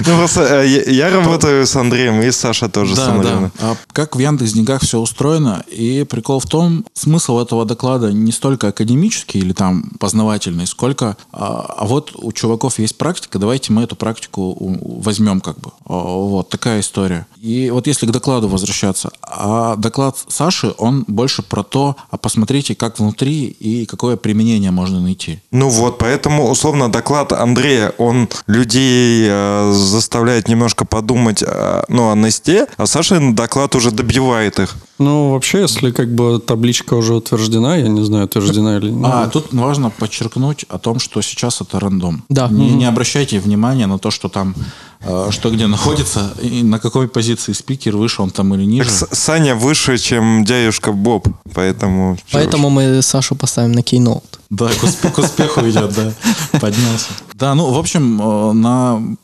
Ну, 0.07 0.17
просто 0.19 0.65
э, 0.65 0.91
я 0.91 1.11
работаю 1.11 1.67
с 1.67 1.75
Андреем, 1.77 2.21
и 2.21 2.31
Саша 2.31 2.69
тоже 2.69 2.97
самовременно. 2.97 3.51
да. 3.59 3.71
А 3.71 3.77
как 3.93 4.17
в 4.17 4.19
Яндекс 4.19 4.53
Деньгах 4.53 4.83
все 4.83 4.99
устроено. 4.99 5.65
И 5.69 6.05
прикол 6.05 6.41
в 6.41 6.47
том, 6.47 6.85
смысл 6.95 7.41
этого 7.41 7.65
доклада 7.65 8.13
не 8.13 8.33
столько 8.33 8.69
академический 8.69 9.41
или 9.41 9.53
там 9.53 9.91
познавательный, 9.99 10.67
сколько 10.67 11.17
а, 11.33 11.75
а 11.79 11.85
вот 11.87 12.13
у 12.15 12.33
чуваков 12.33 12.79
есть 12.79 12.99
практика, 12.99 13.39
давайте 13.39 13.73
мы 13.73 13.83
эту 13.83 13.97
практику 13.97 14.57
возьмем 14.59 15.41
как 15.41 15.59
бы. 15.59 15.71
Вот 15.85 16.49
такая 16.49 16.81
история. 16.81 17.27
И 17.41 17.71
вот 17.71 17.87
если 17.87 18.07
к 18.07 18.11
докладу 18.11 18.49
возвращаться, 18.49 19.11
а 19.23 19.77
доклад 19.77 20.17
Саши, 20.29 20.75
он 20.79 21.05
больше 21.07 21.43
про 21.43 21.63
то, 21.63 21.97
а 22.11 22.17
посмотрите, 22.17 22.75
как 22.75 22.99
внутри 22.99 23.45
и 23.45 23.87
какое 23.87 24.17
применение 24.17 24.71
можно 24.71 25.01
найти. 25.01 25.41
Ну 25.51 25.69
вот, 25.69 25.99
поэтому, 25.99 26.51
условно, 26.51 26.91
доклад 26.91 27.33
Андрея, 27.33 27.93
он 27.99 28.29
людей 28.47 28.84
э, 29.29 29.73
заставляет 29.73 30.49
немножко 30.49 30.85
подумать 30.85 31.43
э, 31.47 31.85
ну, 31.89 32.11
о 32.11 32.15
Несте, 32.15 32.67
а 32.77 32.87
Сашин 32.87 33.35
доклад 33.35 33.75
уже 33.75 33.91
добивает 33.91 34.59
их. 34.59 34.77
Ну, 34.99 35.33
вообще, 35.33 35.63
если 35.63 35.91
как 35.91 36.15
бы 36.15 36.39
табличка 36.39 36.95
уже 36.95 37.15
утверждена, 37.15 37.77
я 37.77 37.89
не 37.89 38.05
знаю, 38.05 38.27
утверждена 38.27 38.77
или 38.77 38.91
нет. 38.91 39.11
А, 39.13 39.29
тут 39.29 39.53
важно 39.53 39.91
подчеркнуть 39.91 40.65
о 40.69 40.79
том, 40.79 41.01
что 41.01 41.21
сейчас 41.21 41.61
это 41.61 41.81
рандом. 41.81 42.23
Да. 42.29 42.49
Не, 42.49 42.71
не 42.71 42.85
обращайте 42.85 43.41
внимания 43.41 43.87
на 43.87 43.99
то, 43.99 44.13
что 44.13 44.29
там, 44.29 44.55
э, 45.01 45.29
что 45.31 45.51
где 45.51 45.67
находится, 45.67 46.33
и 46.41 46.63
на 46.63 46.79
какой 46.79 47.09
позиции 47.09 47.53
спикер, 47.53 47.97
выше 47.97 48.23
он 48.23 48.31
там 48.31 48.55
или 48.55 48.65
ниже. 48.65 48.89
Саня 48.91 49.57
выше, 49.57 49.99
чем 49.99 50.45
дядюшка 50.45 50.93
Боб, 50.93 51.27
поэтому... 51.53 52.17
Поэтому 52.31 52.71
мы 52.71 53.03
Сашу 53.03 53.35
поставим 53.35 53.73
на 53.73 53.83
кейноут. 53.83 54.39
Да, 54.51 54.69
к 54.69 55.19
успеху 55.19 55.69
идет, 55.69 55.93
да, 55.95 56.13
поднялся. 56.61 57.11
Да, 57.35 57.55
ну, 57.57 57.73
в 57.73 57.79
общем, 57.79 58.21
э, 58.23 58.53
на, 58.53 59.01
на- 59.01 59.17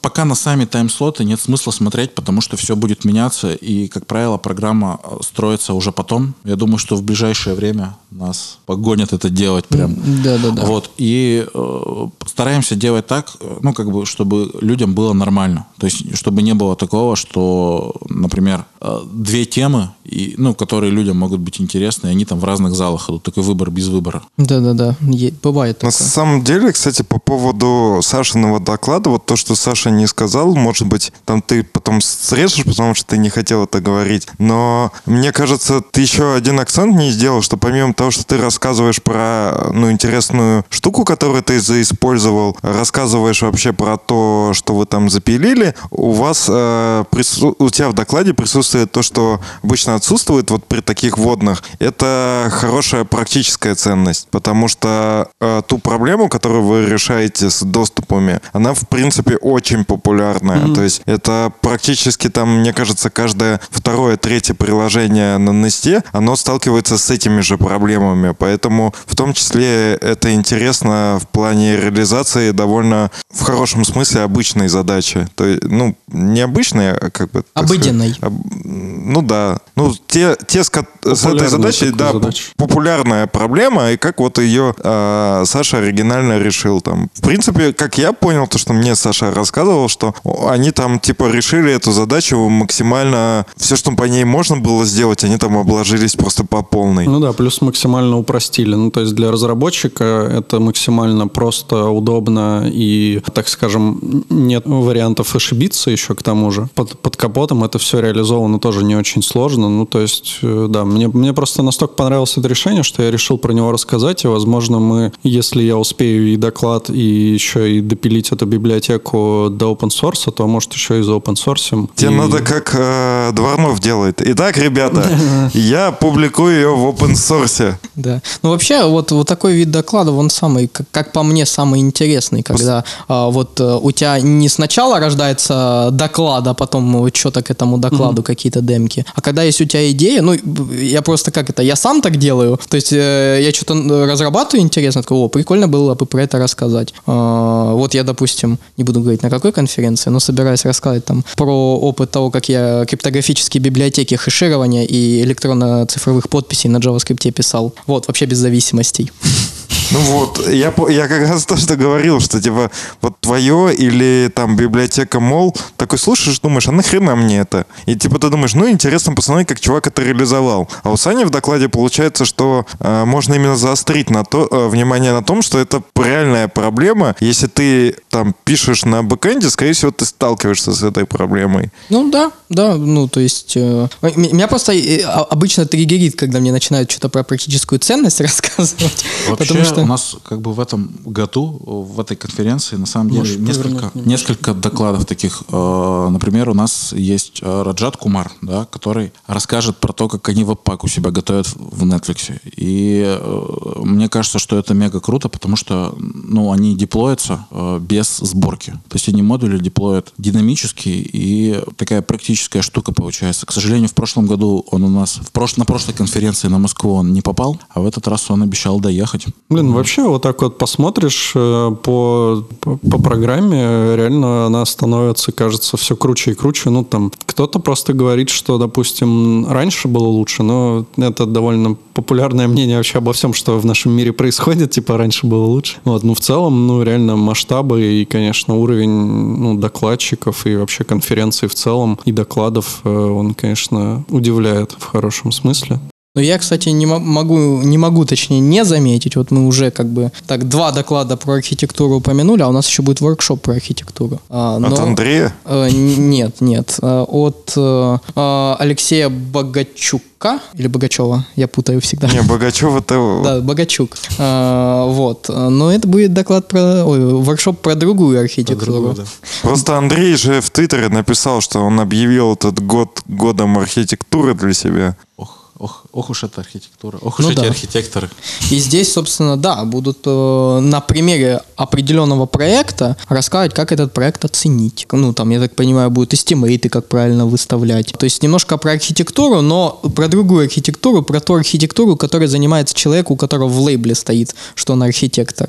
пока 0.00 0.24
на 0.24 0.34
сами 0.34 0.64
тайм-слоты 0.64 1.24
нет 1.24 1.40
смысла 1.40 1.70
смотреть, 1.70 2.14
потому 2.14 2.40
что 2.40 2.56
все 2.56 2.76
будет 2.76 3.04
меняться, 3.04 3.52
и, 3.52 3.88
как 3.88 4.06
правило, 4.06 4.36
программа 4.36 5.00
э, 5.02 5.16
строится 5.22 5.74
уже 5.74 5.92
потом. 5.92 6.34
Я 6.44 6.56
думаю, 6.56 6.78
что 6.78 6.96
в 6.96 7.02
ближайшее 7.02 7.54
время 7.54 7.96
нас 8.10 8.58
погонят 8.66 9.12
это 9.12 9.30
делать 9.30 9.66
прям. 9.66 9.94
Да-да-да. 10.22 10.64
Вот, 10.66 10.90
и 10.96 11.46
э, 11.52 12.06
стараемся 12.26 12.74
делать 12.76 13.06
так, 13.06 13.36
э, 13.40 13.58
ну, 13.62 13.72
как 13.72 13.90
бы, 13.90 14.06
чтобы 14.06 14.50
людям 14.60 14.94
было 14.94 15.12
нормально. 15.12 15.66
То 15.78 15.86
есть, 15.86 16.16
чтобы 16.16 16.42
не 16.42 16.54
было 16.54 16.76
такого, 16.76 17.16
что, 17.16 17.94
например, 18.08 18.64
э, 18.80 19.00
две 19.12 19.44
темы, 19.44 19.90
и, 20.04 20.34
ну, 20.38 20.54
которые 20.54 20.90
людям 20.92 21.16
могут 21.18 21.40
быть 21.40 21.60
интересны, 21.60 22.08
и 22.08 22.10
они 22.10 22.24
там 22.24 22.38
в 22.38 22.44
разных 22.44 22.74
залах 22.74 23.08
идут. 23.08 23.22
Такой 23.22 23.42
выбор 23.42 23.70
без 23.70 23.88
выбора. 23.88 24.22
Да-да-да, 24.36 24.96
е- 25.00 25.32
бывает 25.42 25.82
На 25.82 25.90
такое. 25.90 26.06
самом 26.08 26.44
деле, 26.44 26.72
кстати, 26.72 27.02
по 27.02 27.18
поводу 27.18 28.00
Сашиного 28.02 28.60
доклада, 28.60 29.10
вот 29.10 29.26
то, 29.26 29.36
что 29.36 29.53
Саша 29.54 29.90
не 29.90 30.06
сказал, 30.06 30.54
может 30.54 30.86
быть, 30.86 31.12
там 31.24 31.42
ты 31.42 31.62
потом 31.62 32.00
срежешь, 32.00 32.64
потому 32.64 32.94
что 32.94 33.06
ты 33.06 33.18
не 33.18 33.30
хотел 33.30 33.64
это 33.64 33.80
говорить, 33.80 34.28
но 34.38 34.92
мне 35.06 35.32
кажется, 35.32 35.80
ты 35.80 36.02
еще 36.02 36.34
один 36.34 36.60
акцент 36.60 36.94
не 36.96 37.10
сделал, 37.10 37.42
что 37.42 37.56
помимо 37.56 37.94
того, 37.94 38.10
что 38.10 38.24
ты 38.24 38.38
рассказываешь 38.38 39.02
про, 39.02 39.70
ну, 39.72 39.90
интересную 39.90 40.64
штуку, 40.70 41.04
которую 41.04 41.42
ты 41.42 41.60
заиспользовал, 41.60 42.56
рассказываешь 42.62 43.42
вообще 43.42 43.72
про 43.72 43.96
то, 43.96 44.52
что 44.54 44.74
вы 44.74 44.86
там 44.86 45.08
запилили, 45.10 45.74
у 45.90 46.12
вас, 46.12 46.46
э, 46.48 47.04
прису- 47.10 47.54
у 47.58 47.70
тебя 47.70 47.88
в 47.88 47.92
докладе 47.92 48.34
присутствует 48.34 48.90
то, 48.92 49.02
что 49.02 49.40
обычно 49.62 49.94
отсутствует 49.94 50.50
вот 50.50 50.66
при 50.66 50.80
таких 50.80 51.18
водных, 51.18 51.62
это 51.78 52.48
хорошая 52.50 53.04
практическая 53.04 53.74
ценность, 53.74 54.28
потому 54.30 54.68
что 54.68 55.28
э, 55.40 55.62
ту 55.66 55.78
проблему, 55.78 56.28
которую 56.28 56.62
вы 56.64 56.86
решаете 56.86 57.50
с 57.50 57.62
доступами, 57.62 58.40
она 58.52 58.74
в 58.74 58.88
принципе 58.88 59.36
очень 59.44 59.84
популярная. 59.84 60.74
То 60.74 60.82
есть 60.82 61.02
это 61.06 61.52
практически 61.60 62.28
там, 62.28 62.60
мне 62.60 62.72
кажется, 62.72 63.10
каждое 63.10 63.60
второе, 63.70 64.16
третье 64.16 64.54
приложение 64.54 65.38
на 65.38 65.50
Несте, 65.50 66.02
оно 66.12 66.36
сталкивается 66.36 66.98
с 66.98 67.10
этими 67.10 67.40
же 67.40 67.58
проблемами. 67.58 68.34
Поэтому 68.38 68.94
в 69.06 69.14
том 69.14 69.34
числе 69.34 69.94
это 69.94 70.32
интересно 70.32 71.18
в 71.20 71.28
плане 71.28 71.76
реализации 71.76 72.50
довольно 72.50 73.10
в 73.32 73.42
хорошем 73.42 73.84
смысле 73.84 74.22
обычной 74.22 74.68
задачи. 74.68 75.28
То 75.34 75.44
есть, 75.46 75.62
ну, 75.64 75.96
не 76.08 76.40
обычной, 76.40 76.92
а 76.92 77.10
как 77.10 77.30
бы... 77.30 77.44
Обыденной. 77.54 78.14
сказать, 78.14 78.22
об- 78.22 78.54
ну 78.64 79.22
да. 79.22 79.58
Ну, 79.76 79.94
те, 80.06 80.36
те 80.46 80.64
с, 80.64 80.70
ко- 80.70 80.86
с 81.02 81.26
этой 81.26 81.48
задачей, 81.48 81.90
да, 81.90 82.12
задача. 82.12 82.44
п- 82.56 82.64
популярная 82.66 83.26
проблема, 83.26 83.90
и 83.90 83.96
как 83.96 84.20
вот 84.20 84.38
ее 84.38 84.74
а, 84.82 85.44
Саша 85.46 85.78
оригинально 85.78 86.38
решил 86.38 86.80
там. 86.80 87.10
В 87.14 87.20
принципе, 87.22 87.72
как 87.72 87.98
я 87.98 88.12
понял, 88.12 88.46
то, 88.46 88.58
что 88.58 88.72
мне 88.72 88.94
Саша 88.94 89.30
рассказывал, 89.34 89.88
что 89.88 90.14
они 90.48 90.70
там 90.70 90.98
типа 91.00 91.30
решили 91.30 91.72
эту 91.72 91.92
задачу 91.92 92.38
максимально, 92.48 93.46
все, 93.56 93.76
что 93.76 93.92
по 93.92 94.04
ней 94.04 94.24
можно 94.24 94.56
было 94.56 94.84
сделать, 94.84 95.24
они 95.24 95.36
там 95.36 95.56
обложились 95.56 96.14
просто 96.14 96.44
по 96.44 96.62
полной. 96.62 97.06
Ну 97.06 97.20
да, 97.20 97.32
плюс 97.32 97.60
максимально 97.60 98.18
упростили. 98.18 98.74
Ну, 98.74 98.90
то 98.90 99.00
есть 99.00 99.14
для 99.14 99.30
разработчика 99.30 100.04
это 100.04 100.60
максимально 100.60 101.28
просто, 101.28 101.88
удобно 101.88 102.64
и, 102.66 103.20
так 103.32 103.48
скажем, 103.48 104.24
нет 104.30 104.64
вариантов 104.66 105.34
ошибиться 105.34 105.90
еще 105.90 106.14
к 106.14 106.22
тому 106.22 106.50
же. 106.50 106.68
Под, 106.74 106.98
под 106.98 107.16
капотом 107.16 107.64
это 107.64 107.78
все 107.78 108.00
реализовано 108.00 108.58
тоже 108.58 108.84
не 108.84 108.96
очень 108.96 109.22
сложно. 109.22 109.68
Ну, 109.68 109.86
то 109.86 110.00
есть, 110.00 110.38
э, 110.42 110.66
да, 110.68 110.84
мне, 110.84 111.08
мне 111.08 111.32
просто 111.32 111.62
настолько 111.62 111.94
понравилось 111.94 112.36
это 112.36 112.48
решение, 112.48 112.82
что 112.82 113.02
я 113.02 113.10
решил 113.10 113.38
про 113.38 113.52
него 113.52 113.72
рассказать, 113.72 114.24
и, 114.24 114.28
возможно, 114.28 114.78
мы, 114.78 115.12
если 115.22 115.62
я 115.62 115.76
успею 115.76 116.32
и 116.32 116.36
доклад, 116.36 116.90
и 116.90 117.34
еще 117.34 117.76
и 117.76 117.80
допилить 117.80 118.32
эту 118.32 118.46
библиотеку 118.46 119.23
до 119.50 119.72
open 119.72 119.88
source, 119.90 120.30
то, 120.30 120.46
может, 120.46 120.72
еще 120.72 121.00
и 121.00 121.02
за 121.02 121.12
open 121.12 121.34
source. 121.34 121.88
Тебе 121.94 122.10
И- 122.10 122.14
надо 122.14 122.40
как 122.40 122.74
э, 122.74 123.30
Дворнов 123.32 123.80
делает. 123.80 124.20
Итак, 124.24 124.56
ребята, 124.58 125.04
я 125.54 125.92
публикую 125.92 126.54
ее 126.54 126.74
в 126.74 126.84
open 126.86 127.12
source. 127.12 127.74
Да. 127.96 128.20
Ну, 128.42 128.50
вообще, 128.50 128.84
вот, 128.84 129.12
вот 129.12 129.26
такой 129.26 129.54
вид 129.54 129.70
доклада, 129.70 130.12
он 130.12 130.30
самый, 130.30 130.68
как, 130.68 130.86
как 130.90 131.12
по 131.12 131.22
мне, 131.22 131.46
самый 131.46 131.80
интересный, 131.80 132.42
когда 132.42 132.84
а, 133.08 133.28
вот 133.28 133.60
э, 133.60 133.78
у 133.80 133.90
тебя 133.92 134.20
не 134.20 134.48
сначала 134.48 134.98
рождается 134.98 135.88
доклад, 135.92 136.46
а 136.46 136.54
потом 136.54 137.08
что-то 137.12 137.42
к 137.42 137.50
этому 137.50 137.78
докладу, 137.78 138.22
какие-то 138.22 138.60
демки, 138.60 139.04
а 139.14 139.20
когда 139.20 139.42
есть 139.42 139.60
у 139.60 139.64
тебя 139.64 139.90
идея, 139.90 140.22
ну, 140.22 140.34
я 140.72 141.02
просто 141.02 141.30
как 141.30 141.50
это, 141.50 141.62
я 141.62 141.76
сам 141.76 142.00
так 142.00 142.16
делаю, 142.16 142.58
то 142.68 142.76
есть 142.76 142.92
э, 142.92 143.40
я 143.42 143.52
что-то 143.52 143.74
разрабатываю 144.06 144.64
интересно, 144.64 145.02
такой, 145.02 145.18
о, 145.18 145.28
прикольно 145.28 145.68
было 145.68 145.94
бы 145.94 146.06
про 146.06 146.22
это 146.22 146.38
рассказать. 146.38 146.94
А, 147.06 147.72
вот 147.72 147.94
я, 147.94 148.02
допустим, 148.02 148.58
не 148.76 148.84
буду 148.84 149.00
говорить 149.04 149.22
на 149.22 149.30
какой 149.30 149.52
конференции, 149.52 150.10
но 150.10 150.20
собираюсь 150.20 150.64
рассказать 150.64 151.04
там 151.04 151.24
про 151.36 151.78
опыт 151.78 152.10
того, 152.10 152.30
как 152.30 152.48
я 152.48 152.84
криптографические 152.86 153.62
библиотеки 153.62 154.16
хеширования 154.16 154.84
и 154.84 155.22
электронно-цифровых 155.22 156.28
подписей 156.28 156.70
на 156.70 156.78
JavaScript 156.78 157.30
писал. 157.32 157.74
Вот, 157.86 158.06
вообще 158.08 158.26
без 158.26 158.38
зависимостей. 158.38 159.10
Ну 159.90 160.00
вот, 160.00 160.48
я, 160.48 160.72
я 160.88 161.08
как 161.08 161.28
раз 161.28 161.44
то, 161.46 161.56
что 161.56 161.76
говорил, 161.76 162.20
что 162.20 162.40
типа 162.40 162.70
вот 163.00 163.18
твое 163.20 163.74
или 163.74 164.30
там 164.34 164.56
библиотека 164.56 165.20
мол, 165.20 165.54
такой 165.76 165.98
слушаешь, 165.98 166.40
думаешь, 166.40 166.68
а 166.68 166.72
нахрена 166.72 167.16
мне 167.16 167.38
это? 167.40 167.66
И 167.86 167.94
типа 167.96 168.18
ты 168.18 168.28
думаешь, 168.30 168.54
ну 168.54 168.68
интересно 168.68 169.14
посмотреть, 169.14 169.48
как 169.48 169.60
чувак 169.60 169.86
это 169.86 170.02
реализовал. 170.02 170.68
А 170.82 170.90
у 170.90 170.96
Сани 170.96 171.24
в 171.24 171.30
докладе 171.30 171.68
получается, 171.68 172.24
что 172.24 172.66
э, 172.80 173.04
можно 173.04 173.34
именно 173.34 173.56
заострить 173.56 174.10
на 174.10 174.24
то, 174.24 174.48
э, 174.50 174.68
внимание 174.68 175.12
на 175.12 175.22
том, 175.22 175.42
что 175.42 175.58
это 175.58 175.82
реальная 175.96 176.48
проблема. 176.48 177.16
Если 177.20 177.46
ты 177.46 177.96
там 178.10 178.34
пишешь 178.44 178.84
на 178.84 179.02
бэкэнде, 179.02 179.50
скорее 179.50 179.72
всего, 179.72 179.90
ты 179.90 180.04
сталкиваешься 180.04 180.72
с 180.72 180.82
этой 180.82 181.04
проблемой. 181.04 181.70
Ну 181.90 182.10
да, 182.10 182.32
да, 182.48 182.76
ну 182.76 183.08
то 183.08 183.20
есть 183.20 183.56
э, 183.56 183.88
меня 184.16 184.48
просто 184.48 184.72
э, 184.72 185.02
а- 185.04 185.26
обычно 185.30 185.66
триггерит, 185.66 186.16
когда 186.16 186.40
мне 186.40 186.52
начинают 186.52 186.90
что-то 186.90 187.08
про 187.08 187.24
практическую 187.24 187.78
ценность 187.78 188.20
рассказывать, 188.20 189.04
Вообще 189.28 189.44
потому 189.44 189.64
что 189.64 189.83
у 189.84 189.86
нас 189.86 190.16
как 190.24 190.40
бы 190.40 190.52
в 190.52 190.60
этом 190.60 190.90
году, 191.04 191.60
в 191.64 192.00
этой 192.00 192.16
конференции, 192.16 192.76
на 192.76 192.86
самом 192.86 193.10
деле, 193.10 193.36
несколько, 193.36 193.90
несколько 193.94 194.54
докладов 194.54 195.04
таких. 195.04 195.42
Э, 195.52 196.08
Например, 196.10 196.48
у 196.48 196.54
нас 196.54 196.92
есть 196.92 197.40
э, 197.42 197.62
Раджат 197.62 197.96
Кумар, 197.96 198.32
да, 198.42 198.64
который 198.64 199.12
расскажет 199.26 199.76
про 199.76 199.92
то, 199.92 200.08
как 200.08 200.28
они 200.28 200.44
веб-пак 200.44 200.84
у 200.84 200.88
себя 200.88 201.10
готовят 201.10 201.48
в 201.54 201.84
Netflix. 201.84 202.40
И 202.56 203.02
э, 203.04 203.80
мне 203.84 204.08
кажется, 204.08 204.38
что 204.38 204.56
это 204.58 204.74
мега 204.74 205.00
круто, 205.00 205.28
потому 205.28 205.56
что 205.56 205.94
ну, 205.98 206.50
они 206.50 206.74
деплоятся 206.76 207.46
без 207.80 208.18
сборки. 208.18 208.70
То 208.88 208.96
есть 208.96 209.08
они 209.08 209.22
модули 209.22 209.58
деплоят 209.58 210.12
динамически, 210.18 210.88
и 210.88 211.60
такая 211.76 212.02
практическая 212.02 212.62
штука 212.62 212.92
получается. 212.92 213.46
К 213.46 213.52
сожалению, 213.52 213.88
в 213.88 213.94
прошлом 213.94 214.26
году 214.26 214.64
он 214.70 214.82
у 214.84 214.88
нас, 214.88 215.16
в 215.16 215.32
прош- 215.32 215.54
на 215.58 215.64
прошлой 215.64 215.94
конференции 215.94 216.48
на 216.48 216.58
Москву 216.58 216.94
он 216.94 217.12
не 217.12 217.20
попал, 217.20 217.58
а 217.68 217.80
в 217.80 217.86
этот 217.86 218.08
раз 218.08 218.30
он 218.30 218.42
обещал 218.42 218.80
доехать. 218.80 219.26
Блин, 219.48 219.63
вообще 219.72 220.02
вот 220.02 220.22
так 220.22 220.42
вот 220.42 220.58
посмотришь 220.58 221.32
э, 221.34 221.76
по, 221.82 222.44
по, 222.60 222.76
по 222.76 223.02
программе, 223.02 223.96
реально 223.96 224.46
она 224.46 224.64
становится, 224.64 225.32
кажется, 225.32 225.76
все 225.76 225.96
круче 225.96 226.32
и 226.32 226.34
круче. 226.34 226.70
Ну, 226.70 226.84
там, 226.84 227.12
кто-то 227.26 227.58
просто 227.58 227.92
говорит, 227.92 228.28
что, 228.28 228.58
допустим, 228.58 229.46
раньше 229.50 229.88
было 229.88 230.06
лучше, 230.06 230.42
но 230.42 230.86
это 230.96 231.26
довольно 231.26 231.76
популярное 231.94 232.48
мнение 232.48 232.76
вообще 232.76 232.98
обо 232.98 233.12
всем, 233.12 233.34
что 233.34 233.58
в 233.58 233.66
нашем 233.66 233.92
мире 233.92 234.12
происходит, 234.12 234.72
типа, 234.72 234.96
раньше 234.96 235.26
было 235.26 235.44
лучше. 235.44 235.76
Вот, 235.84 236.02
ну, 236.02 236.14
в 236.14 236.20
целом, 236.20 236.66
ну, 236.66 236.82
реально 236.82 237.16
масштабы 237.16 237.82
и, 237.82 238.04
конечно, 238.04 238.54
уровень, 238.56 238.90
ну, 238.90 239.54
докладчиков 239.54 240.46
и 240.46 240.56
вообще 240.56 240.84
конференции 240.84 241.46
в 241.46 241.54
целом 241.54 241.98
и 242.04 242.12
докладов, 242.12 242.80
э, 242.84 242.90
он, 242.90 243.34
конечно, 243.34 244.04
удивляет 244.08 244.72
в 244.78 244.84
хорошем 244.84 245.32
смысле. 245.32 245.80
Но 246.16 246.20
я, 246.22 246.38
кстати, 246.38 246.68
не 246.68 246.86
мо- 246.86 247.00
могу, 247.00 247.60
не 247.62 247.76
могу, 247.76 248.04
точнее, 248.04 248.38
не 248.38 248.64
заметить. 248.64 249.16
Вот 249.16 249.32
мы 249.32 249.48
уже 249.48 249.72
как 249.72 249.86
бы 249.88 250.12
так 250.28 250.48
два 250.48 250.70
доклада 250.70 251.16
про 251.16 251.32
архитектуру 251.34 251.96
упомянули, 251.96 252.40
а 252.42 252.48
у 252.48 252.52
нас 252.52 252.68
еще 252.68 252.82
будет 252.82 253.00
воркшоп 253.00 253.42
про 253.42 253.54
архитектуру. 253.54 254.20
А, 254.30 254.54
От 254.56 254.60
но- 254.70 254.82
Андрея? 254.82 255.34
Э, 255.44 255.68
Нет, 255.72 256.40
нет. 256.40 256.78
Э, 256.82 257.04
От 257.08 257.52
э, 257.56 257.98
э, 258.14 258.54
Алексея 258.60 259.08
Богачука 259.08 260.38
или 260.54 260.68
Богачева, 260.68 261.26
я 261.34 261.48
путаю 261.48 261.80
всегда. 261.80 262.06
Не, 262.08 262.22
Богачев 262.22 262.76
это... 262.76 263.20
Да, 263.24 263.40
Богачук. 263.40 263.96
Э, 264.18 264.84
Вот. 264.86 265.28
Но 265.28 265.72
это 265.72 265.88
будет 265.88 266.12
доклад 266.14 266.46
про... 266.46 266.84
Ой, 266.84 267.12
воркшоп 267.24 267.60
про 267.60 267.74
другую 267.74 268.20
архитектуру. 268.20 268.94
Просто 269.42 269.76
Андрей 269.78 270.14
же 270.16 270.40
в 270.40 270.48
Твиттере 270.50 270.88
написал, 270.90 271.40
что 271.40 271.58
он 271.58 271.80
объявил 271.80 272.34
этот 272.34 272.60
год 272.64 273.02
годом 273.08 273.58
архитектуры 273.58 274.34
для 274.34 274.52
себя. 274.54 274.96
Ох, 275.16 275.43
ох, 275.64 275.84
ох 275.92 276.10
уж 276.10 276.24
эта 276.24 276.40
архитектура. 276.40 276.98
Ох 277.02 277.18
Ну 277.18 277.26
уж 277.26 277.32
эти 277.32 277.40
да. 277.40 277.48
архитекторы. 277.48 278.10
И 278.50 278.58
здесь, 278.58 278.92
собственно, 278.92 279.36
да, 279.36 279.64
будут 279.64 279.98
э, 280.04 280.58
на 280.60 280.80
примере 280.80 281.40
определенного 281.56 282.26
проекта 282.26 282.96
рассказывать, 283.08 283.54
как 283.54 283.72
этот 283.72 283.92
проект 283.92 284.24
оценить. 284.24 284.86
Ну, 284.92 285.12
там, 285.12 285.30
я 285.30 285.40
так 285.40 285.54
понимаю, 285.56 285.90
будут 285.90 286.14
эстимейты, 286.14 286.68
как 286.68 286.88
правильно 286.88 287.26
выставлять. 287.26 287.92
То 287.98 288.04
есть 288.04 288.22
немножко 288.22 288.58
про 288.58 288.72
архитектуру, 288.72 289.40
но 289.40 289.80
про 289.96 290.08
другую 290.08 290.44
архитектуру, 290.44 291.02
про 291.02 291.20
ту 291.20 291.34
архитектуру, 291.34 291.96
которой 291.96 292.28
занимается 292.28 292.74
человек, 292.74 293.10
у 293.10 293.16
которого 293.16 293.48
в 293.48 293.58
лейбле 293.60 293.94
стоит, 293.94 294.34
что 294.54 294.74
он 294.74 294.82
архитектор. 294.82 295.48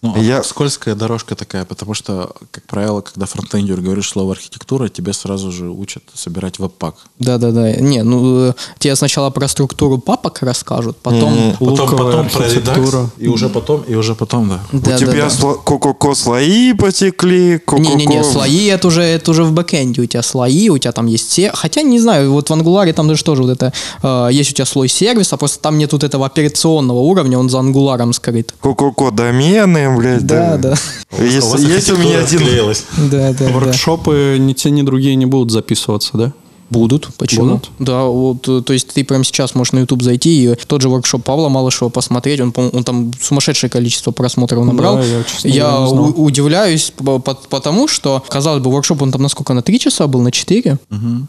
Ну, 0.00 0.14
Я- 0.22 0.44
скользкая 0.44 0.94
дорожка 0.94 1.34
такая, 1.34 1.64
потому 1.64 1.92
что, 1.92 2.32
как 2.52 2.62
правило, 2.66 3.00
когда 3.00 3.26
фронтендер 3.26 3.80
говоришь 3.80 4.08
слово 4.10 4.32
архитектура, 4.32 4.88
тебе 4.88 5.12
сразу 5.12 5.50
же 5.50 5.70
учат 5.70 6.04
собирать 6.14 6.60
веб-пак. 6.60 6.94
Да-да-да. 7.18 7.72
Не, 7.72 8.04
ну, 8.04 8.50
э, 8.50 8.52
тебе 8.78 8.94
сначала 8.94 9.30
про 9.30 9.48
структуру 9.48 9.98
папок 9.98 10.38
расскажут, 10.42 10.98
потом... 10.98 11.34
Не-не. 11.34 11.56
Потом, 11.58 11.90
потом 11.90 12.28
про 12.28 12.42
архитектура. 12.44 12.76
редакс, 12.76 13.10
и 13.18 13.26
уже 13.26 13.48
потом, 13.48 13.82
и 13.82 13.94
уже 13.96 14.14
потом, 14.14 14.48
да. 14.48 14.60
У 14.72 14.78
Да-да-да. 14.78 14.98
тебя 15.12 15.26
сло- 15.26 15.58
ко-ко-ко 15.64 16.14
слои 16.14 16.72
потекли, 16.74 17.58
ко-ко-ко... 17.58 17.82
Не-не-не, 17.82 18.22
слои 18.22 18.66
это 18.66 18.86
уже, 18.86 19.02
это 19.02 19.32
уже 19.32 19.42
в 19.42 19.52
бэкэнде. 19.52 20.02
У 20.02 20.06
тебя 20.06 20.22
слои, 20.22 20.68
у 20.68 20.78
тебя 20.78 20.92
там 20.92 21.06
есть 21.06 21.28
все. 21.28 21.50
Хотя, 21.52 21.82
не 21.82 21.98
знаю, 21.98 22.32
вот 22.32 22.50
в 22.50 22.52
Angular 22.52 22.92
там 22.92 23.08
даже 23.08 23.24
тоже 23.24 23.42
вот 23.42 23.50
это 23.50 23.72
э, 24.02 24.28
есть 24.30 24.52
у 24.52 24.54
тебя 24.54 24.66
слой 24.66 24.86
сервиса, 24.88 25.36
просто 25.36 25.58
там 25.58 25.76
нет 25.76 25.92
вот 25.92 26.04
этого 26.04 26.24
операционного 26.24 27.00
уровня, 27.00 27.36
он 27.36 27.50
за 27.50 27.58
ангуларом 27.58 28.12
скрыт. 28.12 28.54
Ко-ко-ко 28.60 29.10
домены, 29.10 29.87
блядь. 29.96 30.26
Да, 30.26 30.56
да. 30.56 30.74
Есть, 31.18 31.54
есть 31.58 31.90
у 31.90 31.96
меня 31.96 32.20
один... 32.20 32.40
Да, 33.10 33.32
да, 33.32 33.32
да. 33.32 33.48
Воркшопы 33.52 34.36
ни 34.38 34.52
те, 34.52 34.70
ни 34.70 34.82
другие 34.82 35.14
не 35.16 35.26
будут 35.26 35.50
записываться, 35.50 36.16
да? 36.16 36.32
Будут, 36.70 37.08
почему? 37.16 37.44
Будут? 37.46 37.70
Да, 37.78 38.04
вот, 38.04 38.46
э, 38.48 38.62
то 38.62 38.72
есть 38.72 38.88
ты 38.92 39.04
прямо 39.04 39.24
сейчас 39.24 39.54
можешь 39.54 39.72
на 39.72 39.78
YouTube 39.80 40.02
зайти 40.02 40.44
и 40.44 40.54
тот 40.66 40.82
же 40.82 40.88
воркшоп 40.88 41.24
Павла 41.24 41.48
Малышева 41.48 41.88
посмотреть, 41.88 42.40
он, 42.40 42.52
по- 42.52 42.60
он 42.72 42.84
там 42.84 43.10
сумасшедшее 43.20 43.70
количество 43.70 44.10
просмотров 44.10 44.64
набрал. 44.66 44.96
Да, 44.96 45.04
я, 45.04 45.24
честно 45.24 45.50
говоря, 45.50 45.80
не 45.80 45.88
знал. 45.88 46.04
у- 46.16 46.24
удивляюсь, 46.24 46.92
по- 46.96 47.18
по- 47.18 47.34
потому 47.48 47.88
что, 47.88 48.22
казалось 48.28 48.62
бы, 48.62 48.70
воркшоп 48.70 49.00
он 49.02 49.12
там 49.12 49.22
на 49.22 49.28
сколько, 49.28 49.54
на 49.54 49.62
3 49.62 49.78
часа 49.80 50.06
был, 50.06 50.20
на 50.20 50.30
4? 50.30 50.78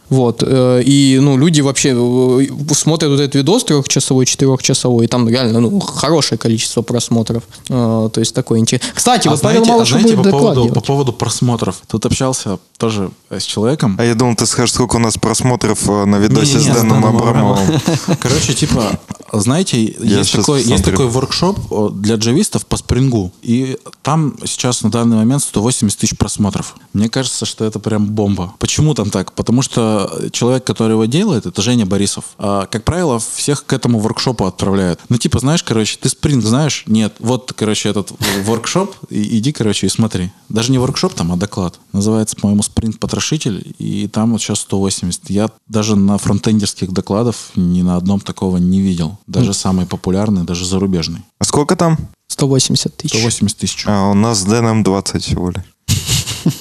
Вот, 0.09 0.43
э, 0.45 0.81
и, 0.85 1.19
ну, 1.21 1.37
люди 1.37 1.61
вообще 1.61 1.93
э, 1.95 2.73
смотрят 2.73 3.11
вот 3.11 3.19
этот 3.19 3.35
видос 3.35 3.63
трехчасовой, 3.63 4.25
четырехчасовой, 4.25 5.05
и 5.05 5.07
там 5.07 5.29
реально, 5.29 5.59
ну, 5.61 5.79
хорошее 5.79 6.37
количество 6.37 6.81
просмотров. 6.81 7.43
Э, 7.69 8.09
То 8.11 8.19
есть 8.19 8.33
такой 8.33 8.59
интерес. 8.59 8.81
Кстати, 8.93 9.27
А 9.27 9.31
вот 9.31 9.41
Павел 9.41 9.63
знаете, 9.63 9.71
а 9.71 9.73
Малышев 9.75 9.99
знаете, 10.01 10.15
будет 10.17 10.31
по 10.31 10.37
доклад 10.37 10.55
поводу, 10.55 10.73
по 10.73 10.81
поводу 10.81 11.13
просмотров. 11.13 11.81
Тут 11.87 12.05
общался 12.05 12.57
тоже 12.77 13.09
с 13.29 13.43
человеком. 13.43 13.95
А 13.99 14.03
я 14.05 14.15
думал, 14.15 14.35
ты 14.35 14.45
скажешь, 14.45 14.73
сколько 14.73 14.95
у 14.97 14.99
нас 14.99 15.15
просмотров 15.29 15.87
э, 15.87 16.05
на 16.05 16.15
видосе 16.15 16.57
Не-не-не, 16.57 16.73
с 16.73 16.77
с 16.77 16.81
Дэном 16.81 17.05
Абрамовым. 17.05 17.79
Короче, 18.19 18.55
типа, 18.55 18.99
знаете, 19.31 19.83
Я 19.99 20.17
есть 20.19 20.33
такой, 20.33 20.63
есть 20.63 20.83
такой 20.83 21.07
воркшоп 21.07 21.71
о, 21.71 21.89
для 21.89 22.15
джавистов 22.15 22.65
по 22.65 22.77
спрингу. 22.77 23.31
И 23.43 23.77
там 24.01 24.35
сейчас 24.45 24.81
на 24.81 24.89
данный 24.89 25.17
момент 25.17 25.43
180 25.43 25.99
тысяч 25.99 26.17
просмотров. 26.17 26.75
Мне 26.93 27.09
кажется, 27.09 27.45
что 27.45 27.63
это 27.63 27.79
прям 27.79 28.07
бомба. 28.07 28.53
Почему 28.57 28.95
там 28.95 29.11
так? 29.11 29.33
Потому 29.33 29.61
что 29.61 30.11
человек, 30.31 30.63
который 30.63 30.93
его 30.93 31.05
делает, 31.05 31.45
это 31.45 31.61
Женя 31.61 31.85
Борисов. 31.85 32.25
А, 32.37 32.65
как 32.65 32.83
правило, 32.83 33.19
всех 33.19 33.65
к 33.65 33.73
этому 33.73 33.99
воркшопу 33.99 34.45
отправляют. 34.45 34.99
Ну, 35.09 35.17
типа, 35.17 35.39
знаешь, 35.39 35.63
короче, 35.63 35.97
ты 36.01 36.09
спринг 36.09 36.43
знаешь? 36.43 36.85
Нет. 36.87 37.13
Вот, 37.19 37.53
короче, 37.55 37.89
этот 37.89 38.11
воркшоп. 38.43 38.95
И, 39.09 39.37
иди, 39.37 39.51
короче, 39.51 39.85
и 39.85 39.89
смотри. 39.89 40.31
Даже 40.49 40.71
не 40.71 40.79
воркшоп 40.79 41.13
там, 41.13 41.31
а 41.31 41.35
доклад. 41.35 41.79
Называется, 41.93 42.35
по-моему, 42.35 42.63
спринт-потрошитель. 42.63 43.75
И 43.77 44.07
там 44.07 44.31
вот 44.31 44.41
сейчас 44.41 44.61
180. 44.61 45.18
Я 45.27 45.49
даже 45.67 45.95
на 45.95 46.17
фронтендерских 46.17 46.91
докладов 46.91 47.51
ни 47.55 47.81
на 47.81 47.95
одном 47.97 48.19
такого 48.19 48.57
не 48.57 48.81
видел. 48.81 49.17
Даже 49.27 49.53
самый 49.53 49.85
популярный, 49.85 50.43
даже 50.43 50.65
зарубежный. 50.65 51.19
А 51.39 51.43
сколько 51.43 51.75
там? 51.75 51.97
180 52.27 52.95
тысяч. 52.97 53.17
180 53.17 53.57
тысяч. 53.57 53.83
А, 53.87 54.09
у 54.09 54.13
нас 54.13 54.39
с 54.39 54.43
Дэном 54.43 54.83
20 54.83 55.23
всего 55.23 55.49
лишь. 55.51 55.63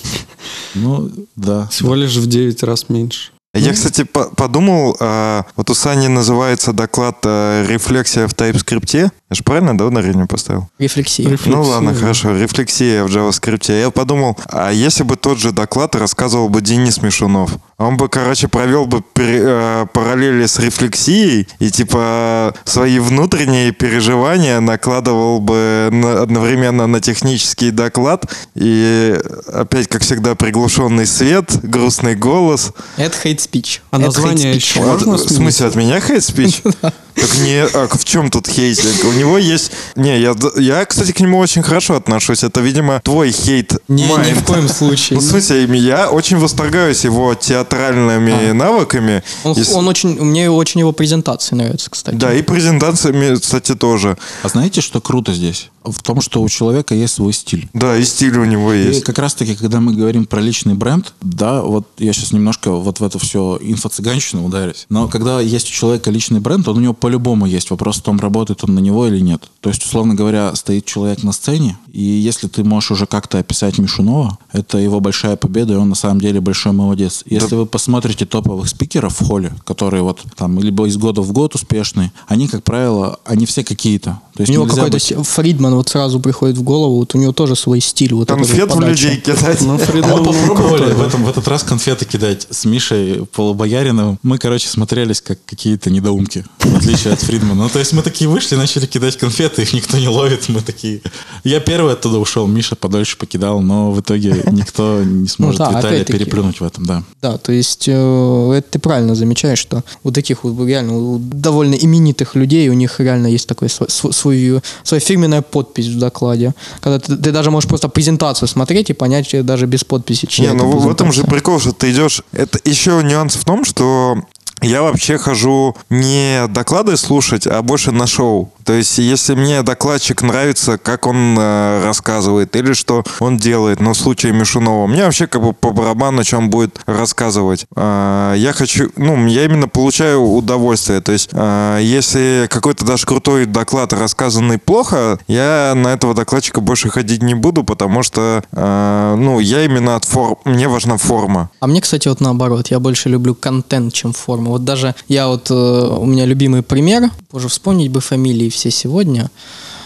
Ну, 0.74 1.10
да. 1.34 1.66
Всего 1.68 1.94
лишь 1.94 2.16
в 2.16 2.26
9 2.26 2.62
раз 2.62 2.88
меньше. 2.88 3.32
Я, 3.54 3.72
кстати, 3.72 4.04
по- 4.04 4.28
подумал, 4.36 4.96
а, 5.00 5.44
вот 5.56 5.70
у 5.70 5.74
Сани 5.74 6.06
называется 6.06 6.72
доклад 6.72 7.16
а, 7.24 7.66
«Рефлексия 7.66 8.28
в 8.28 8.32
TypeScript». 8.34 8.94
Я 8.94 9.10
же 9.34 9.42
правильно, 9.42 9.76
да, 9.76 9.86
ударение 9.86 10.26
поставил? 10.26 10.68
Рефлексия. 10.78 11.36
Ну 11.46 11.62
ладно, 11.62 11.94
хорошо, 11.94 12.36
рефлексия 12.36 13.04
в 13.04 13.08
JavaScript. 13.08 13.76
Я 13.80 13.90
подумал, 13.90 14.36
а 14.46 14.70
если 14.70 15.02
бы 15.02 15.16
тот 15.16 15.38
же 15.38 15.52
доклад 15.52 15.96
рассказывал 15.96 16.50
бы 16.50 16.60
Денис 16.60 17.00
Мишунов? 17.00 17.56
Он 17.78 17.96
бы, 17.96 18.08
короче, 18.08 18.48
провел 18.48 18.86
бы 18.86 19.04
э, 19.16 19.86
параллели 19.92 20.46
с 20.46 20.58
рефлексией 20.58 21.46
и, 21.60 21.70
типа, 21.70 22.52
свои 22.64 22.98
внутренние 22.98 23.70
переживания 23.70 24.58
накладывал 24.58 25.40
бы 25.40 25.88
на- 25.92 26.22
одновременно 26.22 26.88
на 26.88 27.00
технический 27.00 27.70
доклад. 27.70 28.24
И 28.56 29.16
опять, 29.46 29.86
как 29.86 30.02
всегда, 30.02 30.34
приглушенный 30.34 31.06
свет, 31.06 31.56
грустный 31.62 32.16
голос. 32.16 32.72
Это 32.96 33.16
speech. 33.16 33.78
А 33.92 33.98
название 33.98 34.54
еще 34.56 34.80
можно 34.80 35.12
в 35.12 35.20
смысле, 35.20 35.66
от 35.68 35.76
меня 35.76 36.00
хейт-спич? 36.00 36.62
Так 37.20 37.38
не, 37.38 37.62
а 37.64 37.88
в 37.88 38.04
чем 38.04 38.30
тут 38.30 38.48
хейт? 38.48 38.78
У 39.04 39.12
него 39.12 39.38
есть... 39.38 39.72
Не, 39.96 40.20
я, 40.20 40.34
я, 40.56 40.84
кстати, 40.84 41.12
к 41.12 41.20
нему 41.20 41.38
очень 41.38 41.62
хорошо 41.62 41.94
отношусь. 41.96 42.44
Это, 42.44 42.60
видимо, 42.60 43.00
твой 43.02 43.30
хейт. 43.32 43.74
Не, 43.88 44.04
ни 44.04 44.08
майнд. 44.08 44.38
в 44.38 44.44
коем 44.44 44.68
случае. 44.68 45.18
Ну, 45.18 45.24
в 45.24 45.28
смысле, 45.28 45.64
я 45.78 46.10
очень 46.10 46.38
восторгаюсь 46.38 47.04
его 47.04 47.34
театральными 47.34 48.52
навыками. 48.52 49.22
Он, 49.44 49.52
И 49.56 49.62
с- 49.62 49.72
он 49.72 49.88
очень, 49.88 50.20
мне 50.22 50.50
очень 50.50 50.80
его 50.80 50.92
презентации 50.92 51.54
нравятся, 51.54 51.90
кстати. 51.90 52.14
Да, 52.16 52.32
и 52.34 52.42
презентациями, 52.42 53.36
кстати, 53.36 53.74
тоже. 53.74 54.16
А 54.42 54.48
знаете, 54.48 54.80
что 54.80 55.00
круто 55.00 55.32
здесь? 55.32 55.70
в 55.84 56.02
том, 56.02 56.20
что 56.20 56.42
у 56.42 56.48
человека 56.50 56.94
есть 56.94 57.14
свой 57.14 57.32
стиль. 57.32 57.68
Да, 57.72 57.96
и 57.96 58.04
стиль 58.04 58.36
у 58.36 58.44
него 58.44 58.74
И 58.74 58.88
есть. 58.88 59.04
как 59.04 59.18
раз-таки, 59.18 59.54
когда 59.54 59.80
мы 59.80 59.94
говорим 59.94 60.26
про 60.26 60.40
личный 60.40 60.74
бренд, 60.74 61.14
да, 61.22 61.62
вот 61.62 61.86
я 61.98 62.12
сейчас 62.12 62.32
немножко 62.32 62.72
вот 62.72 63.00
в 63.00 63.04
это 63.04 63.18
все 63.18 63.58
инфо-цыганщину 63.60 64.44
ударюсь, 64.44 64.84
но 64.88 65.08
когда 65.08 65.40
есть 65.40 65.68
у 65.68 65.72
человека 65.72 66.10
личный 66.10 66.40
бренд, 66.40 66.66
он 66.68 66.76
у 66.76 66.80
него 66.80 66.92
по-любому 67.08 67.46
есть. 67.46 67.70
Вопрос 67.70 67.96
в 67.96 68.02
том, 68.02 68.20
работает 68.20 68.64
он 68.64 68.74
на 68.74 68.80
него 68.80 69.06
или 69.06 69.18
нет. 69.18 69.48
То 69.60 69.70
есть, 69.70 69.82
условно 69.82 70.14
говоря, 70.14 70.54
стоит 70.54 70.84
человек 70.84 71.22
на 71.22 71.32
сцене, 71.32 71.78
и 71.90 72.02
если 72.02 72.48
ты 72.48 72.64
можешь 72.64 72.90
уже 72.90 73.06
как-то 73.06 73.38
описать 73.38 73.78
Мишунова, 73.78 74.36
это 74.52 74.76
его 74.76 75.00
большая 75.00 75.36
победа, 75.36 75.72
и 75.72 75.76
он 75.76 75.88
на 75.88 75.94
самом 75.94 76.20
деле 76.20 76.40
большой 76.42 76.72
молодец. 76.72 77.22
Если 77.24 77.54
вы 77.54 77.64
посмотрите 77.64 78.26
топовых 78.26 78.68
спикеров 78.68 79.18
в 79.18 79.24
холле, 79.26 79.54
которые 79.64 80.02
вот 80.02 80.20
там 80.36 80.58
либо 80.58 80.86
из 80.86 80.98
года 80.98 81.22
в 81.22 81.32
год 81.32 81.54
успешные, 81.54 82.12
они, 82.26 82.46
как 82.46 82.62
правило, 82.62 83.18
они 83.24 83.46
все 83.46 83.64
какие-то. 83.64 84.20
То 84.38 84.42
есть 84.42 84.50
У 84.50 84.52
него 84.52 84.66
какой-то 84.66 84.98
быть- 84.98 85.26
Фридман 85.28 85.74
вот 85.74 85.88
сразу 85.88 86.20
приходит 86.20 86.58
в 86.58 86.62
голову, 86.62 86.98
вот 86.98 87.14
у 87.14 87.18
него 87.18 87.32
тоже 87.32 87.56
свой 87.56 87.80
стиль. 87.80 88.14
Вот 88.14 88.28
Конфет 88.28 88.72
в 88.72 88.80
людей 88.80 89.16
кидать. 89.16 89.60
Ну, 89.62 89.78
Фридман 89.78 90.20
мы 90.20 90.26
попробовали 90.26 90.92
в, 90.92 90.98
да. 90.98 91.06
этом, 91.06 91.24
в 91.24 91.28
этот 91.28 91.48
раз 91.48 91.64
конфеты 91.64 92.04
кидать 92.04 92.46
с 92.48 92.64
Мишей 92.64 93.26
Полубояриновым. 93.34 94.18
Мы, 94.22 94.38
короче, 94.38 94.68
смотрелись 94.68 95.20
как 95.20 95.44
какие-то 95.44 95.90
недоумки, 95.90 96.44
в 96.60 96.86
отличие 96.98 97.14
от 97.14 97.20
Фридмана. 97.20 97.62
Ну, 97.62 97.68
то 97.68 97.78
есть 97.78 97.92
мы 97.92 98.02
такие 98.02 98.28
вышли, 98.28 98.56
начали 98.56 98.86
кидать 98.86 99.16
конфеты, 99.16 99.62
их 99.62 99.72
никто 99.72 99.98
не 99.98 100.08
ловит. 100.08 100.48
Мы 100.48 100.60
такие... 100.60 101.00
Я 101.44 101.60
первый 101.60 101.92
оттуда 101.92 102.18
ушел, 102.18 102.46
Миша 102.46 102.74
подольше 102.76 103.16
покидал, 103.16 103.60
но 103.60 103.92
в 103.92 104.00
итоге 104.00 104.42
никто 104.50 105.02
не 105.04 105.28
сможет 105.28 105.58
да, 105.58 105.70
Виталия 105.70 106.04
переплюнуть 106.04 106.60
в 106.60 106.64
этом, 106.64 106.84
да. 106.84 107.02
Да, 107.22 107.38
то 107.38 107.52
есть 107.52 107.84
э, 107.88 108.52
это 108.56 108.68
ты 108.70 108.78
правильно 108.78 109.14
замечаешь, 109.14 109.58
что 109.58 109.84
у 110.02 110.10
таких 110.10 110.44
вот 110.44 110.66
реально 110.66 110.96
у 110.98 111.18
довольно 111.18 111.74
именитых 111.74 112.34
людей 112.34 112.68
у 112.68 112.74
них 112.74 113.00
реально 113.00 113.28
есть 113.28 113.48
такой 113.48 113.68
свой, 113.68 113.88
свой- 113.88 114.12
свою- 114.12 114.62
своя 114.82 115.00
фирменная 115.00 115.42
подпись 115.42 115.86
в 115.86 115.98
докладе. 115.98 116.54
Когда 116.80 116.98
ты, 116.98 117.16
ты 117.16 117.32
даже 117.32 117.50
можешь 117.50 117.68
просто 117.68 117.88
презентацию 117.88 118.48
смотреть 118.48 118.90
и 118.90 118.92
понять 118.92 119.32
э, 119.34 119.42
даже 119.42 119.66
без 119.66 119.84
подписи, 119.84 120.26
чья 120.26 120.50
Не, 120.50 120.56
это 120.56 120.64
ну 120.64 120.78
в- 120.78 120.90
этом 120.90 121.12
же 121.12 121.24
прикол, 121.24 121.60
что 121.60 121.72
ты 121.72 121.90
идешь. 121.92 122.22
Это 122.32 122.58
еще 122.64 123.00
нюанс 123.02 123.36
в 123.36 123.44
том, 123.44 123.64
что 123.64 124.18
я 124.62 124.82
вообще 124.82 125.18
хожу 125.18 125.76
не 125.90 126.46
доклады 126.48 126.96
слушать, 126.96 127.46
а 127.46 127.62
больше 127.62 127.92
на 127.92 128.06
шоу. 128.06 128.52
То 128.64 128.74
есть, 128.74 128.98
если 128.98 129.34
мне 129.34 129.62
докладчик 129.62 130.20
нравится, 130.22 130.76
как 130.76 131.06
он 131.06 131.36
э, 131.38 131.84
рассказывает 131.84 132.54
или 132.54 132.74
что 132.74 133.02
он 133.18 133.38
делает, 133.38 133.80
ну, 133.80 133.94
в 133.94 133.96
случае 133.96 134.32
Мишунова, 134.32 134.86
мне 134.86 135.04
вообще 135.04 135.26
как 135.26 135.42
бы 135.42 135.54
по 135.54 135.70
барабану, 135.70 136.22
он 136.36 136.50
будет 136.50 136.80
рассказывать. 136.86 137.66
А, 137.76 138.34
я 138.34 138.52
хочу, 138.52 138.90
ну, 138.96 139.26
я 139.26 139.44
именно 139.44 139.68
получаю 139.68 140.22
удовольствие. 140.22 141.00
То 141.00 141.12
есть, 141.12 141.30
а, 141.32 141.78
если 141.78 142.46
какой-то 142.50 142.84
даже 142.84 143.06
крутой 143.06 143.46
доклад 143.46 143.92
рассказанный 143.92 144.58
плохо, 144.58 145.18
я 145.28 145.72
на 145.74 145.88
этого 145.88 146.12
докладчика 146.12 146.60
больше 146.60 146.90
ходить 146.90 147.22
не 147.22 147.34
буду, 147.34 147.64
потому 147.64 148.02
что, 148.02 148.42
а, 148.52 149.16
ну, 149.16 149.38
я 149.40 149.64
именно 149.64 149.96
от 149.96 150.04
форм, 150.04 150.36
мне 150.44 150.68
важна 150.68 150.96
форма. 150.96 151.50
А 151.60 151.66
мне, 151.66 151.80
кстати, 151.80 152.08
вот 152.08 152.20
наоборот, 152.20 152.68
я 152.68 152.80
больше 152.80 153.08
люблю 153.08 153.34
контент, 153.34 153.94
чем 153.94 154.12
форму. 154.12 154.47
Вот 154.48 154.64
даже 154.64 154.94
я 155.08 155.28
вот, 155.28 155.50
э, 155.50 155.54
у 155.54 156.04
меня 156.04 156.26
любимый 156.26 156.62
пример, 156.62 157.10
позже 157.30 157.48
вспомнить 157.48 157.90
бы 157.90 158.00
фамилии 158.00 158.48
все 158.48 158.70
сегодня. 158.70 159.30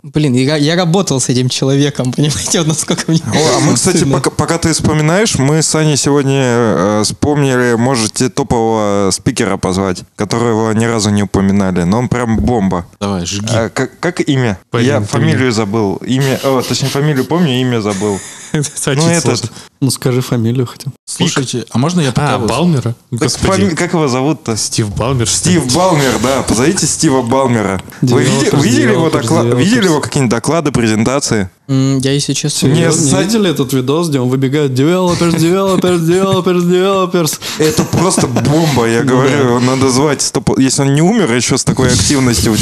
Блин, 0.03 0.35
я, 0.35 0.57
я 0.57 0.75
работал 0.75 1.21
с 1.21 1.29
этим 1.29 1.49
человеком, 1.49 2.13
понимаете, 2.17 2.59
вот 2.59 2.67
насколько 2.67 3.05
мне... 3.07 3.21
О, 3.25 3.57
а 3.57 3.61
мы, 3.61 3.75
кстати, 3.75 4.05
пока, 4.05 4.31
пока 4.31 4.59
ты 4.59 4.73
вспоминаешь, 4.73 5.39
мы 5.39 5.63
с 5.63 5.73
Аней 5.77 5.97
сегодня 5.97 6.43
э, 6.43 7.03
вспомнили, 7.05 7.77
можете 7.77 8.29
топового 8.29 9.11
спикера 9.13 9.57
позвать, 9.59 10.03
которого 10.17 10.73
ни 10.73 10.87
разу 10.87 11.11
не 11.11 11.23
упоминали, 11.23 11.85
но 11.85 12.01
он 12.01 12.09
прям 12.09 12.37
бомба. 12.39 12.85
Давай, 13.01 13.25
жги. 13.27 13.47
А, 13.49 13.69
как, 13.69 13.99
как 14.01 14.29
имя? 14.29 14.59
Блин, 14.73 14.87
Я 14.87 15.01
фамилию 15.01 15.53
забыл. 15.53 15.97
Имя, 15.97 16.41
о, 16.43 16.63
точнее, 16.63 16.89
фамилию 16.89 17.25
помню, 17.25 17.61
имя 17.61 17.81
забыл. 17.81 18.19
Ну, 18.53 19.09
этот. 19.09 19.51
Ну, 19.81 19.91
скажи 19.91 20.21
фамилию 20.21 20.67
хотя 20.67 20.91
бы. 20.91 20.97
Слушайте, 21.07 21.65
а 21.71 21.79
можно 21.79 22.03
я 22.03 22.13
пока... 22.13 22.35
А, 22.35 22.39
Балмера? 22.39 22.95
Как 23.75 23.95
его 23.95 24.09
зовут-то? 24.09 24.57
Стив 24.57 24.95
Балмер? 24.95 25.27
Стив 25.27 25.75
Балмер, 25.75 26.19
да, 26.23 26.43
позовите 26.43 26.87
Стива 26.87 27.23
Балмера. 27.23 27.83
Вы 28.03 28.25
видели 28.25 28.93
его, 28.93 29.09
доклад, 29.09 29.55
видели. 29.55 29.92
Его 29.93 30.01
какие-нибудь 30.01 30.31
доклады, 30.31 30.71
презентации? 30.73 31.49
Я, 31.69 32.13
если 32.13 32.33
честно... 32.35 32.67
Не, 32.69 32.81
Не, 32.81 32.93
с- 32.93 33.13
не 33.13 33.23
видели 33.23 33.51
этот 33.51 33.73
видос, 33.73 34.09
где 34.09 34.21
он 34.21 34.29
выбегает 34.29 34.73
developers, 34.73 35.35
developers, 35.37 36.01
developers, 36.01 36.63
developers. 36.63 37.39
Это 37.59 37.85
просто 37.85 38.27
бомба, 38.27 38.87
я 38.89 39.03
говорю, 39.03 39.61
надо 39.61 39.89
звать. 39.91 40.21
стоп- 40.21 40.59
Если 40.59 40.83
он 40.83 40.95
не 40.95 41.03
умер 41.03 41.33
еще 41.35 41.57
с 41.57 41.65
такой 41.65 41.89
активностью, 41.89 42.55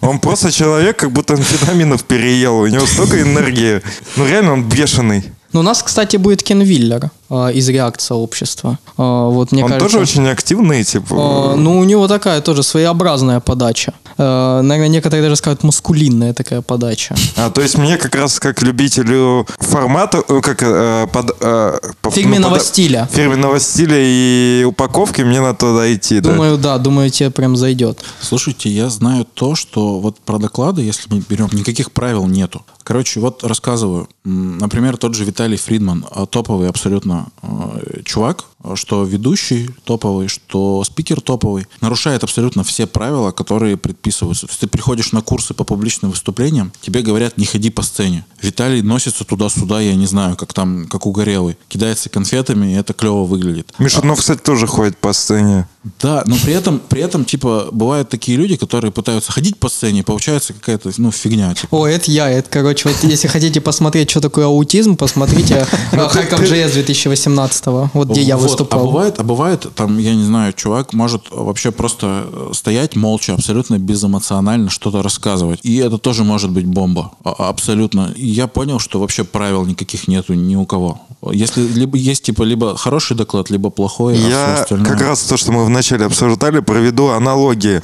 он 0.00 0.18
просто 0.20 0.52
человек, 0.52 0.96
как 0.98 1.10
будто 1.12 1.34
амфетаминов 1.34 2.04
переел, 2.04 2.58
у 2.58 2.66
него 2.66 2.86
столько 2.86 3.20
энергии. 3.20 3.80
Ну 4.16 4.26
реально 4.26 4.52
он 4.52 4.64
бешеный. 4.68 5.24
Ну, 5.52 5.60
у 5.60 5.62
нас, 5.62 5.82
кстати, 5.82 6.16
будет 6.18 6.42
Кен 6.42 6.60
Виллер 6.62 7.10
из 7.30 7.68
React 7.68 8.00
сообщества. 8.00 8.78
Э, 8.96 9.28
вот, 9.30 9.52
мне 9.52 9.62
он 9.64 9.70
кажется, 9.70 9.88
тоже 9.98 10.02
очень 10.02 10.26
активный, 10.28 10.82
типа. 10.84 11.52
э, 11.54 11.56
ну, 11.56 11.78
у 11.78 11.84
него 11.84 12.08
такая 12.08 12.40
тоже 12.40 12.62
своеобразная 12.62 13.40
подача. 13.40 13.92
Э, 14.16 14.60
наверное, 14.62 14.88
некоторые 14.88 15.22
даже 15.22 15.36
скажут 15.36 15.62
мускулинная 15.62 16.32
такая 16.32 16.62
подача. 16.62 17.14
А, 17.36 17.50
то 17.50 17.60
есть 17.60 17.76
мне 17.78 17.96
как 17.98 18.14
раз 18.14 18.40
как 18.40 18.62
любителю 18.62 19.46
формата, 19.58 20.22
э, 20.28 20.40
как 20.40 20.62
э, 20.62 21.06
под, 21.12 21.36
э, 21.40 21.78
по- 22.00 22.10
Фирменного 22.10 22.54
пода- 22.54 22.64
стиля. 22.64 23.08
Фирменного 23.12 23.60
стиля 23.60 23.96
и 23.98 24.64
упаковки 24.64 25.22
мне 25.22 25.40
надо 25.40 25.58
туда 25.58 25.92
идти, 25.94 26.20
да. 26.20 26.32
Думаю, 26.32 26.56
да, 26.58 26.78
думаю, 26.78 27.10
тебе 27.10 27.30
прям 27.30 27.56
зайдет. 27.56 28.00
Слушайте, 28.20 28.70
я 28.70 28.88
знаю 28.88 29.26
то, 29.34 29.54
что 29.54 29.98
вот 30.00 30.18
про 30.20 30.38
доклады, 30.38 30.82
если 30.82 31.02
мы 31.12 31.22
берем, 31.28 31.48
никаких 31.52 31.92
правил 31.92 32.26
нету. 32.26 32.62
Короче, 32.84 33.20
вот 33.20 33.44
рассказываю. 33.44 34.08
Например, 34.24 34.96
тот 34.96 35.14
же 35.14 35.24
Виталий 35.24 35.58
Фридман, 35.58 36.04
топовый 36.30 36.68
абсолютно 36.70 37.17
э, 37.42 38.02
чувак, 38.02 38.44
а, 38.57 38.57
что 38.74 39.04
ведущий 39.04 39.70
топовый, 39.84 40.28
что 40.28 40.82
спикер 40.84 41.20
топовый, 41.20 41.66
нарушает 41.80 42.24
абсолютно 42.24 42.64
все 42.64 42.86
правила, 42.86 43.30
которые 43.30 43.76
предписываются. 43.76 44.46
То 44.46 44.50
есть 44.50 44.60
ты 44.60 44.66
приходишь 44.66 45.12
на 45.12 45.22
курсы 45.22 45.54
по 45.54 45.64
публичным 45.64 46.10
выступлениям, 46.10 46.72
тебе 46.80 47.02
говорят, 47.02 47.38
не 47.38 47.46
ходи 47.46 47.70
по 47.70 47.82
сцене. 47.82 48.24
Виталий 48.42 48.82
носится 48.82 49.24
туда-сюда, 49.24 49.80
я 49.80 49.94
не 49.94 50.06
знаю, 50.06 50.36
как 50.36 50.52
там, 50.52 50.86
как 50.88 51.06
угорелый. 51.06 51.56
Кидается 51.68 52.08
конфетами, 52.08 52.72
и 52.72 52.76
это 52.76 52.92
клево 52.92 53.24
выглядит. 53.24 53.72
Миша, 53.78 54.04
ну, 54.04 54.16
кстати, 54.16 54.40
тоже 54.40 54.66
ходит 54.66 54.98
по 54.98 55.12
сцене. 55.12 55.68
Да, 56.00 56.22
но 56.26 56.36
при 56.36 56.52
этом, 56.52 56.80
при 56.80 57.00
этом, 57.00 57.24
типа, 57.24 57.68
бывают 57.72 58.08
такие 58.08 58.36
люди, 58.36 58.56
которые 58.56 58.92
пытаются 58.92 59.32
ходить 59.32 59.58
по 59.58 59.68
сцене, 59.68 60.00
и 60.00 60.02
получается 60.02 60.52
какая-то, 60.52 60.90
ну, 60.98 61.10
фигня. 61.10 61.54
Типа. 61.54 61.74
О, 61.74 61.86
это 61.86 62.10
я, 62.10 62.28
это, 62.28 62.48
короче, 62.50 62.88
вот 62.88 62.96
если 63.02 63.28
хотите 63.28 63.60
посмотреть, 63.60 64.10
что 64.10 64.20
такое 64.20 64.46
аутизм, 64.46 64.96
посмотрите 64.96 65.66
э, 65.92 66.08
Харьков 66.08 66.40
JS 66.40 66.72
2018 66.72 67.66
вот 67.66 68.08
где 68.10 68.22
я 68.22 68.36
Вот, 68.36 68.47
выступал. 68.48 68.80
А 68.80 68.84
бывает, 68.84 69.18
а 69.18 69.22
бывает, 69.22 69.66
там, 69.74 69.98
я 69.98 70.14
не 70.14 70.24
знаю, 70.24 70.52
чувак 70.52 70.92
может 70.92 71.26
вообще 71.30 71.70
просто 71.70 72.24
э, 72.32 72.50
стоять 72.54 72.96
молча, 72.96 73.34
абсолютно 73.34 73.78
безэмоционально 73.78 74.70
что-то 74.70 75.02
рассказывать. 75.02 75.60
И 75.62 75.76
это 75.76 75.98
тоже 75.98 76.24
может 76.24 76.50
быть 76.50 76.66
бомба. 76.66 77.12
А- 77.24 77.48
Абсолютно. 77.48 78.12
И 78.16 78.26
я 78.26 78.46
понял, 78.46 78.78
что 78.78 79.00
вообще 79.00 79.24
правил 79.24 79.64
никаких 79.66 80.08
нету 80.08 80.34
ни 80.34 80.56
у 80.56 80.64
кого. 80.66 81.00
Если 81.32 81.62
либо 81.66 81.96
есть, 81.96 82.22
типа, 82.24 82.42
либо 82.42 82.76
хороший 82.76 83.16
доклад, 83.16 83.50
либо 83.50 83.70
плохой, 83.70 84.14
а 84.14 84.28
Я 84.28 84.54
остальное- 84.62 84.86
как 84.90 85.00
раз 85.02 85.22
то, 85.22 85.36
что 85.36 85.52
мы 85.52 85.64
вначале 85.64 86.06
обсуждали, 86.06 86.60
проведу 86.60 87.08
аналогии. 87.08 87.82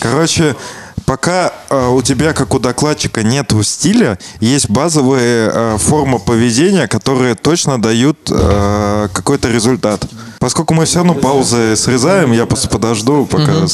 Короче, 0.00 0.54
пока 1.04 1.52
э, 1.68 1.88
у 1.88 2.02
тебя, 2.02 2.32
как 2.32 2.54
у 2.54 2.58
докладчика, 2.58 3.22
нету 3.22 3.62
стиля, 3.62 4.18
есть 4.40 4.70
базовые 4.70 5.50
э, 5.52 5.76
формы 5.78 6.18
поведения, 6.18 6.88
которые 6.88 7.34
точно 7.34 7.80
дают 7.80 8.30
э, 8.30 9.08
какой-то 9.12 9.48
результат. 9.48 10.04
Поскольку 10.38 10.74
мы 10.74 10.84
все 10.84 10.98
равно 10.98 11.14
паузы 11.14 11.76
срезаем, 11.76 12.32
я 12.32 12.46
просто 12.46 12.68
подожду, 12.68 13.26
пока... 13.26 13.66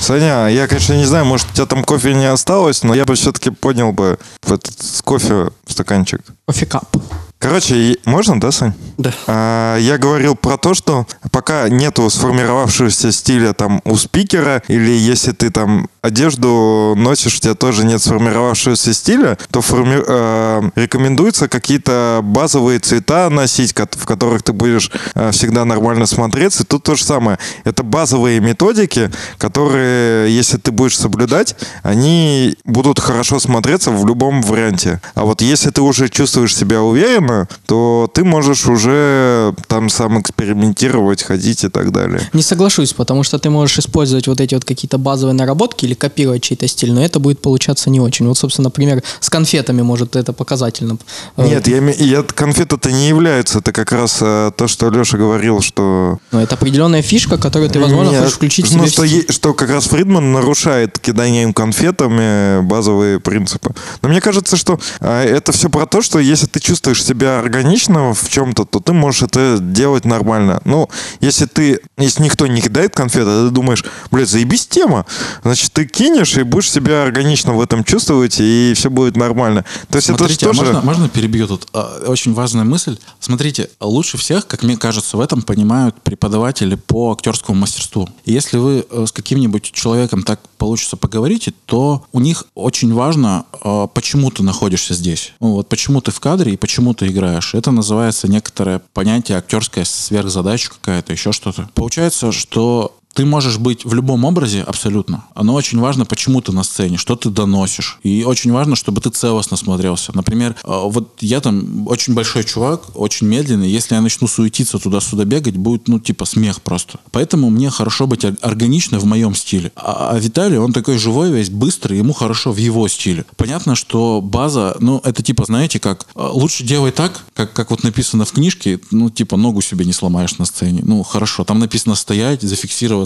Саня, 0.00 0.48
я, 0.48 0.68
конечно, 0.68 0.94
не 0.94 1.04
знаю, 1.04 1.24
может, 1.24 1.50
у 1.50 1.54
тебя 1.54 1.66
там 1.66 1.84
кофе 1.84 2.14
не 2.14 2.26
осталось, 2.26 2.82
но 2.82 2.94
я 2.94 3.04
бы 3.04 3.14
все-таки 3.14 3.50
поднял 3.50 3.92
бы 3.92 4.18
в 4.42 4.52
этот 4.52 4.80
с 4.80 5.02
кофе 5.02 5.50
стаканчик. 5.66 6.20
Кофекап. 6.48 6.96
Короче, 7.40 7.96
можно, 8.04 8.40
да, 8.40 8.50
Сань? 8.50 8.72
Да. 8.96 9.12
А, 9.28 9.76
Я 9.76 9.96
говорил 9.96 10.34
про 10.34 10.56
то, 10.56 10.74
что 10.74 11.06
пока 11.30 11.68
нету 11.68 12.10
сформировавшегося 12.10 13.12
стиля 13.12 13.52
там 13.52 13.80
у 13.84 13.94
спикера, 13.96 14.60
или 14.66 14.90
если 14.90 15.30
ты 15.30 15.50
там 15.50 15.88
одежду 16.02 16.94
носишь, 16.96 17.36
у 17.36 17.40
тебя 17.40 17.54
тоже 17.54 17.84
нет 17.84 18.02
сформировавшегося 18.02 18.92
стиля, 18.92 19.38
то 19.52 19.60
форми- 19.60 20.02
э, 20.04 20.70
рекомендуется 20.74 21.48
какие-то 21.48 22.20
базовые 22.24 22.80
цвета 22.80 23.30
носить, 23.30 23.72
в 23.78 24.04
которых 24.04 24.42
ты 24.42 24.52
будешь 24.52 24.90
э, 25.14 25.30
всегда 25.30 25.64
нормально 25.64 26.06
смотреться. 26.06 26.64
И 26.64 26.66
тут 26.66 26.82
то 26.82 26.96
же 26.96 27.04
самое. 27.04 27.38
Это 27.62 27.84
базовые 27.84 28.40
методики, 28.40 29.12
которые, 29.36 30.34
если 30.34 30.56
ты 30.56 30.72
будешь 30.72 30.98
соблюдать, 30.98 31.54
они 31.84 32.56
будут 32.64 32.98
хорошо 32.98 33.38
смотреться 33.38 33.92
в 33.92 34.04
любом 34.06 34.42
варианте. 34.42 35.00
А 35.14 35.24
вот 35.24 35.40
если 35.40 35.70
ты 35.70 35.82
уже 35.82 36.08
чувствуешь 36.08 36.37
себя 36.46 36.82
уверенно, 36.82 37.48
то 37.66 38.08
ты 38.12 38.24
можешь 38.24 38.66
уже 38.66 39.54
там 39.66 39.88
сам 39.88 40.20
экспериментировать, 40.20 41.22
ходить 41.22 41.64
и 41.64 41.68
так 41.68 41.90
далее. 41.92 42.20
Не 42.32 42.42
соглашусь, 42.42 42.92
потому 42.92 43.22
что 43.22 43.38
ты 43.38 43.50
можешь 43.50 43.78
использовать 43.78 44.28
вот 44.28 44.40
эти 44.40 44.54
вот 44.54 44.64
какие-то 44.64 44.98
базовые 44.98 45.34
наработки 45.34 45.84
или 45.84 45.94
копировать 45.94 46.42
чей-то 46.42 46.68
стиль, 46.68 46.92
но 46.92 47.04
это 47.04 47.18
будет 47.18 47.40
получаться 47.40 47.90
не 47.90 48.00
очень. 48.00 48.26
Вот, 48.28 48.38
собственно, 48.38 48.66
например, 48.66 49.02
с 49.20 49.30
конфетами 49.30 49.82
может 49.82 50.16
это 50.16 50.32
показательно. 50.32 50.98
э, 51.36 51.48
Нет, 51.48 51.66
я, 51.68 51.78
я, 51.78 52.22
конфета-то 52.22 52.92
не 52.92 53.08
является. 53.08 53.58
Это 53.58 53.72
как 53.72 53.92
раз 53.92 54.18
э, 54.20 54.52
то, 54.56 54.68
что 54.68 54.90
Леша 54.90 55.18
говорил, 55.18 55.60
что... 55.60 56.18
Но 56.32 56.42
это 56.42 56.54
определенная 56.54 57.02
фишка, 57.02 57.38
которую 57.38 57.70
ты, 57.70 57.80
возможно, 57.80 58.10
Нет, 58.10 58.20
хочешь 58.20 58.34
включить 58.36 58.72
ну, 58.72 58.86
себе 58.86 59.22
что, 59.22 59.32
что 59.32 59.54
как 59.54 59.70
раз 59.70 59.84
Фридман 59.86 60.32
нарушает 60.32 60.98
киданием 60.98 61.52
конфетами 61.52 62.60
базовые 62.62 63.20
принципы. 63.20 63.74
Но 64.02 64.08
мне 64.08 64.20
кажется, 64.20 64.56
что 64.56 64.78
а, 65.00 65.24
это 65.24 65.52
все 65.52 65.68
про 65.68 65.86
то, 65.86 66.02
что 66.02 66.18
если 66.28 66.46
ты 66.46 66.60
чувствуешь 66.60 67.04
себя 67.04 67.38
органично 67.38 68.14
в 68.14 68.28
чем-то, 68.28 68.64
то 68.64 68.80
ты 68.80 68.92
можешь 68.92 69.22
это 69.22 69.58
делать 69.60 70.04
нормально. 70.04 70.60
Ну, 70.64 70.88
если 71.20 71.46
ты, 71.46 71.80
если 71.96 72.22
никто 72.22 72.46
не 72.46 72.60
кидает 72.60 72.94
конфеты, 72.94 73.28
а 73.30 73.46
ты 73.46 73.50
думаешь, 73.50 73.84
блядь, 74.10 74.28
заебись 74.28 74.66
тема, 74.66 75.06
значит, 75.42 75.72
ты 75.72 75.86
кинешь 75.86 76.36
и 76.36 76.42
будешь 76.42 76.70
себя 76.70 77.02
органично 77.02 77.54
в 77.54 77.60
этом 77.60 77.84
чувствовать, 77.84 78.36
и 78.38 78.72
все 78.76 78.90
будет 78.90 79.16
нормально. 79.16 79.64
То 79.88 79.96
есть 79.96 80.08
Смотрите, 80.08 80.46
это 80.46 80.50
а 80.50 80.52
же 80.52 80.60
тоже... 80.60 80.72
можно, 80.72 80.86
можно 80.86 81.08
перебью 81.08 81.46
тут? 81.46 81.68
А, 81.72 82.04
Очень 82.06 82.34
важная 82.34 82.64
мысль. 82.64 82.98
Смотрите, 83.20 83.70
лучше 83.80 84.18
всех, 84.18 84.46
как 84.46 84.62
мне 84.62 84.76
кажется, 84.76 85.16
в 85.16 85.20
этом 85.20 85.42
понимают 85.42 86.00
преподаватели 86.02 86.74
по 86.74 87.12
актерскому 87.12 87.58
мастерству. 87.58 88.08
Если 88.24 88.58
вы 88.58 88.86
э, 88.90 89.06
с 89.06 89.12
каким-нибудь 89.12 89.72
человеком 89.72 90.22
так 90.22 90.40
получится 90.58 90.96
поговорите, 90.96 91.52
то 91.66 92.04
у 92.12 92.20
них 92.20 92.44
очень 92.54 92.92
важно, 92.92 93.46
э, 93.64 93.86
почему 93.94 94.30
ты 94.30 94.42
находишься 94.42 94.94
здесь. 94.94 95.32
Ну, 95.40 95.52
вот 95.52 95.68
почему 95.68 96.00
ты 96.00 96.10
в 96.10 96.20
кадре 96.20 96.52
и 96.52 96.56
почему 96.56 96.94
ты 96.94 97.06
играешь. 97.06 97.54
Это 97.54 97.70
называется 97.70 98.28
некоторое 98.28 98.80
понятие 98.92 99.38
актерская 99.38 99.84
сверхзадача 99.84 100.70
какая-то, 100.70 101.12
еще 101.12 101.32
что-то. 101.32 101.70
Получается, 101.74 102.32
что 102.32 102.97
ты 103.18 103.24
можешь 103.24 103.58
быть 103.58 103.84
в 103.84 103.94
любом 103.94 104.24
образе 104.24 104.62
абсолютно. 104.62 105.24
Но 105.34 105.54
очень 105.54 105.80
важно, 105.80 106.06
почему 106.06 106.40
ты 106.40 106.52
на 106.52 106.62
сцене, 106.62 106.98
что 106.98 107.16
ты 107.16 107.30
доносишь. 107.30 107.98
И 108.04 108.22
очень 108.22 108.52
важно, 108.52 108.76
чтобы 108.76 109.00
ты 109.00 109.10
целостно 109.10 109.56
смотрелся. 109.56 110.12
Например, 110.14 110.54
э, 110.62 110.82
вот 110.84 111.16
я 111.18 111.40
там 111.40 111.88
очень 111.88 112.14
большой 112.14 112.44
чувак, 112.44 112.82
очень 112.94 113.26
медленный. 113.26 113.68
Если 113.68 113.96
я 113.96 114.00
начну 114.00 114.28
суетиться 114.28 114.78
туда-сюда 114.78 115.24
бегать, 115.24 115.56
будет, 115.56 115.88
ну, 115.88 115.98
типа, 115.98 116.26
смех 116.26 116.62
просто. 116.62 117.00
Поэтому 117.10 117.50
мне 117.50 117.70
хорошо 117.70 118.06
быть 118.06 118.24
ор- 118.24 118.36
органично 118.40 119.00
в 119.00 119.04
моем 119.04 119.34
стиле. 119.34 119.72
А, 119.74 120.10
а 120.12 120.18
Виталий, 120.20 120.58
он 120.58 120.72
такой 120.72 120.96
живой 120.96 121.32
весь, 121.32 121.50
быстрый, 121.50 121.98
ему 121.98 122.12
хорошо 122.12 122.52
в 122.52 122.56
его 122.56 122.86
стиле. 122.86 123.24
Понятно, 123.36 123.74
что 123.74 124.20
база, 124.20 124.76
ну, 124.78 125.00
это 125.02 125.24
типа, 125.24 125.44
знаете, 125.44 125.80
как 125.80 126.06
э, 126.14 126.20
лучше 126.32 126.62
делай 126.62 126.92
так, 126.92 127.24
как, 127.34 127.52
как 127.52 127.72
вот 127.72 127.82
написано 127.82 128.24
в 128.24 128.30
книжке, 128.30 128.78
ну, 128.92 129.10
типа, 129.10 129.36
ногу 129.36 129.60
себе 129.60 129.84
не 129.84 129.92
сломаешь 129.92 130.38
на 130.38 130.44
сцене. 130.44 130.82
Ну, 130.84 131.02
хорошо, 131.02 131.42
там 131.42 131.58
написано 131.58 131.96
стоять, 131.96 132.44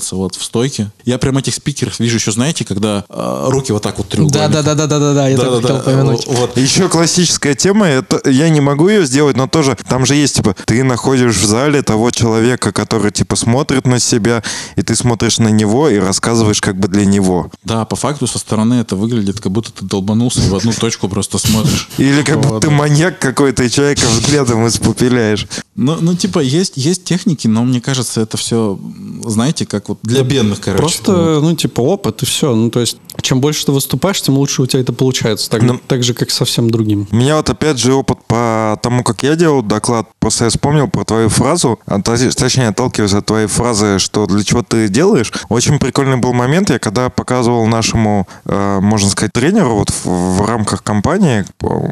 зафиксироваться 0.03 0.17
вот 0.17 0.37
в 0.37 0.45
стойке. 0.45 0.91
Я 1.05 1.19
прям 1.19 1.39
этих 1.39 1.55
спикеров 1.55 2.01
вижу 2.01 2.17
еще, 2.17 2.33
знаете, 2.33 2.65
когда 2.65 3.05
э, 3.09 3.47
руки 3.49 3.73
вот 3.73 3.83
так 3.83 3.99
вот 3.99 4.09
треугольником. 4.09 4.53
Да, 4.53 4.63
да, 4.63 4.75
да, 4.75 4.87
да, 4.87 4.87
да, 4.87 4.99
да, 4.99 5.15
да, 5.15 5.29
я 5.29 5.37
только 5.37 5.61
хотел 5.61 5.77
упомянуть. 5.77 6.27
Вот. 6.27 6.57
Еще 6.57 6.89
классическая 6.89 7.55
тема, 7.55 7.87
это 7.87 8.29
я 8.29 8.49
не 8.51 8.61
могу 8.61 8.89
ее 8.89 9.07
сделать, 9.07 9.37
но 9.37 9.47
тоже 9.47 9.77
там 9.89 10.07
же 10.07 10.15
есть, 10.15 10.37
типа, 10.37 10.55
ты 10.67 10.83
находишь 10.85 11.37
в 11.37 11.45
зале 11.45 11.83
того 11.83 12.11
человека, 12.11 12.73
который, 12.73 13.11
типа, 13.11 13.37
смотрит 13.37 13.87
на 13.87 13.99
себя, 13.99 14.43
и 14.77 14.83
ты 14.83 14.95
смотришь 14.95 15.39
на 15.39 15.49
него 15.49 15.89
и 15.89 15.99
рассказываешь 15.99 16.61
как 16.61 16.79
бы 16.79 16.89
для 16.89 17.05
него. 17.05 17.51
Да, 17.65 17.85
по 17.85 17.97
факту 17.97 18.27
со 18.27 18.39
стороны 18.39 18.75
это 18.75 18.97
выглядит, 18.97 19.41
как 19.41 19.53
будто 19.53 19.73
ты 19.73 19.85
долбанулся 19.85 20.41
и 20.41 20.49
в 20.49 20.55
одну 20.55 20.73
точку 20.73 21.09
просто 21.09 21.39
смотришь. 21.39 21.89
Или 21.99 22.23
как 22.23 22.41
будто 22.41 22.61
ты 22.61 22.71
маньяк 22.71 23.19
какой-то, 23.19 23.63
и 23.63 23.71
человека 23.71 24.07
взглядом 24.07 24.67
испупеляешь. 24.67 25.47
Ну, 25.75 25.97
ну, 26.01 26.15
типа, 26.15 26.41
есть, 26.41 26.77
есть 26.77 27.05
техники, 27.05 27.47
но 27.49 27.65
мне 27.65 27.81
кажется, 27.81 28.21
это 28.21 28.37
все, 28.37 28.79
знаете, 29.25 29.67
как 29.67 29.82
вот 29.89 29.99
для 30.03 30.23
бедных, 30.23 30.61
короче. 30.61 30.79
Просто, 30.81 31.13
ну, 31.43 31.55
типа, 31.55 31.81
опыт 31.81 32.23
и 32.23 32.27
все. 32.27 32.55
Ну, 32.55 32.71
то 32.71 32.81
есть, 32.81 32.97
чем 33.21 33.41
больше 33.41 33.67
ты 33.67 33.73
выступаешь, 33.73 34.21
тем 34.23 34.37
лучше 34.39 34.63
у 34.63 34.67
тебя 34.67 34.81
это 34.83 34.93
получается. 34.93 35.51
Так, 35.51 35.63
Ну, 35.63 35.81
так 35.87 36.03
же, 36.03 36.15
как 36.15 36.31
со 36.31 36.45
всем 36.45 36.71
другим. 36.71 37.07
У 37.11 37.17
меня 37.17 37.37
вот 37.37 37.49
опять 37.51 37.79
же 37.79 37.93
опыт 37.95 38.19
по 38.27 38.79
тому, 38.83 39.03
как 39.03 39.23
я 39.23 39.37
делал 39.37 39.63
доклад. 39.63 40.09
Просто 40.19 40.45
я 40.45 40.51
вспомнил 40.51 40.89
про 40.89 41.05
твою 41.05 41.29
фразу, 41.29 41.79
а, 41.87 42.01
то- 42.01 42.17
точнее, 42.35 42.69
отталкиваясь 42.69 43.15
от 43.15 43.27
твоей 43.27 43.47
фразы, 43.47 43.99
что 43.99 44.27
для 44.27 44.43
чего 44.45 44.63
ты 44.63 44.89
делаешь. 44.89 45.33
Очень 45.49 45.79
прикольный 45.79 46.17
был 46.17 46.33
момент, 46.33 46.71
я 46.71 46.79
когда 46.79 47.09
показывал 47.11 47.67
нашему, 47.67 48.27
э, 48.45 48.81
можно 48.81 49.09
сказать, 49.11 49.33
тренеру 49.33 49.75
вот 49.77 49.91
в, 49.91 50.07
в 50.07 50.47
рамках 50.47 50.83
компании, 50.83 51.45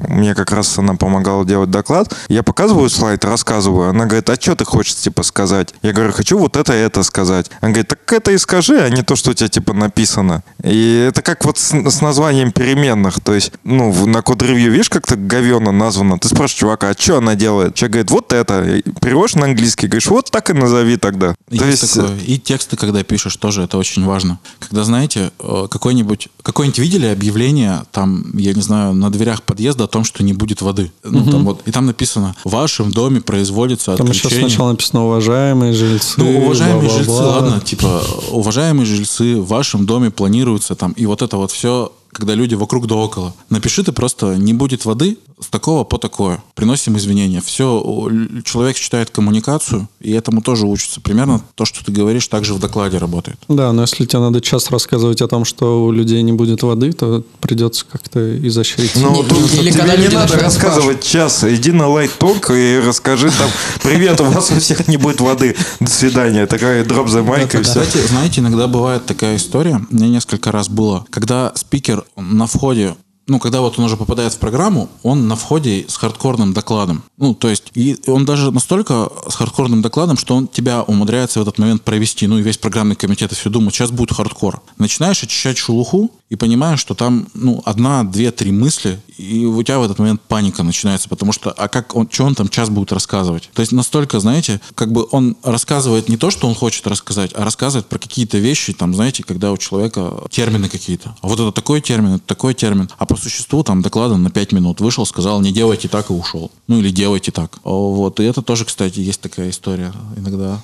мне 0.09 0.35
как 0.35 0.51
раз 0.53 0.79
она 0.79 0.95
помогала 0.95 1.45
делать 1.45 1.71
доклад, 1.71 2.15
я 2.29 2.43
показываю 2.43 2.89
слайд, 2.91 3.25
рассказываю. 3.25 3.91
Она 3.91 4.07
говорит, 4.07 4.29
а 4.31 4.35
что 4.41 4.55
ты 4.57 4.65
хочешь, 4.65 4.95
типа, 4.97 5.23
сказать? 5.23 5.75
Я 5.83 5.93
говорю, 5.93 6.13
хочу 6.13 6.39
вот 6.39 6.57
это 6.57 6.73
и 6.75 6.79
это 6.81 7.03
сказать. 7.03 7.51
Она 7.61 7.71
говорит, 7.73 7.80
так 7.83 8.13
это 8.13 8.33
и 8.33 8.39
скажи, 8.39 8.81
а 8.81 8.89
не 8.89 9.03
то, 9.03 9.17
что 9.17 9.31
у 9.31 9.35
тебя, 9.35 9.49
типа, 9.49 9.73
написано. 9.73 10.43
И 10.63 11.07
это 11.09 11.23
как 11.23 11.45
вот 11.45 11.59
с, 11.59 11.73
с 11.73 12.01
названием 12.01 12.53
переменных. 12.53 13.21
То 13.21 13.35
есть, 13.35 13.53
ну, 13.65 13.93
на 14.07 14.23
код-ревью, 14.23 14.71
видишь, 14.73 14.89
как-то 14.91 15.17
говенно 15.17 15.73
названо. 15.73 16.19
Ты 16.19 16.29
спрашиваешь 16.29 16.61
чувака, 16.61 16.89
а 16.91 16.95
что 16.99 17.19
она 17.19 17.35
делает? 17.35 17.75
Человек 17.75 17.93
говорит, 17.93 18.11
вот 18.11 18.33
это. 18.33 18.65
И 18.65 18.83
переводишь 19.01 19.35
на 19.37 19.45
английский, 19.45 19.87
говоришь, 19.87 20.09
вот 20.09 20.31
так 20.31 20.51
и 20.51 20.53
назови 20.53 20.97
тогда. 20.97 21.35
То 21.49 21.65
Есть 21.65 21.83
есть, 21.83 21.95
такое. 21.95 22.17
И 22.27 22.39
тексты, 22.39 22.77
когда 22.77 23.03
пишешь, 23.03 23.37
тоже 23.37 23.63
это 23.63 23.79
очень 23.79 24.05
важно. 24.05 24.39
Когда, 24.59 24.85
знаете, 24.85 25.31
э, 25.39 25.67
какой-нибудь, 25.71 26.29
какое-нибудь 26.43 26.79
видели 26.79 27.07
объявление, 27.07 27.83
там, 27.93 28.37
я 28.37 28.53
не 28.53 28.63
знаю, 28.63 28.95
на 28.95 29.11
дверях 29.11 29.43
подъезда 29.43 29.85
о 29.85 29.89
том, 29.89 30.05
что 30.05 30.23
не 30.23 30.33
будет 30.33 30.63
воды. 30.63 30.93
Ну, 31.05 31.25
там 31.31 31.45
вот, 31.45 31.63
и 31.67 31.73
там 31.73 31.87
написано, 31.87 32.35
в 32.45 32.51
вашем 32.51 32.91
доме 32.91 33.21
производится 33.21 33.97
Там 33.97 34.07
еще 34.09 34.21
отключение. 34.21 34.49
сначала 34.49 34.71
написано 34.71 35.05
«уважаемые 35.07 35.73
жильцы». 35.73 36.15
Ну, 36.17 36.39
уважаемые 36.39 36.89
бла-бла-бла. 36.89 36.99
жильцы, 36.99 37.11
ладно, 37.11 37.61
типа, 37.71 38.03
уважаемые 38.33 38.85
жильцы, 38.85 39.37
в 39.37 39.47
вашем 39.47 39.87
доме 39.87 40.11
планируется 40.11 40.75
там, 40.75 40.91
и 40.93 41.07
вот 41.07 41.23
это 41.23 41.37
вот 41.37 41.53
все, 41.53 41.93
когда 42.11 42.35
люди 42.35 42.57
вокруг 42.57 42.89
да 42.89 42.97
около. 42.97 43.33
Напиши 43.49 43.85
ты 43.85 43.93
просто, 43.93 44.37
не 44.37 44.53
будет 44.53 44.85
воды 44.85 45.19
с 45.41 45.49
такого 45.49 45.85
по 45.85 45.99
такое. 45.99 46.43
Приносим 46.55 46.97
извинения. 46.97 47.41
Все, 47.41 48.09
человек 48.45 48.77
читает 48.77 49.11
коммуникацию, 49.11 49.89
и 50.01 50.13
этому 50.13 50.43
тоже 50.43 50.67
учится. 50.67 51.01
Примерно 51.01 51.41
то, 51.55 51.65
что 51.65 51.85
ты 51.85 51.93
говоришь, 51.93 52.29
также 52.29 52.55
в 52.55 52.59
докладе 52.59 52.99
работает. 52.99 53.39
Да, 53.49 53.73
но 53.73 53.83
если 53.83 54.05
тебе 54.05 54.21
надо 54.21 54.41
час 54.41 54.71
рассказывать 54.71 55.23
о 55.23 55.29
том, 55.29 55.45
что 55.45 55.85
у 55.85 55.93
людей 55.93 56.23
не 56.23 56.33
будет 56.33 56.63
воды, 56.63 56.93
то 56.93 57.25
придется 57.41 57.85
как-то 57.91 58.39
изощрить. 58.47 58.93
Ну, 58.97 59.23
Не- 59.23 59.29
тут 59.29 59.53
или 59.55 59.71
тебе 59.71 59.81
когда 59.81 59.97
не 59.97 60.09
надо 60.09 60.39
рассказывать 60.39 61.03
час. 61.03 61.45
Иди 61.45 61.73
на 61.73 61.89
lightning 61.89 62.32
talk 62.32 62.51
и 62.51 62.81
расскажи 62.85 63.31
там, 63.31 63.51
привет, 63.83 64.21
у 64.21 64.25
вас 64.25 64.51
у 64.51 64.59
всех 64.61 64.87
не 64.89 64.97
будет 64.97 65.21
воды. 65.21 65.57
До 65.81 65.91
свидания. 65.91 66.47
Такая 66.47 66.85
drop 66.85 67.09
the 67.09 67.23
mic 67.23 67.55
и 67.55 67.63
все. 67.63 67.81
Кстати, 67.83 68.07
знаете, 68.07 68.41
иногда 68.41 68.67
бывает 68.67 69.07
такая 69.07 69.37
история, 69.37 69.81
у 69.91 69.95
меня 69.95 70.09
несколько 70.09 70.53
раз 70.53 70.69
было, 70.69 71.07
когда 71.11 71.53
спикер 71.55 72.05
на 72.17 72.47
входе 72.47 72.95
ну, 73.31 73.39
когда 73.39 73.61
вот 73.61 73.79
он 73.79 73.85
уже 73.85 73.97
попадает 73.97 74.33
в 74.33 74.39
программу, 74.39 74.89
он 75.05 75.29
на 75.29 75.37
входе 75.37 75.85
с 75.87 75.97
хардкорным 75.97 76.53
докладом. 76.53 77.05
Ну, 77.17 77.33
то 77.33 77.49
есть, 77.49 77.71
и 77.75 77.97
он 78.09 78.25
даже 78.25 78.51
настолько 78.51 79.09
с 79.29 79.37
хардкорным 79.37 79.83
докладом, 79.83 80.17
что 80.17 80.35
он 80.35 80.49
тебя 80.49 80.83
умудряется 80.83 81.39
в 81.39 81.43
этот 81.43 81.59
момент 81.59 81.83
провести. 81.83 82.27
Ну, 82.27 82.41
и 82.41 82.43
весь 82.43 82.59
программный 82.59 82.97
комитет 82.97 83.31
и 83.31 83.37
все 83.37 83.49
думают, 83.49 83.73
сейчас 83.73 83.93
будет 83.93 84.13
хардкор. 84.13 84.61
Начинаешь 84.79 85.23
очищать 85.23 85.59
шелуху 85.59 86.11
и 86.29 86.35
понимаешь, 86.35 86.81
что 86.81 86.95
там, 86.95 87.29
ну, 87.35 87.63
одна, 87.65 88.03
две, 88.03 88.33
три 88.33 88.51
мысли, 88.51 89.01
и 89.17 89.45
у 89.45 89.63
тебя 89.63 89.79
в 89.79 89.85
этот 89.85 90.01
момент 90.01 90.21
паника 90.23 90.65
начинается, 90.65 91.09
потому 91.09 91.33
что, 91.33 91.51
а 91.51 91.69
как 91.69 91.95
он, 91.95 92.09
что 92.11 92.25
он 92.25 92.35
там 92.35 92.49
час 92.49 92.69
будет 92.69 92.93
рассказывать? 92.93 93.49
То 93.55 93.61
есть, 93.61 93.71
настолько, 93.71 94.19
знаете, 94.19 94.61
как 94.75 94.91
бы 94.91 95.07
он 95.13 95.37
рассказывает 95.45 96.09
не 96.09 96.17
то, 96.17 96.31
что 96.31 96.49
он 96.49 96.55
хочет 96.57 96.87
рассказать, 96.89 97.31
а 97.37 97.45
рассказывает 97.45 97.87
про 97.87 97.99
какие-то 97.99 98.39
вещи, 98.39 98.73
там, 98.73 98.93
знаете, 98.93 99.23
когда 99.23 99.53
у 99.53 99.57
человека 99.57 100.15
термины 100.31 100.69
какие-то. 100.69 101.15
А 101.21 101.29
вот 101.29 101.39
это 101.39 101.53
такой 101.53 101.81
термин, 101.81 102.15
это 102.15 102.27
такой 102.27 102.55
термин. 102.55 102.89
А 102.99 103.07
по 103.07 103.20
существу 103.21 103.63
там 103.63 103.83
докладом 103.83 104.23
на 104.23 104.31
5 104.31 104.53
минут 104.53 104.81
вышел, 104.81 105.07
сказал, 105.07 105.41
не 105.41 105.53
делайте 105.53 105.89
так 105.89 106.11
и 106.11 106.13
ушел. 106.13 106.51
Ну 106.67 106.79
или 106.79 106.91
делайте 106.91 107.31
так. 107.31 107.59
Вот. 107.65 108.21
И 108.21 108.25
это 108.25 108.43
тоже, 108.43 108.65
кстати, 108.65 109.01
есть 109.01 109.21
такая 109.21 109.51
история 109.51 109.93
иногда. 110.17 110.61